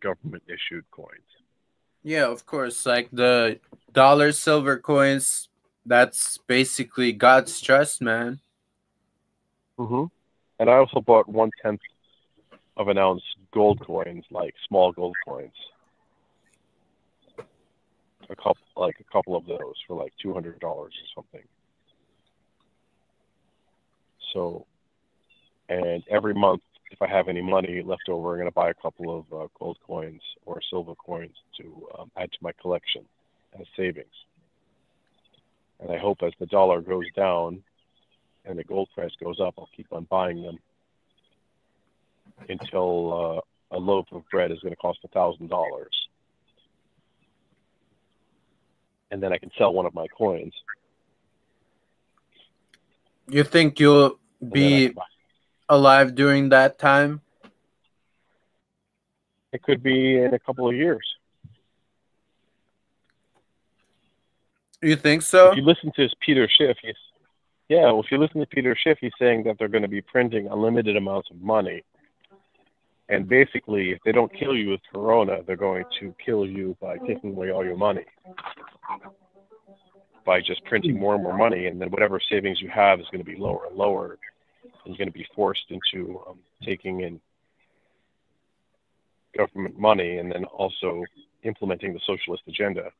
government 0.00 0.42
issued 0.46 0.84
coins. 0.90 1.08
Yeah, 2.02 2.26
of 2.26 2.46
course. 2.46 2.86
Like 2.86 3.08
the 3.12 3.60
dollar 3.92 4.32
silver 4.32 4.78
coins, 4.78 5.48
that's 5.84 6.38
basically 6.46 7.12
God's 7.12 7.60
trust, 7.60 8.00
man. 8.00 8.40
Mm-hmm. 9.78 10.04
And 10.58 10.70
I 10.70 10.74
also 10.74 11.00
bought 11.00 11.28
one 11.28 11.50
tenth 11.62 11.80
of 12.76 12.88
an 12.88 12.98
ounce 12.98 13.22
gold 13.52 13.80
coins, 13.80 14.24
like 14.30 14.54
small 14.68 14.92
gold 14.92 15.16
coins. 15.26 15.54
A 18.28 18.36
couple, 18.36 18.62
like 18.76 18.96
a 19.00 19.12
couple 19.12 19.34
of 19.34 19.44
those 19.46 19.74
for 19.86 19.96
like 19.96 20.12
two 20.22 20.32
hundred 20.32 20.60
dollars 20.60 20.92
or 20.94 21.22
something. 21.22 21.46
So, 24.32 24.66
and 25.68 26.04
every 26.08 26.34
month, 26.34 26.62
if 26.90 27.00
I 27.00 27.08
have 27.08 27.28
any 27.28 27.40
money 27.40 27.82
left 27.82 28.08
over, 28.08 28.32
I'm 28.32 28.38
going 28.38 28.50
to 28.50 28.54
buy 28.54 28.70
a 28.70 28.74
couple 28.74 29.18
of 29.18 29.32
uh, 29.32 29.46
gold 29.58 29.78
coins 29.86 30.20
or 30.44 30.60
silver 30.70 30.94
coins 30.94 31.36
to 31.58 31.88
um, 31.98 32.10
add 32.16 32.32
to 32.32 32.38
my 32.40 32.52
collection 32.60 33.04
as 33.58 33.66
savings. 33.76 34.06
And 35.80 35.90
I 35.90 35.98
hope 35.98 36.18
as 36.22 36.32
the 36.38 36.46
dollar 36.46 36.80
goes 36.82 37.06
down 37.16 37.62
and 38.44 38.58
the 38.58 38.64
gold 38.64 38.88
price 38.94 39.12
goes 39.22 39.40
up, 39.40 39.54
I'll 39.58 39.68
keep 39.74 39.86
on 39.92 40.04
buying 40.10 40.42
them 40.42 40.58
until 42.48 43.42
uh, 43.72 43.76
a 43.76 43.78
loaf 43.78 44.06
of 44.12 44.22
bread 44.30 44.50
is 44.50 44.58
going 44.60 44.72
to 44.72 44.76
cost 44.76 44.98
a 45.04 45.08
thousand 45.08 45.48
dollars, 45.48 46.08
and 49.10 49.22
then 49.22 49.32
I 49.32 49.38
can 49.38 49.50
sell 49.56 49.72
one 49.72 49.86
of 49.86 49.94
my 49.94 50.06
coins. 50.08 50.54
You 53.28 53.44
think 53.44 53.78
you'll 53.78 54.18
and 54.40 54.52
then 54.52 54.72
I 54.72 54.88
be 54.88 54.94
alive 55.70 56.14
during 56.14 56.50
that 56.50 56.78
time? 56.78 57.22
It 59.52 59.62
could 59.62 59.82
be 59.82 60.18
in 60.18 60.34
a 60.34 60.38
couple 60.38 60.68
of 60.68 60.76
years. 60.76 61.06
You 64.82 64.96
think 64.96 65.22
so? 65.22 65.50
If 65.50 65.56
you 65.56 65.62
listen 65.62 65.92
to 65.96 66.02
his 66.02 66.14
Peter 66.20 66.48
Schiff, 66.58 66.76
he's 66.82 66.94
yeah. 67.68 67.86
Well, 67.86 68.00
if 68.00 68.10
you 68.10 68.18
listen 68.18 68.40
to 68.40 68.46
Peter 68.46 68.76
Schiff, 68.82 68.98
he's 69.00 69.12
saying 69.18 69.44
that 69.44 69.56
they're 69.58 69.68
going 69.68 69.82
to 69.82 69.88
be 69.88 70.00
printing 70.00 70.48
unlimited 70.48 70.96
amounts 70.96 71.30
of 71.30 71.40
money, 71.40 71.84
and 73.08 73.28
basically, 73.28 73.90
if 73.90 73.98
they 74.04 74.12
don't 74.12 74.32
kill 74.32 74.56
you 74.56 74.70
with 74.70 74.80
Corona, 74.92 75.42
they're 75.46 75.56
going 75.56 75.84
to 76.00 76.14
kill 76.24 76.46
you 76.46 76.76
by 76.80 76.96
taking 77.06 77.30
away 77.30 77.50
all 77.50 77.64
your 77.64 77.76
money, 77.76 78.04
by 80.24 80.40
just 80.40 80.64
printing 80.64 80.98
more 80.98 81.14
and 81.14 81.22
more 81.22 81.36
money, 81.36 81.66
and 81.66 81.80
then 81.80 81.90
whatever 81.90 82.20
savings 82.30 82.60
you 82.60 82.70
have 82.70 83.00
is 83.00 83.06
going 83.12 83.22
to 83.22 83.30
be 83.30 83.36
lower 83.36 83.66
and 83.66 83.76
lower, 83.76 84.18
and 84.84 84.94
you're 84.94 84.98
going 84.98 85.12
to 85.12 85.18
be 85.18 85.26
forced 85.34 85.70
into 85.70 86.20
um, 86.28 86.38
taking 86.62 87.00
in 87.00 87.20
government 89.36 89.78
money, 89.78 90.18
and 90.18 90.32
then 90.32 90.44
also 90.44 91.04
implementing 91.44 91.92
the 91.92 92.00
socialist 92.06 92.42
agenda. 92.46 92.90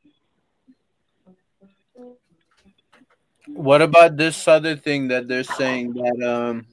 What 3.48 3.82
about 3.82 4.16
this 4.16 4.46
other 4.46 4.76
thing 4.76 5.08
that 5.08 5.26
they're 5.28 5.42
saying 5.42 5.94
that 5.94 6.18
um 6.26 6.66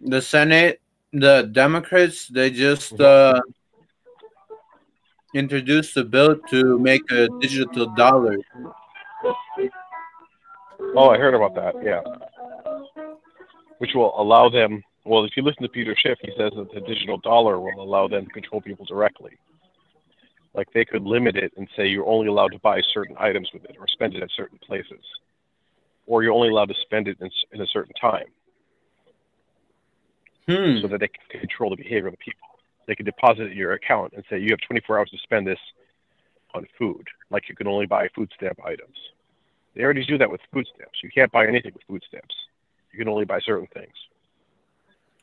the 0.00 0.20
Senate, 0.20 0.80
the 1.12 1.48
Democrats, 1.50 2.28
they 2.28 2.50
just 2.50 3.00
uh 3.00 3.40
introduced 5.34 5.96
a 5.96 6.04
bill 6.04 6.36
to 6.50 6.78
make 6.78 7.02
a 7.10 7.28
digital 7.40 7.86
dollar. 7.94 8.36
Oh, 10.94 11.10
I 11.10 11.18
heard 11.18 11.34
about 11.34 11.54
that. 11.54 11.74
Yeah. 11.82 12.00
Which 13.78 13.90
will 13.94 14.18
allow 14.20 14.48
them. 14.48 14.82
Well, 15.04 15.24
if 15.24 15.36
you 15.36 15.42
listen 15.42 15.62
to 15.62 15.68
Peter 15.68 15.94
Schiff, 15.96 16.18
he 16.22 16.32
says 16.36 16.52
that 16.56 16.72
the 16.72 16.80
digital 16.80 17.18
dollar 17.18 17.60
will 17.60 17.80
allow 17.80 18.08
them 18.08 18.24
to 18.26 18.30
control 18.32 18.60
people 18.60 18.84
directly. 18.86 19.32
Like 20.54 20.72
they 20.72 20.84
could 20.84 21.02
limit 21.02 21.36
it 21.36 21.52
and 21.56 21.68
say 21.76 21.86
you're 21.86 22.06
only 22.06 22.28
allowed 22.28 22.52
to 22.52 22.58
buy 22.60 22.80
certain 22.94 23.14
items 23.18 23.50
with 23.52 23.64
it 23.64 23.76
or 23.78 23.86
spend 23.86 24.14
it 24.14 24.22
at 24.22 24.30
certain 24.34 24.58
places, 24.66 25.04
or 26.06 26.22
you're 26.22 26.32
only 26.32 26.48
allowed 26.48 26.70
to 26.70 26.74
spend 26.82 27.08
it 27.08 27.18
in, 27.20 27.30
in 27.52 27.60
a 27.60 27.66
certain 27.66 27.94
time, 28.00 28.26
Hmm. 30.48 30.80
so 30.80 30.88
that 30.88 31.00
they 31.00 31.08
can 31.08 31.40
control 31.40 31.70
the 31.70 31.76
behavior 31.76 32.06
of 32.06 32.14
the 32.14 32.18
people. 32.18 32.48
They 32.86 32.94
can 32.94 33.04
deposit 33.04 33.52
your 33.52 33.72
account 33.72 34.12
and 34.14 34.24
say 34.30 34.38
you 34.38 34.50
have 34.50 34.60
24 34.66 34.98
hours 34.98 35.10
to 35.10 35.18
spend 35.18 35.46
this 35.46 35.58
on 36.54 36.66
food. 36.78 37.06
Like 37.30 37.48
you 37.48 37.54
can 37.54 37.66
only 37.66 37.86
buy 37.86 38.08
food 38.14 38.30
stamp 38.36 38.58
items. 38.64 38.96
They 39.74 39.82
already 39.82 40.06
do 40.06 40.16
that 40.18 40.30
with 40.30 40.40
food 40.52 40.66
stamps. 40.74 41.00
You 41.02 41.10
can't 41.10 41.30
buy 41.32 41.46
anything 41.46 41.72
with 41.74 41.82
food 41.86 42.02
stamps. 42.08 42.34
You 42.96 43.04
can 43.04 43.12
only 43.12 43.26
buy 43.26 43.40
certain 43.40 43.68
things. 43.74 43.92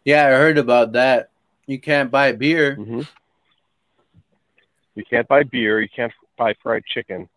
Yeah, 0.06 0.28
I 0.28 0.30
heard 0.30 0.60
about 0.60 0.92
that. 0.92 1.32
You 1.66 1.80
can't 1.80 2.12
buy 2.12 2.32
beer. 2.34 2.78
Mm-hmm. 2.78 3.02
You 4.94 5.04
can't 5.10 5.28
buy 5.28 5.42
beer. 5.42 5.82
You 5.82 5.90
can't 5.90 6.12
buy 6.38 6.54
fried 6.62 6.84
chicken. 6.86 7.28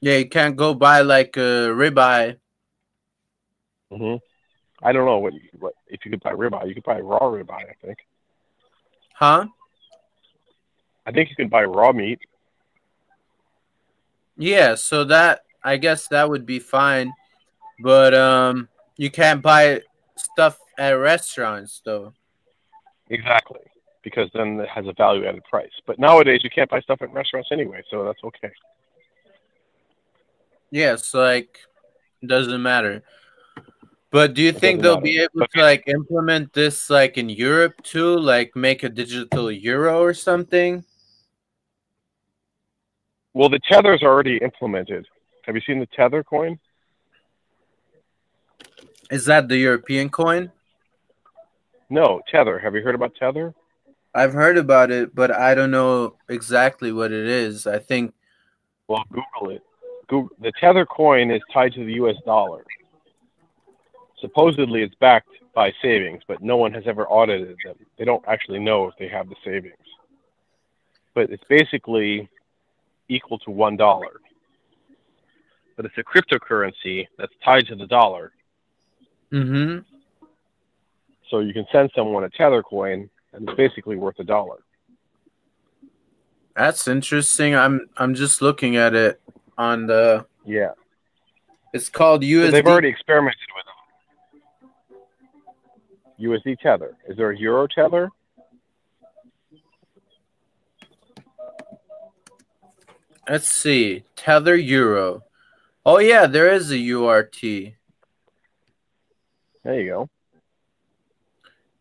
Yeah, 0.00 0.18
you 0.18 0.28
can't 0.28 0.54
go 0.54 0.74
buy 0.74 1.00
like 1.00 1.36
a 1.36 1.74
ribeye. 1.74 2.36
Mm-hmm. 3.92 4.16
I 4.80 4.92
don't 4.92 5.06
know 5.06 5.18
what, 5.18 5.32
what 5.58 5.74
if 5.88 6.04
you 6.04 6.12
could 6.12 6.22
buy 6.22 6.34
ribeye. 6.34 6.68
You 6.68 6.74
could 6.74 6.84
buy 6.84 7.00
raw 7.00 7.18
ribeye. 7.18 7.50
I 7.50 7.74
think. 7.84 7.98
Huh? 9.14 9.46
I 11.04 11.10
think 11.10 11.30
you 11.30 11.34
can 11.34 11.48
buy 11.48 11.64
raw 11.64 11.90
meat. 11.90 12.20
Yeah, 14.36 14.76
so 14.76 15.02
that 15.02 15.40
I 15.64 15.78
guess 15.78 16.06
that 16.08 16.30
would 16.30 16.46
be 16.46 16.60
fine. 16.60 17.12
But 17.80 18.14
um 18.14 18.68
you 18.96 19.10
can't 19.10 19.42
buy 19.42 19.82
stuff 20.16 20.58
at 20.78 20.90
restaurants 20.92 21.80
though. 21.84 22.12
Exactly. 23.10 23.60
Because 24.02 24.30
then 24.34 24.60
it 24.60 24.68
has 24.68 24.86
a 24.86 24.92
value 24.92 25.26
added 25.26 25.44
price. 25.44 25.70
But 25.86 25.98
nowadays 25.98 26.40
you 26.44 26.50
can't 26.50 26.70
buy 26.70 26.80
stuff 26.80 27.02
at 27.02 27.12
restaurants 27.12 27.50
anyway, 27.52 27.82
so 27.90 28.04
that's 28.04 28.22
okay. 28.24 28.50
Yeah, 30.70 30.96
so 30.96 31.20
like 31.20 31.58
it 32.22 32.26
doesn't 32.26 32.62
matter. 32.62 33.02
But 34.10 34.34
do 34.34 34.42
you 34.42 34.52
It 34.54 34.58
think 34.60 34.80
they'll 34.82 34.94
matter. 34.94 35.02
be 35.04 35.20
able 35.20 35.46
to 35.46 35.60
like 35.62 35.84
implement 35.86 36.52
this 36.52 36.90
like 36.90 37.18
in 37.18 37.28
Europe 37.28 37.82
too, 37.82 38.18
like 38.18 38.56
make 38.56 38.82
a 38.82 38.88
digital 38.88 39.50
euro 39.50 40.00
or 40.00 40.14
something? 40.14 40.84
Well, 43.34 43.48
the 43.48 43.60
tether's 43.70 44.02
already 44.02 44.38
implemented. 44.38 45.06
Have 45.44 45.54
you 45.54 45.62
seen 45.66 45.78
the 45.78 45.86
tether 45.86 46.24
coin? 46.24 46.58
Is 49.10 49.24
that 49.26 49.48
the 49.48 49.56
European 49.56 50.10
coin? 50.10 50.52
No, 51.90 52.20
tether. 52.30 52.58
Have 52.58 52.74
you 52.74 52.82
heard 52.82 52.94
about 52.94 53.14
tether? 53.14 53.54
I've 54.14 54.32
heard 54.32 54.58
about 54.58 54.90
it, 54.90 55.14
but 55.14 55.30
I 55.30 55.54
don't 55.54 55.70
know 55.70 56.16
exactly 56.28 56.92
what 56.92 57.12
it 57.12 57.26
is. 57.26 57.66
I 57.66 57.78
think 57.78 58.14
Well, 58.88 59.04
Google 59.10 59.56
it. 59.56 59.62
Google, 60.08 60.30
the 60.40 60.52
tether 60.60 60.84
coin 60.86 61.30
is 61.30 61.42
tied 61.52 61.72
to 61.74 61.84
the 61.84 61.92
U.S. 61.94 62.16
dollar. 62.24 62.64
Supposedly, 64.20 64.82
it's 64.82 64.94
backed 64.96 65.28
by 65.54 65.72
savings, 65.82 66.22
but 66.26 66.42
no 66.42 66.56
one 66.56 66.72
has 66.72 66.84
ever 66.86 67.06
audited 67.08 67.56
them. 67.64 67.76
They 67.98 68.04
don't 68.04 68.24
actually 68.26 68.58
know 68.58 68.88
if 68.88 68.94
they 68.98 69.08
have 69.08 69.28
the 69.28 69.36
savings. 69.44 69.74
But 71.14 71.30
it's 71.30 71.44
basically 71.48 72.28
equal 73.08 73.38
to 73.40 73.50
one 73.50 73.76
dollar. 73.76 74.20
But 75.76 75.86
it's 75.86 75.98
a 75.98 76.02
cryptocurrency 76.02 77.06
that's 77.18 77.32
tied 77.44 77.66
to 77.68 77.76
the 77.76 77.86
dollar, 77.86 78.32
mm-hmm. 79.32 79.78
so 81.30 81.40
you 81.40 81.52
can 81.52 81.66
send 81.72 81.90
someone 81.94 82.24
a 82.24 82.30
tether 82.30 82.62
coin, 82.62 83.08
and 83.32 83.48
it's 83.48 83.56
basically 83.56 83.96
worth 83.96 84.18
a 84.18 84.24
dollar. 84.24 84.58
That's 86.56 86.88
interesting. 86.88 87.54
I'm 87.54 87.88
I'm 87.96 88.14
just 88.14 88.42
looking 88.42 88.76
at 88.76 88.94
it 88.94 89.20
on 89.56 89.86
the 89.86 90.26
Yeah, 90.44 90.72
it's 91.72 91.88
called 91.88 92.22
so 92.22 92.28
USD. 92.28 92.50
they've 92.50 92.66
already 92.66 92.88
experimented 92.88 93.38
with 93.54 93.64
them. 93.64 93.74
USD 96.20 96.58
tether. 96.60 96.96
Is 97.08 97.16
there 97.16 97.30
a 97.30 97.38
euro 97.38 97.68
tether? 97.68 98.10
Let's 103.28 103.48
see. 103.48 104.04
Tether 104.16 104.56
Euro. 104.56 105.22
Oh 105.84 105.98
yeah, 105.98 106.26
there 106.26 106.50
is 106.50 106.72
a 106.72 106.78
URT. 106.78 107.74
There 109.68 109.80
you 109.82 109.90
go. 109.90 110.10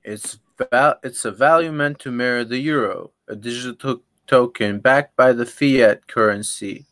It's 0.03 0.39
val- 0.59 0.99
it's 1.03 1.23
a 1.23 1.31
value 1.31 1.72
meant 1.72 1.99
to 1.99 2.11
mirror 2.11 2.43
the 2.43 2.57
euro, 2.57 3.11
a 3.30 3.35
digital 3.38 4.01
token 4.27 4.80
backed 4.80 5.15
by 5.15 5.31
the 5.31 5.45
fiat 5.45 6.05
currency. 6.05 6.85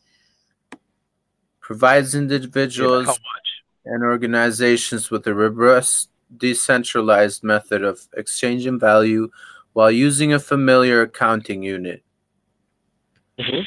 Provides 1.60 2.14
individuals 2.14 3.08
Yeah, 3.08 3.92
and 3.92 4.04
organizations 4.04 5.10
with 5.10 5.26
a 5.26 5.34
robust, 5.34 6.08
decentralized 6.34 7.44
method 7.44 7.84
of 7.84 8.08
exchanging 8.16 8.80
value 8.80 9.28
while 9.74 9.90
using 9.90 10.32
a 10.32 10.38
familiar 10.38 11.02
accounting 11.02 11.62
unit. 11.62 12.02
Mhm. 13.38 13.66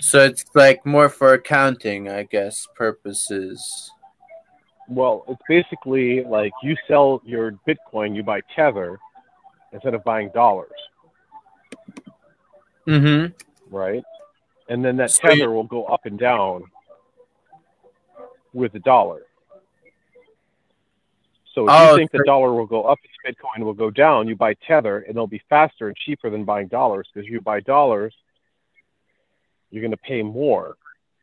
So 0.00 0.20
it's 0.20 0.44
like 0.54 0.86
more 0.86 1.08
for 1.08 1.32
accounting, 1.32 2.08
I 2.08 2.22
guess, 2.22 2.68
purposes. 2.76 3.90
Well, 4.88 5.24
it's 5.28 5.40
basically 5.48 6.24
like 6.24 6.52
you 6.62 6.76
sell 6.86 7.20
your 7.24 7.52
Bitcoin, 7.66 8.14
you 8.14 8.22
buy 8.22 8.40
Tether 8.54 8.98
instead 9.72 9.94
of 9.94 10.04
buying 10.04 10.30
dollars, 10.34 10.70
Mm-hmm. 12.86 13.74
right? 13.74 14.02
And 14.68 14.84
then 14.84 14.96
that 14.98 15.10
So 15.10 15.30
you- 15.30 15.36
Tether 15.38 15.50
will 15.50 15.64
go 15.64 15.84
up 15.84 16.04
and 16.04 16.18
down 16.18 16.64
with 18.52 18.72
the 18.72 18.78
dollar. 18.80 19.22
So 21.54 21.66
if 21.66 21.70
Oh, 21.72 21.90
you 21.92 21.96
think 21.98 22.10
the 22.10 22.22
dollar 22.26 22.52
will 22.52 22.66
go 22.66 22.82
up, 22.84 22.98
Bitcoin 23.26 23.64
will 23.64 23.72
go 23.74 23.90
down, 23.90 24.28
you 24.28 24.36
buy 24.36 24.54
Tether, 24.66 24.98
and 24.98 25.10
it'll 25.10 25.26
be 25.26 25.42
faster 25.48 25.88
and 25.88 25.96
cheaper 25.96 26.28
than 26.28 26.44
buying 26.44 26.68
dollars 26.68 27.08
because 27.12 27.28
you 27.28 27.40
buy 27.40 27.60
dollars, 27.60 28.14
you're 29.70 29.80
going 29.80 29.92
to 29.92 29.96
pay 29.96 30.22
more. 30.22 30.76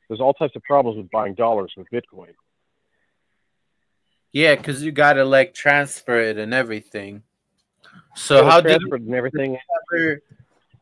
There's 0.07 0.19
all 0.21 0.33
types 0.33 0.55
of 0.55 0.63
problems 0.63 0.97
with 0.97 1.11
buying 1.11 1.35
dollars 1.35 1.73
with 1.77 1.87
Bitcoin. 1.91 2.33
Yeah, 4.31 4.55
because 4.55 4.81
you 4.81 4.91
gotta 4.91 5.25
like 5.25 5.53
transfer 5.53 6.19
it 6.19 6.37
and 6.37 6.53
everything. 6.53 7.23
So 8.15 8.45
how 8.45 8.61
did 8.61 8.81
and 8.81 9.13
everything? 9.13 9.57
tether, 9.89 10.21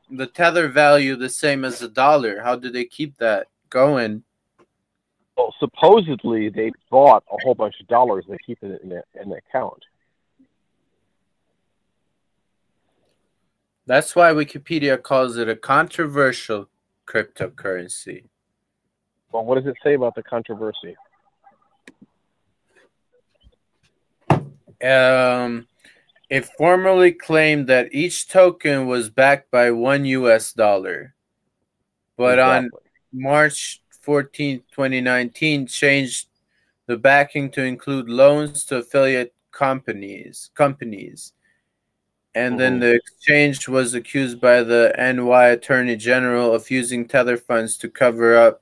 the 0.09 0.27
tether 0.27 0.67
value 0.67 1.15
the 1.15 1.29
same 1.29 1.65
as 1.65 1.79
the 1.79 1.87
dollar? 1.87 2.41
How 2.41 2.55
do 2.55 2.69
they 2.69 2.85
keep 2.85 3.17
that 3.17 3.47
going? 3.69 4.23
Well, 5.37 5.53
supposedly 5.59 6.49
they 6.49 6.71
bought 6.89 7.23
a 7.31 7.37
whole 7.43 7.55
bunch 7.55 7.75
of 7.79 7.87
dollars. 7.87 8.25
They 8.27 8.37
keep 8.45 8.59
it 8.61 8.81
in, 8.83 8.91
a, 8.91 9.03
in 9.19 9.31
an 9.31 9.33
account. 9.33 9.83
That's 13.85 14.15
why 14.15 14.31
Wikipedia 14.33 15.01
calls 15.01 15.37
it 15.37 15.49
a 15.49 15.55
controversial 15.55 16.69
cryptocurrency. 17.07 18.25
Well, 19.31 19.45
what 19.45 19.55
does 19.55 19.65
it 19.65 19.77
say 19.83 19.95
about 19.95 20.13
the 20.15 20.23
controversy? 20.23 20.95
Um, 24.83 25.67
it 26.29 26.45
formerly 26.57 27.11
claimed 27.11 27.67
that 27.67 27.93
each 27.93 28.27
token 28.29 28.87
was 28.87 29.09
backed 29.09 29.51
by 29.51 29.71
one 29.71 30.05
US 30.05 30.53
dollar, 30.53 31.15
but 32.17 32.39
on 32.39 32.69
March 33.11 33.81
14, 34.01 34.63
2019, 34.71 35.67
changed 35.67 36.27
the 36.85 36.97
backing 36.97 37.49
to 37.51 37.63
include 37.63 38.09
loans 38.09 38.63
to 38.65 38.77
affiliate 38.77 39.33
companies. 39.51 40.49
Companies. 40.55 41.33
And 42.35 42.59
then 42.59 42.77
Mhm. 42.77 42.81
the 42.81 42.93
exchange 42.95 43.67
was 43.67 43.93
accused 43.95 44.39
by 44.39 44.63
the 44.63 44.93
NY 44.97 45.47
Attorney 45.47 45.95
General 45.95 46.53
of 46.53 46.69
using 46.71 47.07
tether 47.07 47.37
funds 47.37 47.75
to 47.77 47.89
cover 47.89 48.37
up 48.37 48.61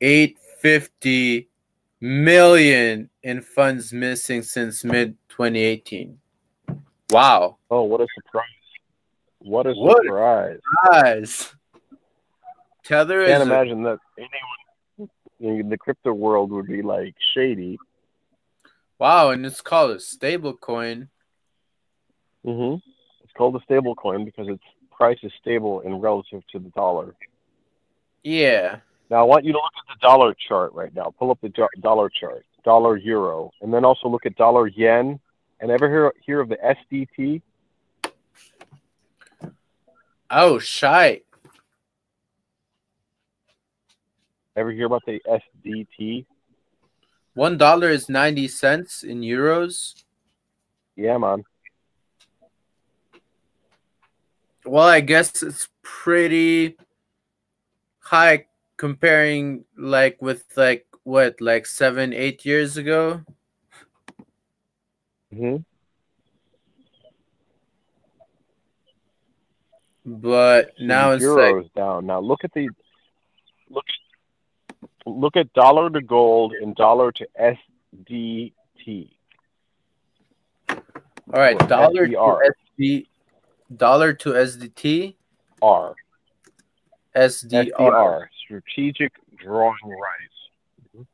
850 0.00 1.48
million 2.04 3.08
in 3.22 3.40
funds 3.40 3.92
missing 3.92 4.42
since 4.42 4.84
mid 4.84 5.16
2018. 5.30 6.18
Wow. 7.10 7.56
Oh, 7.70 7.82
what 7.84 8.00
a 8.02 8.06
surprise! 8.14 8.44
What 9.38 9.66
a 9.66 9.72
What 9.72 10.04
a- 10.04 10.06
surprise! 10.06 11.54
Tether 12.84 13.24
Can't 13.26 13.42
imagine 13.42 13.82
that 13.84 13.98
anyone 14.18 15.10
in 15.62 15.68
the 15.70 15.78
crypto 15.78 16.12
world 16.12 16.50
would 16.52 16.66
be 16.66 16.82
like 16.82 17.14
shady. 17.34 17.78
wow, 18.98 19.30
and 19.30 19.44
it's 19.46 19.62
called 19.62 19.92
a 19.92 20.00
stable 20.00 20.52
coin. 20.54 21.08
Mm-hmm. 22.44 22.76
It's 23.22 23.32
called 23.34 23.56
a 23.56 23.60
stable 23.64 23.94
coin 23.94 24.26
because 24.26 24.48
its 24.48 24.62
price 24.90 25.18
is 25.22 25.32
stable 25.40 25.80
and 25.80 26.02
relative 26.02 26.42
to 26.52 26.58
the 26.58 26.68
dollar. 26.70 27.14
Yeah. 28.22 28.76
Now, 29.10 29.18
I 29.18 29.22
want 29.22 29.44
you 29.44 29.52
to 29.52 29.58
look 29.58 29.72
at 29.76 29.94
the 29.94 30.06
dollar 30.06 30.34
chart 30.48 30.72
right 30.72 30.94
now. 30.94 31.14
Pull 31.18 31.30
up 31.30 31.40
the 31.40 31.50
do- 31.50 31.68
dollar 31.80 32.08
chart, 32.08 32.44
dollar 32.64 32.96
euro, 32.96 33.50
and 33.60 33.72
then 33.72 33.84
also 33.84 34.08
look 34.08 34.26
at 34.26 34.34
dollar 34.36 34.66
yen. 34.66 35.20
And 35.60 35.70
ever 35.70 35.88
hear 35.88 36.12
hear 36.24 36.40
of 36.40 36.48
the 36.48 36.56
SDT? 36.56 37.42
Oh, 40.30 40.58
shite. 40.58 41.24
Ever 44.56 44.70
hear 44.70 44.86
about 44.86 45.02
the 45.06 45.20
SDT? 45.26 46.26
One 47.34 47.58
dollar 47.58 47.90
is 47.90 48.08
90 48.08 48.48
cents 48.48 49.02
in 49.02 49.20
euros. 49.20 50.04
Yeah, 50.96 51.18
man. 51.18 51.44
Well, 54.64 54.86
I 54.86 55.00
guess 55.00 55.42
it's 55.42 55.68
pretty 55.82 56.76
high 57.98 58.46
comparing 58.76 59.64
like 59.76 60.20
with 60.20 60.44
like 60.56 60.86
what, 61.04 61.40
like 61.40 61.66
seven, 61.66 62.12
eight 62.12 62.44
years 62.44 62.76
ago. 62.76 63.22
hmm 65.32 65.56
But 70.06 70.72
now 70.78 71.12
it's 71.12 71.24
euros 71.24 71.62
like 71.62 71.72
down. 71.74 72.06
Now 72.06 72.20
look 72.20 72.44
at 72.44 72.52
the 72.52 72.68
look 73.70 73.86
look 75.06 75.36
at 75.36 75.52
dollar 75.54 75.88
to 75.90 76.02
gold 76.02 76.52
and 76.52 76.74
dollar 76.74 77.10
to 77.12 77.26
SDT. 77.40 79.10
all 80.68 81.40
right, 81.40 81.60
or 81.60 81.66
dollar 81.66 82.06
SDR. 82.06 82.38
to 82.42 82.54
SD, 82.78 83.06
dollar 83.76 84.12
to 84.12 84.30
SDT, 84.30 85.14
R 85.62 85.94
SDR. 87.16 87.72
SDR 87.72 88.26
strategic 88.44 89.12
drawing 89.38 89.76
rights. 89.84 91.06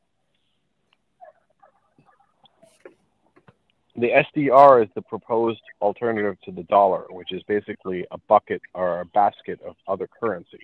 The 3.97 4.11
SDR 4.35 4.85
is 4.85 4.91
the 4.95 5.03
proposed 5.03 5.61
alternative 5.83 6.37
to 6.45 6.53
the 6.53 6.63
dollar, 6.65 7.05
which 7.11 7.33
is 7.33 7.43
basically 7.43 8.07
a 8.11 8.19
bucket 8.19 8.63
or 8.73 9.01
a 9.01 9.05
basket 9.05 9.61
of 9.67 9.75
other 9.87 10.09
currencies. 10.21 10.61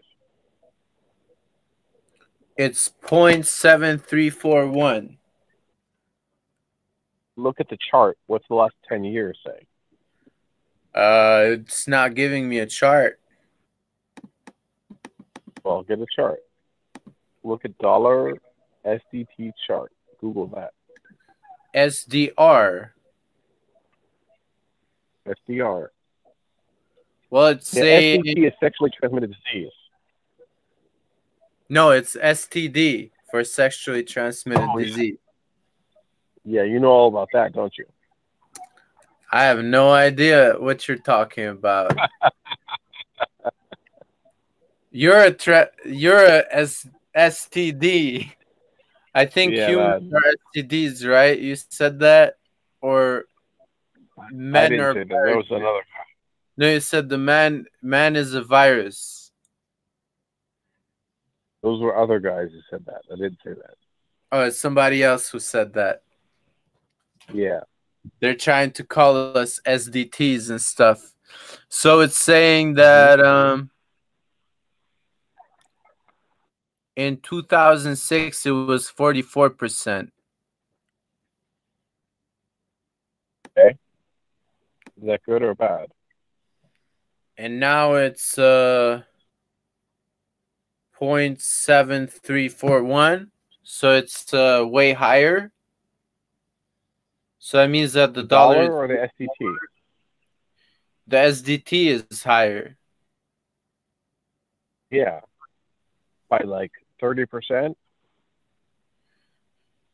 It's 2.57 2.91
0.7341. 3.05 5.19
Look 7.37 7.61
at 7.61 7.69
the 7.69 7.77
chart. 7.91 8.17
What's 8.27 8.49
the 8.49 8.55
last 8.55 8.75
10 8.89 9.05
years 9.05 9.39
say? 9.45 9.67
Uh, 10.95 11.57
it's 11.61 11.87
not 11.87 12.15
giving 12.15 12.49
me 12.49 12.61
a 12.61 12.67
chart. 12.67 13.21
Well, 15.63 15.83
get 15.83 16.01
a 16.01 16.07
chart. 16.15 16.41
Look 17.47 17.65
at 17.65 17.79
dollar 17.79 18.35
SDT 18.85 19.53
chart. 19.69 19.93
Google 20.21 20.49
that. 20.49 20.73
SDR. 21.77 22.91
SDR. 25.29 25.89
Well, 27.31 27.47
it's 27.49 27.71
The 27.71 27.81
saying 27.81 28.25
SDT 28.25 28.47
is 28.49 28.53
sexually 28.59 28.91
transmitted 28.99 29.33
disease. 29.45 29.71
no, 31.69 31.91
it's 31.91 32.17
STD 32.17 33.13
for 33.31 33.45
sexually 33.45 34.03
transmitted 34.03 34.67
Oh, 34.69 34.79
yeah. 34.79 34.87
disease. 34.87 35.19
Yeah, 36.45 36.63
you 36.65 36.81
know 36.81 36.89
all 36.91 37.09
about 37.09 37.29
that, 37.33 37.53
don't 37.53 37.73
you? 37.79 37.85
I 39.31 39.45
have 39.45 39.63
no 39.65 39.93
idea 39.93 40.55
what 40.59 40.89
you're 40.89 40.97
talking 40.97 41.47
about. 41.47 41.97
you're 44.91 45.21
a 45.21 45.31
tra- 45.33 45.71
you're 45.85 46.25
a 46.25 46.45
S- 46.51 46.89
STD. 47.17 48.31
I 49.15 49.25
think 49.25 49.55
Yeah, 49.55 49.69
humans 49.69 50.13
are 50.13 50.35
STDs, 50.55 51.09
right? 51.09 51.39
You 51.39 51.57
said 51.57 52.01
that, 52.01 52.35
or 52.83 53.25
I 54.19 54.29
men 54.31 54.71
didn't 54.73 54.85
are. 54.85 54.95
that. 54.95 55.09
There 55.09 55.37
was 55.37 55.47
another 55.51 55.81
No, 56.59 56.69
you 56.71 56.81
said 56.81 57.09
the 57.09 57.19
man 57.19 57.65
man 57.83 58.17
is 58.17 58.35
a 58.35 58.43
virus. 58.43 59.33
Those 61.63 61.81
were 61.81 61.97
other 61.97 62.21
guys 62.21 62.51
who 62.53 62.61
said 62.71 62.85
that. 62.87 63.03
I 63.11 63.17
didn't 63.17 63.39
say 63.43 63.55
that. 63.55 63.75
Oh, 64.31 64.43
it's 64.43 64.59
somebody 64.59 65.03
else 65.03 65.31
who 65.31 65.39
said 65.41 65.73
that. 65.75 66.03
Yeah. 67.33 67.61
They're 68.21 68.35
trying 68.35 68.73
to 68.73 68.85
call 68.85 69.37
us 69.37 69.61
SDTs 69.67 70.51
and 70.51 70.61
stuff. 70.61 71.13
So 71.69 72.01
it's 72.01 72.19
saying 72.19 72.75
that 72.75 73.21
um 73.21 73.71
in 76.97 77.19
2006 77.19 78.47
it 78.47 78.51
was 78.51 78.91
44%. 78.91 80.09
Okay. 83.59 83.77
Is 84.97 85.05
that 85.05 85.23
good 85.25 85.43
or 85.43 85.55
bad? 85.55 85.89
And 87.37 87.61
now 87.61 87.93
it's 87.95 88.39
uh 88.39 89.03
0.7341. 90.99 93.29
So 93.63 93.93
it's 93.93 94.33
uh 94.33 94.65
way 94.67 94.95
higher. 94.95 95.53
So 97.39 97.59
that 97.59 97.69
means 97.69 97.93
that 97.93 98.15
the, 98.15 98.23
The 98.23 98.29
dollar, 98.29 98.69
dollar 98.69 98.85
or 98.85 98.89
the 98.89 99.11
SDT? 99.21 99.55
the 101.07 101.17
SDT 101.17 102.07
is 102.11 102.23
higher. 102.23 102.79
Yeah. 104.91 105.21
By 106.29 106.41
like 106.45 106.73
30%? 107.01 107.75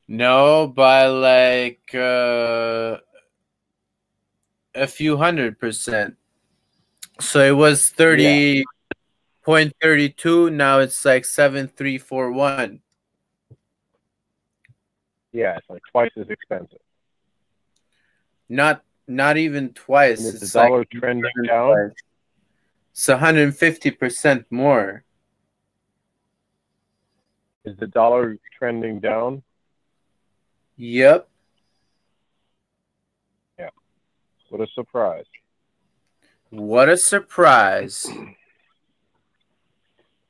No, 0.08 0.66
by 0.66 1.06
like 1.06 1.94
uh, 1.94 2.98
a 4.74 4.86
few 4.86 5.16
hundred 5.16 5.58
percent. 5.58 6.16
So 7.20 7.40
it 7.40 7.56
was 7.56 7.88
thirty 7.88 8.64
point 9.42 9.72
thirty 9.80 10.10
two. 10.10 10.50
Now 10.50 10.80
it's 10.80 11.04
like 11.04 11.24
seven 11.24 11.68
three 11.68 11.98
four 11.98 12.30
one. 12.32 12.80
Yeah, 15.32 15.56
it's 15.56 15.70
like 15.70 15.82
twice 15.90 16.10
as 16.16 16.28
expensive. 16.28 16.80
Not 18.48 18.82
not 19.08 19.36
even 19.36 19.72
twice. 19.72 20.24
And 20.24 20.38
the 20.38 20.44
It's 20.44 20.52
dollar 20.52 20.78
like 20.78 20.90
trending 20.90 21.30
down? 21.46 21.92
It's 22.92 23.08
one 23.08 23.18
hundred 23.18 23.44
and 23.44 23.56
fifty 23.56 23.90
percent 23.90 24.46
more. 24.50 25.04
Is 27.64 27.76
the 27.78 27.86
dollar 27.86 28.38
trending 28.58 28.98
down? 28.98 29.42
Yep. 30.76 31.28
Yeah. 33.58 33.68
What 34.48 34.60
a 34.60 34.66
surprise. 34.74 35.26
What 36.50 36.88
a 36.88 36.96
surprise. 36.96 38.06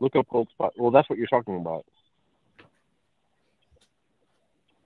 Look 0.00 0.16
up 0.16 0.28
gold 0.28 0.48
spot. 0.50 0.72
Well, 0.76 0.90
that's 0.90 1.08
what 1.10 1.18
you're 1.18 1.28
talking 1.28 1.56
about. 1.56 1.84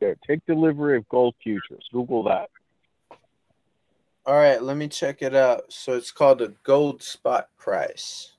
There, 0.01 0.16
take 0.26 0.44
delivery 0.47 0.97
of 0.97 1.09
gold 1.09 1.34
futures. 1.43 1.89
Google 1.93 2.24
that. 2.24 2.51
All 4.24 4.34
right, 4.34 4.62
let 4.62 4.76
me 4.76 4.89
check 4.89 5.22
it 5.22 5.34
out. 5.34 5.72
So 5.72 5.97
it's 5.97 6.12
called 6.12 6.43
a 6.43 6.48
gold 6.62 7.02
spot 7.02 7.48
price. 7.59 8.32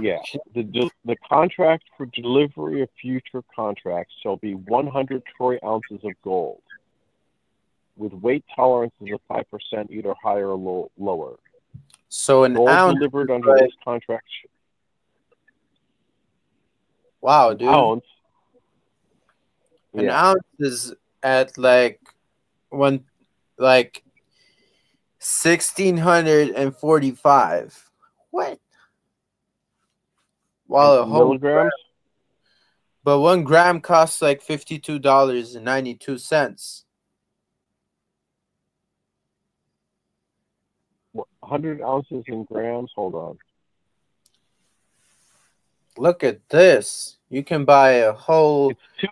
Yeah. 0.00 0.18
The, 0.54 0.90
the, 1.04 1.16
contract 1.28 1.84
for 1.96 2.06
delivery 2.06 2.82
of 2.82 2.88
future 3.00 3.44
contracts 3.54 4.12
shall 4.22 4.36
be 4.36 4.54
100 4.54 5.22
troy 5.36 5.58
ounces 5.64 6.00
of 6.04 6.12
gold 6.22 6.60
with 7.96 8.12
weight 8.12 8.44
tolerances 8.54 9.08
of 9.12 9.20
5% 9.30 9.90
either 9.90 10.14
higher 10.22 10.48
or 10.48 10.56
low, 10.56 10.90
lower. 10.98 11.36
So 12.08 12.44
an 12.44 12.54
Gold 12.54 12.68
ounce. 12.68 12.94
delivered 12.94 13.30
under 13.30 13.52
right. 13.52 13.62
this 13.62 13.72
contract 13.84 14.26
Wow, 17.24 17.54
dude. 17.54 17.68
ounce. 17.70 18.04
An 19.94 20.04
Yeah. 20.04 20.28
ounce 20.28 20.44
is 20.58 20.94
at 21.22 21.56
like 21.56 21.98
one, 22.68 23.06
like 23.56 24.04
sixteen 25.20 25.96
hundred 25.96 26.50
and 26.50 26.76
forty-five. 26.76 27.90
What? 28.28 28.60
While 30.66 30.98
a 30.98 31.06
whole 31.06 31.38
gram, 31.38 31.70
but 33.02 33.20
one 33.20 33.42
gram 33.42 33.80
costs 33.80 34.20
like 34.20 34.42
fifty-two 34.42 34.98
dollars 34.98 35.54
and 35.54 35.64
ninety-two 35.64 36.18
cents. 36.18 36.84
100 41.40 41.80
ounces 41.80 42.24
in 42.26 42.44
grams. 42.44 42.92
Hold 42.96 43.14
on. 43.14 43.38
Look 45.96 46.24
at 46.24 46.48
this. 46.48 47.18
You 47.28 47.44
can 47.44 47.64
buy 47.64 47.90
a 47.90 48.12
whole. 48.12 48.70
It's 48.70 48.80
two. 49.00 49.08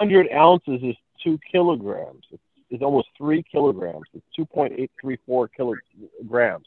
100 0.00 0.30
ounces 0.32 0.80
is 0.82 0.96
two 1.22 1.38
kilograms. 1.50 2.24
It's, 2.32 2.42
it's 2.70 2.82
almost 2.82 3.08
three 3.16 3.42
kilograms. 3.42 4.06
It's 4.12 4.26
2.834 4.38 5.48
kilograms. 5.56 6.66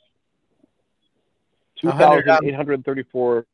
100 1.82 2.30
ounces. 2.30 2.42
2,834. 2.42 3.46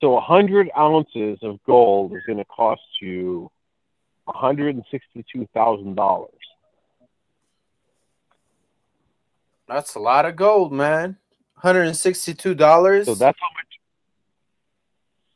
So 0.00 0.10
a 0.10 0.14
100 0.14 0.70
ounces 0.76 1.38
of 1.42 1.62
gold 1.64 2.12
is 2.14 2.22
going 2.26 2.38
to 2.38 2.44
cost 2.44 2.82
you 3.00 3.50
$162,000. 4.28 6.28
That's 9.66 9.94
a 9.94 9.98
lot 10.00 10.26
of 10.26 10.36
gold, 10.36 10.72
man. 10.74 11.16
Hundred 11.64 11.86
and 11.86 11.96
sixty-two 11.96 12.54
dollars. 12.54 13.06
So 13.06 13.14
that's 13.14 13.38
how 13.40 13.48
much. 13.54 13.64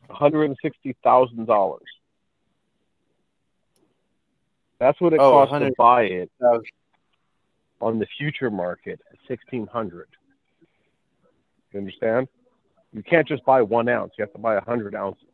One 0.06 0.18
hundred 0.18 0.44
and 0.44 0.56
sixty 0.62 0.94
thousand 1.02 1.46
dollars. 1.46 1.88
That's 4.78 5.00
what 5.00 5.12
it 5.12 5.20
Oh, 5.20 5.32
costs 5.32 5.58
to 5.58 5.72
buy 5.76 6.02
it 6.02 6.30
on 7.80 7.98
the 7.98 8.06
future 8.16 8.50
market 8.50 9.00
at 9.10 9.18
sixteen 9.26 9.66
hundred. 9.66 10.08
You 11.72 11.80
understand? 11.80 12.28
You 12.92 13.02
can't 13.02 13.26
just 13.26 13.44
buy 13.44 13.60
one 13.62 13.88
ounce. 13.88 14.12
You 14.16 14.22
have 14.22 14.32
to 14.32 14.38
buy 14.38 14.54
a 14.56 14.64
hundred 14.64 14.94
ounces. 14.94 15.24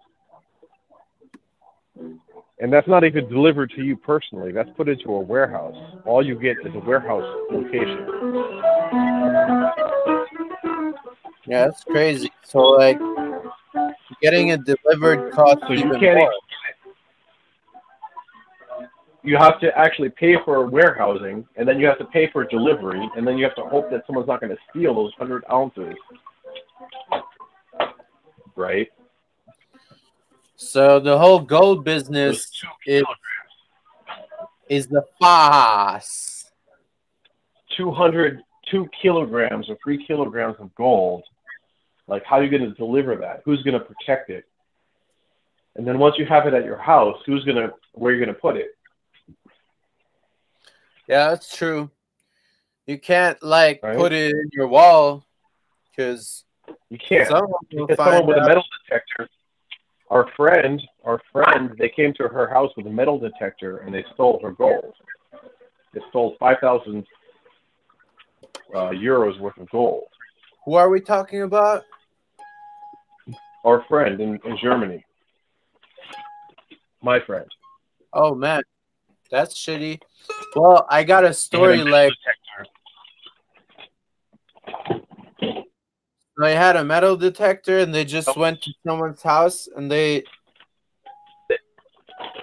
And 2.61 2.73
that's 2.73 2.89
not 2.89 3.05
even 3.05 3.29
delivered 3.29 3.71
to 3.77 3.83
you 3.83 3.97
personally. 3.97 4.53
That's 4.53 4.71
put 4.77 4.89
into 4.89 5.13
a 5.13 5.21
warehouse. 5.21 5.77
All 6.07 6.25
you 6.25 6.39
get 6.39 6.57
is 6.65 6.75
a 6.75 6.79
warehouse 6.81 7.25
location. 7.51 8.07
Yeah, 11.47 11.67
that's 11.67 11.85
crazy. 11.85 12.31
So 12.43 12.61
like, 12.61 12.99
getting 14.23 14.49
it 14.49 14.61
delivered 14.65 15.33
costs 15.33 15.63
So 15.67 15.73
you 15.73 15.87
even 15.87 16.01
can't 16.01 16.19
more. 16.19 16.33
you 19.23 19.37
have 19.37 19.61
to 19.61 19.77
actually 19.77 20.11
pay 20.11 20.37
for 20.45 20.67
warehousing, 20.67 21.47
and 21.57 21.69
then 21.69 21.79
you 21.79 21.87
have 21.87 21.99
to 21.99 22.05
pay 22.07 22.31
for 22.31 22.45
delivery, 22.45 23.09
and 23.17 23.27
then 23.27 23.37
you 23.37 23.45
have 23.45 23.55
to 23.57 23.63
hope 23.63 23.91
that 23.91 24.05
someone's 24.07 24.29
not 24.29 24.41
going 24.41 24.55
to 24.55 24.59
steal 24.71 24.95
those 24.95 25.13
hundred 25.19 25.45
ounces. 25.53 25.95
Right? 28.57 28.89
So 30.57 31.01
the 31.01 31.19
whole 31.19 31.41
gold 31.41 31.85
business 31.85 32.51
is 32.87 33.05
is 34.69 34.87
the 34.87 35.05
fast. 35.21 36.53
200, 37.77 38.41
two 38.71 38.89
kilograms 39.03 39.69
or 39.69 39.77
three 39.83 40.05
kilograms 40.07 40.57
of 40.59 40.75
gold. 40.75 41.25
Like, 42.07 42.25
how 42.25 42.37
are 42.37 42.45
you 42.45 42.51
going 42.51 42.69
to 42.69 42.75
deliver 42.77 43.17
that? 43.17 43.43
Who's 43.45 43.63
going 43.63 43.79
to 43.79 43.85
protect 43.85 44.31
it? 44.31 44.45
And 45.77 45.87
then 45.87 45.99
once 45.99 46.17
you 46.19 46.27
have 46.27 46.47
it 46.47 46.55
at 46.55 46.65
your 46.65 46.77
house, 46.77 47.19
who's 47.27 47.45
going 47.45 47.57
to, 47.57 47.73
where 47.93 48.13
are 48.13 48.17
you 48.17 48.25
going 48.25 48.35
to 48.35 48.41
put 48.41 48.57
it? 48.57 48.69
Yeah, 51.09 51.31
that's 51.31 51.57
true. 51.57 51.91
You 52.87 52.99
can't 52.99 53.43
like 53.43 53.81
Right. 53.83 53.97
put 53.97 54.13
it 54.13 54.31
in 54.33 54.51
your 54.53 54.69
wall 54.69 55.25
because 55.91 56.45
You 56.91 56.99
can't. 56.99 57.27
someone 57.29 57.53
someone 57.71 57.97
find 57.97 58.27
with 58.27 58.37
a 58.37 58.47
metal 58.47 58.65
detector, 58.87 59.29
our 60.11 60.31
friend, 60.37 60.83
our 61.05 61.21
friend, 61.33 61.75
they 61.79 61.89
came 61.89 62.13
to 62.15 62.29
her 62.29 62.49
house 62.49 62.71
with 62.77 62.87
a 62.87 62.91
metal 62.91 63.19
detector 63.19 63.79
and 63.79 63.95
they 63.95 64.05
stole 64.15 64.39
her 64.43 64.53
gold. 64.53 64.95
They 65.93 66.01
stole 66.11 66.37
5,000 66.39 67.07
uh, 68.75 68.77
euros 68.91 69.39
worth 69.41 69.57
of 69.59 69.71
gold. 69.71 70.05
Who 70.65 70.75
are 70.75 70.91
we 70.91 71.01
talking 71.01 71.43
about? 71.43 71.85
Our 73.65 73.85
friend 73.89 74.21
in, 74.21 74.39
in 74.45 74.59
Germany. 74.63 75.05
My 77.03 77.21
friend. 77.21 77.47
Oh 78.13 78.35
man, 78.35 78.63
that's 79.31 79.55
shitty. 79.55 80.01
Well, 80.55 80.87
I 80.89 81.05
got 81.05 81.25
a 81.25 81.35
story 81.35 81.81
a 81.81 81.85
like 81.85 82.13
detector. 82.13 82.71
they 86.39 86.55
had 86.55 86.77
a 86.77 86.85
metal 86.85 87.17
detector 87.17 87.79
and 87.79 87.95
they 87.95 88.05
just 88.05 88.37
went 88.37 88.63
to 88.63 88.73
someone's 88.87 89.23
house 89.23 89.69
and 89.77 89.91
they 89.91 90.25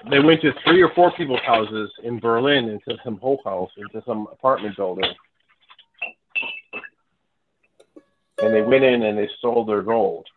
They 0.10 0.20
went 0.20 0.42
to 0.42 0.52
three 0.66 0.82
or 0.82 0.92
four 0.96 1.12
people's 1.12 1.42
houses 1.46 1.92
in 2.04 2.20
Berlin 2.20 2.70
into 2.70 3.00
some 3.04 3.18
Hochhaus, 3.18 3.70
into 3.78 4.04
some 4.06 4.28
apartment 4.32 4.76
building. 4.76 5.12
And 8.42 8.54
they 8.54 8.62
went 8.62 8.84
in 8.84 9.04
and 9.04 9.18
they 9.18 9.30
stole 9.38 9.66
their 9.66 9.84
gold. 9.84 10.28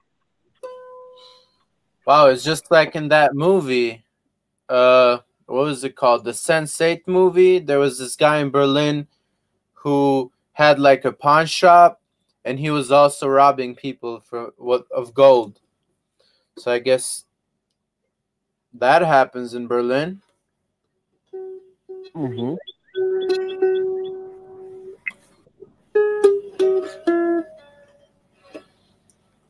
Wow, 2.06 2.26
it's 2.26 2.44
just 2.44 2.70
like 2.70 2.96
in 2.96 3.08
that 3.08 3.34
movie. 3.34 4.04
Uh, 4.68 5.18
what 5.46 5.64
was 5.64 5.84
it 5.84 5.96
called? 5.96 6.24
The 6.24 6.32
Sense8 6.32 7.02
movie. 7.06 7.58
There 7.58 7.78
was 7.78 7.98
this 7.98 8.16
guy 8.16 8.38
in 8.38 8.50
Berlin 8.50 9.06
who 9.72 10.32
had 10.52 10.78
like 10.78 11.04
a 11.04 11.12
pawn 11.12 11.46
shop, 11.46 12.00
and 12.44 12.58
he 12.58 12.70
was 12.70 12.90
also 12.90 13.28
robbing 13.28 13.74
people 13.74 14.20
for 14.20 14.52
what 14.56 14.86
of 14.90 15.14
gold. 15.14 15.60
So 16.58 16.70
I 16.72 16.78
guess 16.78 17.24
that 18.74 19.02
happens 19.02 19.54
in 19.54 19.66
Berlin. 19.66 20.22
Mm-hmm. 22.14 22.54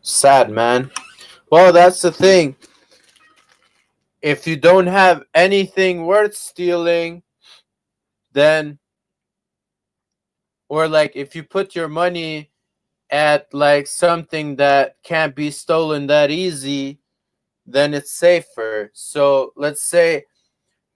Sad, 0.03 0.51
man. 0.51 0.91
Well, 1.55 1.73
that's 1.73 2.03
the 2.03 2.11
thing. 2.11 2.57
If 4.21 4.45
you 4.45 4.57
don't 4.57 4.89
have 4.89 5.23
anything 5.33 6.05
worth 6.05 6.35
stealing, 6.35 7.23
then, 8.33 8.81
or 10.69 10.89
like 10.89 11.13
if 11.15 11.37
you 11.37 11.45
put 11.45 11.77
your 11.77 11.87
money 11.87 12.51
at 13.09 13.55
like 13.55 13.87
something 13.87 14.57
that 14.57 14.97
can't 15.05 15.37
be 15.37 15.53
stolen 15.53 16.09
that 16.09 16.33
easy, 16.33 16.99
then 17.65 17.95
it's 17.95 18.11
safer. 18.11 18.91
So 18.93 19.53
let's 19.55 19.85
say 19.85 20.25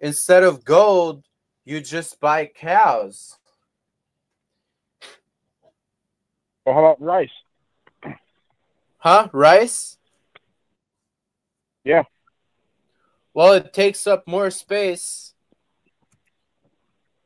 instead 0.01 0.43
of 0.43 0.65
gold, 0.65 1.25
you 1.65 1.81
just 1.81 2.19
buy 2.19 2.47
cows. 2.47 3.39
Well, 6.67 6.75
how 6.75 6.81
about 6.81 7.01
rice? 7.01 7.31
Huh? 8.97 9.29
Rice? 9.33 9.98
Yeah. 11.89 12.03
Well, 13.33 13.55
it 13.55 13.73
takes 13.73 14.07
up 14.07 14.29
more 14.29 14.51
space 14.51 15.33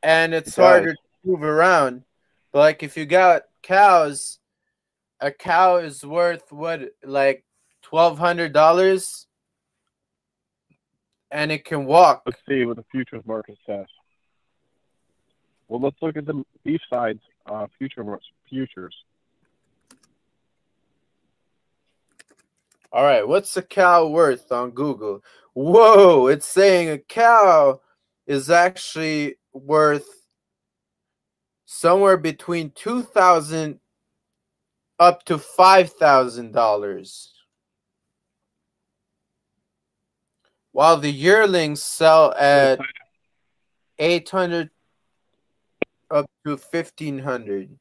and 0.01 0.33
it's 0.33 0.57
It 0.57 0.61
harder 0.61 0.93
to 0.93 0.99
move 1.25 1.43
around. 1.43 2.03
But 2.53 2.59
like 2.59 2.81
if 2.81 2.95
you 2.95 3.05
got 3.05 3.41
cows, 3.61 4.39
a 5.19 5.31
cow 5.31 5.77
is 5.77 6.05
worth 6.05 6.49
what 6.53 6.93
like 7.03 7.43
twelve 7.81 8.17
hundred 8.17 8.53
dollars 8.53 9.27
and 11.29 11.51
it 11.51 11.65
can 11.65 11.83
walk. 11.83 12.23
Let's 12.25 12.39
see 12.47 12.63
what 12.63 12.77
the 12.77 12.85
futures 12.89 13.23
market 13.25 13.57
says. 13.65 13.87
Well, 15.67 15.81
let's 15.81 15.97
look 16.01 16.15
at 16.15 16.25
the 16.25 16.41
beef 16.63 16.79
sides 16.89 17.19
uh, 17.47 17.67
future 17.77 18.05
futures. 18.47 18.95
All 22.93 23.03
right, 23.03 23.27
what's 23.27 23.57
a 23.57 23.63
cow 23.63 24.05
worth 24.05 24.51
on 24.51 24.69
Google? 24.69 25.23
Whoa, 25.53 26.27
it's 26.27 26.45
saying 26.45 26.89
a 26.89 26.99
cow 26.99 27.81
is 28.27 28.51
actually 28.51 29.37
worth 29.51 30.07
somewhere 31.65 32.17
between 32.17 32.69
two 32.69 33.01
thousand 33.01 33.79
up 34.99 35.25
to 35.25 35.39
five 35.39 35.91
thousand 35.93 36.51
dollars. 36.51 37.33
While 40.71 40.97
the 40.97 41.11
yearlings 41.11 41.81
sell 41.81 42.31
at 42.35 42.79
eight 43.97 44.29
hundred 44.29 44.69
up 46.11 46.29
to 46.45 46.57
fifteen 46.57 47.17
hundred. 47.17 47.75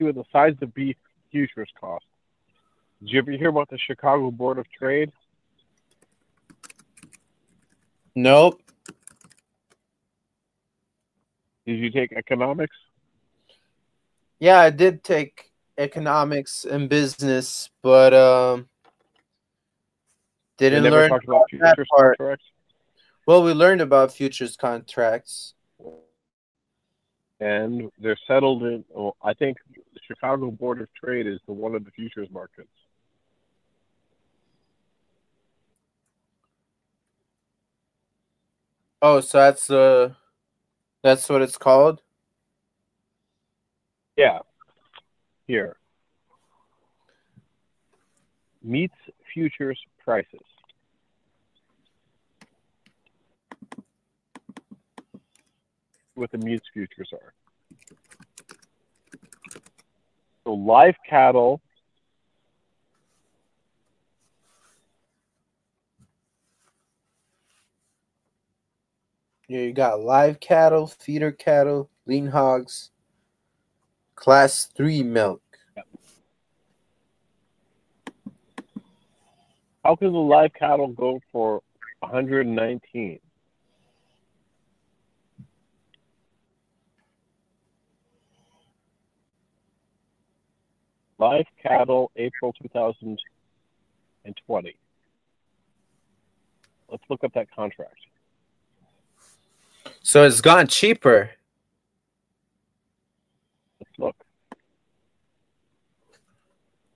What 0.00 0.14
the 0.14 0.24
size 0.32 0.54
of 0.62 0.72
beef 0.72 0.96
futures 1.30 1.68
cost. 1.78 2.06
Did 3.00 3.10
you 3.10 3.18
ever 3.18 3.32
hear 3.32 3.50
about 3.50 3.68
the 3.68 3.76
Chicago 3.76 4.30
Board 4.30 4.56
of 4.56 4.64
Trade? 4.70 5.12
Nope. 8.14 8.62
Did 11.66 11.78
you 11.80 11.90
take 11.90 12.12
economics? 12.12 12.74
Yeah, 14.38 14.58
I 14.60 14.70
did 14.70 15.04
take 15.04 15.50
economics 15.76 16.64
and 16.64 16.88
business, 16.88 17.68
but 17.82 18.14
um 18.14 18.70
didn't 20.56 20.84
learn 20.84 21.12
about 21.12 21.44
that 21.60 21.76
part. 21.94 22.16
contracts. 22.16 22.46
Well, 23.26 23.42
we 23.42 23.52
learned 23.52 23.82
about 23.82 24.12
futures 24.12 24.56
contracts. 24.56 25.52
and 27.38 27.90
they're 27.98 28.18
settled 28.26 28.62
in. 28.62 28.84
Well, 28.90 29.16
I 29.22 29.34
think 29.34 29.58
Chicago 30.10 30.50
Board 30.50 30.80
of 30.80 30.88
Trade 30.92 31.26
is 31.28 31.38
the 31.46 31.52
one 31.52 31.74
of 31.74 31.84
the 31.84 31.90
futures 31.92 32.28
markets. 32.32 32.68
Oh, 39.00 39.20
so 39.20 39.38
that's 39.38 39.70
uh 39.70 40.14
that's 41.02 41.28
what 41.28 41.42
it's 41.42 41.56
called? 41.56 42.02
Yeah. 44.16 44.40
Here. 45.46 45.76
Meats 48.62 48.94
futures 49.32 49.78
prices. 50.04 50.40
what 56.20 56.30
the 56.30 56.38
Muse 56.38 56.60
futures 56.74 57.10
are. 57.14 57.32
So 60.50 60.54
live 60.54 60.96
cattle. 61.08 61.60
Yeah, 69.46 69.60
you 69.60 69.72
got 69.72 70.00
live 70.00 70.40
cattle, 70.40 70.88
feeder 70.88 71.30
cattle, 71.30 71.88
lean 72.04 72.26
hogs, 72.26 72.90
class 74.16 74.66
three 74.76 75.04
milk. 75.04 75.40
How 79.84 79.94
can 79.94 80.12
the 80.12 80.18
live 80.18 80.52
cattle 80.52 80.88
go 80.88 81.20
for 81.30 81.62
119? 82.00 83.20
Live 91.20 91.46
cattle, 91.62 92.10
April 92.16 92.52
2020. 92.62 94.76
Let's 96.90 97.02
look 97.10 97.22
up 97.22 97.34
that 97.34 97.54
contract. 97.54 97.98
So 100.00 100.24
it's 100.24 100.40
gone 100.40 100.66
cheaper. 100.66 101.32
Let's 103.78 103.92
look. 103.98 104.16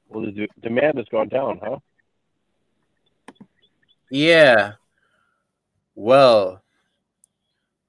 Well, 0.09 0.25
the 0.25 0.33
de- 0.33 0.49
demand 0.63 0.97
has 0.97 1.07
gone 1.11 1.29
down, 1.29 1.61
huh? 1.63 1.77
Yeah. 4.11 4.73
Well, 5.95 6.63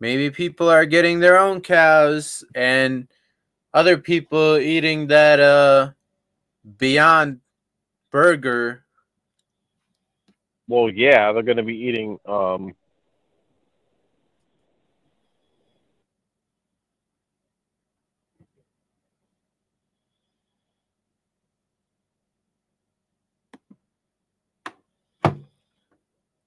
maybe 0.01 0.29
people 0.31 0.69
are 0.69 0.85
getting 0.85 1.21
their 1.21 1.37
own 1.37 1.61
cows 1.61 2.43
and 2.53 3.07
other 3.73 3.97
people 3.97 4.57
eating 4.57 5.07
that 5.07 5.39
uh 5.39 5.91
Beyond 6.77 7.41
Burger. 8.11 8.83
Well, 10.67 10.89
yeah, 10.89 11.31
they're 11.31 11.43
going 11.43 11.57
to 11.57 11.63
be 11.63 11.77
eating. 11.77 12.17
Um, 12.25 12.73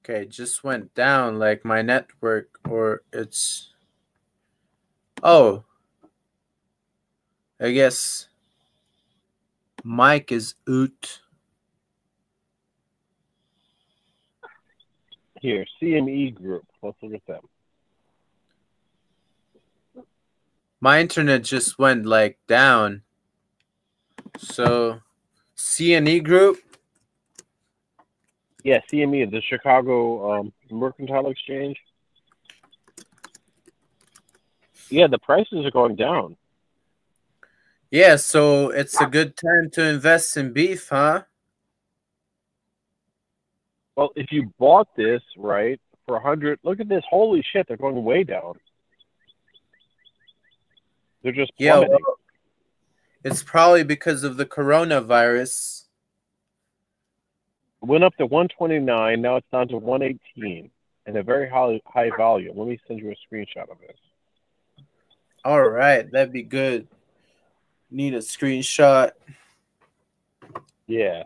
Okay, 0.09 0.25
just 0.25 0.65
went 0.65 0.95
down 0.95 1.39
like 1.39 1.67
my 1.67 1.83
network 1.83 2.59
or 2.67 3.03
it's 3.13 3.75
Oh. 5.23 5.65
I 7.61 7.73
guess 7.73 8.28
Mike 9.85 10.33
is 10.33 10.55
out. 10.69 11.21
here, 15.41 15.67
CME 15.81 16.35
Group. 16.35 16.67
Let's 16.83 16.97
look 17.03 17.15
at 17.15 17.27
them. 17.27 17.43
My 20.81 21.01
internet 21.01 21.43
just 21.43 21.79
went 21.79 22.07
like 22.07 22.39
down. 22.47 23.03
So 24.37 25.01
CNE 25.57 26.23
group? 26.23 26.59
Yeah, 28.63 28.81
CME, 28.93 29.31
the 29.31 29.41
Chicago 29.41 30.41
um, 30.41 30.53
Mercantile 30.71 31.31
Exchange. 31.31 31.77
Yeah, 34.89 35.09
the 35.09 35.19
prices 35.19 35.67
are 35.67 35.71
going 35.71 35.97
down. 35.97 36.37
Yeah, 37.91 38.17
so 38.17 38.69
it's 38.69 39.01
a 39.01 39.07
good 39.07 39.37
time 39.37 39.71
to 39.73 39.83
invest 39.83 40.37
in 40.37 40.53
beef, 40.53 40.89
huh? 40.91 41.23
Well, 43.97 44.11
if 44.15 44.31
you 44.31 44.53
bought 44.59 44.95
this 44.95 45.23
right 45.37 45.81
for 46.07 46.17
a 46.17 46.21
hundred, 46.21 46.61
look 46.63 46.81
at 46.81 46.89
this. 46.89 47.03
Holy 47.09 47.43
shit, 47.53 47.67
they're 47.67 47.79
going 47.79 48.05
way 48.05 48.25
down. 48.25 48.55
They're 51.23 51.33
just 51.33 51.53
Yeah, 51.59 51.79
well, 51.81 52.19
it's 53.25 53.43
probably 53.43 53.85
because 53.85 54.23
of 54.23 54.37
the 54.37 54.47
coronavirus. 54.47 55.85
went 57.81 58.05
up 58.05 58.15
to 58.17 58.27
129. 58.27 59.21
Now 59.21 59.37
it's 59.37 59.47
down 59.51 59.69
to 59.69 59.79
118, 59.79 60.71
and 61.07 61.17
a 61.17 61.23
very 61.23 61.49
high 61.49 61.81
high 61.87 62.11
volume. 62.17 62.57
Let 62.57 62.69
me 62.69 62.79
send 62.87 63.01
you 63.01 63.11
a 63.11 63.35
screenshot 63.35 63.71
of 63.71 63.79
this. 63.81 63.97
All 65.45 65.63
right, 65.63 66.11
that'd 66.13 66.33
be 66.33 66.43
good. 66.43 66.87
Need 67.91 68.15
a 68.15 68.19
screenshot. 68.19 69.13
Yeah. 70.87 71.25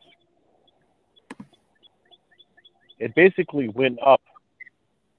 It 2.99 3.15
basically 3.15 3.69
went 3.69 3.99
up 4.05 4.23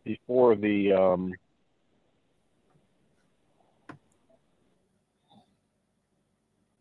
before 0.05 0.55
the 0.55 0.93
um, 0.93 1.33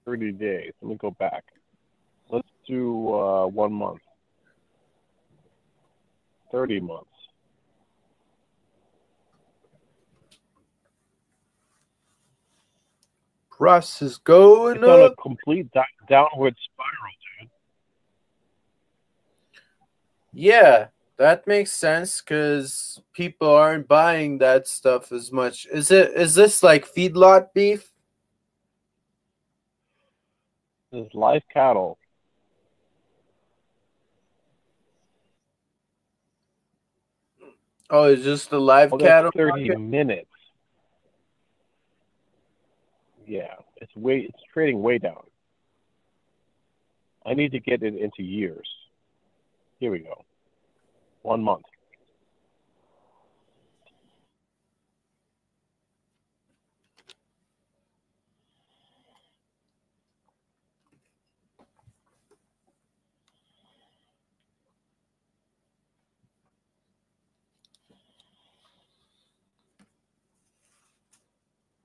thirty 0.04 0.32
days. 0.32 0.72
Let 0.80 0.90
me 0.90 0.96
go 0.96 1.10
back. 1.10 1.44
Let's 2.30 2.48
do 2.66 3.14
uh, 3.14 3.46
one 3.46 3.72
month. 3.72 4.00
Thirty 6.52 6.80
months. 6.80 7.11
Price 13.62 14.02
is 14.02 14.18
going 14.18 14.78
It's 14.78 14.88
on 14.88 15.02
a 15.02 15.14
complete 15.14 15.70
di- 15.70 15.84
downward 16.08 16.56
spiral, 16.64 17.14
dude. 17.40 17.50
Yeah, 20.32 20.88
that 21.16 21.46
makes 21.46 21.70
sense 21.70 22.20
because 22.20 23.00
people 23.12 23.48
aren't 23.48 23.86
buying 23.86 24.38
that 24.38 24.66
stuff 24.66 25.12
as 25.12 25.30
much. 25.30 25.68
Is 25.72 25.92
it? 25.92 26.10
Is 26.14 26.34
this 26.34 26.64
like 26.64 26.92
feedlot 26.92 27.52
beef? 27.54 27.88
This 30.90 31.06
is 31.06 31.14
live 31.14 31.42
cattle. 31.52 31.98
Oh, 37.90 38.06
it's 38.06 38.24
just 38.24 38.50
the 38.50 38.60
live 38.60 38.92
Oh, 38.92 38.98
cattle. 38.98 39.30
30 39.36 39.50
market? 39.68 39.78
minutes. 39.78 40.31
Yeah, 43.32 43.54
it's 43.76 43.96
way 43.96 44.26
it's 44.28 44.42
trading 44.52 44.82
way 44.82 44.98
down. 44.98 45.22
I 47.24 47.32
need 47.32 47.52
to 47.52 47.60
get 47.60 47.82
it 47.82 47.94
into 47.94 48.22
years. 48.22 48.68
Here 49.80 49.90
we 49.90 50.00
go. 50.00 50.22
One 51.22 51.42
month. 51.42 51.64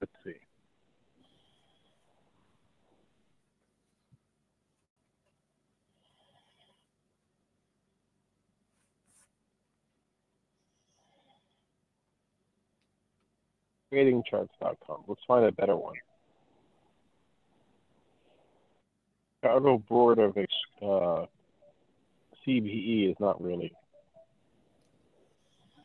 Let's 0.01 0.11
see. 0.25 0.33
TradingCharts.com. 13.91 15.03
Let's 15.07 15.21
find 15.27 15.45
a 15.45 15.51
better 15.51 15.75
one. 15.75 15.95
Chicago 19.41 19.77
Board 19.77 20.19
of 20.19 20.37
uh, 20.37 21.25
CBE 22.45 23.11
is 23.11 23.15
not 23.19 23.41
really 23.41 23.71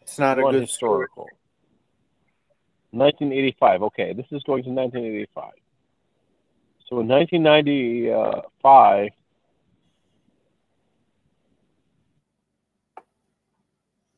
It's 0.00 0.18
not 0.18 0.38
a 0.38 0.42
good 0.42 0.68
story. 0.68 1.06
historical. 1.06 1.28
1985. 2.90 3.82
Okay, 3.84 4.12
this 4.12 4.26
is 4.32 4.42
going 4.42 4.64
to 4.64 4.70
1985. 4.70 5.52
So 6.88 7.00
in 7.00 7.08
1995, 7.08 9.08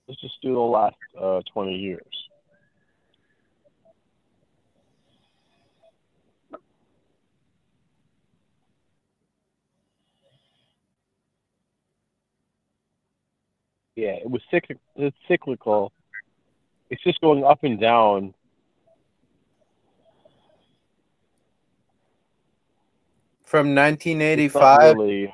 let's 0.08 0.20
just 0.20 0.40
do 0.42 0.54
the 0.54 0.60
last 0.60 0.96
uh, 1.20 1.40
20 1.52 1.76
years. 1.76 2.23
yeah, 13.96 14.12
it 14.12 14.28
was 14.28 14.42
cyclic, 14.50 14.78
it's 14.96 15.16
cyclical. 15.28 15.92
It's 16.90 17.02
just 17.02 17.20
going 17.20 17.44
up 17.44 17.62
and 17.62 17.80
down. 17.80 18.34
From 23.44 23.74
1985. 23.74 24.96
Really... 24.96 25.26
Um, 25.26 25.32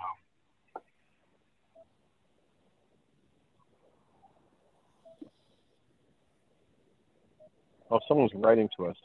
oh, 7.91 8.01
someone's 8.07 8.33
writing 8.35 8.69
to 8.77 8.87
us. 8.87 8.97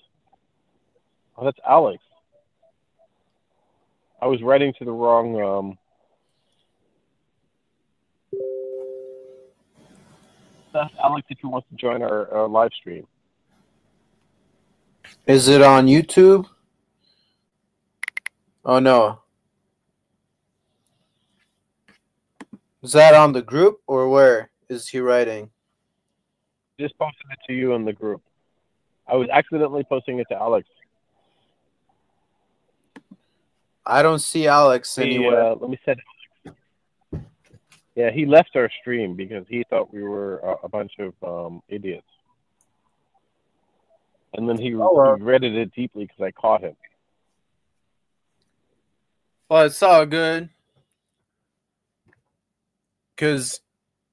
Oh, 1.37 1.45
that's 1.45 1.59
Alex. 1.67 2.03
I 4.21 4.27
was 4.27 4.41
writing 4.41 4.73
to 4.79 4.85
the 4.85 4.91
wrong 4.91 5.41
um, 5.41 5.77
Ask 10.75 10.93
Alex 11.03 11.25
if 11.29 11.39
he 11.39 11.47
wants 11.47 11.67
to 11.69 11.75
join 11.75 12.01
our, 12.01 12.31
our 12.33 12.47
live 12.47 12.71
stream. 12.73 13.07
Is 15.25 15.47
it 15.47 15.61
on 15.61 15.87
YouTube? 15.87 16.45
Oh 18.65 18.79
no. 18.79 19.21
Is 22.83 22.91
that 22.91 23.13
on 23.15 23.31
the 23.33 23.41
group 23.41 23.79
or 23.87 24.09
where 24.09 24.49
is 24.69 24.87
he 24.87 24.99
writing? 24.99 25.49
Just 26.79 26.97
posted 26.97 27.25
it 27.31 27.39
to 27.47 27.53
you 27.53 27.73
in 27.73 27.85
the 27.85 27.93
group. 27.93 28.21
I 29.07 29.15
was 29.15 29.29
accidentally 29.29 29.83
posting 29.83 30.19
it 30.19 30.27
to 30.29 30.35
Alex. 30.35 30.67
I 33.85 34.01
don't 34.01 34.19
see 34.19 34.47
Alex 34.47 34.95
He, 34.95 35.03
anywhere. 35.03 35.41
uh, 35.41 35.55
let 35.55 35.69
me 35.69 35.79
set. 35.85 35.97
Yeah, 37.95 38.11
he 38.11 38.25
left 38.25 38.55
our 38.55 38.69
stream 38.81 39.15
because 39.15 39.45
he 39.49 39.63
thought 39.69 39.93
we 39.93 40.03
were 40.03 40.39
a, 40.39 40.65
a 40.65 40.69
bunch 40.69 40.91
of 40.99 41.13
um, 41.23 41.61
idiots. 41.69 42.07
And 44.33 44.49
then 44.49 44.57
he 44.57 44.73
Oh, 44.75 44.93
well. 44.93 45.13
regretted 45.13 45.55
it 45.55 45.73
deeply 45.73 46.03
because 46.05 46.21
I 46.21 46.31
caught 46.31 46.61
him. 46.61 46.75
Well, 49.49 49.65
it's 49.65 49.81
all 49.81 50.05
good. 50.05 50.49
Cause 53.17 53.61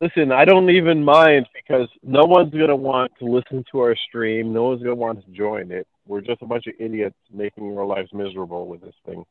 Listen, 0.01 0.33
I 0.33 0.45
don't 0.45 0.69
even 0.69 1.05
mind 1.05 1.47
because 1.55 1.89
no 2.03 2.25
one's 2.25 2.53
gonna 2.53 2.75
want 2.75 3.13
to 3.21 3.25
listen 3.25 3.65
to 3.71 3.79
our 3.79 3.95
stream. 4.09 4.53
No 4.53 4.65
one's 4.65 4.83
gonna 4.83 4.97
want 4.97 5.25
to 5.25 5.31
join 5.31 5.71
it. 5.71 5.87
We're 6.07 6.21
just 6.21 6.43
a 6.43 6.47
bunch 6.47 6.67
of 6.67 6.75
idiots 6.81 7.15
making 7.33 7.77
our 7.79 7.85
lives 7.87 8.13
miserable 8.13 8.67
with 8.67 8.81
this 8.81 8.95
thing. 9.07 9.25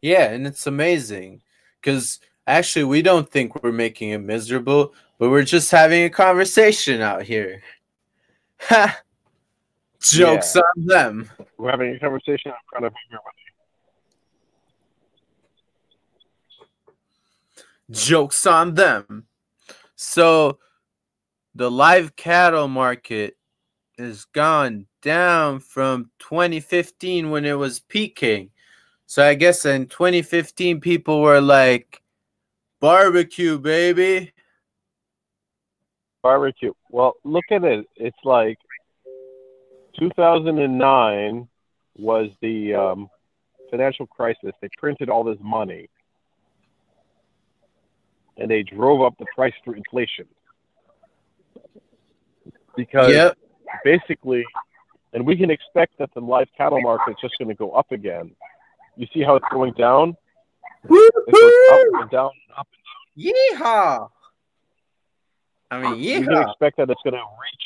yeah, 0.00 0.30
and 0.30 0.46
it's 0.46 0.68
amazing. 0.68 1.42
Cause 1.82 2.20
actually 2.46 2.84
we 2.84 3.02
don't 3.02 3.28
think 3.28 3.62
we're 3.62 3.72
making 3.72 4.10
it 4.10 4.18
miserable, 4.18 4.94
but 5.18 5.30
we're 5.30 5.44
just 5.44 5.70
having 5.70 6.04
a 6.04 6.10
conversation 6.10 7.00
out 7.00 7.22
here. 7.22 7.62
Ha! 8.68 9.00
Jokes 10.00 10.54
Yeah. 10.56 10.62
on 10.76 10.86
them. 10.86 11.30
We're 11.58 11.70
having 11.70 11.94
a 11.94 11.98
conversation 11.98 12.50
in 12.50 12.56
front 12.70 12.86
of 12.86 12.94
everyone. 13.06 13.32
Jokes 17.90 18.46
on 18.46 18.74
them. 18.74 19.26
So 19.96 20.58
the 21.54 21.70
live 21.70 22.16
cattle 22.16 22.68
market 22.68 23.36
has 23.98 24.24
gone 24.24 24.86
down 25.02 25.60
from 25.60 26.10
2015 26.18 27.30
when 27.30 27.44
it 27.44 27.58
was 27.58 27.80
peaking. 27.80 28.50
So 29.06 29.24
I 29.24 29.34
guess 29.34 29.64
in 29.66 29.86
2015 29.86 30.80
people 30.80 31.20
were 31.20 31.40
like 31.40 32.01
barbecue 32.82 33.58
baby. 33.58 34.32
Barbecue. 36.22 36.72
Well, 36.90 37.14
look 37.24 37.44
at 37.50 37.64
it. 37.64 37.86
It's 37.96 38.16
like 38.24 38.58
2009 39.98 41.48
was 41.96 42.30
the 42.42 42.74
um, 42.74 43.08
financial 43.70 44.06
crisis. 44.06 44.52
They 44.60 44.68
printed 44.76 45.08
all 45.08 45.24
this 45.24 45.38
money, 45.40 45.88
and 48.36 48.50
they 48.50 48.62
drove 48.62 49.00
up 49.00 49.14
the 49.18 49.26
price 49.34 49.54
through 49.64 49.74
inflation. 49.74 50.26
Because 52.76 53.10
Yep. 53.10 53.38
basically, 53.84 54.44
and 55.12 55.24
we 55.24 55.36
can 55.36 55.50
expect 55.50 55.98
that 55.98 56.12
the 56.14 56.20
live 56.20 56.48
cattle 56.56 56.80
market 56.80 57.12
is 57.12 57.16
just 57.20 57.34
going 57.38 57.48
to 57.48 57.54
go 57.54 57.72
up 57.72 57.92
again. 57.92 58.34
You 58.96 59.06
see 59.14 59.22
how 59.22 59.36
it's 59.36 59.46
going 59.52 59.72
down? 59.74 60.16
It 60.84 61.32
goes 61.32 61.96
up 61.96 62.02
and 62.02 62.10
down 62.10 62.30
and 62.48 62.58
up. 62.58 62.68
Yeehaw. 63.16 64.10
I 65.70 65.80
mean, 65.80 66.02
You 66.02 66.24
can 66.24 66.36
expect 66.36 66.76
that 66.76 66.90
it's 66.90 67.00
going 67.02 67.14
to 67.14 67.18
reach 67.18 67.62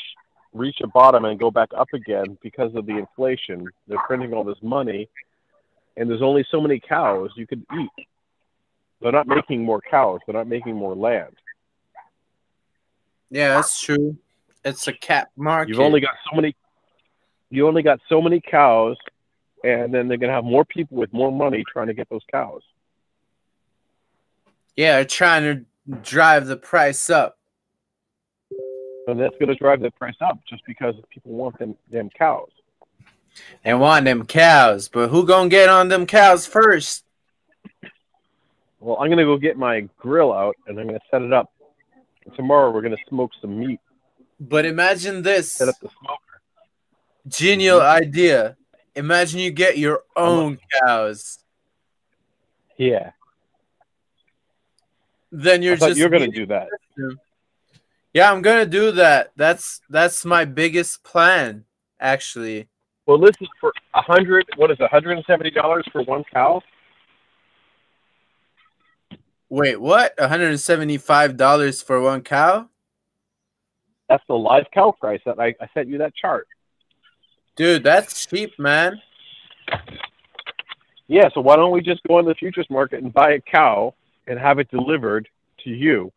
reach 0.53 0.77
a 0.81 0.87
bottom 0.87 1.25
and 1.25 1.39
go 1.39 1.51
back 1.51 1.69
up 1.77 1.89
again 1.93 2.37
because 2.41 2.73
of 2.75 2.85
the 2.85 2.97
inflation. 2.97 3.67
They're 3.87 4.01
printing 4.05 4.33
all 4.33 4.43
this 4.43 4.57
money, 4.61 5.09
and 5.95 6.09
there's 6.09 6.21
only 6.21 6.45
so 6.49 6.59
many 6.59 6.79
cows 6.79 7.31
you 7.35 7.45
could 7.45 7.63
eat. 7.79 8.07
They're 9.01 9.11
not 9.11 9.27
making 9.27 9.63
more 9.63 9.81
cows. 9.81 10.19
They're 10.25 10.35
not 10.35 10.47
making 10.47 10.75
more 10.75 10.95
land. 10.95 11.35
Yeah, 13.29 13.55
that's 13.55 13.79
true. 13.79 14.17
It's 14.65 14.87
a 14.87 14.93
cap 14.93 15.29
market. 15.35 15.69
You've 15.69 15.79
only 15.79 15.99
got 15.99 16.15
so 16.29 16.35
many. 16.35 16.55
You 17.49 17.67
only 17.67 17.83
got 17.83 17.99
so 18.09 18.21
many 18.21 18.41
cows, 18.41 18.97
and 19.63 19.93
then 19.93 20.07
they're 20.07 20.17
gonna 20.17 20.33
have 20.33 20.43
more 20.43 20.65
people 20.65 20.97
with 20.97 21.13
more 21.13 21.31
money 21.31 21.63
trying 21.71 21.87
to 21.87 21.93
get 21.93 22.09
those 22.09 22.23
cows. 22.31 22.61
Yeah, 24.77 24.93
they're 24.93 25.05
trying 25.05 25.43
to 25.43 25.99
drive 26.03 26.45
the 26.45 26.55
price 26.55 27.09
up. 27.09 27.37
And 29.07 29.19
that's 29.19 29.35
gonna 29.39 29.55
drive 29.55 29.81
the 29.81 29.91
price 29.91 30.15
up 30.21 30.39
just 30.47 30.63
because 30.65 30.95
people 31.09 31.31
want 31.31 31.57
them 31.57 31.75
them 31.89 32.09
cows. 32.09 32.51
They 33.63 33.73
want 33.73 34.05
them 34.05 34.25
cows, 34.25 34.89
but 34.89 35.09
who 35.09 35.25
gonna 35.25 35.49
get 35.49 35.69
on 35.69 35.87
them 35.87 36.05
cows 36.05 36.45
first? 36.45 37.05
Well, 38.79 38.97
I'm 38.99 39.09
gonna 39.09 39.23
go 39.23 39.37
get 39.37 39.57
my 39.57 39.87
grill 39.97 40.31
out 40.31 40.55
and 40.67 40.79
I'm 40.79 40.87
gonna 40.87 40.99
set 41.09 41.21
it 41.21 41.33
up. 41.33 41.51
Tomorrow 42.35 42.71
we're 42.71 42.81
gonna 42.81 42.97
smoke 43.07 43.31
some 43.41 43.57
meat. 43.57 43.79
But 44.39 44.65
imagine 44.65 45.23
this 45.23 45.53
Set 45.53 45.69
up 45.69 45.75
the 45.81 45.89
smoker. 45.99 46.41
genial 47.27 47.79
mm-hmm. 47.79 48.03
idea. 48.03 48.57
Imagine 48.95 49.39
you 49.39 49.51
get 49.51 49.77
your 49.77 50.03
own 50.15 50.59
cows. 50.83 51.39
Yeah, 52.77 53.11
Then 55.31 55.61
you're 55.61 55.75
just 55.75 55.97
you 55.97 56.03
were 56.03 56.09
gonna 56.09 56.27
do 56.27 56.45
that. 56.47 56.69
Yeah, 58.13 58.31
I'm 58.31 58.41
gonna 58.41 58.65
do 58.65 58.91
that. 58.93 59.31
That's 59.35 59.81
that's 59.89 60.25
my 60.25 60.45
biggest 60.45 61.03
plan, 61.03 61.65
actually. 61.99 62.67
Well, 63.05 63.17
this 63.17 63.35
is 63.41 63.47
for 63.59 63.73
a 63.93 64.01
hundred. 64.01 64.45
What 64.55 64.71
is 64.71 64.77
it? 64.79 64.89
Hundred 64.89 65.17
and 65.17 65.25
seventy 65.25 65.51
dollars 65.51 65.85
for 65.91 66.03
one 66.03 66.23
cow? 66.33 66.61
Wait, 69.49 69.79
what? 69.79 70.15
$175 70.17 71.83
for 71.83 72.01
one 72.01 72.21
cow? 72.21 72.67
That's 74.09 74.23
the 74.27 74.33
live 74.33 74.65
cow 74.73 74.93
price. 74.99 75.21
That 75.25 75.39
I, 75.39 75.55
I 75.61 75.69
sent 75.73 75.87
you 75.87 75.97
that 75.99 76.13
chart. 76.15 76.47
Dude, 77.55 77.83
that's 77.83 78.25
cheap, 78.25 78.57
man. 78.59 79.01
Yeah. 81.07 81.29
So 81.33 81.41
why 81.41 81.55
don't 81.55 81.71
we 81.71 81.81
just 81.81 82.03
go 82.07 82.17
on 82.17 82.25
the 82.25 82.35
futures 82.35 82.67
market 82.69 83.01
and 83.01 83.13
buy 83.13 83.31
a 83.31 83.39
cow 83.39 83.93
and 84.27 84.37
have 84.39 84.59
it 84.59 84.69
delivered 84.69 85.27
to 85.63 85.69
you? 85.69 86.11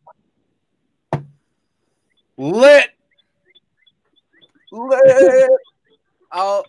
Lit. 2.37 2.91
Lit. 4.73 5.51
I'll 6.33 6.65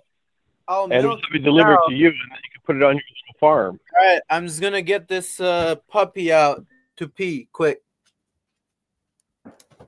I'll 0.68 0.84
And 0.84 1.03
milk 1.03 1.19
have 1.23 1.35
it 1.35 1.43
delivered 1.43 1.77
cow. 1.77 1.88
to 1.89 1.93
you, 1.95 2.07
and 2.07 2.15
then 2.31 2.39
you 2.43 2.49
can 2.53 2.61
put 2.65 2.76
it 2.76 2.84
on 2.84 2.95
your 2.95 3.03
farm. 3.39 3.80
All 3.99 4.05
right, 4.07 4.22
I'm 4.30 4.47
just 4.47 4.61
gonna 4.61 4.81
get 4.81 5.07
this 5.07 5.39
uh 5.39 5.76
puppy 5.89 6.31
out 6.31 6.65
to 6.97 7.07
pee 7.07 7.47
quick. 7.51 7.81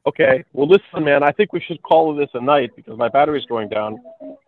Okay. 0.05 0.43
Well, 0.51 0.67
listen, 0.67 1.03
man. 1.03 1.23
I 1.23 1.31
think 1.31 1.53
we 1.53 1.61
should 1.61 1.81
call 1.81 2.13
this 2.13 2.29
a 2.33 2.41
night 2.41 2.71
because 2.75 2.97
my 2.97 3.07
battery's 3.07 3.45
going 3.45 3.69
down. 3.69 3.99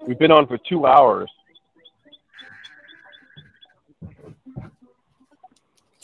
We've 0.06 0.20
been 0.20 0.32
on 0.32 0.48
for 0.48 0.58
two 0.58 0.86
hours. 0.86 1.32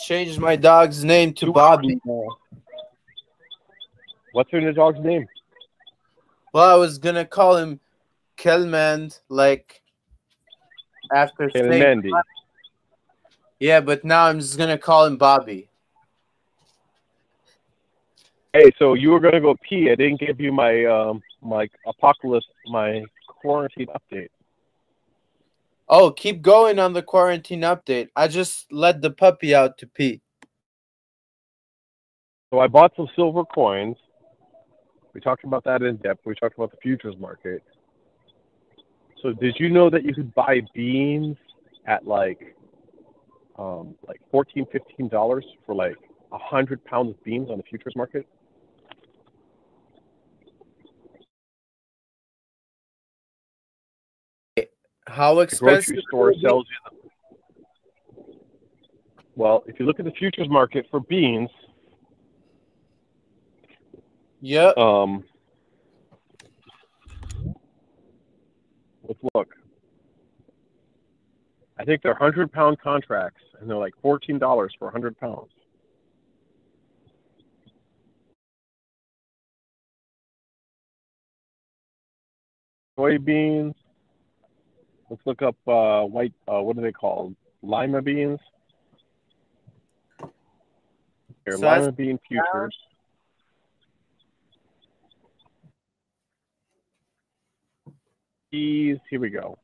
Change 0.05 0.39
my 0.39 0.55
dog's 0.55 1.03
name 1.03 1.33
to 1.33 1.51
Bobby. 1.51 1.99
What's 4.33 4.49
her 4.51 4.71
dog's 4.71 4.99
name? 4.99 5.27
Well, 6.53 6.69
I 6.69 6.75
was 6.75 6.97
gonna 6.97 7.25
call 7.25 7.57
him 7.57 7.79
Kelmand, 8.37 9.19
like 9.29 9.81
after 11.13 11.49
Ken 11.49 11.65
and 11.65 11.71
saying- 11.71 11.83
Mandy. 11.83 12.11
Yeah, 13.59 13.79
but 13.81 14.03
now 14.03 14.25
I'm 14.25 14.39
just 14.39 14.57
gonna 14.57 14.77
call 14.77 15.05
him 15.05 15.17
Bobby. 15.17 15.69
Hey, 18.53 18.71
so 18.79 18.95
you 18.95 19.11
were 19.11 19.19
gonna 19.19 19.39
go 19.39 19.55
pee. 19.61 19.91
I 19.91 19.95
didn't 19.95 20.19
give 20.19 20.41
you 20.41 20.51
my 20.51 20.83
um 20.85 21.21
my 21.41 21.69
apocalypse 21.85 22.47
my 22.65 23.03
quarantine 23.27 23.87
update. 23.87 24.29
Oh, 25.93 26.09
keep 26.09 26.41
going 26.41 26.79
on 26.79 26.93
the 26.93 27.03
quarantine 27.03 27.61
update. 27.61 28.07
I 28.15 28.29
just 28.29 28.71
let 28.71 29.01
the 29.01 29.11
puppy 29.11 29.53
out 29.53 29.77
to 29.79 29.87
pee. 29.87 30.21
So 32.53 32.59
I 32.59 32.67
bought 32.67 32.93
some 32.95 33.09
silver 33.13 33.43
coins. 33.43 33.97
We 35.13 35.19
talked 35.19 35.43
about 35.43 35.65
that 35.65 35.81
in 35.81 35.97
depth. 35.97 36.21
We 36.25 36.33
talked 36.35 36.55
about 36.57 36.71
the 36.71 36.77
futures 36.81 37.15
market. 37.19 37.61
So 39.21 39.33
did 39.33 39.57
you 39.59 39.69
know 39.69 39.89
that 39.89 40.05
you 40.05 40.13
could 40.13 40.33
buy 40.33 40.61
beans 40.73 41.35
at 41.85 42.07
like 42.07 42.55
um, 43.59 43.93
like 44.07 44.21
14 44.31 44.65
15 44.71 45.09
dollars 45.09 45.45
for 45.65 45.75
like 45.75 45.97
a 46.31 46.37
hundred 46.37 46.83
pounds 46.85 47.09
of 47.09 47.21
beans 47.25 47.49
on 47.49 47.57
the 47.57 47.63
futures 47.63 47.97
market. 47.97 48.25
How 55.11 55.35
The 55.35 55.41
expensive? 55.41 55.95
grocery 55.95 56.03
store 56.07 56.33
sells 56.41 56.65
you. 56.69 56.91
The, 56.91 58.21
well, 59.35 59.63
if 59.67 59.79
you 59.79 59.85
look 59.85 59.99
at 59.99 60.05
the 60.05 60.11
futures 60.11 60.49
market 60.49 60.85
for 60.89 61.01
beans, 61.01 61.49
Yep. 64.43 64.77
um, 64.77 65.23
let's 69.07 69.19
look. 69.35 69.53
I 71.77 71.83
think 71.83 72.01
they're 72.01 72.15
hundred 72.15 72.51
pound 72.51 72.79
contracts, 72.79 73.41
and 73.59 73.69
they're 73.69 73.77
like 73.77 73.93
fourteen 74.01 74.39
dollars 74.39 74.73
for 74.79 74.89
hundred 74.89 75.17
pounds. 75.19 75.51
Soybeans. 82.97 83.80
Let's 85.11 85.23
look 85.25 85.41
up 85.41 85.57
uh, 85.67 86.03
white. 86.05 86.33
Uh, 86.47 86.61
what 86.61 86.77
are 86.77 86.81
they 86.81 86.93
called? 86.93 87.35
Lima 87.61 88.01
beans. 88.01 88.39
Here, 91.45 91.57
So 91.57 91.67
lima 91.67 91.91
bean 91.91 92.17
futures. 92.25 92.77
Peas. 98.51 98.99
Here 99.09 99.19
we 99.19 99.29
go. 99.29 99.59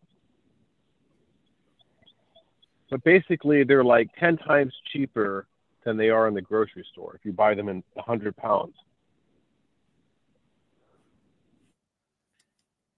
But 2.91 3.02
basically, 3.06 3.64
they're 3.64 3.86
like 3.86 4.10
ten 4.19 4.36
times 4.36 4.74
cheaper 4.91 5.48
than 5.86 5.95
they 5.95 6.10
are 6.10 6.28
in 6.28 6.34
the 6.34 6.41
grocery 6.41 6.86
store 6.91 7.15
if 7.15 7.24
you 7.24 7.32
buy 7.32 7.53
them 7.53 7.69
in 7.69 7.82
hundred 7.98 8.36
pounds. 8.36 8.76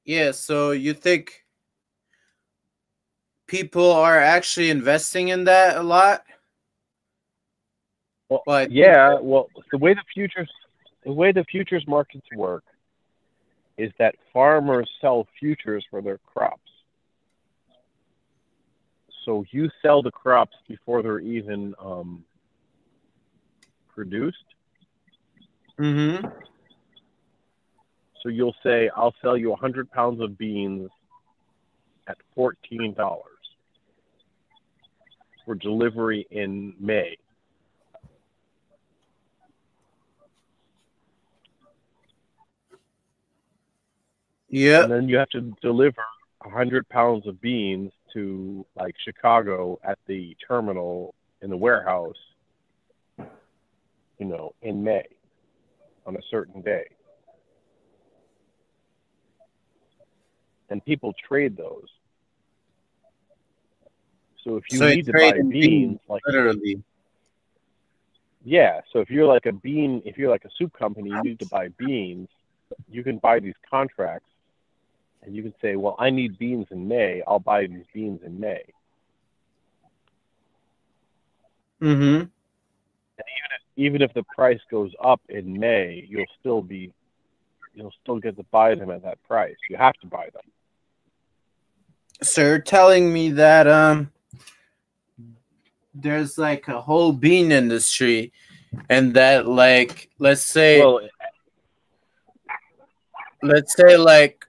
Yeah, 0.04 0.32
so 0.32 0.72
you 0.72 0.96
think 0.96 1.46
people 3.50 3.92
are 3.92 4.18
actually 4.18 4.70
investing 4.70 5.30
in 5.30 5.44
that 5.46 5.76
a 5.76 5.84
lot? 5.84 6.24
Well, 8.30 8.44
But 8.46 8.72
Yeah, 8.72 9.20
well, 9.20 9.50
the 9.72 9.78
way 9.78 9.94
the 9.94 10.04
futures, 10.14 10.50
the 11.04 11.12
way 11.12 11.32
the 11.32 11.44
futures 11.46 11.86
markets 11.88 12.28
work, 12.36 12.64
is 13.78 13.92
that 13.98 14.16
farmers 14.32 14.90
sell 15.02 15.28
futures 15.40 15.86
for 15.90 16.02
their 16.02 16.20
crops. 16.20 16.62
So 19.26 19.44
you 19.52 19.70
sell 19.82 20.02
the 20.02 20.12
crops 20.12 20.56
before 20.68 21.02
they're 21.02 21.20
even 21.20 21.74
um, 21.80 22.24
produced. 23.88 24.38
Mm-hmm. 25.80 26.28
So 28.22 28.30
you'll 28.30 28.56
say, 28.64 28.90
"I'll 28.96 29.16
sell 29.22 29.38
you 29.38 29.50
100 29.52 29.90
pounds 29.92 30.22
of 30.22 30.38
beans 30.38 30.90
at 32.08 32.18
$14 32.36 32.96
for 35.50 35.56
delivery 35.56 36.28
in 36.30 36.76
May." 36.80 37.18
Yeah. 44.50 44.84
and 44.84 44.92
then 44.92 45.10
you 45.10 45.18
have 45.18 45.30
to 45.30 45.42
deliver 45.62 46.04
100 46.42 46.88
pounds 46.90 47.26
of 47.26 47.42
beans 47.42 47.92
to 48.14 48.64
like 48.76 48.96
Chicago 49.04 49.80
at 49.84 49.98
the 50.06 50.38
terminal 50.48 51.16
in 51.42 51.50
the 51.50 51.58
warehouse, 51.58 52.18
you 53.18 54.26
know, 54.26 54.54
in 54.62 54.84
May 54.84 55.06
on 56.06 56.16
a 56.16 56.22
certain 56.30 56.62
day. 56.62 56.86
And 60.70 60.86
people 60.86 61.14
trade 61.28 61.58
those. 61.58 61.88
So 64.44 64.58
if 64.58 64.64
you 64.72 64.78
So 64.78 64.88
need 64.88 65.06
to 65.06 65.14
buy 65.14 65.34
beans, 65.34 65.52
beans, 65.52 66.00
like 66.08 66.22
Literally. 66.26 66.82
yeah, 68.44 68.82
so 68.92 69.00
if 69.00 69.10
you're 69.10 69.26
like 69.26 69.46
a 69.46 69.52
bean, 69.52 70.02
if 70.06 70.18
you're 70.18 70.30
like 70.30 70.46
a 70.46 70.50
soup 70.58 70.74
company, 70.78 71.10
you 71.10 71.22
need 71.24 71.40
to 71.40 71.46
buy 71.48 71.70
beans. 71.70 72.30
You 72.90 73.04
can 73.04 73.18
buy 73.18 73.40
these 73.40 73.56
contracts, 73.70 74.30
and 75.24 75.36
you 75.36 75.42
can 75.44 75.54
say, 75.62 75.76
"Well, 75.76 75.96
I 76.00 76.10
need 76.10 76.38
beans 76.38 76.68
in 76.72 76.88
May. 76.88 77.22
I'll 77.28 77.40
buy 77.40 77.66
these 77.68 77.86
beans 77.94 78.22
in 78.24 78.40
May." 78.40 78.64
Mm-hmm. 81.82 82.22
And 82.22 82.32
even 83.76 84.02
if 84.02 84.14
the 84.14 84.24
price 84.36 84.60
goes 84.70 84.92
up 85.04 85.22
in 85.30 85.60
May, 85.60 86.06
you'll 86.08 86.26
still 86.40 86.62
be, 86.62 86.94
you'll 87.74 87.94
still 88.02 88.20
get 88.20 88.38
to 88.38 88.44
buy 88.52 88.76
them 88.76 88.92
at 88.92 89.02
that 89.04 89.22
price. 89.24 89.56
You 89.70 89.78
have 89.78 89.96
to 90.02 90.08
buy 90.08 90.30
them. 90.34 90.44
So 92.22 92.42
you're 92.42 92.60
telling 92.60 93.12
me 93.14 93.32
that 93.32 93.68
um 93.68 94.12
there's 96.02 96.38
like 96.38 96.68
a 96.68 96.80
whole 96.82 97.12
bean 97.12 97.52
industry 97.52 98.32
and 98.90 99.14
that 99.14 99.48
like 99.48 100.10
let's 100.20 100.44
say 100.44 100.80
Well, 100.80 101.02
let's 103.42 103.76
say 103.76 103.98
like 103.98 104.46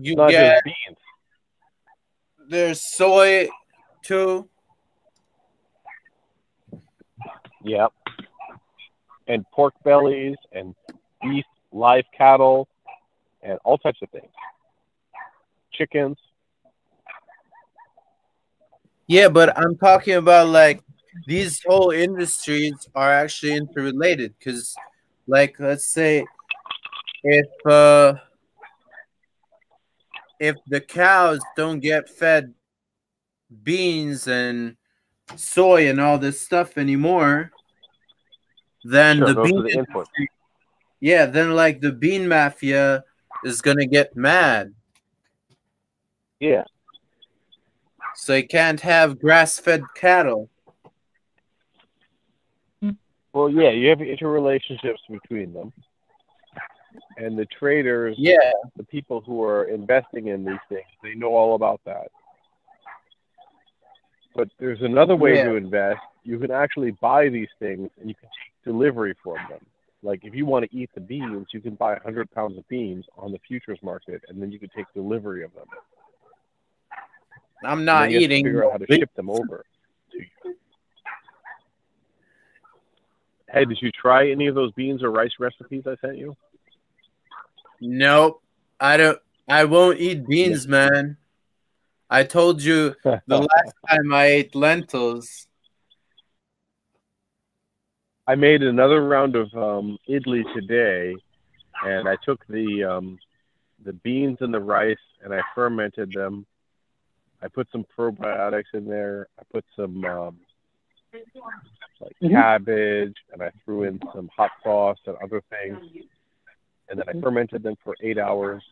you 0.00 0.14
get 0.14 0.62
beans. 0.64 0.98
there's 2.48 2.82
soy 2.82 3.48
too. 4.02 4.48
Yep. 7.64 7.92
And 9.26 9.44
pork 9.52 9.74
bellies 9.84 10.36
and 10.52 10.74
beef, 11.22 11.44
live 11.72 12.04
cattle, 12.16 12.68
and 13.42 13.58
all 13.64 13.78
types 13.78 14.00
of 14.02 14.10
things. 14.10 14.32
Chickens. 15.72 16.16
Yeah, 19.10 19.28
but 19.28 19.58
I'm 19.58 19.76
talking 19.76 20.14
about 20.14 20.50
like 20.50 20.84
these 21.26 21.60
whole 21.66 21.90
industries 21.90 22.88
are 22.94 23.10
actually 23.10 23.56
interrelated 23.56 24.36
because 24.38 24.76
like 25.26 25.56
let's 25.58 25.86
say 25.86 26.24
if 27.24 27.48
uh 27.66 28.14
if 30.38 30.54
the 30.68 30.80
cows 30.80 31.40
don't 31.56 31.80
get 31.80 32.08
fed 32.08 32.54
beans 33.64 34.28
and 34.28 34.76
soy 35.34 35.90
and 35.90 36.00
all 36.00 36.16
this 36.16 36.40
stuff 36.40 36.78
anymore 36.78 37.50
then 38.84 39.18
Sure, 39.18 39.34
the 39.34 39.42
bean 39.42 39.62
the 39.64 40.06
yeah 41.00 41.26
then 41.26 41.56
like 41.56 41.80
the 41.80 41.90
bean 41.90 42.28
mafia 42.28 43.02
is 43.44 43.60
gonna 43.60 43.86
get 43.86 44.14
mad 44.14 44.72
Yeah. 46.38 46.62
So 48.20 48.34
you 48.34 48.46
can't 48.46 48.80
have 48.80 49.18
grass-fed 49.18 49.82
cattle 49.96 50.48
Well, 53.32 53.48
yeah, 53.48 53.70
you 53.70 53.88
have 53.90 53.98
interrelationships 53.98 54.98
between 55.08 55.52
them. 55.52 55.72
And 57.16 57.38
the 57.38 57.46
traders, 57.46 58.16
yeah 58.18 58.50
the 58.76 58.82
people 58.84 59.20
who 59.20 59.42
are 59.44 59.64
investing 59.64 60.28
in 60.28 60.44
these 60.44 60.58
things, 60.68 60.86
they 61.02 61.14
know 61.14 61.28
all 61.36 61.54
about 61.54 61.80
that. 61.84 62.08
But 64.34 64.48
there's 64.58 64.82
another 64.82 65.14
way 65.16 65.36
Yeah. 65.36 65.44
to 65.44 65.54
invest. 65.54 66.00
You 66.24 66.38
can 66.38 66.50
actually 66.50 66.90
buy 66.92 67.28
these 67.28 67.48
things 67.58 67.88
and 67.98 68.08
you 68.08 68.14
can 68.16 68.28
take 68.28 68.64
delivery 68.64 69.14
from 69.22 69.36
them. 69.48 69.64
Like 70.02 70.24
if 70.24 70.34
you 70.34 70.44
want 70.46 70.68
to 70.68 70.76
eat 70.76 70.90
the 70.94 71.00
beans, 71.00 71.46
you 71.52 71.60
can 71.60 71.74
buy 71.76 71.92
100 71.94 72.30
pounds 72.32 72.58
of 72.58 72.66
beans 72.68 73.06
on 73.16 73.30
the 73.32 73.38
futures 73.46 73.78
market 73.82 74.22
and 74.28 74.42
then 74.42 74.50
you 74.50 74.58
can 74.58 74.70
take 74.70 74.86
delivery 74.92 75.44
of 75.44 75.54
them. 75.54 75.66
I'm 77.64 77.84
not 77.84 78.02
then 78.02 78.10
you 78.10 78.16
have 78.16 78.20
to 78.20 78.24
eating 78.24 78.44
figure 78.44 78.64
out 78.64 78.72
how 78.72 78.78
to 78.78 78.86
ship 78.94 79.14
them 79.14 79.30
over 79.30 79.64
to 80.10 80.18
you. 80.18 80.56
Hey, 83.52 83.64
did 83.64 83.78
you 83.80 83.90
try 83.90 84.30
any 84.30 84.46
of 84.46 84.54
those 84.54 84.70
beans 84.72 85.02
or 85.02 85.10
rice 85.10 85.32
recipes 85.40 85.82
I 85.86 85.96
sent 86.00 86.18
you? 86.18 86.36
Nope. 87.80 88.42
I 88.78 88.96
don't 88.96 89.18
I 89.48 89.64
won't 89.64 89.98
eat 89.98 90.26
beans, 90.26 90.68
man. 90.68 91.16
I 92.08 92.24
told 92.24 92.62
you 92.62 92.94
the 93.02 93.20
last 93.28 93.74
time 93.88 94.12
I 94.12 94.26
ate 94.26 94.54
lentils. 94.54 95.48
I 98.26 98.36
made 98.36 98.62
another 98.62 99.04
round 99.06 99.34
of 99.34 99.52
um, 99.54 99.98
idli 100.08 100.44
today, 100.54 101.16
and 101.84 102.08
I 102.08 102.16
took 102.24 102.46
the 102.46 102.84
um, 102.84 103.18
the 103.84 103.92
beans 103.92 104.38
and 104.40 104.54
the 104.54 104.60
rice 104.60 104.96
and 105.22 105.34
I 105.34 105.40
fermented 105.54 106.12
them. 106.12 106.46
I 107.42 107.48
put 107.48 107.68
some 107.72 107.84
probiotics 107.96 108.74
in 108.74 108.86
there. 108.86 109.28
I 109.38 109.42
put 109.52 109.64
some 109.74 110.04
um, 110.04 110.36
like 112.00 112.16
cabbage, 112.30 113.16
and 113.32 113.42
I 113.42 113.50
threw 113.64 113.84
in 113.84 114.00
some 114.14 114.30
hot 114.36 114.50
sauce 114.62 114.98
and 115.06 115.16
other 115.22 115.42
things. 115.50 115.78
And 116.88 116.98
then 116.98 117.08
I 117.08 117.20
fermented 117.20 117.62
them 117.62 117.76
for 117.84 117.94
eight 118.02 118.18
hours. 118.18 118.62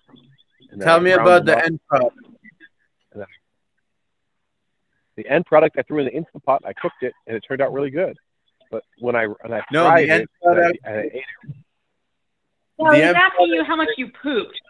And 0.71 0.81
Tell 0.81 1.01
me 1.01 1.13
about 1.13 1.45
the 1.45 1.57
up. 1.57 1.65
end 1.65 1.81
product. 1.89 2.17
The 5.17 5.27
end 5.29 5.47
product 5.47 5.77
I 5.79 5.83
threw 5.83 5.99
in 5.99 6.05
the 6.07 6.13
instant 6.13 6.45
pot. 6.45 6.63
I 6.65 6.73
cooked 6.75 7.03
it, 7.03 7.13
and 7.27 7.37
it 7.37 7.41
turned 7.47 7.61
out 7.61 7.73
really 7.73 7.91
good. 7.91 8.17
But 8.71 8.85
when 8.99 9.17
I 9.17 9.27
when 9.27 9.53
I 9.53 9.63
No, 9.73 9.85
fried 9.85 10.05
the 10.05 10.11
end 10.13 10.23
it, 10.23 10.31
and 10.43 10.59
I, 10.61 10.71
and 10.85 10.97
I 10.97 11.03
ate 11.03 11.13
it, 11.15 11.25
Well, 12.77 12.93
The 12.93 12.99
he's 12.99 13.07
end 13.07 13.17
asking 13.17 13.47
you 13.49 13.65
how 13.65 13.77
much 13.77 13.89
you 13.97 14.11
pooped. 14.23 14.61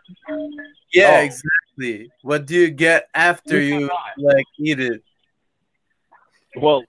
Yeah, 0.93 1.20
Oh. 1.20 1.24
exactly. 1.24 2.10
What 2.22 2.47
do 2.47 2.55
you 2.55 2.70
get 2.70 3.09
after 3.14 3.60
Yes, 3.60 3.74
I'm 3.74 3.80
you 3.80 3.90
like 4.26 4.47
eat 4.59 4.80
it? 4.80 5.02
well, 6.56 6.82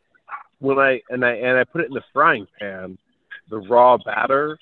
when 0.60 0.80
I 0.80 1.02
and 1.10 1.24
I 1.26 1.32
and 1.34 1.58
I 1.58 1.64
put 1.64 1.82
it 1.82 1.88
in 1.88 1.94
the 1.94 2.04
frying 2.14 2.48
pan, 2.60 2.98
the 3.50 3.58
raw 3.60 3.98
batter, 3.98 4.58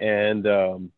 and 0.00 0.46
um, 0.46 0.92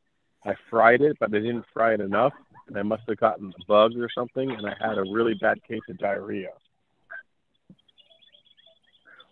I 0.45 0.55
fried 0.71 1.01
it, 1.01 1.17
but 1.19 1.31
I 1.35 1.39
didn't 1.39 1.65
fry 1.73 1.95
it 1.95 2.01
enough, 2.01 2.33
and 2.69 2.77
I 2.77 2.83
must 2.83 3.03
have 3.09 3.19
gotten 3.19 3.49
a 3.59 3.65
bug 3.67 3.97
or 3.97 4.09
something, 4.15 4.51
and 4.51 4.67
I 4.67 4.75
had 4.79 4.99
a 4.99 5.03
really 5.03 5.35
bad 5.35 5.63
case 5.65 5.81
of 5.89 5.99
diarrhea. 5.99 6.51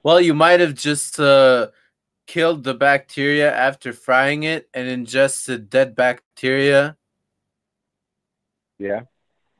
Well, 0.02 0.20
you 0.20 0.34
might 0.34 0.60
have 0.60 0.74
just 0.74 1.18
uh, 1.18 1.68
killed 2.26 2.64
the 2.64 2.74
bacteria 2.74 3.54
after 3.54 3.92
frying 3.92 4.42
it 4.42 4.68
and 4.74 4.88
ingested 4.88 5.70
dead 5.70 5.94
bacteria, 5.94 6.96
Yeah. 8.78 9.02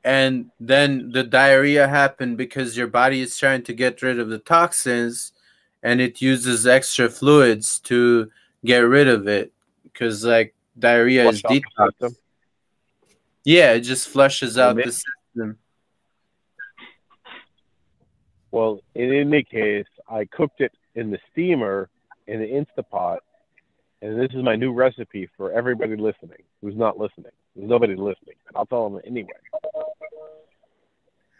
and 0.02 0.50
then 0.58 1.10
the 1.12 1.24
diarrhea 1.24 1.86
happened 1.88 2.36
because 2.36 2.76
your 2.76 2.86
body 2.86 3.20
is 3.20 3.36
trying 3.36 3.62
to 3.64 3.72
get 3.72 4.02
rid 4.02 4.18
of 4.18 4.28
the 4.28 4.38
toxins, 4.38 5.32
and 5.82 6.00
it 6.00 6.22
uses 6.22 6.66
extra 6.66 7.08
fluids 7.08 7.78
to 7.80 8.30
get 8.64 8.80
rid 8.80 9.08
of 9.08 9.28
it. 9.28 9.52
Because 9.82 10.24
like 10.24 10.54
diarrhea 10.78 11.28
is 11.28 11.40
Flush 11.40 11.52
the 11.52 11.64
detox. 11.78 12.16
Yeah, 13.44 13.72
it 13.72 13.80
just 13.80 14.08
flushes 14.08 14.56
out 14.56 14.76
the 14.76 14.90
system. 14.90 15.58
Well, 18.50 18.80
in 18.94 19.12
any 19.12 19.42
case, 19.42 19.86
I 20.08 20.24
cooked 20.24 20.60
it 20.60 20.72
in 20.94 21.10
the 21.10 21.18
steamer 21.30 21.90
in 22.26 22.40
the 22.40 22.46
Instapot, 22.46 23.18
and 24.02 24.20
this 24.20 24.30
is 24.34 24.42
my 24.42 24.56
new 24.56 24.72
recipe 24.72 25.28
for 25.36 25.52
everybody 25.52 25.96
listening 25.96 26.42
who's 26.60 26.76
not 26.76 26.98
listening. 26.98 27.32
There's 27.54 27.68
nobody 27.68 27.94
listening, 27.94 28.36
I'll 28.54 28.66
tell 28.66 28.88
them 28.88 29.00
anyway. 29.06 29.30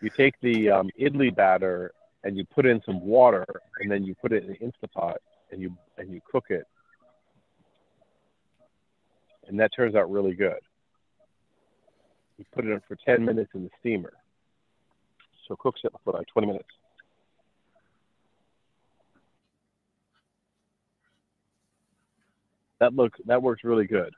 You 0.01 0.11
take 0.17 0.35
the 0.43 0.71
um, 0.71 0.91
idli 1.01 1.35
batter 1.35 1.93
and 2.25 2.37
you 2.37 2.45
put 2.45 2.67
in 2.67 2.83
some 2.85 3.01
water, 3.01 3.47
and 3.81 3.91
then 3.91 4.03
you 4.05 4.15
put 4.15 4.33
it 4.33 4.45
in 4.45 4.51
the 4.51 4.59
Instapot, 4.59 5.17
and 5.51 5.61
you 5.61 5.77
and 5.99 6.11
you 6.11 6.21
cook 6.31 6.47
it, 6.49 6.65
and 9.47 9.61
that 9.61 9.71
turns 9.75 9.95
out 9.95 10.11
really 10.11 10.35
good. 10.35 10.59
You 12.39 12.45
put 12.53 12.65
it 12.65 12.71
in 12.71 12.81
for 12.89 12.97
10 13.05 13.25
minutes 13.25 13.51
in 13.55 13.63
the 13.65 13.71
steamer, 13.79 14.13
so 15.47 15.55
it 15.55 15.61
cooks 15.61 15.83
it 15.85 15.93
for 16.03 16.15
like 16.15 16.27
20 16.29 16.47
minutes. 16.49 16.69
That 22.81 22.95
looks 22.95 23.19
that 23.27 23.43
works 23.43 23.65
really 23.65 23.87
good. 23.87 24.15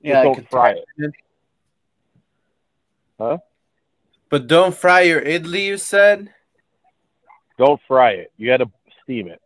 Yeah, 0.00 0.20
I 0.20 0.24
don't 0.24 0.50
fry 0.50 0.72
try 0.72 0.82
it. 0.96 1.12
Huh? 3.18 3.38
But 4.30 4.46
don't 4.46 4.76
fry 4.76 5.02
your 5.02 5.20
idli, 5.20 5.64
you 5.64 5.78
said? 5.78 6.32
Don't 7.56 7.80
fry 7.88 8.10
it. 8.12 8.32
You 8.36 8.46
got 8.48 8.58
to 8.58 8.70
steam 9.02 9.28
it. 9.28 9.40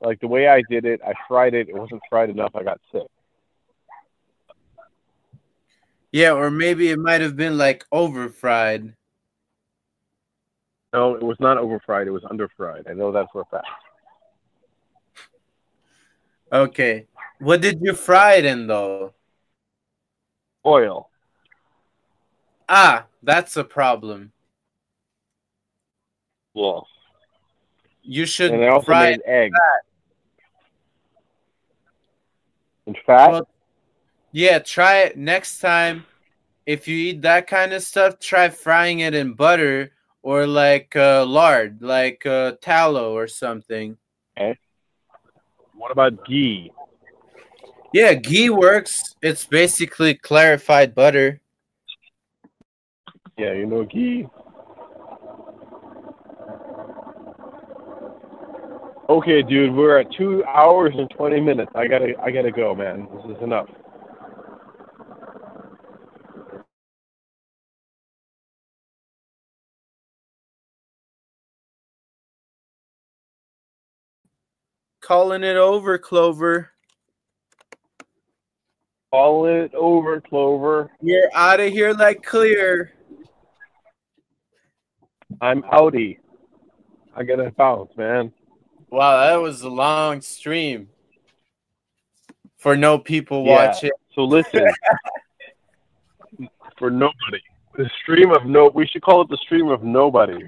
Like 0.00 0.20
the 0.20 0.26
way 0.26 0.48
I 0.48 0.62
did 0.68 0.84
it, 0.84 1.00
I 1.06 1.14
fried 1.28 1.54
it. 1.54 1.68
It 1.68 1.76
wasn't 1.76 2.02
fried 2.10 2.28
enough. 2.28 2.50
I 2.54 2.64
got 2.64 2.80
sick. 2.90 3.06
Yeah, 6.10 6.32
or 6.32 6.50
maybe 6.50 6.90
it 6.90 6.98
might 6.98 7.22
have 7.22 7.36
been 7.36 7.56
like 7.56 7.84
over 7.90 8.28
fried. 8.28 8.94
No, 10.92 11.14
it 11.14 11.22
was 11.22 11.38
not 11.40 11.56
over 11.56 11.80
fried. 11.86 12.06
It 12.06 12.10
was 12.10 12.24
under 12.28 12.50
fried. 12.54 12.86
I 12.90 12.92
know 12.92 13.12
that 13.12 13.28
for 13.32 13.42
a 13.42 13.44
fact. 13.46 13.66
Okay. 16.52 17.06
What 17.38 17.62
did 17.62 17.80
you 17.80 17.94
fry 17.94 18.34
it 18.34 18.44
in 18.44 18.66
though? 18.66 19.14
Oil. 20.64 21.08
Ah, 22.68 23.06
that's 23.22 23.56
a 23.56 23.64
problem. 23.64 24.32
Well, 26.54 26.86
You 28.02 28.26
should 28.26 28.52
and 28.52 28.64
also 28.64 28.84
fry 28.84 29.10
made 29.10 29.22
egg. 29.24 29.52
And 32.86 32.98
fat. 33.06 33.30
Well, 33.30 33.48
yeah, 34.32 34.58
try 34.58 34.98
it 34.98 35.16
next 35.16 35.60
time. 35.60 36.04
If 36.66 36.86
you 36.86 36.96
eat 36.96 37.22
that 37.22 37.46
kind 37.46 37.72
of 37.72 37.82
stuff, 37.82 38.18
try 38.18 38.48
frying 38.48 39.00
it 39.00 39.14
in 39.14 39.34
butter 39.34 39.92
or 40.22 40.46
like 40.46 40.94
uh, 40.94 41.24
lard, 41.24 41.82
like 41.82 42.24
uh, 42.26 42.52
tallow 42.60 43.14
or 43.14 43.26
something. 43.26 43.96
What 45.74 45.90
about 45.90 46.24
ghee? 46.26 46.72
Yeah, 47.92 48.14
ghee 48.14 48.50
works. 48.50 49.14
It's 49.22 49.44
basically 49.44 50.14
clarified 50.14 50.94
butter. 50.94 51.40
Yeah, 53.36 53.52
you 53.52 53.66
know 53.66 53.84
ghee. 53.84 54.26
Okay, 59.08 59.42
dude, 59.42 59.74
we're 59.74 59.98
at 59.98 60.06
two 60.16 60.42
hours 60.44 60.94
and 60.96 61.10
twenty 61.10 61.40
minutes. 61.40 61.70
I 61.74 61.86
gotta, 61.86 62.14
I 62.22 62.30
gotta 62.30 62.50
go, 62.50 62.74
man. 62.74 63.08
This 63.14 63.36
is 63.36 63.42
enough. 63.42 63.68
Calling 75.12 75.44
it 75.44 75.58
over, 75.58 75.98
Clover. 75.98 76.70
Call 79.10 79.44
it 79.44 79.74
over, 79.74 80.22
Clover. 80.22 80.90
You're 81.02 81.28
out 81.34 81.60
of 81.60 81.70
here 81.70 81.92
like 81.92 82.22
clear. 82.22 82.94
I'm 85.42 85.64
outie. 85.64 86.16
I 87.14 87.24
gotta 87.24 87.50
bounce, 87.50 87.94
man. 87.94 88.32
Wow, 88.88 89.26
that 89.26 89.36
was 89.36 89.60
a 89.60 89.68
long 89.68 90.22
stream 90.22 90.88
for 92.56 92.74
no 92.74 92.96
people 92.98 93.44
Yeah. 93.44 93.66
watching. 93.66 93.90
So 94.14 94.24
listen, 94.24 94.64
for 96.78 96.90
nobody, 96.90 97.42
the 97.76 97.90
stream 98.00 98.30
of 98.30 98.46
no. 98.46 98.70
We 98.74 98.86
should 98.86 99.02
call 99.02 99.20
it 99.20 99.28
the 99.28 99.36
stream 99.44 99.68
of 99.68 99.82
nobody. 99.82 100.42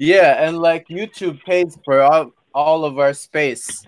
Yeah, 0.00 0.42
and 0.42 0.56
like 0.56 0.88
YouTube 0.88 1.44
pays 1.44 1.78
for 1.84 2.00
all, 2.00 2.30
all 2.54 2.84
of 2.84 2.98
our 2.98 3.12
space. 3.14 3.84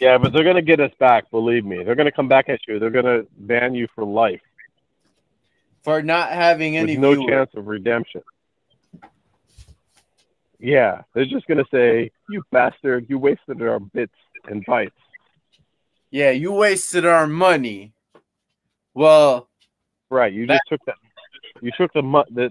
Yeah, 0.00 0.18
but 0.18 0.32
they're 0.32 0.44
gonna 0.44 0.62
get 0.62 0.80
us 0.80 0.92
back. 0.98 1.30
Believe 1.30 1.64
me, 1.64 1.82
they're 1.82 1.94
gonna 1.96 2.12
come 2.12 2.28
back 2.28 2.48
at 2.48 2.60
you. 2.68 2.78
They're 2.78 2.90
gonna 2.90 3.22
ban 3.36 3.74
you 3.74 3.88
for 3.94 4.04
life 4.04 4.40
For 5.82 6.02
not 6.02 6.30
having 6.30 6.76
any 6.76 6.92
with 6.92 7.00
no 7.00 7.14
viewers. 7.14 7.28
chance 7.30 7.50
of 7.56 7.66
redemption. 7.66 8.22
Yeah, 10.60 11.02
they're 11.14 11.24
just 11.24 11.46
gonna 11.46 11.64
say, 11.70 12.10
"You 12.28 12.42
bastard! 12.50 13.06
You 13.08 13.18
wasted 13.18 13.62
our 13.62 13.78
bits 13.80 14.14
and 14.48 14.64
bytes." 14.66 14.90
Yeah, 16.10 16.30
you 16.30 16.52
wasted 16.52 17.04
our 17.04 17.26
money. 17.26 17.92
Well, 18.94 19.46
Right? 20.10 20.32
You 20.32 20.46
That- 20.46 20.54
just 20.54 20.68
took 20.70 20.84
that. 20.86 20.96
You 21.60 21.70
took 21.76 21.92
the 21.92 22.00
mu- 22.02 22.24
the. 22.30 22.50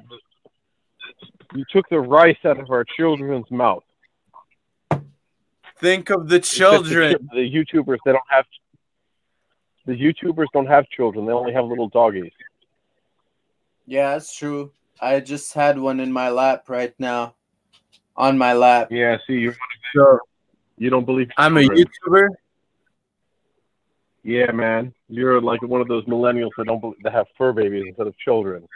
You 1.55 1.65
took 1.71 1.89
the 1.89 1.99
rice 1.99 2.37
out 2.45 2.59
of 2.59 2.69
our 2.69 2.83
children's 2.83 3.49
mouth. 3.49 3.83
Think 5.79 6.09
of 6.09 6.27
the 6.29 6.37
It's 6.37 6.53
just 6.53 6.83
the 6.83 6.89
children. 6.89 7.29
The, 7.33 7.51
YouTubers, 7.51 7.97
they 8.05 8.11
don't 8.11 8.23
have. 8.29 8.45
The 9.85 9.93
YouTubers 9.93 10.47
don't 10.53 10.67
have 10.67 10.87
children. 10.89 11.25
They 11.25 11.31
only 11.31 11.53
have 11.53 11.65
little 11.65 11.89
doggies. 11.89 12.31
Yeah, 13.85 14.13
that's 14.13 14.35
true. 14.35 14.71
I 14.99 15.19
just 15.19 15.53
had 15.53 15.79
one 15.79 15.99
in 15.99 16.11
my 16.11 16.29
lap 16.29 16.65
right 16.69 16.93
now. 16.99 17.35
On 18.15 18.37
my 18.37 18.53
lap. 18.53 18.89
Yeah. 18.91 19.17
See, 19.27 19.33
you 19.33 19.53
So 19.95 20.19
you 20.77 20.89
don't 20.89 21.05
believe. 21.05 21.29
I'm 21.37 21.57
a. 21.57 21.61
YouTuber. 21.61 22.29
Yeah, 24.23 24.51
man. 24.51 24.93
You're 25.07 25.39
like 25.39 25.61
one 25.61 25.79
of 25.79 25.87
those 25.87 26.03
millennials 26.05 26.49
that 26.57 26.65
don't 26.65 26.81
believe, 26.81 27.01
that 27.03 27.13
have 27.13 27.27
fur 27.37 27.53
babies 27.53 27.85
instead 27.87 28.07
of 28.07 28.17
children. 28.17 28.67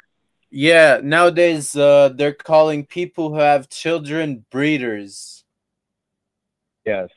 Yeah, 0.49 0.99
nowadays 1.01 1.75
uh, 1.75 2.09
they're 2.13 2.33
calling 2.33 2.85
people 2.85 3.29
who 3.29 3.35
have 3.35 3.69
children 3.69 4.45
breeders. 4.51 5.40
Yes. 6.85 7.09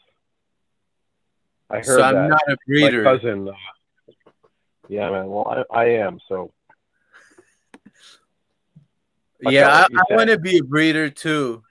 I 1.71 1.77
heard 1.79 1.87
So 1.87 2.03
I'm 2.03 2.15
that. 2.15 2.29
not 2.29 2.43
a 2.49 2.51
My 2.51 2.57
breeder. 2.67 3.03
cousin. 3.05 3.49
Uh, 3.49 3.53
yeah, 4.89 5.11
man. 5.11 5.29
Well, 5.29 5.65
I, 5.71 5.77
I 5.81 5.85
am. 5.97 6.19
So 6.29 6.53
yeah, 9.41 9.69
I, 9.69 9.87
I 9.97 10.15
want 10.15 10.31
to 10.31 10.39
be 10.39 10.59
a 10.59 10.63
breeder 10.63 11.11
too. 11.11 11.63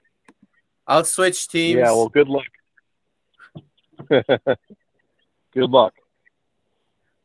I'll 0.86 1.04
switch 1.04 1.48
teams. 1.48 1.78
yeah. 1.78 1.90
Well, 1.92 2.08
good 2.08 2.28
luck. 2.28 2.44
good 5.54 5.70
luck. 5.70 5.94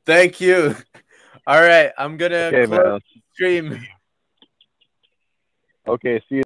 Thank 0.06 0.40
you. 0.40 0.76
All 1.46 1.60
right, 1.62 1.92
I'm 1.98 2.18
gonna 2.18 2.36
Okay, 2.54 2.66
close 2.68 2.84
man. 2.84 3.00
the 3.14 3.22
stream. 3.34 3.80
Okay, 5.88 6.20
see 6.30 6.36
you. 6.36 6.38